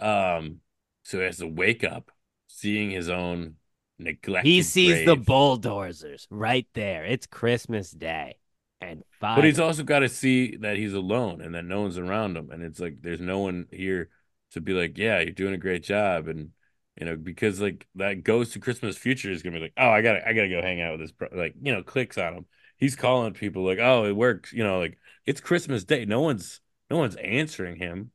Um, 0.01 0.61
so 1.05 1.19
he 1.19 1.25
has 1.25 1.39
to 1.39 1.47
wake 1.47 1.85
up 1.85 2.11
seeing 2.49 2.91
his 2.91 3.09
own 3.09 3.57
neglect. 3.99 4.47
He 4.47 4.63
sees 4.63 5.03
the 5.03 5.17
grave. 5.17 5.27
bulldozers 5.27 6.27
right 6.31 6.67
there. 6.75 7.05
It's 7.05 7.27
Christmas 7.27 7.91
Day. 7.91 8.39
And 8.81 9.05
But 9.35 9.45
he's 9.45 9.59
also 9.61 9.83
got 9.83 10.01
to 10.01 10.09
see 10.09 10.57
that 10.57 10.77
he's 10.77 10.93
alone 10.93 11.41
and 11.41 11.55
that 11.55 11.65
no 11.65 11.83
one's 11.83 11.99
around 11.99 12.37
him. 12.37 12.51
And 12.51 12.63
it's 12.63 12.81
like 12.81 13.01
there's 13.03 13.21
no 13.21 13.39
one 13.39 13.67
here 13.71 14.11
to 14.53 14.61
be 14.61 14.73
like, 14.75 14.99
yeah, 14.99 15.21
you're 15.21 15.33
doing 15.33 15.55
a 15.55 15.59
great 15.59 15.83
job. 15.83 16.29
And 16.29 16.51
you 16.99 17.07
know, 17.07 17.17
because 17.17 17.61
like 17.61 17.87
that 17.97 18.23
goes 18.23 18.51
to 18.53 18.61
Christmas 18.61 18.97
future 18.97 19.31
is 19.31 19.43
gonna 19.43 19.57
be 19.57 19.63
like, 19.63 19.73
oh, 19.77 19.89
I 19.89 20.03
gotta 20.03 20.27
I 20.27 20.33
gotta 20.33 20.49
go 20.49 20.63
hang 20.63 20.81
out 20.81 20.93
with 20.93 21.01
this 21.01 21.13
bro. 21.13 21.29
like, 21.33 21.55
you 21.61 21.73
know, 21.73 21.83
clicks 21.83 22.19
on 22.19 22.35
him. 22.35 22.47
He's 22.77 22.97
calling 22.97 23.33
people 23.35 23.65
like, 23.65 23.79
oh, 23.81 24.05
it 24.05 24.13
works, 24.17 24.53
you 24.53 24.65
know, 24.65 24.79
like 24.79 24.99
it's 25.27 25.41
Christmas 25.41 25.85
Day. 25.85 26.05
No 26.05 26.21
one's 26.21 26.61
no 26.91 26.99
one's 26.99 27.17
answering 27.17 27.77
him. 27.77 28.11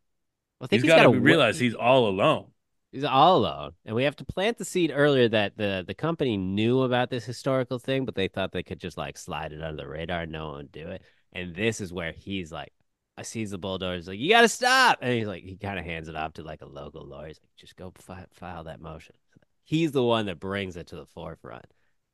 I 0.62 0.68
think 0.68 0.84
He's 0.84 0.84
he's 0.84 0.94
got 0.96 1.04
to 1.04 1.10
realize 1.20 1.60
he's 1.60 1.76
all 1.76 2.08
alone. 2.08 2.52
He's 2.92 3.04
all 3.04 3.38
alone, 3.38 3.74
and 3.86 3.96
we 3.96 4.04
have 4.06 4.16
to 4.18 4.26
plant 4.26 4.58
the 4.58 4.66
seed 4.66 4.92
earlier 4.94 5.28
that 5.30 5.58
the 5.58 5.84
the 5.86 5.94
company 5.94 6.38
knew 6.38 6.82
about 6.82 7.10
this 7.10 7.26
historical 7.26 7.80
thing, 7.80 8.06
but 8.06 8.16
they 8.16 8.28
thought 8.28 8.52
they 8.52 8.64
could 8.64 8.80
just 8.80 8.98
like 8.98 9.18
slide 9.18 9.52
it 9.52 9.62
under 9.62 9.84
the 9.84 9.88
radar, 9.88 10.22
and 10.22 10.32
no 10.32 10.48
one 10.48 10.58
would 10.58 10.72
do 10.72 10.88
it. 10.90 11.04
And 11.34 11.54
this 11.54 11.82
is 11.82 11.92
where 11.94 12.14
he's 12.14 12.52
like, 12.52 12.72
I 13.18 13.24
sees 13.24 13.52
the 13.52 13.58
bulldozer, 13.58 13.96
He's 13.96 14.08
like, 14.08 14.20
you 14.20 14.30
got 14.30 14.42
to 14.42 14.48
stop, 14.48 15.00
and 15.02 15.12
he's 15.14 15.28
like, 15.28 15.44
he 15.44 15.58
kind 15.58 15.80
of 15.80 15.86
hands 15.86 16.08
it 16.08 16.16
off 16.16 16.34
to 16.34 16.44
like 16.44 16.62
a 16.62 16.68
local 16.68 17.04
lawyer. 17.06 17.28
He's 17.28 17.40
like, 17.42 17.56
just 17.58 17.76
go 17.76 17.92
fi- 17.98 18.26
file 18.32 18.66
that 18.66 18.80
motion. 18.80 19.16
He's 19.64 19.92
the 19.92 20.04
one 20.04 20.28
that 20.28 20.40
brings 20.40 20.78
it 20.78 20.88
to 20.88 20.96
the 20.96 21.06
forefront, 21.06 21.66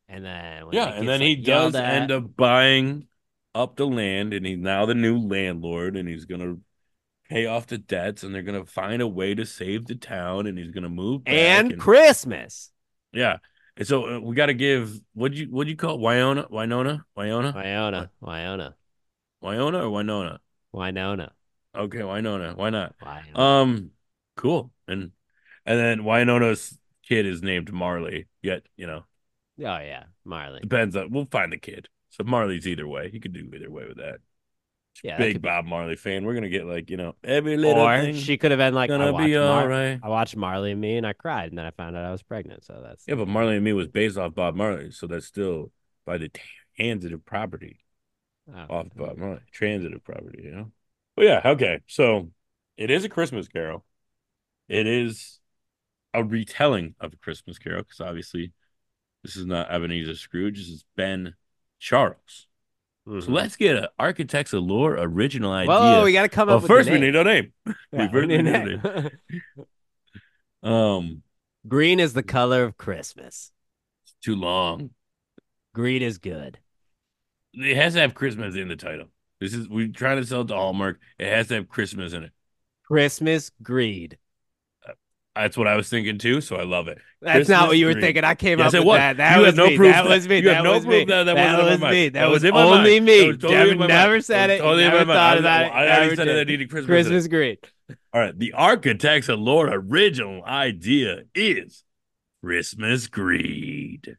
and 0.07 0.23
then 0.23 0.65
when 0.65 0.75
Yeah, 0.75 0.87
and 0.93 1.07
then 1.07 1.19
like, 1.19 1.27
he 1.27 1.35
does 1.35 1.75
at- 1.75 1.83
end 1.83 2.11
up 2.11 2.35
buying 2.35 3.07
up 3.53 3.75
the 3.75 3.85
land, 3.85 4.33
and 4.33 4.45
he's 4.45 4.57
now 4.57 4.85
the 4.85 4.95
new 4.95 5.19
landlord, 5.19 5.97
and 5.97 6.07
he's 6.07 6.25
gonna 6.25 6.55
pay 7.29 7.45
off 7.45 7.67
the 7.67 7.77
debts, 7.77 8.23
and 8.23 8.33
they're 8.33 8.41
gonna 8.41 8.65
find 8.65 9.01
a 9.01 9.07
way 9.07 9.35
to 9.35 9.45
save 9.45 9.85
the 9.87 9.95
town, 9.95 10.47
and 10.47 10.57
he's 10.57 10.71
gonna 10.71 10.89
move 10.89 11.25
back. 11.25 11.33
and 11.35 11.79
Christmas. 11.79 12.71
yeah, 13.11 13.37
and 13.77 13.87
so 13.87 14.15
uh, 14.15 14.19
we 14.19 14.35
got 14.35 14.47
to 14.47 14.53
give 14.53 14.99
what 15.13 15.33
you 15.33 15.47
what 15.47 15.67
you 15.67 15.75
call 15.75 15.95
it? 15.95 15.99
Winona, 16.01 16.47
Winona, 16.49 17.05
Winona, 17.15 17.53
Wyona, 17.53 18.09
Wyona, 18.21 18.73
Winona, 19.41 19.77
or 19.85 19.89
Winona? 19.89 20.39
Winona, 20.73 21.31
Okay, 21.75 22.03
why 22.03 22.15
Winona. 22.15 22.53
Why 22.55 22.69
not? 22.69 22.95
Wyona. 22.99 23.37
Um, 23.39 23.91
cool. 24.35 24.71
And 24.87 25.11
and 25.65 25.79
then 25.79 26.03
Why 26.03 26.19
Winona's 26.23 26.77
kid 27.07 27.25
is 27.25 27.41
named 27.41 27.71
Marley. 27.71 28.27
Yet 28.41 28.63
you 28.75 28.87
know 28.87 28.99
oh 28.99 29.77
yeah, 29.79 30.03
Marley. 30.25 30.59
depends 30.59 30.95
on 30.95 31.11
we'll 31.11 31.27
find 31.31 31.51
the 31.53 31.57
kid. 31.57 31.87
So 32.09 32.23
Marley's 32.23 32.67
either 32.67 32.87
way. 32.87 33.09
He 33.09 33.19
could 33.19 33.33
do 33.33 33.49
either 33.55 33.71
way 33.71 33.85
with 33.87 33.97
that. 33.97 34.17
Yeah, 35.03 35.17
big 35.17 35.33
could 35.35 35.41
be- 35.41 35.47
Bob 35.49 35.65
Marley 35.65 35.95
fan. 35.95 36.23
We're 36.25 36.35
gonna 36.35 36.49
get 36.49 36.65
like 36.65 36.89
you 36.91 36.97
know 36.97 37.15
every 37.23 37.57
little 37.57 37.81
Or 37.81 37.99
thing 37.99 38.15
she 38.15 38.37
could 38.37 38.51
have 38.51 38.59
been 38.59 38.75
like, 38.75 38.91
I 38.91 38.97
gonna 38.97 39.11
watched, 39.11 39.25
be 39.25 39.35
all 39.37 39.47
Mar- 39.61 39.67
right. 39.67 39.99
I 40.03 40.09
watched 40.09 40.35
Marley 40.35 40.71
and 40.71 40.79
Me 40.81 40.97
and 40.97 41.07
I 41.07 41.13
cried, 41.13 41.49
and 41.49 41.57
then 41.57 41.65
I 41.65 41.71
found 41.71 41.95
out 41.97 42.05
I 42.05 42.11
was 42.11 42.21
pregnant. 42.21 42.63
So 42.63 42.79
that's 42.83 43.03
Yeah, 43.07 43.15
but 43.15 43.27
Marley 43.27 43.55
and 43.55 43.65
Me 43.65 43.73
was 43.73 43.87
based 43.87 44.17
off 44.17 44.35
Bob 44.35 44.55
Marley, 44.55 44.91
so 44.91 45.07
that's 45.07 45.25
still 45.25 45.71
by 46.05 46.17
the 46.19 46.29
hands 46.77 47.05
of 47.05 47.11
the 47.11 47.17
property 47.17 47.79
oh, 48.51 48.75
off 48.75 48.87
Bob 48.95 49.17
Marley, 49.17 49.39
transitive 49.51 50.03
property. 50.03 50.41
You 50.43 50.51
know. 50.51 50.71
But 51.15 51.25
yeah, 51.25 51.41
okay. 51.45 51.79
So 51.87 52.31
it 52.77 52.89
is 52.89 53.03
a 53.05 53.09
Christmas 53.09 53.47
Carol. 53.47 53.85
It 54.67 54.87
is 54.87 55.39
a 56.13 56.23
retelling 56.23 56.95
of 56.99 57.13
a 57.13 57.17
Christmas 57.17 57.57
Carol 57.59 57.83
because 57.83 58.01
obviously 58.01 58.51
this 59.23 59.35
is 59.35 59.45
not 59.45 59.71
Ebenezer 59.71 60.15
Scrooge. 60.15 60.57
This 60.57 60.69
is 60.69 60.85
Ben 60.95 61.35
Charles. 61.79 62.47
So 63.05 63.11
Mhm. 63.11 63.29
let's 63.33 63.55
get 63.57 63.75
an 63.75 63.87
Architects 63.99 64.53
of 64.53 64.63
Lore 64.63 64.95
original 64.97 65.51
idea. 65.51 65.73
Whoa, 65.75 66.03
we 66.05 66.13
got 66.13 66.21
to 66.21 66.29
come 66.29 66.49
up 66.49 66.61
with 66.61 66.69
first 66.69 66.89
we 66.89 66.99
need 66.99 67.15
a 67.15 67.23
name. 67.23 67.51
Yeah, 67.91 68.09
first 68.09 68.13
we 68.13 68.37
need 68.37 68.47
a 68.47 68.65
name. 68.65 69.09
Um, 70.63 71.23
Green 71.67 71.99
is 71.99 72.13
the 72.13 72.23
color 72.23 72.63
of 72.63 72.77
Christmas. 72.77 73.51
it's 74.05 74.15
too 74.21 74.35
long. 74.35 74.91
Green 75.73 76.01
is 76.01 76.17
good. 76.17 76.59
It 77.53 77.75
has 77.77 77.93
to 77.93 77.99
have 78.01 78.13
Christmas 78.13 78.55
in 78.55 78.67
the 78.67 78.75
title. 78.75 79.07
This 79.39 79.53
is 79.53 79.67
we're 79.69 79.89
trying 79.89 80.17
to 80.17 80.25
sell 80.25 80.41
it 80.41 80.47
to 80.47 80.55
Hallmark. 80.55 80.99
It 81.19 81.27
has 81.27 81.47
to 81.49 81.55
have 81.55 81.69
Christmas 81.69 82.13
in 82.13 82.23
it. 82.23 82.31
Christmas 82.87 83.51
greed. 83.61 84.17
Uh, 84.87 84.93
that's 85.35 85.57
what 85.57 85.67
I 85.67 85.75
was 85.75 85.89
thinking 85.89 86.17
too. 86.17 86.41
So 86.41 86.55
I 86.55 86.63
love 86.63 86.87
it. 86.87 86.99
That's 87.21 87.49
not 87.49 87.67
what 87.67 87.77
you 87.77 87.85
were 87.87 87.93
green. 87.93 88.03
thinking. 88.05 88.23
I 88.23 88.35
came 88.35 88.59
Yes, 88.59 88.73
up 88.73 88.79
with 88.81 88.87
was. 88.87 88.97
that. 88.97 89.17
That 89.17 89.35
You 89.35 89.41
was 89.41 89.47
had 89.47 89.55
no 89.57 89.67
me. 89.67 89.77
proof 89.77 89.91
That 89.93 90.03
that- 90.03 90.09
was 90.09 90.27
me. 90.27 90.35
you 90.37 90.41
That 90.43 90.63
no 90.63 90.71
was 90.73 90.83
proof 90.85 90.95
me. 90.99 91.05
that 91.05 91.23
that 91.25 91.35
That 91.35 91.57
my 91.59 91.63
was 91.71 91.79
me. 91.81 92.09
That 92.09 92.13
That 92.19 92.25
was 92.29 92.33
was 92.35 92.43
in 92.45 92.53
my 92.53 92.63
mind. 92.63 92.75
only 92.77 92.99
That 92.99 93.05
me. 93.05 93.27
was 93.27 93.37
totally 93.37 93.53
Devin 93.53 93.77
my 93.77 93.87
mind. 93.87 93.89
never 93.89 94.21
said 94.21 94.49
it. 94.49 94.57
totally 94.59 94.83
Never 94.83 95.05
thought 95.05 95.37
about 95.37 95.65
it. 95.65 95.71
I 95.71 95.85
already 95.87 96.01
Never 96.03 96.15
said 96.15 96.27
it. 96.27 96.33
did. 96.33 96.47
I 96.47 96.51
needed 96.51 96.69
Christmas. 96.69 96.87
Christmas 96.87 97.27
greed. 97.27 97.57
All 98.13 98.21
right. 98.21 98.37
The 98.37 98.53
Architects 98.53 99.29
of 99.29 99.39
Lore 99.39 99.69
original 99.71 100.43
idea 100.45 101.23
is 101.35 101.83
Christmas 102.43 103.07
greed. 103.07 104.17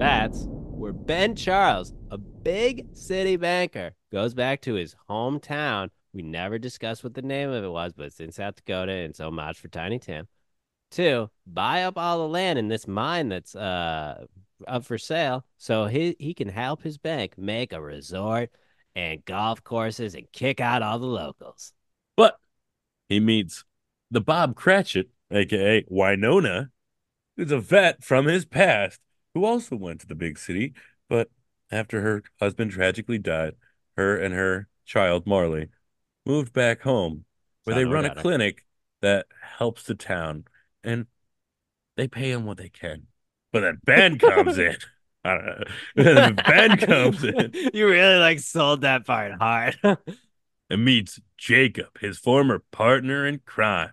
That's 0.00 0.46
where 0.48 0.94
Ben 0.94 1.36
Charles, 1.36 1.92
a 2.10 2.16
big 2.16 2.86
city 2.96 3.36
banker, 3.36 3.92
goes 4.10 4.32
back 4.32 4.62
to 4.62 4.72
his 4.72 4.96
hometown. 5.10 5.90
We 6.14 6.22
never 6.22 6.58
discussed 6.58 7.04
what 7.04 7.12
the 7.12 7.20
name 7.20 7.50
of 7.50 7.62
it 7.62 7.68
was, 7.68 7.92
but 7.92 8.06
it's 8.06 8.18
in 8.18 8.32
South 8.32 8.56
Dakota 8.56 8.92
and 8.92 9.14
so 9.14 9.30
much 9.30 9.60
for 9.60 9.68
Tiny 9.68 9.98
Tim. 9.98 10.26
To 10.92 11.28
buy 11.46 11.82
up 11.82 11.98
all 11.98 12.16
the 12.16 12.28
land 12.28 12.58
in 12.58 12.68
this 12.68 12.88
mine 12.88 13.28
that's 13.28 13.54
uh 13.54 14.24
up 14.66 14.86
for 14.86 14.96
sale, 14.96 15.44
so 15.58 15.84
he 15.84 16.16
he 16.18 16.32
can 16.32 16.48
help 16.48 16.82
his 16.82 16.96
bank 16.96 17.36
make 17.36 17.74
a 17.74 17.80
resort 17.82 18.50
and 18.96 19.22
golf 19.26 19.62
courses 19.62 20.14
and 20.14 20.32
kick 20.32 20.62
out 20.62 20.80
all 20.80 20.98
the 20.98 21.04
locals. 21.04 21.74
But 22.16 22.38
he 23.10 23.20
meets 23.20 23.64
the 24.10 24.22
Bob 24.22 24.56
Cratchit, 24.56 25.10
aka 25.30 25.84
Winona, 25.88 26.70
who's 27.36 27.52
a 27.52 27.60
vet 27.60 28.02
from 28.02 28.24
his 28.24 28.46
past 28.46 28.98
who 29.34 29.44
also 29.44 29.76
went 29.76 30.00
to 30.00 30.06
the 30.06 30.14
big 30.14 30.38
city. 30.38 30.74
But 31.08 31.30
after 31.70 32.00
her 32.02 32.22
husband 32.40 32.72
tragically 32.72 33.18
died, 33.18 33.54
her 33.96 34.16
and 34.16 34.34
her 34.34 34.68
child 34.84 35.26
Marley 35.26 35.68
moved 36.26 36.52
back 36.52 36.82
home 36.82 37.24
where 37.64 37.76
they 37.76 37.84
run 37.84 38.04
a 38.04 38.14
clinic 38.14 38.64
that 39.02 39.26
helps 39.58 39.84
the 39.84 39.94
town 39.94 40.44
and 40.82 41.06
they 41.96 42.08
pay 42.08 42.30
him 42.30 42.46
what 42.46 42.58
they 42.58 42.68
can. 42.68 43.06
But 43.52 43.60
then 43.60 43.80
Ben 43.84 44.18
comes 44.18 44.58
in. 44.58 44.76
I 45.24 45.34
don't 45.34 45.46
know. 45.46 45.64
Then 45.96 46.34
ben 46.46 46.78
comes 46.78 47.22
in 47.22 47.52
you 47.74 47.86
really 47.86 48.18
like 48.18 48.38
sold 48.38 48.80
that 48.82 49.04
part 49.06 49.32
hard. 49.32 49.76
and 50.70 50.84
meets 50.84 51.20
Jacob, 51.36 51.98
his 52.00 52.18
former 52.18 52.60
partner 52.70 53.26
in 53.26 53.40
crime, 53.44 53.90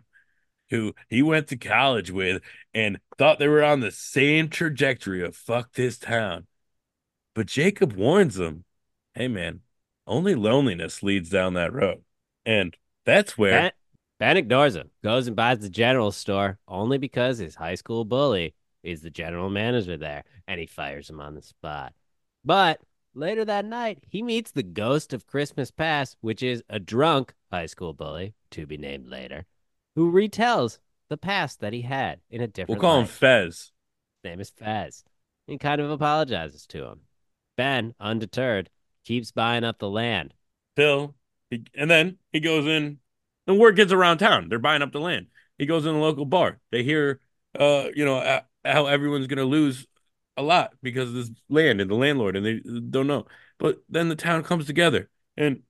who 0.69 0.94
he 1.10 1.22
went 1.22 1.48
to 1.48 1.57
college 1.57 2.11
with 2.11 2.41
and 2.73 2.99
thought 3.18 3.39
they 3.39 3.48
were 3.48 3.64
on 3.64 3.80
the 3.80 3.91
same 3.91 4.49
trajectory 4.49 5.23
of 5.23 5.35
fuck 5.35 5.73
this 5.73 5.98
town. 5.98 6.48
But 7.35 7.48
Jacob 7.48 7.94
warns 7.94 8.39
him, 8.39 8.65
hey 9.14 9.27
man, 9.27 9.61
only 10.06 10.35
loneliness 10.35 11.03
leads 11.03 11.30
down 11.30 11.53
that 11.53 11.73
road. 11.73 12.03
And 12.45 12.76
that's 13.06 13.38
where 13.38 13.72
Ben, 14.19 14.38
ignores 14.38 14.76
him, 14.76 14.89
goes 15.03 15.27
and 15.27 15.35
buys 15.35 15.60
the 15.60 15.69
general 15.69 16.11
store 16.11 16.57
only 16.68 16.98
because 16.98 17.38
his 17.38 17.56
high 17.56 17.76
school 17.76 18.06
bully 18.06 18.56
is 18.84 19.02
the 19.02 19.10
general 19.10 19.49
manager 19.49 19.98
there, 19.98 20.23
and 20.48 20.60
he 20.60 20.65
fires 20.65 21.10
him 21.10 21.19
on 21.19 21.35
the 21.35 21.41
spot. 21.41 21.94
But 22.44 22.80
later 23.14 23.44
that 23.45 23.65
night, 23.65 23.99
he 24.07 24.23
meets 24.23 24.52
the 24.52 24.64
ghost 24.64 25.14
of 25.14 25.27
Christmas 25.27 25.72
past, 25.72 26.18
which 26.22 26.41
is 26.41 26.64
a 26.69 26.80
drunk 26.80 27.34
high 27.52 27.65
school 27.65 27.94
bully, 27.94 28.34
to 28.52 28.65
be 28.65 28.77
named 28.77 29.07
later, 29.07 29.45
who 29.98 30.11
retells 30.11 30.78
the 31.10 31.18
past 31.18 31.60
that 31.60 31.74
he 31.74 31.82
had 31.82 32.19
in 32.30 32.40
a 32.40 32.48
different. 32.48 32.80
we'll 32.80 32.90
call 32.90 33.02
him. 33.02 33.07
Fez. 33.07 33.72
His 34.24 34.30
name 34.30 34.40
is 34.40 34.52
Fez. 34.52 35.03
He 35.48 35.57
kind 35.57 35.82
of 35.82 35.90
apologizes 35.90 36.68
to 36.68 36.86
him. 36.86 37.02
Ben, 37.57 37.95
undeterred, 37.99 38.69
keeps 39.03 39.32
buying 39.32 39.64
up 39.64 39.80
the 39.80 39.90
land. 39.90 40.36
Till 40.76 41.15
he, 41.49 41.64
and 41.74 41.90
then 41.90 42.18
he 42.32 42.40
goes 42.40 42.68
in 42.68 42.99
and 43.48 43.60
word 43.60 43.76
gets 43.76 43.91
around 43.91 44.19
town. 44.19 44.49
They're 44.49 44.60
buying 44.60 44.84
up 44.84 44.91
the 44.91 44.99
land. 44.99 45.28
He 45.57 45.65
goes 45.65 45.88
in 45.88 45.95
a 45.95 45.99
local 45.99 46.26
bar. 46.26 46.60
They 46.72 46.84
hear 46.84 47.19
uh, 47.60 47.88
you 47.95 48.06
know, 48.06 48.18
uh, 48.18 48.41
how 48.64 48.86
everyone's 48.86 49.26
gonna 49.26 49.45
lose 49.45 49.88
a 50.36 50.44
lot 50.44 50.74
because 50.84 51.10
of 51.10 51.15
this 51.15 51.32
land 51.49 51.82
and 51.82 51.90
the 51.90 51.95
landlord, 51.95 52.36
and 52.36 52.45
they 52.45 52.60
don't 52.90 53.07
know. 53.07 53.26
But 53.57 53.80
then 53.90 54.10
the 54.10 54.15
town 54.15 54.44
comes 54.44 54.68
together 54.68 55.10
and 55.36 55.64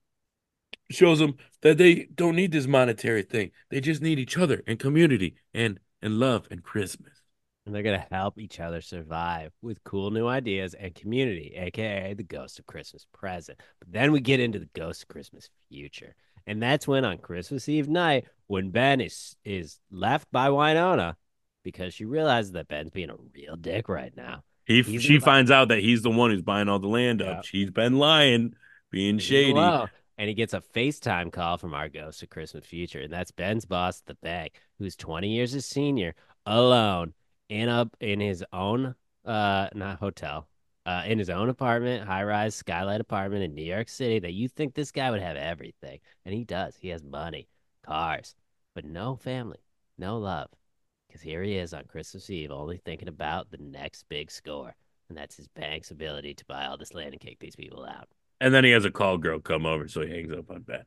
shows 0.90 1.18
them 1.18 1.36
that 1.62 1.78
they 1.78 2.06
don't 2.14 2.36
need 2.36 2.52
this 2.52 2.66
monetary 2.66 3.22
thing. 3.22 3.50
They 3.70 3.80
just 3.80 4.02
need 4.02 4.18
each 4.18 4.38
other 4.38 4.62
and 4.66 4.78
community 4.78 5.36
and 5.54 5.80
and 6.02 6.18
love 6.18 6.46
and 6.50 6.62
Christmas. 6.62 7.22
and 7.66 7.74
they're 7.74 7.82
gonna 7.82 8.06
help 8.10 8.38
each 8.38 8.60
other 8.60 8.80
survive 8.80 9.52
with 9.62 9.82
cool 9.84 10.10
new 10.10 10.26
ideas 10.26 10.74
and 10.74 10.94
community, 10.94 11.52
aka 11.56 12.14
the 12.14 12.22
ghost 12.22 12.58
of 12.58 12.66
Christmas 12.66 13.06
present. 13.12 13.60
But 13.78 13.92
then 13.92 14.12
we 14.12 14.20
get 14.20 14.40
into 14.40 14.58
the 14.58 14.68
ghost 14.74 15.02
of 15.02 15.08
Christmas 15.08 15.50
future, 15.68 16.14
And 16.46 16.62
that's 16.62 16.88
when 16.88 17.04
on 17.04 17.18
Christmas 17.18 17.68
Eve 17.68 17.88
night, 17.88 18.26
when 18.46 18.70
Ben 18.70 19.00
is 19.00 19.36
is 19.44 19.80
left 19.90 20.30
by 20.32 20.48
Winona 20.50 21.16
because 21.62 21.92
she 21.92 22.06
realizes 22.06 22.52
that 22.52 22.68
Ben's 22.68 22.90
being 22.90 23.10
a 23.10 23.16
real 23.34 23.56
dick 23.56 23.88
right 23.88 24.16
now. 24.16 24.44
He 24.64 24.82
He's 24.82 25.02
she 25.02 25.18
finds 25.18 25.50
out 25.50 25.68
that 25.68 25.80
he's 25.80 26.02
the 26.02 26.10
one 26.10 26.30
who's 26.30 26.42
buying 26.42 26.68
all 26.68 26.78
the 26.78 26.88
land 26.88 27.20
Yeah. 27.20 27.32
up. 27.32 27.44
She's 27.44 27.70
been 27.70 27.96
lying, 27.98 28.54
being 28.90 29.18
He's 29.18 29.24
shady. 29.24 29.52
alone. 29.52 29.88
And 30.18 30.28
he 30.28 30.34
gets 30.34 30.52
a 30.52 30.60
FaceTime 30.60 31.32
call 31.32 31.58
from 31.58 31.74
our 31.74 31.88
ghost 31.88 32.22
of 32.22 32.30
Christmas 32.30 32.66
future. 32.66 33.00
And 33.02 33.12
that's 33.12 33.30
Ben's 33.30 33.64
boss, 33.64 34.00
the 34.00 34.14
bank, 34.16 34.60
who's 34.78 34.96
20 34.96 35.28
years 35.28 35.52
his 35.52 35.64
senior, 35.64 36.14
alone 36.44 37.14
in 37.48 37.68
a 37.68 37.90
in 38.00 38.20
his 38.20 38.44
own 38.52 38.94
uh 39.24 39.68
not 39.74 39.98
hotel, 40.00 40.48
uh 40.86 41.02
in 41.06 41.18
his 41.18 41.30
own 41.30 41.48
apartment, 41.48 42.06
high 42.06 42.24
rise 42.24 42.54
skylight 42.56 43.00
apartment 43.00 43.44
in 43.44 43.54
New 43.54 43.62
York 43.62 43.88
City 43.88 44.18
that 44.18 44.32
you 44.32 44.48
think 44.48 44.74
this 44.74 44.90
guy 44.90 45.10
would 45.10 45.22
have 45.22 45.36
everything. 45.36 46.00
And 46.24 46.34
he 46.34 46.44
does. 46.44 46.76
He 46.76 46.88
has 46.88 47.02
money, 47.04 47.48
cars, 47.84 48.34
but 48.74 48.84
no 48.84 49.16
family, 49.16 49.62
no 49.98 50.18
love. 50.18 50.50
Because 51.06 51.22
here 51.22 51.42
he 51.42 51.56
is 51.56 51.72
on 51.72 51.84
Christmas 51.84 52.28
Eve, 52.28 52.50
only 52.50 52.78
thinking 52.78 53.08
about 53.08 53.50
the 53.50 53.58
next 53.58 54.04
big 54.08 54.30
score. 54.30 54.74
And 55.08 55.16
that's 55.16 55.36
his 55.36 55.48
bank's 55.48 55.90
ability 55.90 56.34
to 56.34 56.44
buy 56.44 56.66
all 56.66 56.76
this 56.76 56.92
land 56.92 57.12
and 57.12 57.20
kick 57.20 57.38
these 57.38 57.56
people 57.56 57.84
out. 57.86 58.08
And 58.40 58.54
then 58.54 58.64
he 58.64 58.70
has 58.70 58.84
a 58.84 58.90
call 58.90 59.18
girl 59.18 59.40
come 59.40 59.66
over, 59.66 59.88
so 59.88 60.02
he 60.02 60.10
hangs 60.10 60.32
up 60.32 60.50
on 60.50 60.62
Ben. 60.62 60.84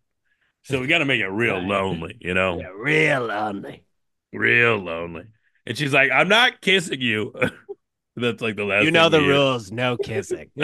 So 0.63 0.79
we 0.79 0.87
got 0.87 0.99
to 0.99 1.05
make 1.05 1.21
it 1.21 1.27
real 1.27 1.59
lonely, 1.67 2.17
you 2.19 2.33
know, 2.33 2.59
Yeah, 2.59 2.67
real 2.75 3.25
lonely. 3.27 3.85
real 4.31 4.77
lonely. 4.77 5.25
And 5.65 5.77
she's 5.77 5.93
like, 5.93 6.11
"I'm 6.11 6.27
not 6.27 6.61
kissing 6.61 7.01
you." 7.01 7.33
That's 8.15 8.41
like 8.41 8.55
the 8.55 8.65
last. 8.65 8.85
You 8.85 8.91
know 8.91 9.09
the 9.09 9.21
rules, 9.21 9.71
no 9.71 9.97
kissing. 9.97 10.51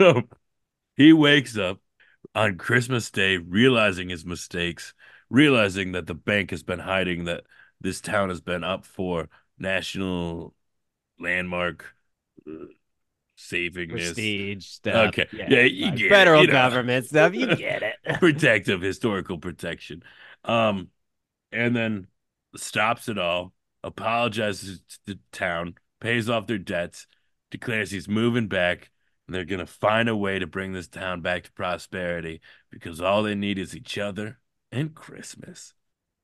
so 0.00 0.22
he 0.96 1.12
wakes 1.12 1.56
up 1.58 1.80
on 2.34 2.58
Christmas 2.58 3.10
Day, 3.10 3.36
realizing 3.38 4.08
his 4.08 4.24
mistakes, 4.24 4.94
realizing 5.30 5.92
that 5.92 6.06
the 6.06 6.14
bank 6.14 6.50
has 6.50 6.62
been 6.62 6.80
hiding 6.80 7.24
that 7.24 7.44
this 7.80 8.00
town 8.00 8.28
has 8.30 8.40
been 8.40 8.64
up 8.64 8.84
for 8.86 9.28
national 9.58 10.54
landmark 11.18 11.94
uh, 12.48 12.66
savingness, 13.50 14.14
Prestige 14.14 14.64
stuff. 14.66 15.08
Okay. 15.08 15.26
Yeah, 15.32 15.62
you 15.62 15.86
like 15.86 15.96
get 15.96 16.06
it, 16.06 16.08
federal 16.08 16.40
you 16.40 16.46
know. 16.46 16.52
government 16.52 17.06
stuff. 17.06 17.34
You 17.34 17.46
get 17.56 17.82
it. 17.82 17.96
protective 18.20 18.80
historical 18.80 19.38
protection. 19.38 20.02
Um, 20.44 20.88
and 21.52 21.74
then 21.76 22.06
stops 22.56 23.08
it 23.08 23.18
all, 23.18 23.52
apologizes 23.82 24.80
to 24.80 24.98
the 25.14 25.18
town, 25.32 25.74
pays 26.00 26.28
off 26.28 26.46
their 26.46 26.58
debts, 26.58 27.06
declares 27.50 27.90
he's 27.90 28.08
moving 28.08 28.48
back, 28.48 28.90
and 29.26 29.34
they're 29.34 29.44
gonna 29.44 29.66
find 29.66 30.08
a 30.08 30.16
way 30.16 30.38
to 30.38 30.46
bring 30.46 30.72
this 30.72 30.88
town 30.88 31.20
back 31.20 31.44
to 31.44 31.52
prosperity 31.52 32.40
because 32.70 33.00
all 33.00 33.22
they 33.22 33.34
need 33.34 33.58
is 33.58 33.76
each 33.76 33.98
other 33.98 34.38
and 34.70 34.94
Christmas. 34.94 35.74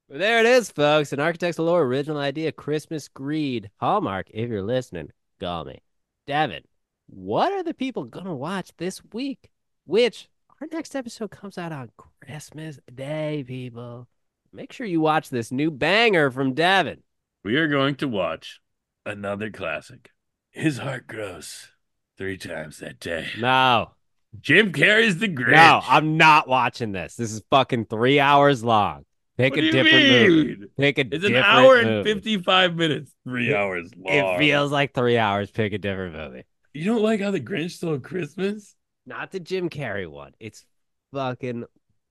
Well, 0.09 0.19
there 0.19 0.41
it 0.41 0.47
is, 0.47 0.71
folks. 0.71 1.13
An 1.13 1.21
Architects 1.21 1.59
Lore 1.59 1.83
original 1.83 2.19
idea, 2.19 2.51
Christmas 2.51 3.09
Greed. 3.09 3.71
Hallmark, 3.79 4.29
if 4.31 4.49
you're 4.49 4.63
listening, 4.63 5.11
call 5.39 5.65
me. 5.67 5.83
Devin, 6.27 6.63
what 7.09 7.53
are 7.53 7.63
the 7.63 7.75
people 7.75 8.05
gonna 8.05 8.35
watch 8.35 8.73
this 8.77 9.03
week? 9.13 9.51
Which 9.85 10.29
our 10.61 10.69
next 10.71 10.95
episode 10.95 11.31
comes 11.31 11.57
out 11.59 11.73
on 11.73 11.91
Christmas 12.21 12.79
Day, 12.95 13.45
people. 13.47 14.09
Make 14.53 14.73
sure 14.73 14.87
you 14.87 15.01
watch 15.01 15.31
this 15.31 15.53
new 15.53 15.71
banger 15.71 16.31
from 16.31 16.55
Devin. 16.55 17.03
We 17.45 17.57
are 17.57 17.69
going 17.69 17.95
to 17.97 18.09
watch 18.09 18.61
another 19.07 19.51
classic. 19.51 20.11
His 20.51 20.79
heart 20.79 21.07
grows 21.07 21.69
three 22.17 22.37
times 22.37 22.79
that 22.79 22.99
day. 22.99 23.29
No, 23.39 23.93
Jim 24.41 24.73
Carrey's 24.73 25.19
The 25.19 25.29
Grinch. 25.29 25.53
no, 25.53 25.81
I'm 25.87 26.17
not 26.17 26.49
watching 26.49 26.93
this. 26.93 27.15
This 27.17 27.33
is 27.33 27.43
fucking 27.51 27.87
three 27.87 28.21
hours 28.21 28.65
long. 28.65 29.05
Pick 29.37 29.53
What 29.53 29.65
a 29.65 29.71
different 29.71 30.09
movie. 30.09 30.57
Pick 30.77 30.99
a 30.99 31.15
It's 31.15 31.25
an 31.25 31.37
hour 31.37 31.79
and 31.79 32.05
55 32.05 32.75
minutes, 32.75 33.13
three 33.25 33.55
hours 33.55 33.93
long. 33.97 34.35
It 34.35 34.39
feels 34.39 34.73
like 34.73 34.95
three 34.95 35.17
hours. 35.17 35.51
Pick 35.51 35.73
a 35.73 35.79
different 35.79 36.17
movie. 36.17 36.45
You 36.79 36.85
don't 36.85 37.03
like 37.03 37.21
how 37.21 37.33
the 37.33 37.41
Grinch 37.41 37.73
stole 37.73 37.99
Christmas? 37.99 38.77
Not 39.05 39.33
the 39.33 39.41
Jim 39.41 39.69
Carrey 39.69 40.09
one. 40.09 40.35
It's 40.39 40.65
fucking 41.13 41.65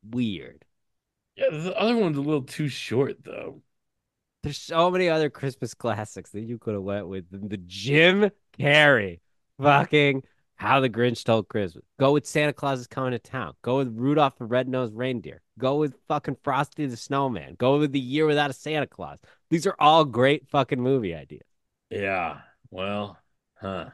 weird. 0.03 0.65
Yeah, 1.37 1.51
the 1.51 1.79
other 1.79 1.95
one's 1.95 2.17
a 2.17 2.21
little 2.21 2.41
too 2.41 2.67
short, 2.67 3.23
though. 3.23 3.61
There's 4.43 4.57
so 4.57 4.91
many 4.91 5.07
other 5.07 5.29
Christmas 5.29 5.73
classics 5.73 6.31
that 6.31 6.41
you 6.41 6.57
could 6.57 6.73
have 6.73 6.83
went 6.83 7.07
with 7.07 7.31
than 7.31 7.47
the 7.47 7.55
Jim 7.65 8.29
Carrey 8.59 9.21
fucking 9.57 10.23
How 10.57 10.81
the 10.81 10.89
Grinch 10.89 11.15
Stole 11.15 11.43
Christmas. 11.43 11.85
Go 11.97 12.11
with 12.11 12.25
Santa 12.25 12.51
Claus 12.51 12.81
is 12.81 12.87
Coming 12.87 13.11
to 13.11 13.19
Town. 13.19 13.53
Go 13.61 13.77
with 13.77 13.95
Rudolph 13.95 14.37
the 14.37 14.43
Red-Nosed 14.43 14.93
Reindeer. 14.93 15.41
Go 15.57 15.77
with 15.77 15.95
fucking 16.09 16.39
Frosty 16.43 16.87
the 16.87 16.97
Snowman. 16.97 17.55
Go 17.57 17.79
with 17.79 17.93
The 17.93 18.01
Year 18.01 18.25
Without 18.25 18.49
a 18.49 18.53
Santa 18.53 18.85
Claus. 18.85 19.19
These 19.49 19.65
are 19.65 19.77
all 19.79 20.03
great 20.03 20.49
fucking 20.49 20.81
movie 20.81 21.15
ideas. 21.15 21.47
Yeah, 21.89 22.39
well, 22.69 23.17
huh. 23.61 23.91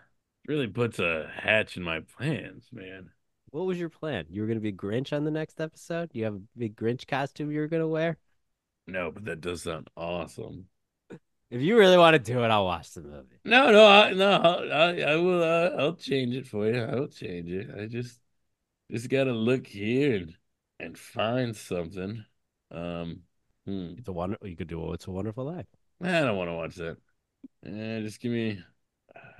Really 0.47 0.67
puts 0.67 0.99
a 0.99 1.29
hatch 1.33 1.77
in 1.77 1.83
my 1.83 2.01
plans, 2.01 2.67
man. 2.71 3.11
What 3.51 3.65
was 3.65 3.79
your 3.79 3.89
plan? 3.89 4.25
You 4.29 4.41
were 4.41 4.47
gonna 4.47 4.59
be 4.59 4.73
Grinch 4.73 5.13
on 5.13 5.23
the 5.23 5.31
next 5.31 5.61
episode? 5.61 6.09
You 6.13 6.25
have 6.25 6.35
a 6.35 6.41
big 6.57 6.75
Grinch 6.75 7.07
costume 7.07 7.51
you 7.51 7.59
were 7.59 7.67
gonna 7.67 7.87
wear? 7.87 8.17
No, 8.87 9.11
but 9.11 9.25
that 9.25 9.41
does 9.41 9.63
sound 9.63 9.89
awesome. 9.95 10.65
If 11.49 11.61
you 11.61 11.77
really 11.77 11.97
want 11.97 12.15
to 12.15 12.19
do 12.19 12.43
it, 12.43 12.47
I'll 12.47 12.65
watch 12.65 12.91
the 12.91 13.01
movie. 13.01 13.39
No, 13.45 13.71
no, 13.71 13.85
I, 13.85 14.13
no, 14.13 14.31
I, 14.31 15.01
I, 15.01 15.15
will. 15.17 15.43
Uh, 15.43 15.69
I'll 15.77 15.93
change 15.93 16.35
it 16.35 16.47
for 16.47 16.67
you. 16.67 16.81
I 16.81 16.95
will 16.95 17.07
change 17.07 17.51
it. 17.51 17.69
I 17.79 17.85
just, 17.85 18.19
just 18.91 19.07
gotta 19.07 19.31
look 19.31 19.67
here 19.67 20.15
and 20.15 20.35
and 20.83 20.97
find 20.97 21.55
something. 21.55 22.23
Um, 22.71 23.21
hmm. 23.65 23.93
It's 23.97 24.07
a 24.07 24.11
wonder. 24.11 24.37
You 24.43 24.55
could 24.55 24.67
do 24.67 24.93
It's 24.93 25.07
a 25.07 25.11
Wonderful 25.11 25.45
Life. 25.45 25.65
I 26.01 26.21
don't 26.21 26.37
want 26.37 26.49
to 26.49 26.53
watch 26.53 26.75
that. 26.75 26.97
Eh, 27.65 28.01
just 28.01 28.19
give 28.19 28.31
me. 28.31 28.61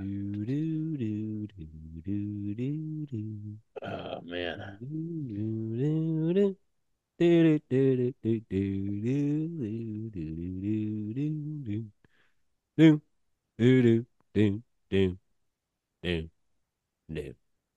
Do, 0.04 0.46
do, 0.46 0.98
do, 0.98 1.48
do, 1.48 2.54
do, 2.54 3.06
do, 3.06 3.58
Oh 3.82 4.20
man. 4.26 4.78
Do, 4.82 5.78
do, 5.78 6.58
do, 14.34 15.18
do, 16.10 16.30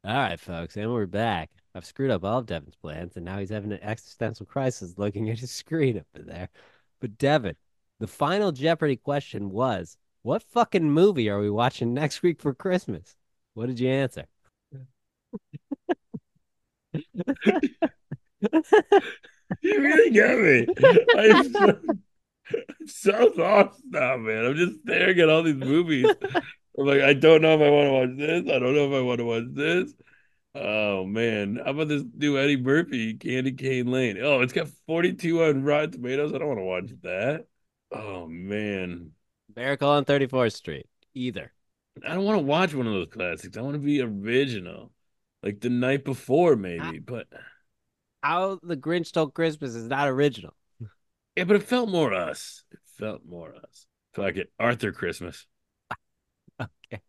All 0.05 0.17
right, 0.17 0.41
folks, 0.41 0.77
and 0.77 0.93
we're 0.93 1.07
back. 1.07 1.51
I've 1.77 1.85
screwed 1.85 2.11
up 2.11 2.25
all 2.25 2.39
of 2.39 2.47
Devin's 2.47 2.75
plans, 2.75 3.15
and 3.15 3.25
now 3.25 3.39
he's 3.39 3.51
having 3.51 3.71
an 3.71 3.79
existential 3.83 4.47
crisis 4.47 4.99
looking 4.99 5.31
at 5.31 5.39
his 5.39 5.53
screen 5.53 5.99
up 5.99 6.07
there. 6.13 6.49
But 7.01 7.19
Devin, 7.19 7.55
the 8.01 8.09
final 8.09 8.51
Jeopardy 8.51 8.97
question 8.97 9.51
was 9.51 9.97
what 10.27 10.43
fucking 10.43 10.91
movie 10.91 11.31
are 11.31 11.39
we 11.39 11.49
watching 11.49 11.95
next 11.95 12.21
week 12.21 12.43
for 12.43 12.53
Christmas? 12.53 13.15
What 13.55 13.67
did 13.67 13.79
you 13.79 13.89
answer? 13.89 14.25
you 19.63 19.81
really 19.81 20.11
got 20.11 20.41
me. 20.41 20.67
I'm 21.17 21.53
so, 21.53 21.79
I'm 22.51 22.87
so 22.89 23.33
lost 23.37 23.81
now, 23.89 24.17
man. 24.17 24.47
I'm 24.47 24.57
just 24.57 24.81
staring 24.81 25.21
at 25.21 25.29
all 25.29 25.45
these 25.45 25.55
movies. 25.55 26.13
I'm 26.77 26.87
like, 26.87 27.03
I 27.03 27.13
don't 27.15 27.43
know 27.43 27.55
if 27.55 27.61
I 27.61 27.71
want 27.71 27.87
to 27.87 27.93
watch 27.93 28.19
this. 28.19 28.53
I 28.53 28.59
don't 28.59 28.75
know 28.75 28.89
if 28.89 28.95
I 28.95 29.03
want 29.03 29.19
to 29.19 29.25
watch 29.25 29.45
this. 29.51 29.95
Oh 30.57 31.05
man, 31.05 31.61
how 31.65 31.71
about 31.71 31.87
this 31.87 32.03
new 32.17 32.37
Eddie 32.37 32.57
Murphy, 32.57 33.15
Candy 33.15 33.53
Cane 33.53 33.93
Lane? 33.93 34.19
Oh, 34.21 34.41
it's 34.41 34.53
got 34.53 34.67
42 34.89 35.45
on 35.45 35.63
Rotten 35.63 35.93
Tomatoes. 35.93 36.35
I 36.35 36.39
don't 36.39 36.49
want 36.49 36.59
to 36.59 36.65
watch 36.65 36.91
that. 37.03 37.47
Oh 37.93 38.27
man, 38.27 39.13
Miracle 39.57 39.89
on 39.89 40.05
34th 40.05 40.53
Street. 40.53 40.87
Either. 41.15 41.53
I 42.07 42.15
don't 42.15 42.25
want 42.25 42.39
to 42.39 42.45
watch 42.45 42.75
one 42.75 42.87
of 42.87 42.93
those 42.93 43.09
classics. 43.09 43.57
I 43.57 43.63
want 43.63 43.75
to 43.75 43.79
be 43.81 44.03
original, 44.03 44.93
like 45.43 45.61
the 45.61 45.71
night 45.71 46.05
before, 46.05 46.55
maybe. 46.55 46.99
But 46.99 47.27
How 48.23 48.61
the 48.63 48.77
Grinch 48.77 49.07
Stole 49.07 49.29
Christmas 49.31 49.75
is 49.75 49.89
not 49.89 50.09
original. 50.09 50.55
yeah, 51.35 51.45
but 51.45 51.57
it 51.57 51.63
felt 51.63 51.89
more 51.89 52.13
us. 52.13 52.65
It 52.71 52.81
felt 52.99 53.23
more 53.27 53.55
us. 53.55 53.87
Fuck 54.13 54.37
it, 54.37 54.53
Arthur 54.59 54.93
Christmas. 54.93 55.47
Okay. 56.61 57.03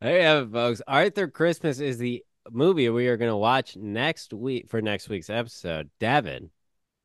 There 0.00 0.16
you 0.18 0.22
have 0.22 0.46
it, 0.48 0.52
folks. 0.52 0.80
Arthur 0.86 1.26
Christmas 1.26 1.80
is 1.80 1.98
the 1.98 2.22
movie 2.50 2.88
we 2.88 3.08
are 3.08 3.16
going 3.16 3.30
to 3.30 3.36
watch 3.36 3.76
next 3.76 4.32
week 4.32 4.68
for 4.68 4.80
next 4.80 5.08
week's 5.08 5.28
episode. 5.30 5.90
Devin, 5.98 6.50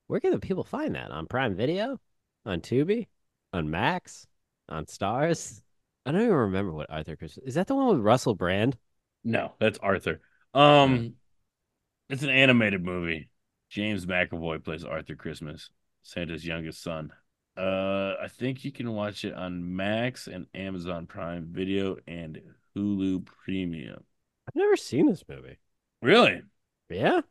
where 0.07 0.19
can 0.19 0.31
the 0.31 0.39
people 0.39 0.63
find 0.63 0.95
that? 0.95 1.11
On 1.11 1.25
Prime 1.25 1.55
Video? 1.55 1.99
On 2.45 2.61
Tubi? 2.61 3.07
On 3.53 3.69
Max? 3.69 4.27
On 4.69 4.85
Starz? 4.85 5.61
I 6.05 6.11
don't 6.11 6.21
even 6.21 6.33
remember 6.33 6.71
what 6.71 6.89
Arthur 6.89 7.15
Christmas 7.15 7.47
is. 7.47 7.55
That 7.55 7.67
the 7.67 7.75
one 7.75 7.87
with 7.87 7.99
Russell 7.99 8.35
Brand? 8.35 8.77
No, 9.23 9.53
that's 9.59 9.79
Arthur. 9.79 10.21
Um, 10.53 11.15
it's 12.09 12.23
an 12.23 12.29
animated 12.29 12.83
movie. 12.83 13.29
James 13.69 14.05
McAvoy 14.05 14.63
plays 14.63 14.85
Arthur 14.85 15.15
Christmas, 15.15 15.69
Santa's 16.03 16.45
youngest 16.45 16.81
son. 16.81 17.11
Uh, 17.57 18.13
I 18.21 18.27
think 18.29 18.63
you 18.63 18.71
can 18.71 18.93
watch 18.93 19.25
it 19.25 19.33
on 19.33 19.75
Max 19.75 20.27
and 20.27 20.45
Amazon 20.53 21.07
Prime 21.07 21.47
Video 21.51 21.97
and 22.07 22.39
Hulu 22.75 23.25
Premium. 23.25 24.03
I've 24.47 24.55
never 24.55 24.77
seen 24.77 25.07
this 25.07 25.23
movie. 25.27 25.57
Really? 26.01 26.41
Yeah? 26.89 27.21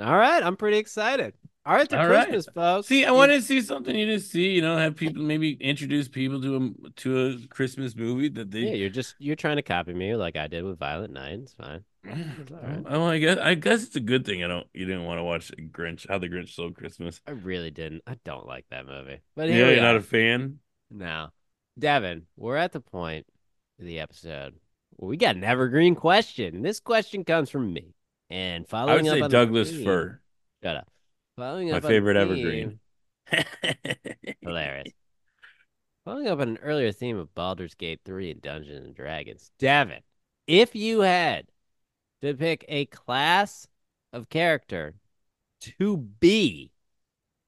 All 0.00 0.16
right, 0.16 0.42
I'm 0.42 0.56
pretty 0.56 0.78
excited. 0.78 1.34
All 1.66 1.74
right, 1.74 1.88
to 1.88 1.98
All 1.98 2.08
right. 2.08 2.28
Christmas, 2.28 2.54
folks. 2.54 2.88
See, 2.88 3.06
I 3.06 3.10
wanted 3.10 3.36
to 3.36 3.42
see 3.42 3.62
something 3.62 3.96
you 3.96 4.04
didn't 4.04 4.24
see. 4.24 4.50
You 4.50 4.60
know, 4.60 4.76
have 4.76 4.96
people 4.96 5.22
maybe 5.22 5.52
introduce 5.52 6.08
people 6.08 6.42
to 6.42 6.56
a 6.56 6.90
to 6.96 7.26
a 7.26 7.48
Christmas 7.48 7.96
movie 7.96 8.28
that 8.30 8.50
they. 8.50 8.60
yeah, 8.60 8.74
you're 8.74 8.90
just 8.90 9.14
you're 9.18 9.36
trying 9.36 9.56
to 9.56 9.62
copy 9.62 9.94
me 9.94 10.14
like 10.14 10.36
I 10.36 10.46
did 10.46 10.64
with 10.64 10.78
Violent 10.78 11.14
Night. 11.14 11.38
It's 11.42 11.54
fine. 11.54 11.84
all 12.06 12.14
right. 12.62 12.82
Oh, 12.86 13.04
I 13.06 13.18
guess 13.18 13.38
I 13.38 13.54
guess 13.54 13.82
it's 13.82 13.96
a 13.96 14.00
good 14.00 14.26
thing. 14.26 14.44
I 14.44 14.48
don't. 14.48 14.66
You 14.74 14.84
didn't 14.84 15.04
want 15.04 15.20
to 15.20 15.24
watch 15.24 15.52
Grinch. 15.72 16.06
How 16.06 16.18
the 16.18 16.28
Grinch 16.28 16.50
Stole 16.50 16.72
Christmas. 16.72 17.22
I 17.26 17.30
really 17.30 17.70
didn't. 17.70 18.02
I 18.06 18.18
don't 18.24 18.46
like 18.46 18.66
that 18.70 18.86
movie. 18.86 19.20
But 19.34 19.48
Yeah, 19.48 19.70
you're 19.70 19.80
not 19.80 19.96
a 19.96 20.02
fan. 20.02 20.58
Now, 20.90 21.30
Devin, 21.78 22.26
we're 22.36 22.56
at 22.56 22.72
the 22.72 22.80
point 22.80 23.26
of 23.80 23.86
the 23.86 24.00
episode 24.00 24.54
where 24.96 25.08
we 25.08 25.16
got 25.16 25.36
an 25.36 25.44
evergreen 25.44 25.94
question. 25.94 26.60
This 26.60 26.78
question 26.78 27.24
comes 27.24 27.48
from 27.48 27.72
me. 27.72 27.94
And 28.28 28.64
I 28.64 28.68
following 28.68 29.04
would 29.04 29.12
up 29.12 29.16
say 29.16 29.20
on 29.22 29.30
the 29.30 29.36
Douglas 29.36 29.82
Fir. 29.82 30.20
Shut 30.62 30.76
up. 30.76 30.88
Following 31.36 31.70
My 31.70 31.80
favorite 31.80 32.16
evergreen. 32.16 32.78
Hilarious. 34.40 34.92
Following 36.04 36.28
up 36.28 36.40
on 36.40 36.48
an 36.48 36.58
earlier 36.58 36.92
theme 36.92 37.16
of 37.16 37.34
Baldur's 37.34 37.74
Gate 37.74 38.00
3 38.04 38.30
and 38.30 38.42
Dungeons 38.42 38.84
and 38.84 38.94
Dragons, 38.94 39.50
Devin, 39.58 40.00
if 40.46 40.74
you 40.76 41.00
had 41.00 41.46
to 42.22 42.34
pick 42.34 42.64
a 42.68 42.86
class 42.86 43.66
of 44.12 44.28
character 44.28 44.94
to 45.60 45.96
be, 45.96 46.70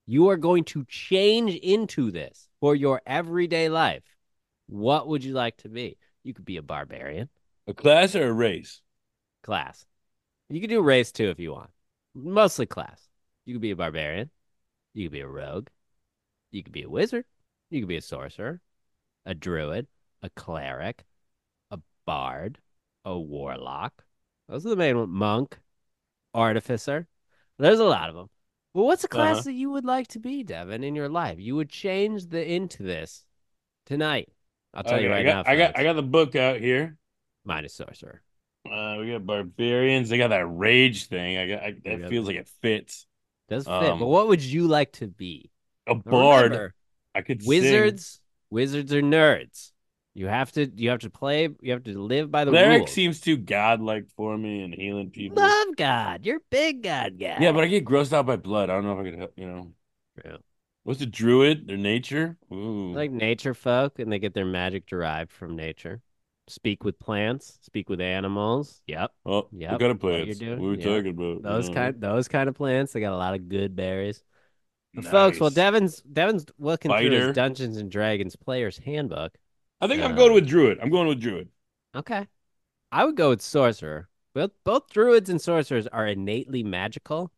you 0.05 0.29
are 0.29 0.37
going 0.37 0.63
to 0.65 0.85
change 0.85 1.55
into 1.55 2.11
this 2.11 2.49
for 2.59 2.75
your 2.75 3.01
everyday 3.05 3.69
life. 3.69 4.03
What 4.65 5.07
would 5.07 5.23
you 5.23 5.33
like 5.33 5.57
to 5.57 5.69
be? 5.69 5.97
You 6.23 6.33
could 6.33 6.45
be 6.45 6.57
a 6.57 6.61
barbarian 6.61 7.29
a 7.67 7.73
class 7.73 8.15
or 8.15 8.27
a 8.27 8.33
race? 8.33 8.81
class. 9.43 9.85
You 10.49 10.59
could 10.59 10.69
do 10.69 10.81
race 10.81 11.11
too 11.11 11.29
if 11.29 11.39
you 11.39 11.53
want. 11.53 11.69
Mostly 12.15 12.65
class. 12.65 13.06
You 13.47 13.53
could 13.53 13.61
be 13.61 13.71
a 13.71 13.77
barbarian. 13.77 14.29
You 14.93 15.05
could 15.05 15.13
be 15.13 15.21
a 15.21 15.27
rogue. 15.27 15.69
You 16.51 16.63
could 16.63 16.73
be 16.73 16.83
a 16.83 16.89
wizard. 16.89 17.23
You 17.69 17.79
could 17.79 17.87
be 17.87 17.95
a 17.95 18.01
sorcerer, 18.01 18.59
a 19.25 19.33
druid, 19.33 19.87
a 20.21 20.29
cleric, 20.29 21.05
a 21.71 21.79
bard, 22.05 22.59
a 23.05 23.17
warlock. 23.17 24.03
Those 24.49 24.65
are 24.65 24.69
the 24.69 24.75
main 24.75 24.97
ones. 24.97 25.09
Monk, 25.09 25.59
artificer. 26.33 27.07
There's 27.57 27.79
a 27.79 27.85
lot 27.85 28.09
of 28.09 28.15
them. 28.15 28.29
But 28.73 28.83
what's 28.83 29.05
a 29.05 29.07
class 29.07 29.37
Uh-huh. 29.37 29.43
that 29.43 29.53
you 29.53 29.69
would 29.71 29.85
like 29.85 30.09
to 30.09 30.19
be, 30.19 30.43
Devin, 30.43 30.83
in 30.83 30.93
your 30.93 31.07
life? 31.09 31.39
You 31.39 31.55
would 31.55 31.69
change 31.69 32.27
the 32.27 32.45
into 32.45 32.83
this 32.83 33.23
tonight. 33.85 34.27
I'll 34.73 34.83
tell 34.83 34.99
you 34.99 35.07
Okay, 35.07 35.13
right 35.13 35.25
I 35.25 35.31
got, 35.31 35.45
now. 35.45 35.51
I 35.53 35.55
got. 35.55 35.77
I 35.77 35.83
got 35.83 35.93
the 35.93 36.03
book 36.03 36.35
out 36.35 36.59
here. 36.59 36.97
minus 37.45 37.73
sorcerer. 37.73 38.21
Uh, 38.69 38.97
we 38.99 39.09
got 39.11 39.25
barbarians. 39.25 40.09
They 40.09 40.17
got 40.17 40.31
that 40.31 40.45
rage 40.45 41.07
thing. 41.07 41.37
I 41.37 41.47
got. 41.47 41.63
I, 41.63 41.75
that 41.85 42.09
feels 42.09 42.27
like 42.27 42.35
it 42.35 42.49
fits. 42.61 43.07
Does 43.49 43.65
fit. 43.65 43.71
Um, 43.73 43.99
but 43.99 44.07
what 44.07 44.27
would 44.27 44.41
you 44.43 44.67
like 44.67 44.91
to 44.93 45.07
be? 45.07 45.51
A 45.87 45.95
bard. 45.95 46.51
remember, 46.51 46.73
I 47.15 47.21
could 47.21 47.41
sing. 47.41 47.47
wizards 47.49 48.19
wizards 48.49 48.93
are 48.93 49.01
nerds 49.01 49.71
you 50.13 50.27
have 50.27 50.51
to 50.53 50.65
you 50.75 50.89
have 50.89 50.99
to 50.99 51.09
play 51.09 51.47
you 51.61 51.71
have 51.73 51.83
to 51.83 51.97
live 51.99 52.31
by 52.31 52.43
the 52.45 52.51
Cleric 52.51 52.77
rules 52.79 52.91
seems 52.91 53.19
too 53.21 53.37
godlike 53.37 54.05
for 54.15 54.37
me 54.37 54.63
and 54.63 54.73
healing 54.73 55.09
people. 55.11 55.37
love 55.41 55.67
god 55.75 56.25
you're 56.25 56.39
big 56.49 56.81
god 56.83 57.19
guy 57.19 57.37
Yeah, 57.39 57.51
but 57.51 57.63
I 57.63 57.67
get 57.67 57.85
grossed 57.85 58.13
out 58.13 58.25
by 58.25 58.35
blood. 58.37 58.69
I 58.69 58.73
don't 58.73 58.83
know 58.85 58.93
if 58.93 58.99
I 58.99 59.09
could 59.09 59.19
help. 59.19 59.33
You 59.37 59.47
know, 59.47 59.71
Yeah. 60.25 60.37
what's 60.83 61.01
a 61.01 61.05
druid? 61.05 61.67
Their 61.67 61.77
nature. 61.77 62.37
Ooh. 62.51 62.93
like 62.93 63.11
nature 63.11 63.53
folk 63.53 63.99
and 63.99 64.11
they 64.11 64.19
get 64.19 64.33
their 64.33 64.45
magic 64.45 64.85
derived 64.87 65.31
from 65.31 65.55
nature 65.55 66.01
speak 66.47 66.83
with 66.83 66.97
plants 66.99 67.59
speak 67.61 67.89
with 67.89 68.01
animals 68.01 68.81
yep 68.87 69.11
oh, 69.25 69.49
Yep, 69.51 69.71
what 69.71 69.79
kind 69.79 69.91
of 69.91 69.99
plants? 69.99 70.45
What 70.55 70.67
are 70.67 70.71
we 70.71 70.77
yeah. 70.77 70.85
talking 70.95 71.11
about? 71.11 71.43
those 71.43 71.69
Uh, 71.69 71.73
kind 71.73 72.01
those 72.01 72.27
kind 72.27 72.49
of 72.49 72.55
plants 72.55 72.93
they 72.93 72.99
got 72.99 73.13
a 73.13 73.17
lot 73.17 73.33
of 73.35 73.49
good 73.49 73.75
berries 73.75 74.23
But 74.93 75.05
folks 75.05 75.39
well 75.39 75.49
devin's 75.49 76.01
devin's 76.01 76.45
looking 76.59 76.93
through 76.93 77.11
Fighter. 77.11 77.17
his 77.27 77.29
dungeons 77.29 77.77
and 77.77 77.89
dragons 77.91 78.35
player's 78.35 78.77
handbook 78.77 79.37
I 79.81 79.87
think 79.87 80.03
I'm 80.03 80.15
going 80.15 80.33
with 80.33 80.47
druid. 80.47 80.79
I'm 80.81 80.89
going 80.89 81.07
with 81.07 81.19
druid. 81.21 81.49
Okay. 81.95 82.27
I 82.91 83.05
would 83.05 83.15
go 83.17 83.29
with 83.29 83.41
sorcerer. 83.41 84.09
Both 84.33 84.51
both 84.63 84.89
druids 84.89 85.29
and 85.29 85.41
sorcerers 85.41 85.87
are 85.87 86.07
innately 86.07 86.63
magical. 86.63 87.31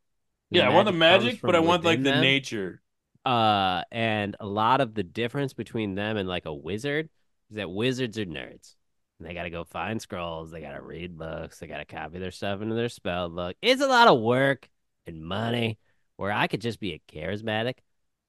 Yeah, 0.52 0.68
I 0.68 0.70
want 0.70 0.86
the 0.88 0.92
magic, 0.94 1.42
but 1.44 1.56
I 1.56 1.60
want 1.60 1.84
like 1.84 2.04
the 2.04 2.12
them. 2.12 2.22
nature. 2.22 2.82
Uh, 3.26 3.84
and 3.92 4.36
a 4.40 4.46
lot 4.48 4.82
of 4.82 4.94
the 4.96 5.04
difference 5.04 5.54
between 5.54 5.96
them 5.96 6.18
and 6.18 6.28
like 6.28 6.46
a 6.46 6.54
wizard 6.54 7.10
is 7.50 7.58
that 7.58 7.70
wizards 7.70 8.18
are 8.18 8.26
nerds. 8.26 8.76
They 9.20 9.34
gotta 9.34 9.50
go 9.50 9.64
find 9.66 10.02
scrolls, 10.02 10.50
they 10.52 10.62
gotta 10.62 10.82
read 10.82 11.18
books, 11.18 11.60
they 11.60 11.68
gotta 11.68 11.86
copy 11.86 12.20
their 12.20 12.32
stuff 12.32 12.62
into 12.62 12.76
their 12.76 12.90
spell 12.90 13.30
book. 13.30 13.58
It's 13.62 13.82
a 13.82 13.88
lot 13.88 14.08
of 14.08 14.20
work 14.22 14.70
and 15.06 15.24
money. 15.24 15.78
Where 16.16 16.32
I 16.34 16.48
could 16.48 16.60
just 16.60 16.82
be 16.82 16.94
a 16.94 17.02
charismatic 17.14 17.76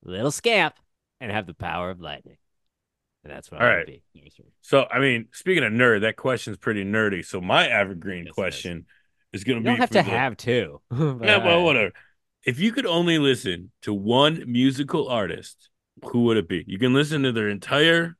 little 0.04 0.30
scamp 0.30 0.74
and 1.20 1.32
have 1.32 1.46
the 1.46 1.54
power 1.54 1.90
of 1.90 2.00
lightning. 2.00 2.36
And 3.24 3.32
that's 3.32 3.50
what 3.50 3.60
All 3.60 3.66
I 3.66 3.70
right. 3.70 3.86
would 3.86 3.86
be. 3.86 4.02
So, 4.62 4.86
I 4.90 4.98
mean, 4.98 5.28
speaking 5.32 5.64
of 5.64 5.72
nerd, 5.72 6.02
that 6.02 6.16
question's 6.16 6.56
pretty 6.56 6.84
nerdy. 6.84 7.24
So, 7.24 7.40
my 7.40 7.68
evergreen 7.68 8.26
Yes, 8.26 8.34
question 8.34 8.86
is 9.32 9.44
going 9.44 9.58
to 9.58 9.64
be 9.64 9.70
don't 9.70 9.78
have 9.80 9.90
to 9.90 10.02
the- 10.02 10.10
have 10.10 10.36
two. 10.36 10.80
Yeah, 11.22 11.36
well, 11.38 11.64
whatever. 11.64 11.92
If 12.44 12.58
you 12.58 12.72
could 12.72 12.86
only 12.86 13.18
listen 13.18 13.72
to 13.82 13.92
one 13.92 14.44
musical 14.46 15.08
artist, 15.08 15.68
who 16.02 16.24
would 16.24 16.38
it 16.38 16.48
be? 16.48 16.64
You 16.66 16.78
can 16.78 16.94
listen 16.94 17.22
to 17.24 17.32
their 17.32 17.48
entire 17.48 18.16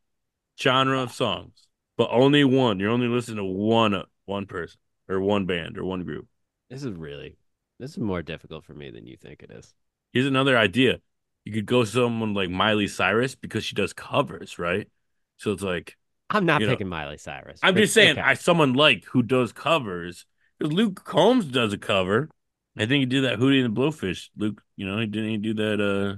genre 0.60 1.00
of 1.00 1.12
songs, 1.12 1.66
but 2.00 2.08
only 2.12 2.44
one. 2.44 2.80
You're 2.80 2.92
only 2.92 3.08
listening 3.08 3.36
to 3.36 3.44
one 3.44 4.02
one 4.24 4.46
person 4.46 4.80
or 5.06 5.20
one 5.20 5.44
band 5.44 5.76
or 5.76 5.84
one 5.84 6.02
group. 6.04 6.26
This 6.70 6.82
is 6.82 6.94
really 6.96 7.36
this 7.78 7.90
is 7.90 7.98
more 7.98 8.22
difficult 8.22 8.64
for 8.64 8.72
me 8.72 8.90
than 8.90 9.06
you 9.06 9.18
think 9.18 9.42
it 9.42 9.50
is. 9.50 9.74
Here's 10.14 10.24
another 10.24 10.56
idea. 10.56 11.00
You 11.44 11.52
could 11.52 11.66
go 11.66 11.84
someone 11.84 12.32
like 12.32 12.48
Miley 12.48 12.88
Cyrus 12.88 13.34
because 13.34 13.64
she 13.64 13.74
does 13.74 13.92
covers, 13.92 14.58
right? 14.58 14.88
So 15.36 15.52
it's 15.52 15.62
like 15.62 15.98
I'm 16.30 16.46
not 16.46 16.62
You 16.62 16.68
know, 16.68 16.72
picking 16.72 16.88
Miley 16.88 17.18
Cyrus. 17.18 17.60
I'm 17.62 17.76
just 17.76 17.92
saying, 17.92 18.12
okay. 18.12 18.22
I 18.22 18.32
someone 18.32 18.72
like 18.72 19.04
who 19.04 19.22
does 19.22 19.52
covers. 19.52 20.24
Because 20.58 20.72
Luke 20.72 21.04
Combs 21.04 21.44
does 21.44 21.74
a 21.74 21.78
cover. 21.78 22.30
I 22.78 22.86
think 22.86 23.00
he 23.00 23.06
did 23.06 23.24
that 23.24 23.38
Hootie 23.38 23.62
and 23.62 23.76
the 23.76 23.78
Blowfish. 23.78 24.30
Luke, 24.38 24.62
you 24.76 24.86
know, 24.86 24.98
he 25.00 25.06
didn't 25.06 25.28
he 25.28 25.36
do 25.36 25.52
that 25.52 25.82
uh 25.82 26.16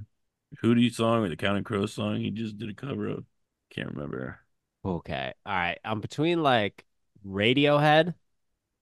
Hootie 0.65 0.95
song 0.95 1.25
or 1.25 1.29
the 1.29 1.35
Counting 1.35 1.65
Crow 1.65 1.87
song. 1.87 2.21
He 2.21 2.31
just 2.31 2.57
did 2.57 2.71
a 2.71 2.75
cover 2.75 3.09
of. 3.09 3.25
Can't 3.71 3.93
remember. 3.93 4.42
Okay. 4.85 5.33
All 5.47 5.53
right. 5.55 5.79
I'm 5.85 6.01
between 6.01 6.43
like 6.43 6.85
Radiohead, 7.27 8.15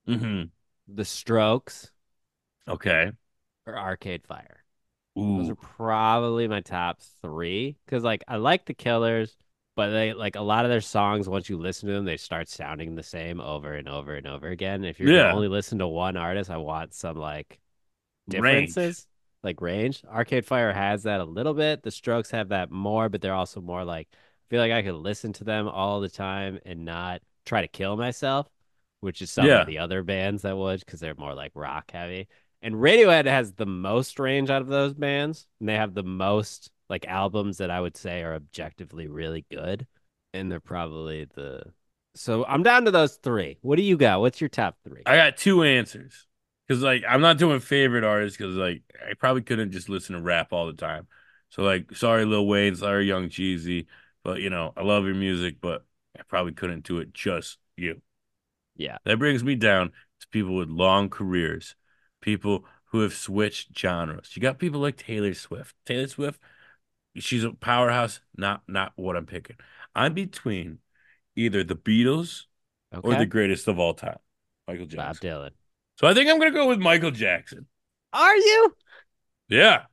hmm 0.06 0.50
The 0.88 1.06
Strokes, 1.06 1.90
Okay. 2.68 3.12
or 3.66 3.78
Arcade 3.78 4.26
Fire. 4.26 4.64
Those 5.36 5.50
are 5.50 5.56
probably 5.56 6.48
my 6.48 6.60
top 6.62 7.00
three. 7.22 7.78
Cause 7.88 8.04
like 8.04 8.24
I 8.28 8.36
like 8.36 8.66
the 8.66 8.74
Killers, 8.74 9.36
but 9.76 9.90
they 9.90 10.14
like 10.14 10.36
a 10.36 10.42
lot 10.42 10.64
of 10.66 10.70
their 10.70 10.80
songs. 10.82 11.28
Once 11.28 11.48
you 11.50 11.58
listen 11.58 11.88
to 11.88 11.94
them, 11.94 12.04
they 12.06 12.18
start 12.18 12.48
sounding 12.48 12.94
the 12.96 13.02
same 13.02 13.40
over 13.40 13.74
and 13.74 13.88
over 13.88 14.14
and 14.16 14.26
over 14.26 14.48
again. 14.48 14.84
If 14.84 15.00
you're 15.00 15.12
Yeah. 15.12 15.32
only 15.32 15.48
listen 15.48 15.78
to 15.80 15.88
one 15.88 16.16
artist, 16.16 16.50
I 16.50 16.58
want 16.58 16.94
some 16.94 17.16
like 17.18 17.60
Range. 18.28 18.78
differences 18.78 19.06
like 19.42 19.60
range 19.60 20.04
arcade 20.06 20.46
fire 20.46 20.72
has 20.72 21.02
that 21.04 21.20
a 21.20 21.24
little 21.24 21.54
bit 21.54 21.82
the 21.82 21.90
strokes 21.90 22.30
have 22.30 22.50
that 22.50 22.70
more 22.70 23.08
but 23.08 23.20
they're 23.20 23.34
also 23.34 23.60
more 23.60 23.84
like 23.84 24.08
feel 24.50 24.60
like 24.60 24.72
i 24.72 24.82
could 24.82 24.94
listen 24.94 25.32
to 25.32 25.44
them 25.44 25.68
all 25.68 26.00
the 26.00 26.08
time 26.08 26.58
and 26.66 26.84
not 26.84 27.22
try 27.46 27.62
to 27.62 27.68
kill 27.68 27.96
myself 27.96 28.48
which 29.00 29.22
is 29.22 29.30
some 29.30 29.46
Yeah. 29.46 29.60
of 29.60 29.66
the 29.66 29.78
other 29.78 30.02
bands 30.02 30.42
that 30.42 30.56
would 30.56 30.80
because 30.80 31.00
they're 31.00 31.14
more 31.14 31.34
like 31.34 31.52
rock 31.54 31.90
heavy 31.92 32.28
and 32.62 32.74
radiohead 32.74 33.26
has 33.26 33.52
the 33.52 33.66
most 33.66 34.18
range 34.18 34.50
out 34.50 34.62
of 34.62 34.68
those 34.68 34.94
bands 34.94 35.46
and 35.60 35.68
they 35.68 35.74
have 35.76 35.94
the 35.94 36.02
most 36.02 36.70
like 36.88 37.06
albums 37.06 37.58
that 37.58 37.70
i 37.70 37.80
would 37.80 37.96
say 37.96 38.22
are 38.22 38.34
objectively 38.34 39.08
really 39.08 39.46
good 39.50 39.86
and 40.34 40.50
they're 40.50 40.60
probably 40.60 41.26
the 41.34 41.62
so 42.14 42.44
i'm 42.46 42.62
down 42.62 42.84
to 42.84 42.90
those 42.90 43.16
three 43.16 43.58
what 43.62 43.76
do 43.76 43.82
you 43.82 43.96
got 43.96 44.20
what's 44.20 44.40
your 44.40 44.48
top 44.50 44.76
three 44.84 45.02
I 45.06 45.16
got 45.16 45.36
two 45.36 45.62
answers. 45.62 46.26
Cause 46.68 46.82
like 46.82 47.02
I'm 47.08 47.20
not 47.20 47.38
doing 47.38 47.58
favorite 47.58 48.04
artists 48.04 48.36
because 48.36 48.54
like 48.54 48.82
I 49.08 49.14
probably 49.14 49.42
couldn't 49.42 49.72
just 49.72 49.88
listen 49.88 50.14
to 50.14 50.22
rap 50.22 50.52
all 50.52 50.66
the 50.66 50.72
time. 50.72 51.08
So 51.48 51.62
like 51.62 51.96
sorry 51.96 52.24
Lil 52.24 52.46
Wayne, 52.46 52.76
sorry 52.76 53.06
Young 53.06 53.28
Jeezy, 53.28 53.86
but 54.22 54.40
you 54.40 54.50
know, 54.50 54.72
I 54.76 54.82
love 54.82 55.04
your 55.04 55.14
music, 55.14 55.56
but 55.60 55.84
I 56.18 56.22
probably 56.28 56.52
couldn't 56.52 56.84
do 56.84 56.98
it 56.98 57.12
just 57.12 57.58
you. 57.76 58.02
yeah 58.76 58.98
That 59.04 59.18
brings 59.18 59.42
me 59.44 59.54
down 59.54 59.92
to 60.20 60.28
people 60.28 60.54
with 60.54 60.68
long 60.68 61.08
careers, 61.08 61.74
people 62.20 62.64
who 62.86 63.00
have 63.00 63.14
switched 63.14 63.76
genres. 63.78 64.32
You 64.34 64.42
got 64.42 64.58
people 64.58 64.80
like 64.80 64.96
Taylor 64.96 65.34
Swift. 65.34 65.74
Taylor 65.86 66.08
Swift, 66.08 66.40
she's 67.16 67.44
a 67.44 67.52
powerhouse, 67.52 68.20
not 68.36 68.62
not 68.68 68.92
what 68.96 69.16
I'm 69.16 69.26
picking. 69.26 69.56
I'm 69.94 70.14
between 70.14 70.78
either 71.36 71.64
the 71.64 71.76
Beatles 71.76 72.44
okay 72.94 73.08
or 73.08 73.14
the 73.14 73.26
greatest 73.26 73.68
of 73.68 73.78
all 73.78 73.94
time, 73.94 74.18
Michael 74.66 74.86
Jackson. 74.86 74.96
bob 74.96 75.16
dylan 75.16 75.50
So 75.98 76.06
I 76.06 76.14
think 76.14 76.28
I'm 76.30 76.38
gonna 76.38 76.50
go 76.50 76.68
with 76.68 76.78
Michael 76.78 77.10
Jackson. 77.10 77.66
are 78.12 78.36
you 78.36 78.74
Yeah. 79.48 79.84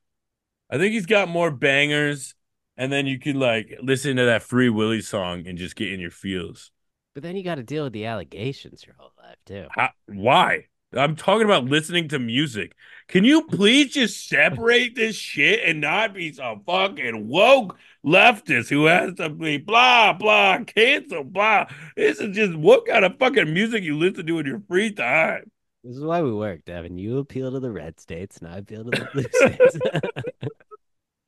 I 0.70 0.78
think 0.78 0.94
he's 0.94 1.06
got 1.06 1.30
more 1.30 1.50
bangers, 1.50 2.36
and 2.78 2.92
then 2.92 3.08
you 3.08 3.20
could 3.20 3.36
like 3.36 3.78
listen 3.82 4.16
to 4.18 4.26
that 4.26 4.44
Free 4.44 4.70
Willy 4.70 5.02
song 5.02 5.48
and 5.48 5.58
just 5.58 5.76
get 5.76 5.92
in 5.92 6.00
your 6.00 6.12
feels. 6.12 6.72
But 7.14 7.24
then 7.24 7.36
you 7.36 7.44
got 7.44 7.56
to 7.56 7.64
deal 7.64 7.84
with 7.84 7.94
the 7.94 8.06
allegations 8.06 8.86
your 8.86 8.96
whole 8.98 9.12
life 9.18 9.38
too. 9.46 9.66
How, 9.72 9.90
why? 10.06 10.66
I'm 10.94 11.16
talking 11.16 11.46
about 11.46 11.66
listening 11.66 12.08
to 12.10 12.20
music. 12.20 12.74
Can 13.08 13.26
you 13.26 13.42
please 13.42 13.94
just 13.94 14.30
separate 14.30 14.96
this 14.96 15.16
shit 15.16 15.60
and 15.68 15.82
not 15.82 16.14
be 16.14 16.32
some 16.32 16.62
fucking 16.66 17.28
woke 17.28 17.78
leftist 18.06 18.70
who 18.70 18.86
has 18.86 19.16
to 19.16 19.30
be 19.30 19.58
blah 19.58 20.14
blah 20.14 20.60
cancel 20.64 21.24
blah? 21.24 21.66
This 21.98 22.20
is 22.20 22.36
just 22.36 22.56
what 22.56 22.86
kind 22.86 23.04
of 23.04 23.18
fucking 23.18 23.54
music 23.54 23.84
you 23.84 23.98
listen 23.98 24.26
to 24.28 24.40
in 24.40 24.46
your 24.46 24.62
free 24.68 24.92
time. 24.92 25.52
This 25.84 25.98
is 25.98 26.04
why 26.04 26.22
we 26.22 26.34
work, 26.34 26.66
Devin. 26.66 26.98
You 26.98 27.18
appeal 27.18 27.52
to 27.52 27.60
the 27.60 27.72
red 27.72 28.00
states, 28.00 28.38
and 28.38 28.48
I 28.48 28.58
appeal 28.58 28.86
to 28.86 28.92
the 28.92 29.10
blue 29.14 29.26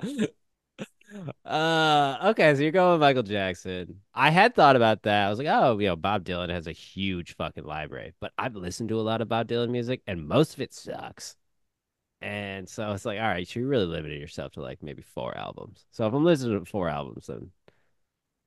states. 0.01 0.29
uh, 1.45 2.17
okay, 2.25 2.53
so 2.55 2.61
you're 2.61 2.71
going 2.71 2.91
with 2.93 3.01
Michael 3.01 3.23
Jackson. 3.23 4.01
I 4.13 4.29
had 4.29 4.55
thought 4.55 4.75
about 4.75 5.03
that. 5.03 5.25
I 5.27 5.29
was 5.29 5.39
like, 5.39 5.47
oh, 5.47 5.77
you 5.79 5.87
know, 5.87 5.95
Bob 5.95 6.23
Dylan 6.23 6.49
has 6.49 6.67
a 6.67 6.71
huge 6.71 7.35
fucking 7.35 7.63
library, 7.65 8.13
but 8.19 8.31
I've 8.37 8.55
listened 8.55 8.89
to 8.89 8.99
a 8.99 9.01
lot 9.01 9.21
of 9.21 9.27
Bob 9.29 9.47
Dylan 9.47 9.69
music, 9.69 10.01
and 10.07 10.27
most 10.27 10.53
of 10.53 10.61
it 10.61 10.73
sucks. 10.73 11.35
And 12.21 12.67
so 12.67 12.91
it's 12.91 13.05
like, 13.05 13.19
all 13.19 13.27
right, 13.27 13.47
should 13.47 13.61
you 13.61 13.67
really 13.67 13.85
limited 13.85 14.19
yourself 14.19 14.51
to 14.53 14.61
like 14.61 14.83
maybe 14.83 15.01
four 15.01 15.37
albums. 15.37 15.85
So 15.91 16.05
if 16.05 16.13
I'm 16.13 16.25
listening 16.25 16.59
to 16.59 16.65
four 16.65 16.89
albums, 16.89 17.27
then 17.27 17.51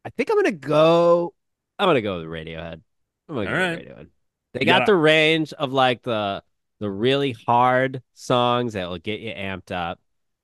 I 0.05 0.11
think 0.11 0.31
I'm 0.31 0.37
gonna 0.37 0.53
go. 0.53 1.33
I'm 1.79 1.89
gonna 1.89 2.03
go 2.03 2.19
with 2.19 2.29
Radiohead. 2.29 2.83
I'm 3.29 3.35
gonna 3.35 3.49
All 3.49 3.55
go 3.57 3.61
right. 3.61 3.79
with 3.79 3.89
Radiohead. 3.89 4.07
They 4.53 4.61
You 4.61 4.67
got 4.67 4.81
gotta- 4.81 4.93
the 4.93 4.97
range 4.97 5.53
of 5.55 5.73
like 5.73 6.03
the 6.03 6.43
the 6.81 6.91
really 6.91 7.33
hard 7.47 8.03
songs 8.13 8.73
that 8.75 8.89
will 8.91 8.99
get 8.99 9.21
you 9.21 9.33
amped 9.33 9.71
up, 9.71 10.01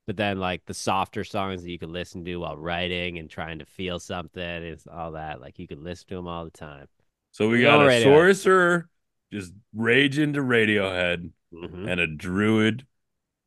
but 0.09 0.17
then 0.17 0.39
like 0.39 0.65
the 0.65 0.73
softer 0.73 1.23
songs 1.23 1.61
that 1.61 1.69
you 1.69 1.77
could 1.77 1.91
listen 1.91 2.25
to 2.25 2.35
while 2.37 2.57
writing 2.57 3.19
and 3.19 3.29
trying 3.29 3.59
to 3.59 3.65
feel 3.65 3.99
something 3.99 4.41
is 4.41 4.87
all 4.91 5.11
that. 5.11 5.39
Like 5.39 5.59
you 5.59 5.67
could 5.67 5.77
listen 5.83 6.07
to 6.07 6.15
them 6.15 6.27
all 6.27 6.45
the 6.45 6.49
time. 6.49 6.87
So 7.31 7.47
we 7.47 7.61
Go 7.61 7.77
got 7.77 7.85
a 7.85 7.87
Radiohead. 7.89 8.03
sorcerer 8.05 8.89
just 9.31 9.53
rage 9.75 10.17
into 10.17 10.41
Radiohead 10.41 11.29
Mm-hmm. 11.53 11.87
and 11.87 11.99
a 11.99 12.07
druid 12.07 12.85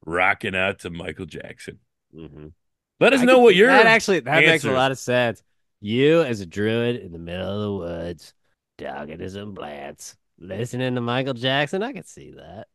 rocking 0.07 0.55
out 0.55 0.79
to 0.81 0.91
Michael 0.91 1.27
Jackson. 1.27 1.79
Mm-hmm. 2.17 2.49
Let 3.01 3.13
us 3.13 3.21
I 3.21 3.25
know 3.25 3.37
could 3.37 3.43
what 3.43 3.53
see- 3.55 3.59
your 3.59 3.71
that 3.71 3.87
actually 3.87 4.21
that 4.21 4.45
makes 4.45 4.65
a 4.65 4.71
lot 4.71 4.93
of 4.93 4.99
sense. 4.99 5.43
You 5.81 6.23
as 6.23 6.41
a 6.41 6.47
druid 6.47 6.97
in 6.97 7.11
the 7.13 7.19
middle 7.19 7.49
of 7.49 7.61
the 7.61 7.73
woods, 7.75 8.35
dogging 8.79 9.19
to 9.19 9.29
some 9.31 9.55
plants, 9.57 10.17
listening 10.39 10.95
to 10.95 11.01
Michael 11.01 11.35
Jackson. 11.35 11.83
I 11.83 11.93
could 11.93 12.07
see 12.09 12.31
that. 12.37 12.69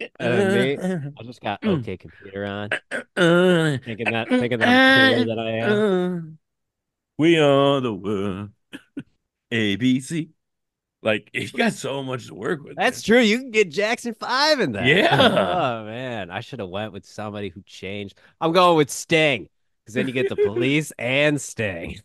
Uh, 0.00 0.28
me, 0.28 0.76
I 1.18 1.22
just 1.22 1.40
got 1.40 1.62
Mm. 1.62 1.80
OK 1.80 1.96
Computer 1.96 2.44
on, 2.44 2.70
Uh, 3.16 3.78
thinking 3.84 4.10
that 4.10 4.28
thinking 4.28 4.58
that 4.58 4.68
I'm 4.68 5.24
cooler 5.24 5.40
I 5.40 5.50
am. 5.50 6.38
We 7.16 7.38
are 7.38 7.80
the 7.80 7.94
world. 7.94 8.50
ABC. 9.52 10.30
Like 11.02 11.30
you 11.32 11.48
got 11.50 11.74
so 11.74 12.02
much 12.02 12.28
to 12.28 12.34
work 12.34 12.64
with. 12.64 12.76
That's 12.76 13.02
true. 13.02 13.20
You 13.20 13.38
can 13.38 13.50
get 13.50 13.70
Jackson 13.70 14.14
Five 14.14 14.60
in 14.60 14.72
that. 14.72 14.86
Yeah. 14.86 15.10
Oh 15.20 15.84
man, 15.84 16.30
I 16.30 16.40
should 16.40 16.60
have 16.60 16.70
went 16.70 16.92
with 16.92 17.04
somebody 17.04 17.50
who 17.50 17.62
changed. 17.66 18.18
I'm 18.40 18.52
going 18.52 18.76
with 18.76 18.90
Sting 18.90 19.48
because 19.84 19.94
then 19.94 20.06
you 20.06 20.14
get 20.14 20.28
the 20.28 20.36
police 20.36 20.92
and 20.98 21.40
Sting. 21.40 22.00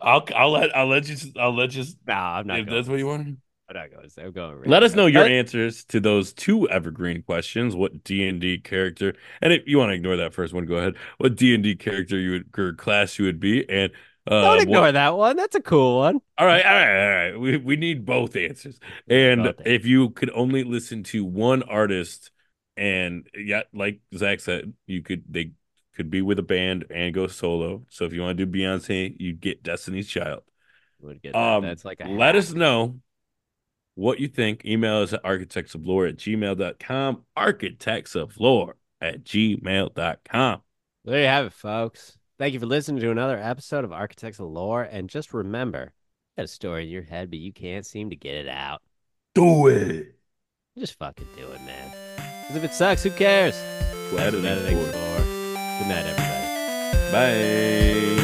I'll 0.00 0.24
I'll 0.34 0.50
let 0.50 0.74
I'll 0.74 0.88
let 0.88 1.08
you 1.08 1.32
I'll 1.38 1.54
let 1.54 1.74
you 1.74 1.84
No, 2.06 2.14
I'm 2.14 2.46
not 2.46 2.60
if 2.60 2.66
that's 2.66 2.88
what 2.88 2.98
you 2.98 3.06
want. 3.06 3.38
I'm 3.70 3.76
not 3.76 3.90
going. 3.90 4.10
I'm 4.18 4.32
going. 4.32 4.62
Let 4.64 4.82
us 4.82 4.94
know 4.94 5.06
your 5.06 5.22
But- 5.24 5.30
answers 5.30 5.84
to 5.86 6.00
those 6.00 6.32
two 6.32 6.68
evergreen 6.68 7.22
questions. 7.22 7.76
What 7.76 8.02
D 8.02 8.26
and 8.26 8.40
D 8.40 8.58
character, 8.58 9.14
and 9.40 9.52
if 9.52 9.62
you 9.66 9.78
want 9.78 9.90
to 9.90 9.94
ignore 9.94 10.16
that 10.16 10.34
first 10.34 10.52
one, 10.52 10.66
go 10.66 10.76
ahead. 10.76 10.94
What 11.18 11.36
D 11.36 11.54
and 11.54 11.62
D 11.62 11.76
character 11.76 12.18
you 12.18 12.32
would 12.32 12.58
or 12.58 12.72
class 12.72 13.18
you 13.18 13.26
would 13.26 13.38
be, 13.38 13.68
and 13.70 13.92
uh, 14.26 14.40
Don't 14.42 14.62
ignore 14.62 14.82
what- 14.82 14.92
that 14.92 15.16
one. 15.16 15.36
That's 15.36 15.54
a 15.54 15.62
cool 15.62 15.98
one. 15.98 16.20
All 16.36 16.46
right, 16.46 16.64
all 16.64 16.72
right, 16.72 17.04
all 17.04 17.10
right. 17.32 17.40
We 17.40 17.56
we 17.58 17.76
need 17.76 18.04
both 18.04 18.34
answers. 18.34 18.78
And 19.08 19.44
Both 19.44 19.66
if 19.66 19.86
you 19.86 20.10
could 20.10 20.30
only 20.34 20.64
listen 20.64 21.04
to 21.04 21.24
one 21.24 21.62
artist, 21.62 22.32
and 22.76 23.28
yeah, 23.36 23.62
like 23.72 24.00
Zach 24.16 24.40
said, 24.40 24.72
you 24.88 25.02
could 25.02 25.22
they 25.28 25.52
could 25.94 26.10
be 26.10 26.22
with 26.22 26.38
a 26.40 26.42
band 26.42 26.86
and 26.90 27.14
go 27.14 27.28
solo. 27.28 27.84
So 27.88 28.04
if 28.04 28.12
you 28.12 28.20
want 28.22 28.36
to 28.36 28.46
do 28.46 28.50
Beyonce, 28.58 29.14
you 29.20 29.32
get 29.32 29.62
Destiny's 29.62 30.08
Child. 30.08 30.42
Would 31.02 31.22
get 31.22 31.32
that. 31.34 31.38
Um, 31.38 31.62
That's 31.62 31.84
like 31.84 32.00
a 32.00 32.08
let 32.08 32.34
hack. 32.34 32.42
us 32.44 32.52
know 32.52 33.00
what 34.00 34.18
you 34.18 34.28
think. 34.28 34.64
Email 34.64 34.96
us 35.02 35.12
at 35.12 35.22
architectsoflore 35.22 36.08
at 36.08 36.16
gmail.com. 36.16 37.24
Architectsoflore 37.36 38.72
at 39.00 39.24
gmail.com. 39.24 40.60
There 41.04 41.20
you 41.20 41.26
have 41.26 41.46
it, 41.46 41.52
folks. 41.52 42.18
Thank 42.38 42.54
you 42.54 42.60
for 42.60 42.66
listening 42.66 43.00
to 43.02 43.10
another 43.10 43.38
episode 43.38 43.84
of 43.84 43.92
Architects 43.92 44.40
of 44.40 44.46
Lore. 44.46 44.82
And 44.82 45.08
just 45.10 45.34
remember, 45.34 45.92
you 46.36 46.42
got 46.42 46.44
a 46.44 46.48
story 46.48 46.84
in 46.84 46.88
your 46.88 47.02
head, 47.02 47.30
but 47.30 47.38
you 47.38 47.52
can't 47.52 47.84
seem 47.84 48.10
to 48.10 48.16
get 48.16 48.34
it 48.34 48.48
out. 48.48 48.80
Do 49.34 49.66
it. 49.68 50.14
Just 50.78 50.98
fucking 50.98 51.28
do 51.36 51.50
it, 51.50 51.60
man. 51.62 51.92
Because 52.42 52.56
if 52.56 52.64
it 52.64 52.74
sucks, 52.74 53.02
who 53.02 53.10
cares? 53.10 53.56
That's 53.56 54.12
what 54.12 54.22
Editing 54.22 54.78
for. 54.78 54.92
for. 54.92 55.22
Good 55.78 55.88
night, 55.88 56.06
everybody. 56.06 57.12
Bye. 57.12 58.19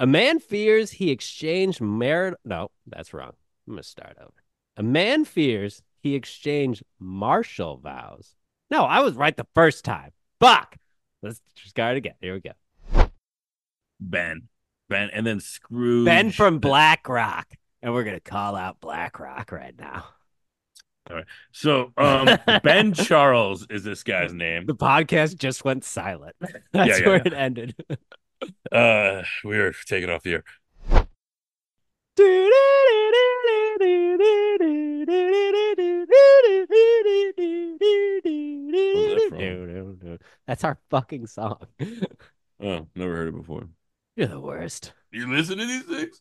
A 0.00 0.06
man 0.06 0.38
fears 0.38 0.92
he 0.92 1.10
exchanged 1.10 1.80
merit. 1.80 2.34
No, 2.44 2.70
that's 2.86 3.12
wrong. 3.12 3.32
I'm 3.66 3.74
going 3.74 3.82
to 3.82 3.88
start 3.88 4.16
over. 4.20 4.32
A 4.76 4.82
man 4.82 5.24
fears 5.24 5.82
he 6.00 6.14
exchanged 6.14 6.84
martial 7.00 7.78
vows. 7.78 8.36
No, 8.70 8.84
I 8.84 9.00
was 9.00 9.14
right 9.14 9.36
the 9.36 9.46
first 9.54 9.84
time. 9.84 10.12
Fuck. 10.38 10.76
Let's 11.22 11.40
just 11.56 11.70
start 11.70 11.96
again. 11.96 12.14
Here 12.20 12.34
we 12.34 12.40
go. 12.40 13.10
Ben. 13.98 14.48
Ben. 14.88 15.10
And 15.12 15.26
then 15.26 15.40
Scrooge. 15.40 16.04
Ben 16.04 16.30
from 16.30 16.60
BlackRock. 16.60 17.48
And 17.82 17.92
we're 17.92 18.04
going 18.04 18.16
to 18.16 18.20
call 18.20 18.54
out 18.54 18.80
BlackRock 18.80 19.50
right 19.50 19.74
now. 19.76 20.04
All 21.10 21.16
right. 21.16 21.24
So 21.52 21.92
um 21.96 22.38
Ben 22.62 22.92
Charles 22.92 23.66
is 23.70 23.82
this 23.82 24.02
guy's 24.02 24.32
name. 24.32 24.66
The 24.66 24.74
podcast 24.74 25.38
just 25.38 25.64
went 25.64 25.84
silent. 25.84 26.36
That's 26.72 27.00
yeah, 27.00 27.06
where 27.06 27.16
yeah. 27.16 27.22
it 27.24 27.32
ended. 27.32 27.74
Uh 28.70 29.22
we 29.44 29.58
were 29.58 29.72
taking 29.86 30.10
off 30.10 30.22
the 30.22 30.34
air. 30.34 30.44
That's 40.46 40.64
our 40.64 40.78
fucking 40.90 41.26
song. 41.26 41.58
Oh, 42.60 42.86
never 42.94 43.14
heard 43.14 43.28
it 43.28 43.36
before. 43.36 43.68
You're 44.16 44.28
the 44.28 44.40
worst. 44.40 44.92
You 45.12 45.30
listen 45.30 45.58
to 45.58 45.66
these 45.66 45.84
things? 45.84 46.20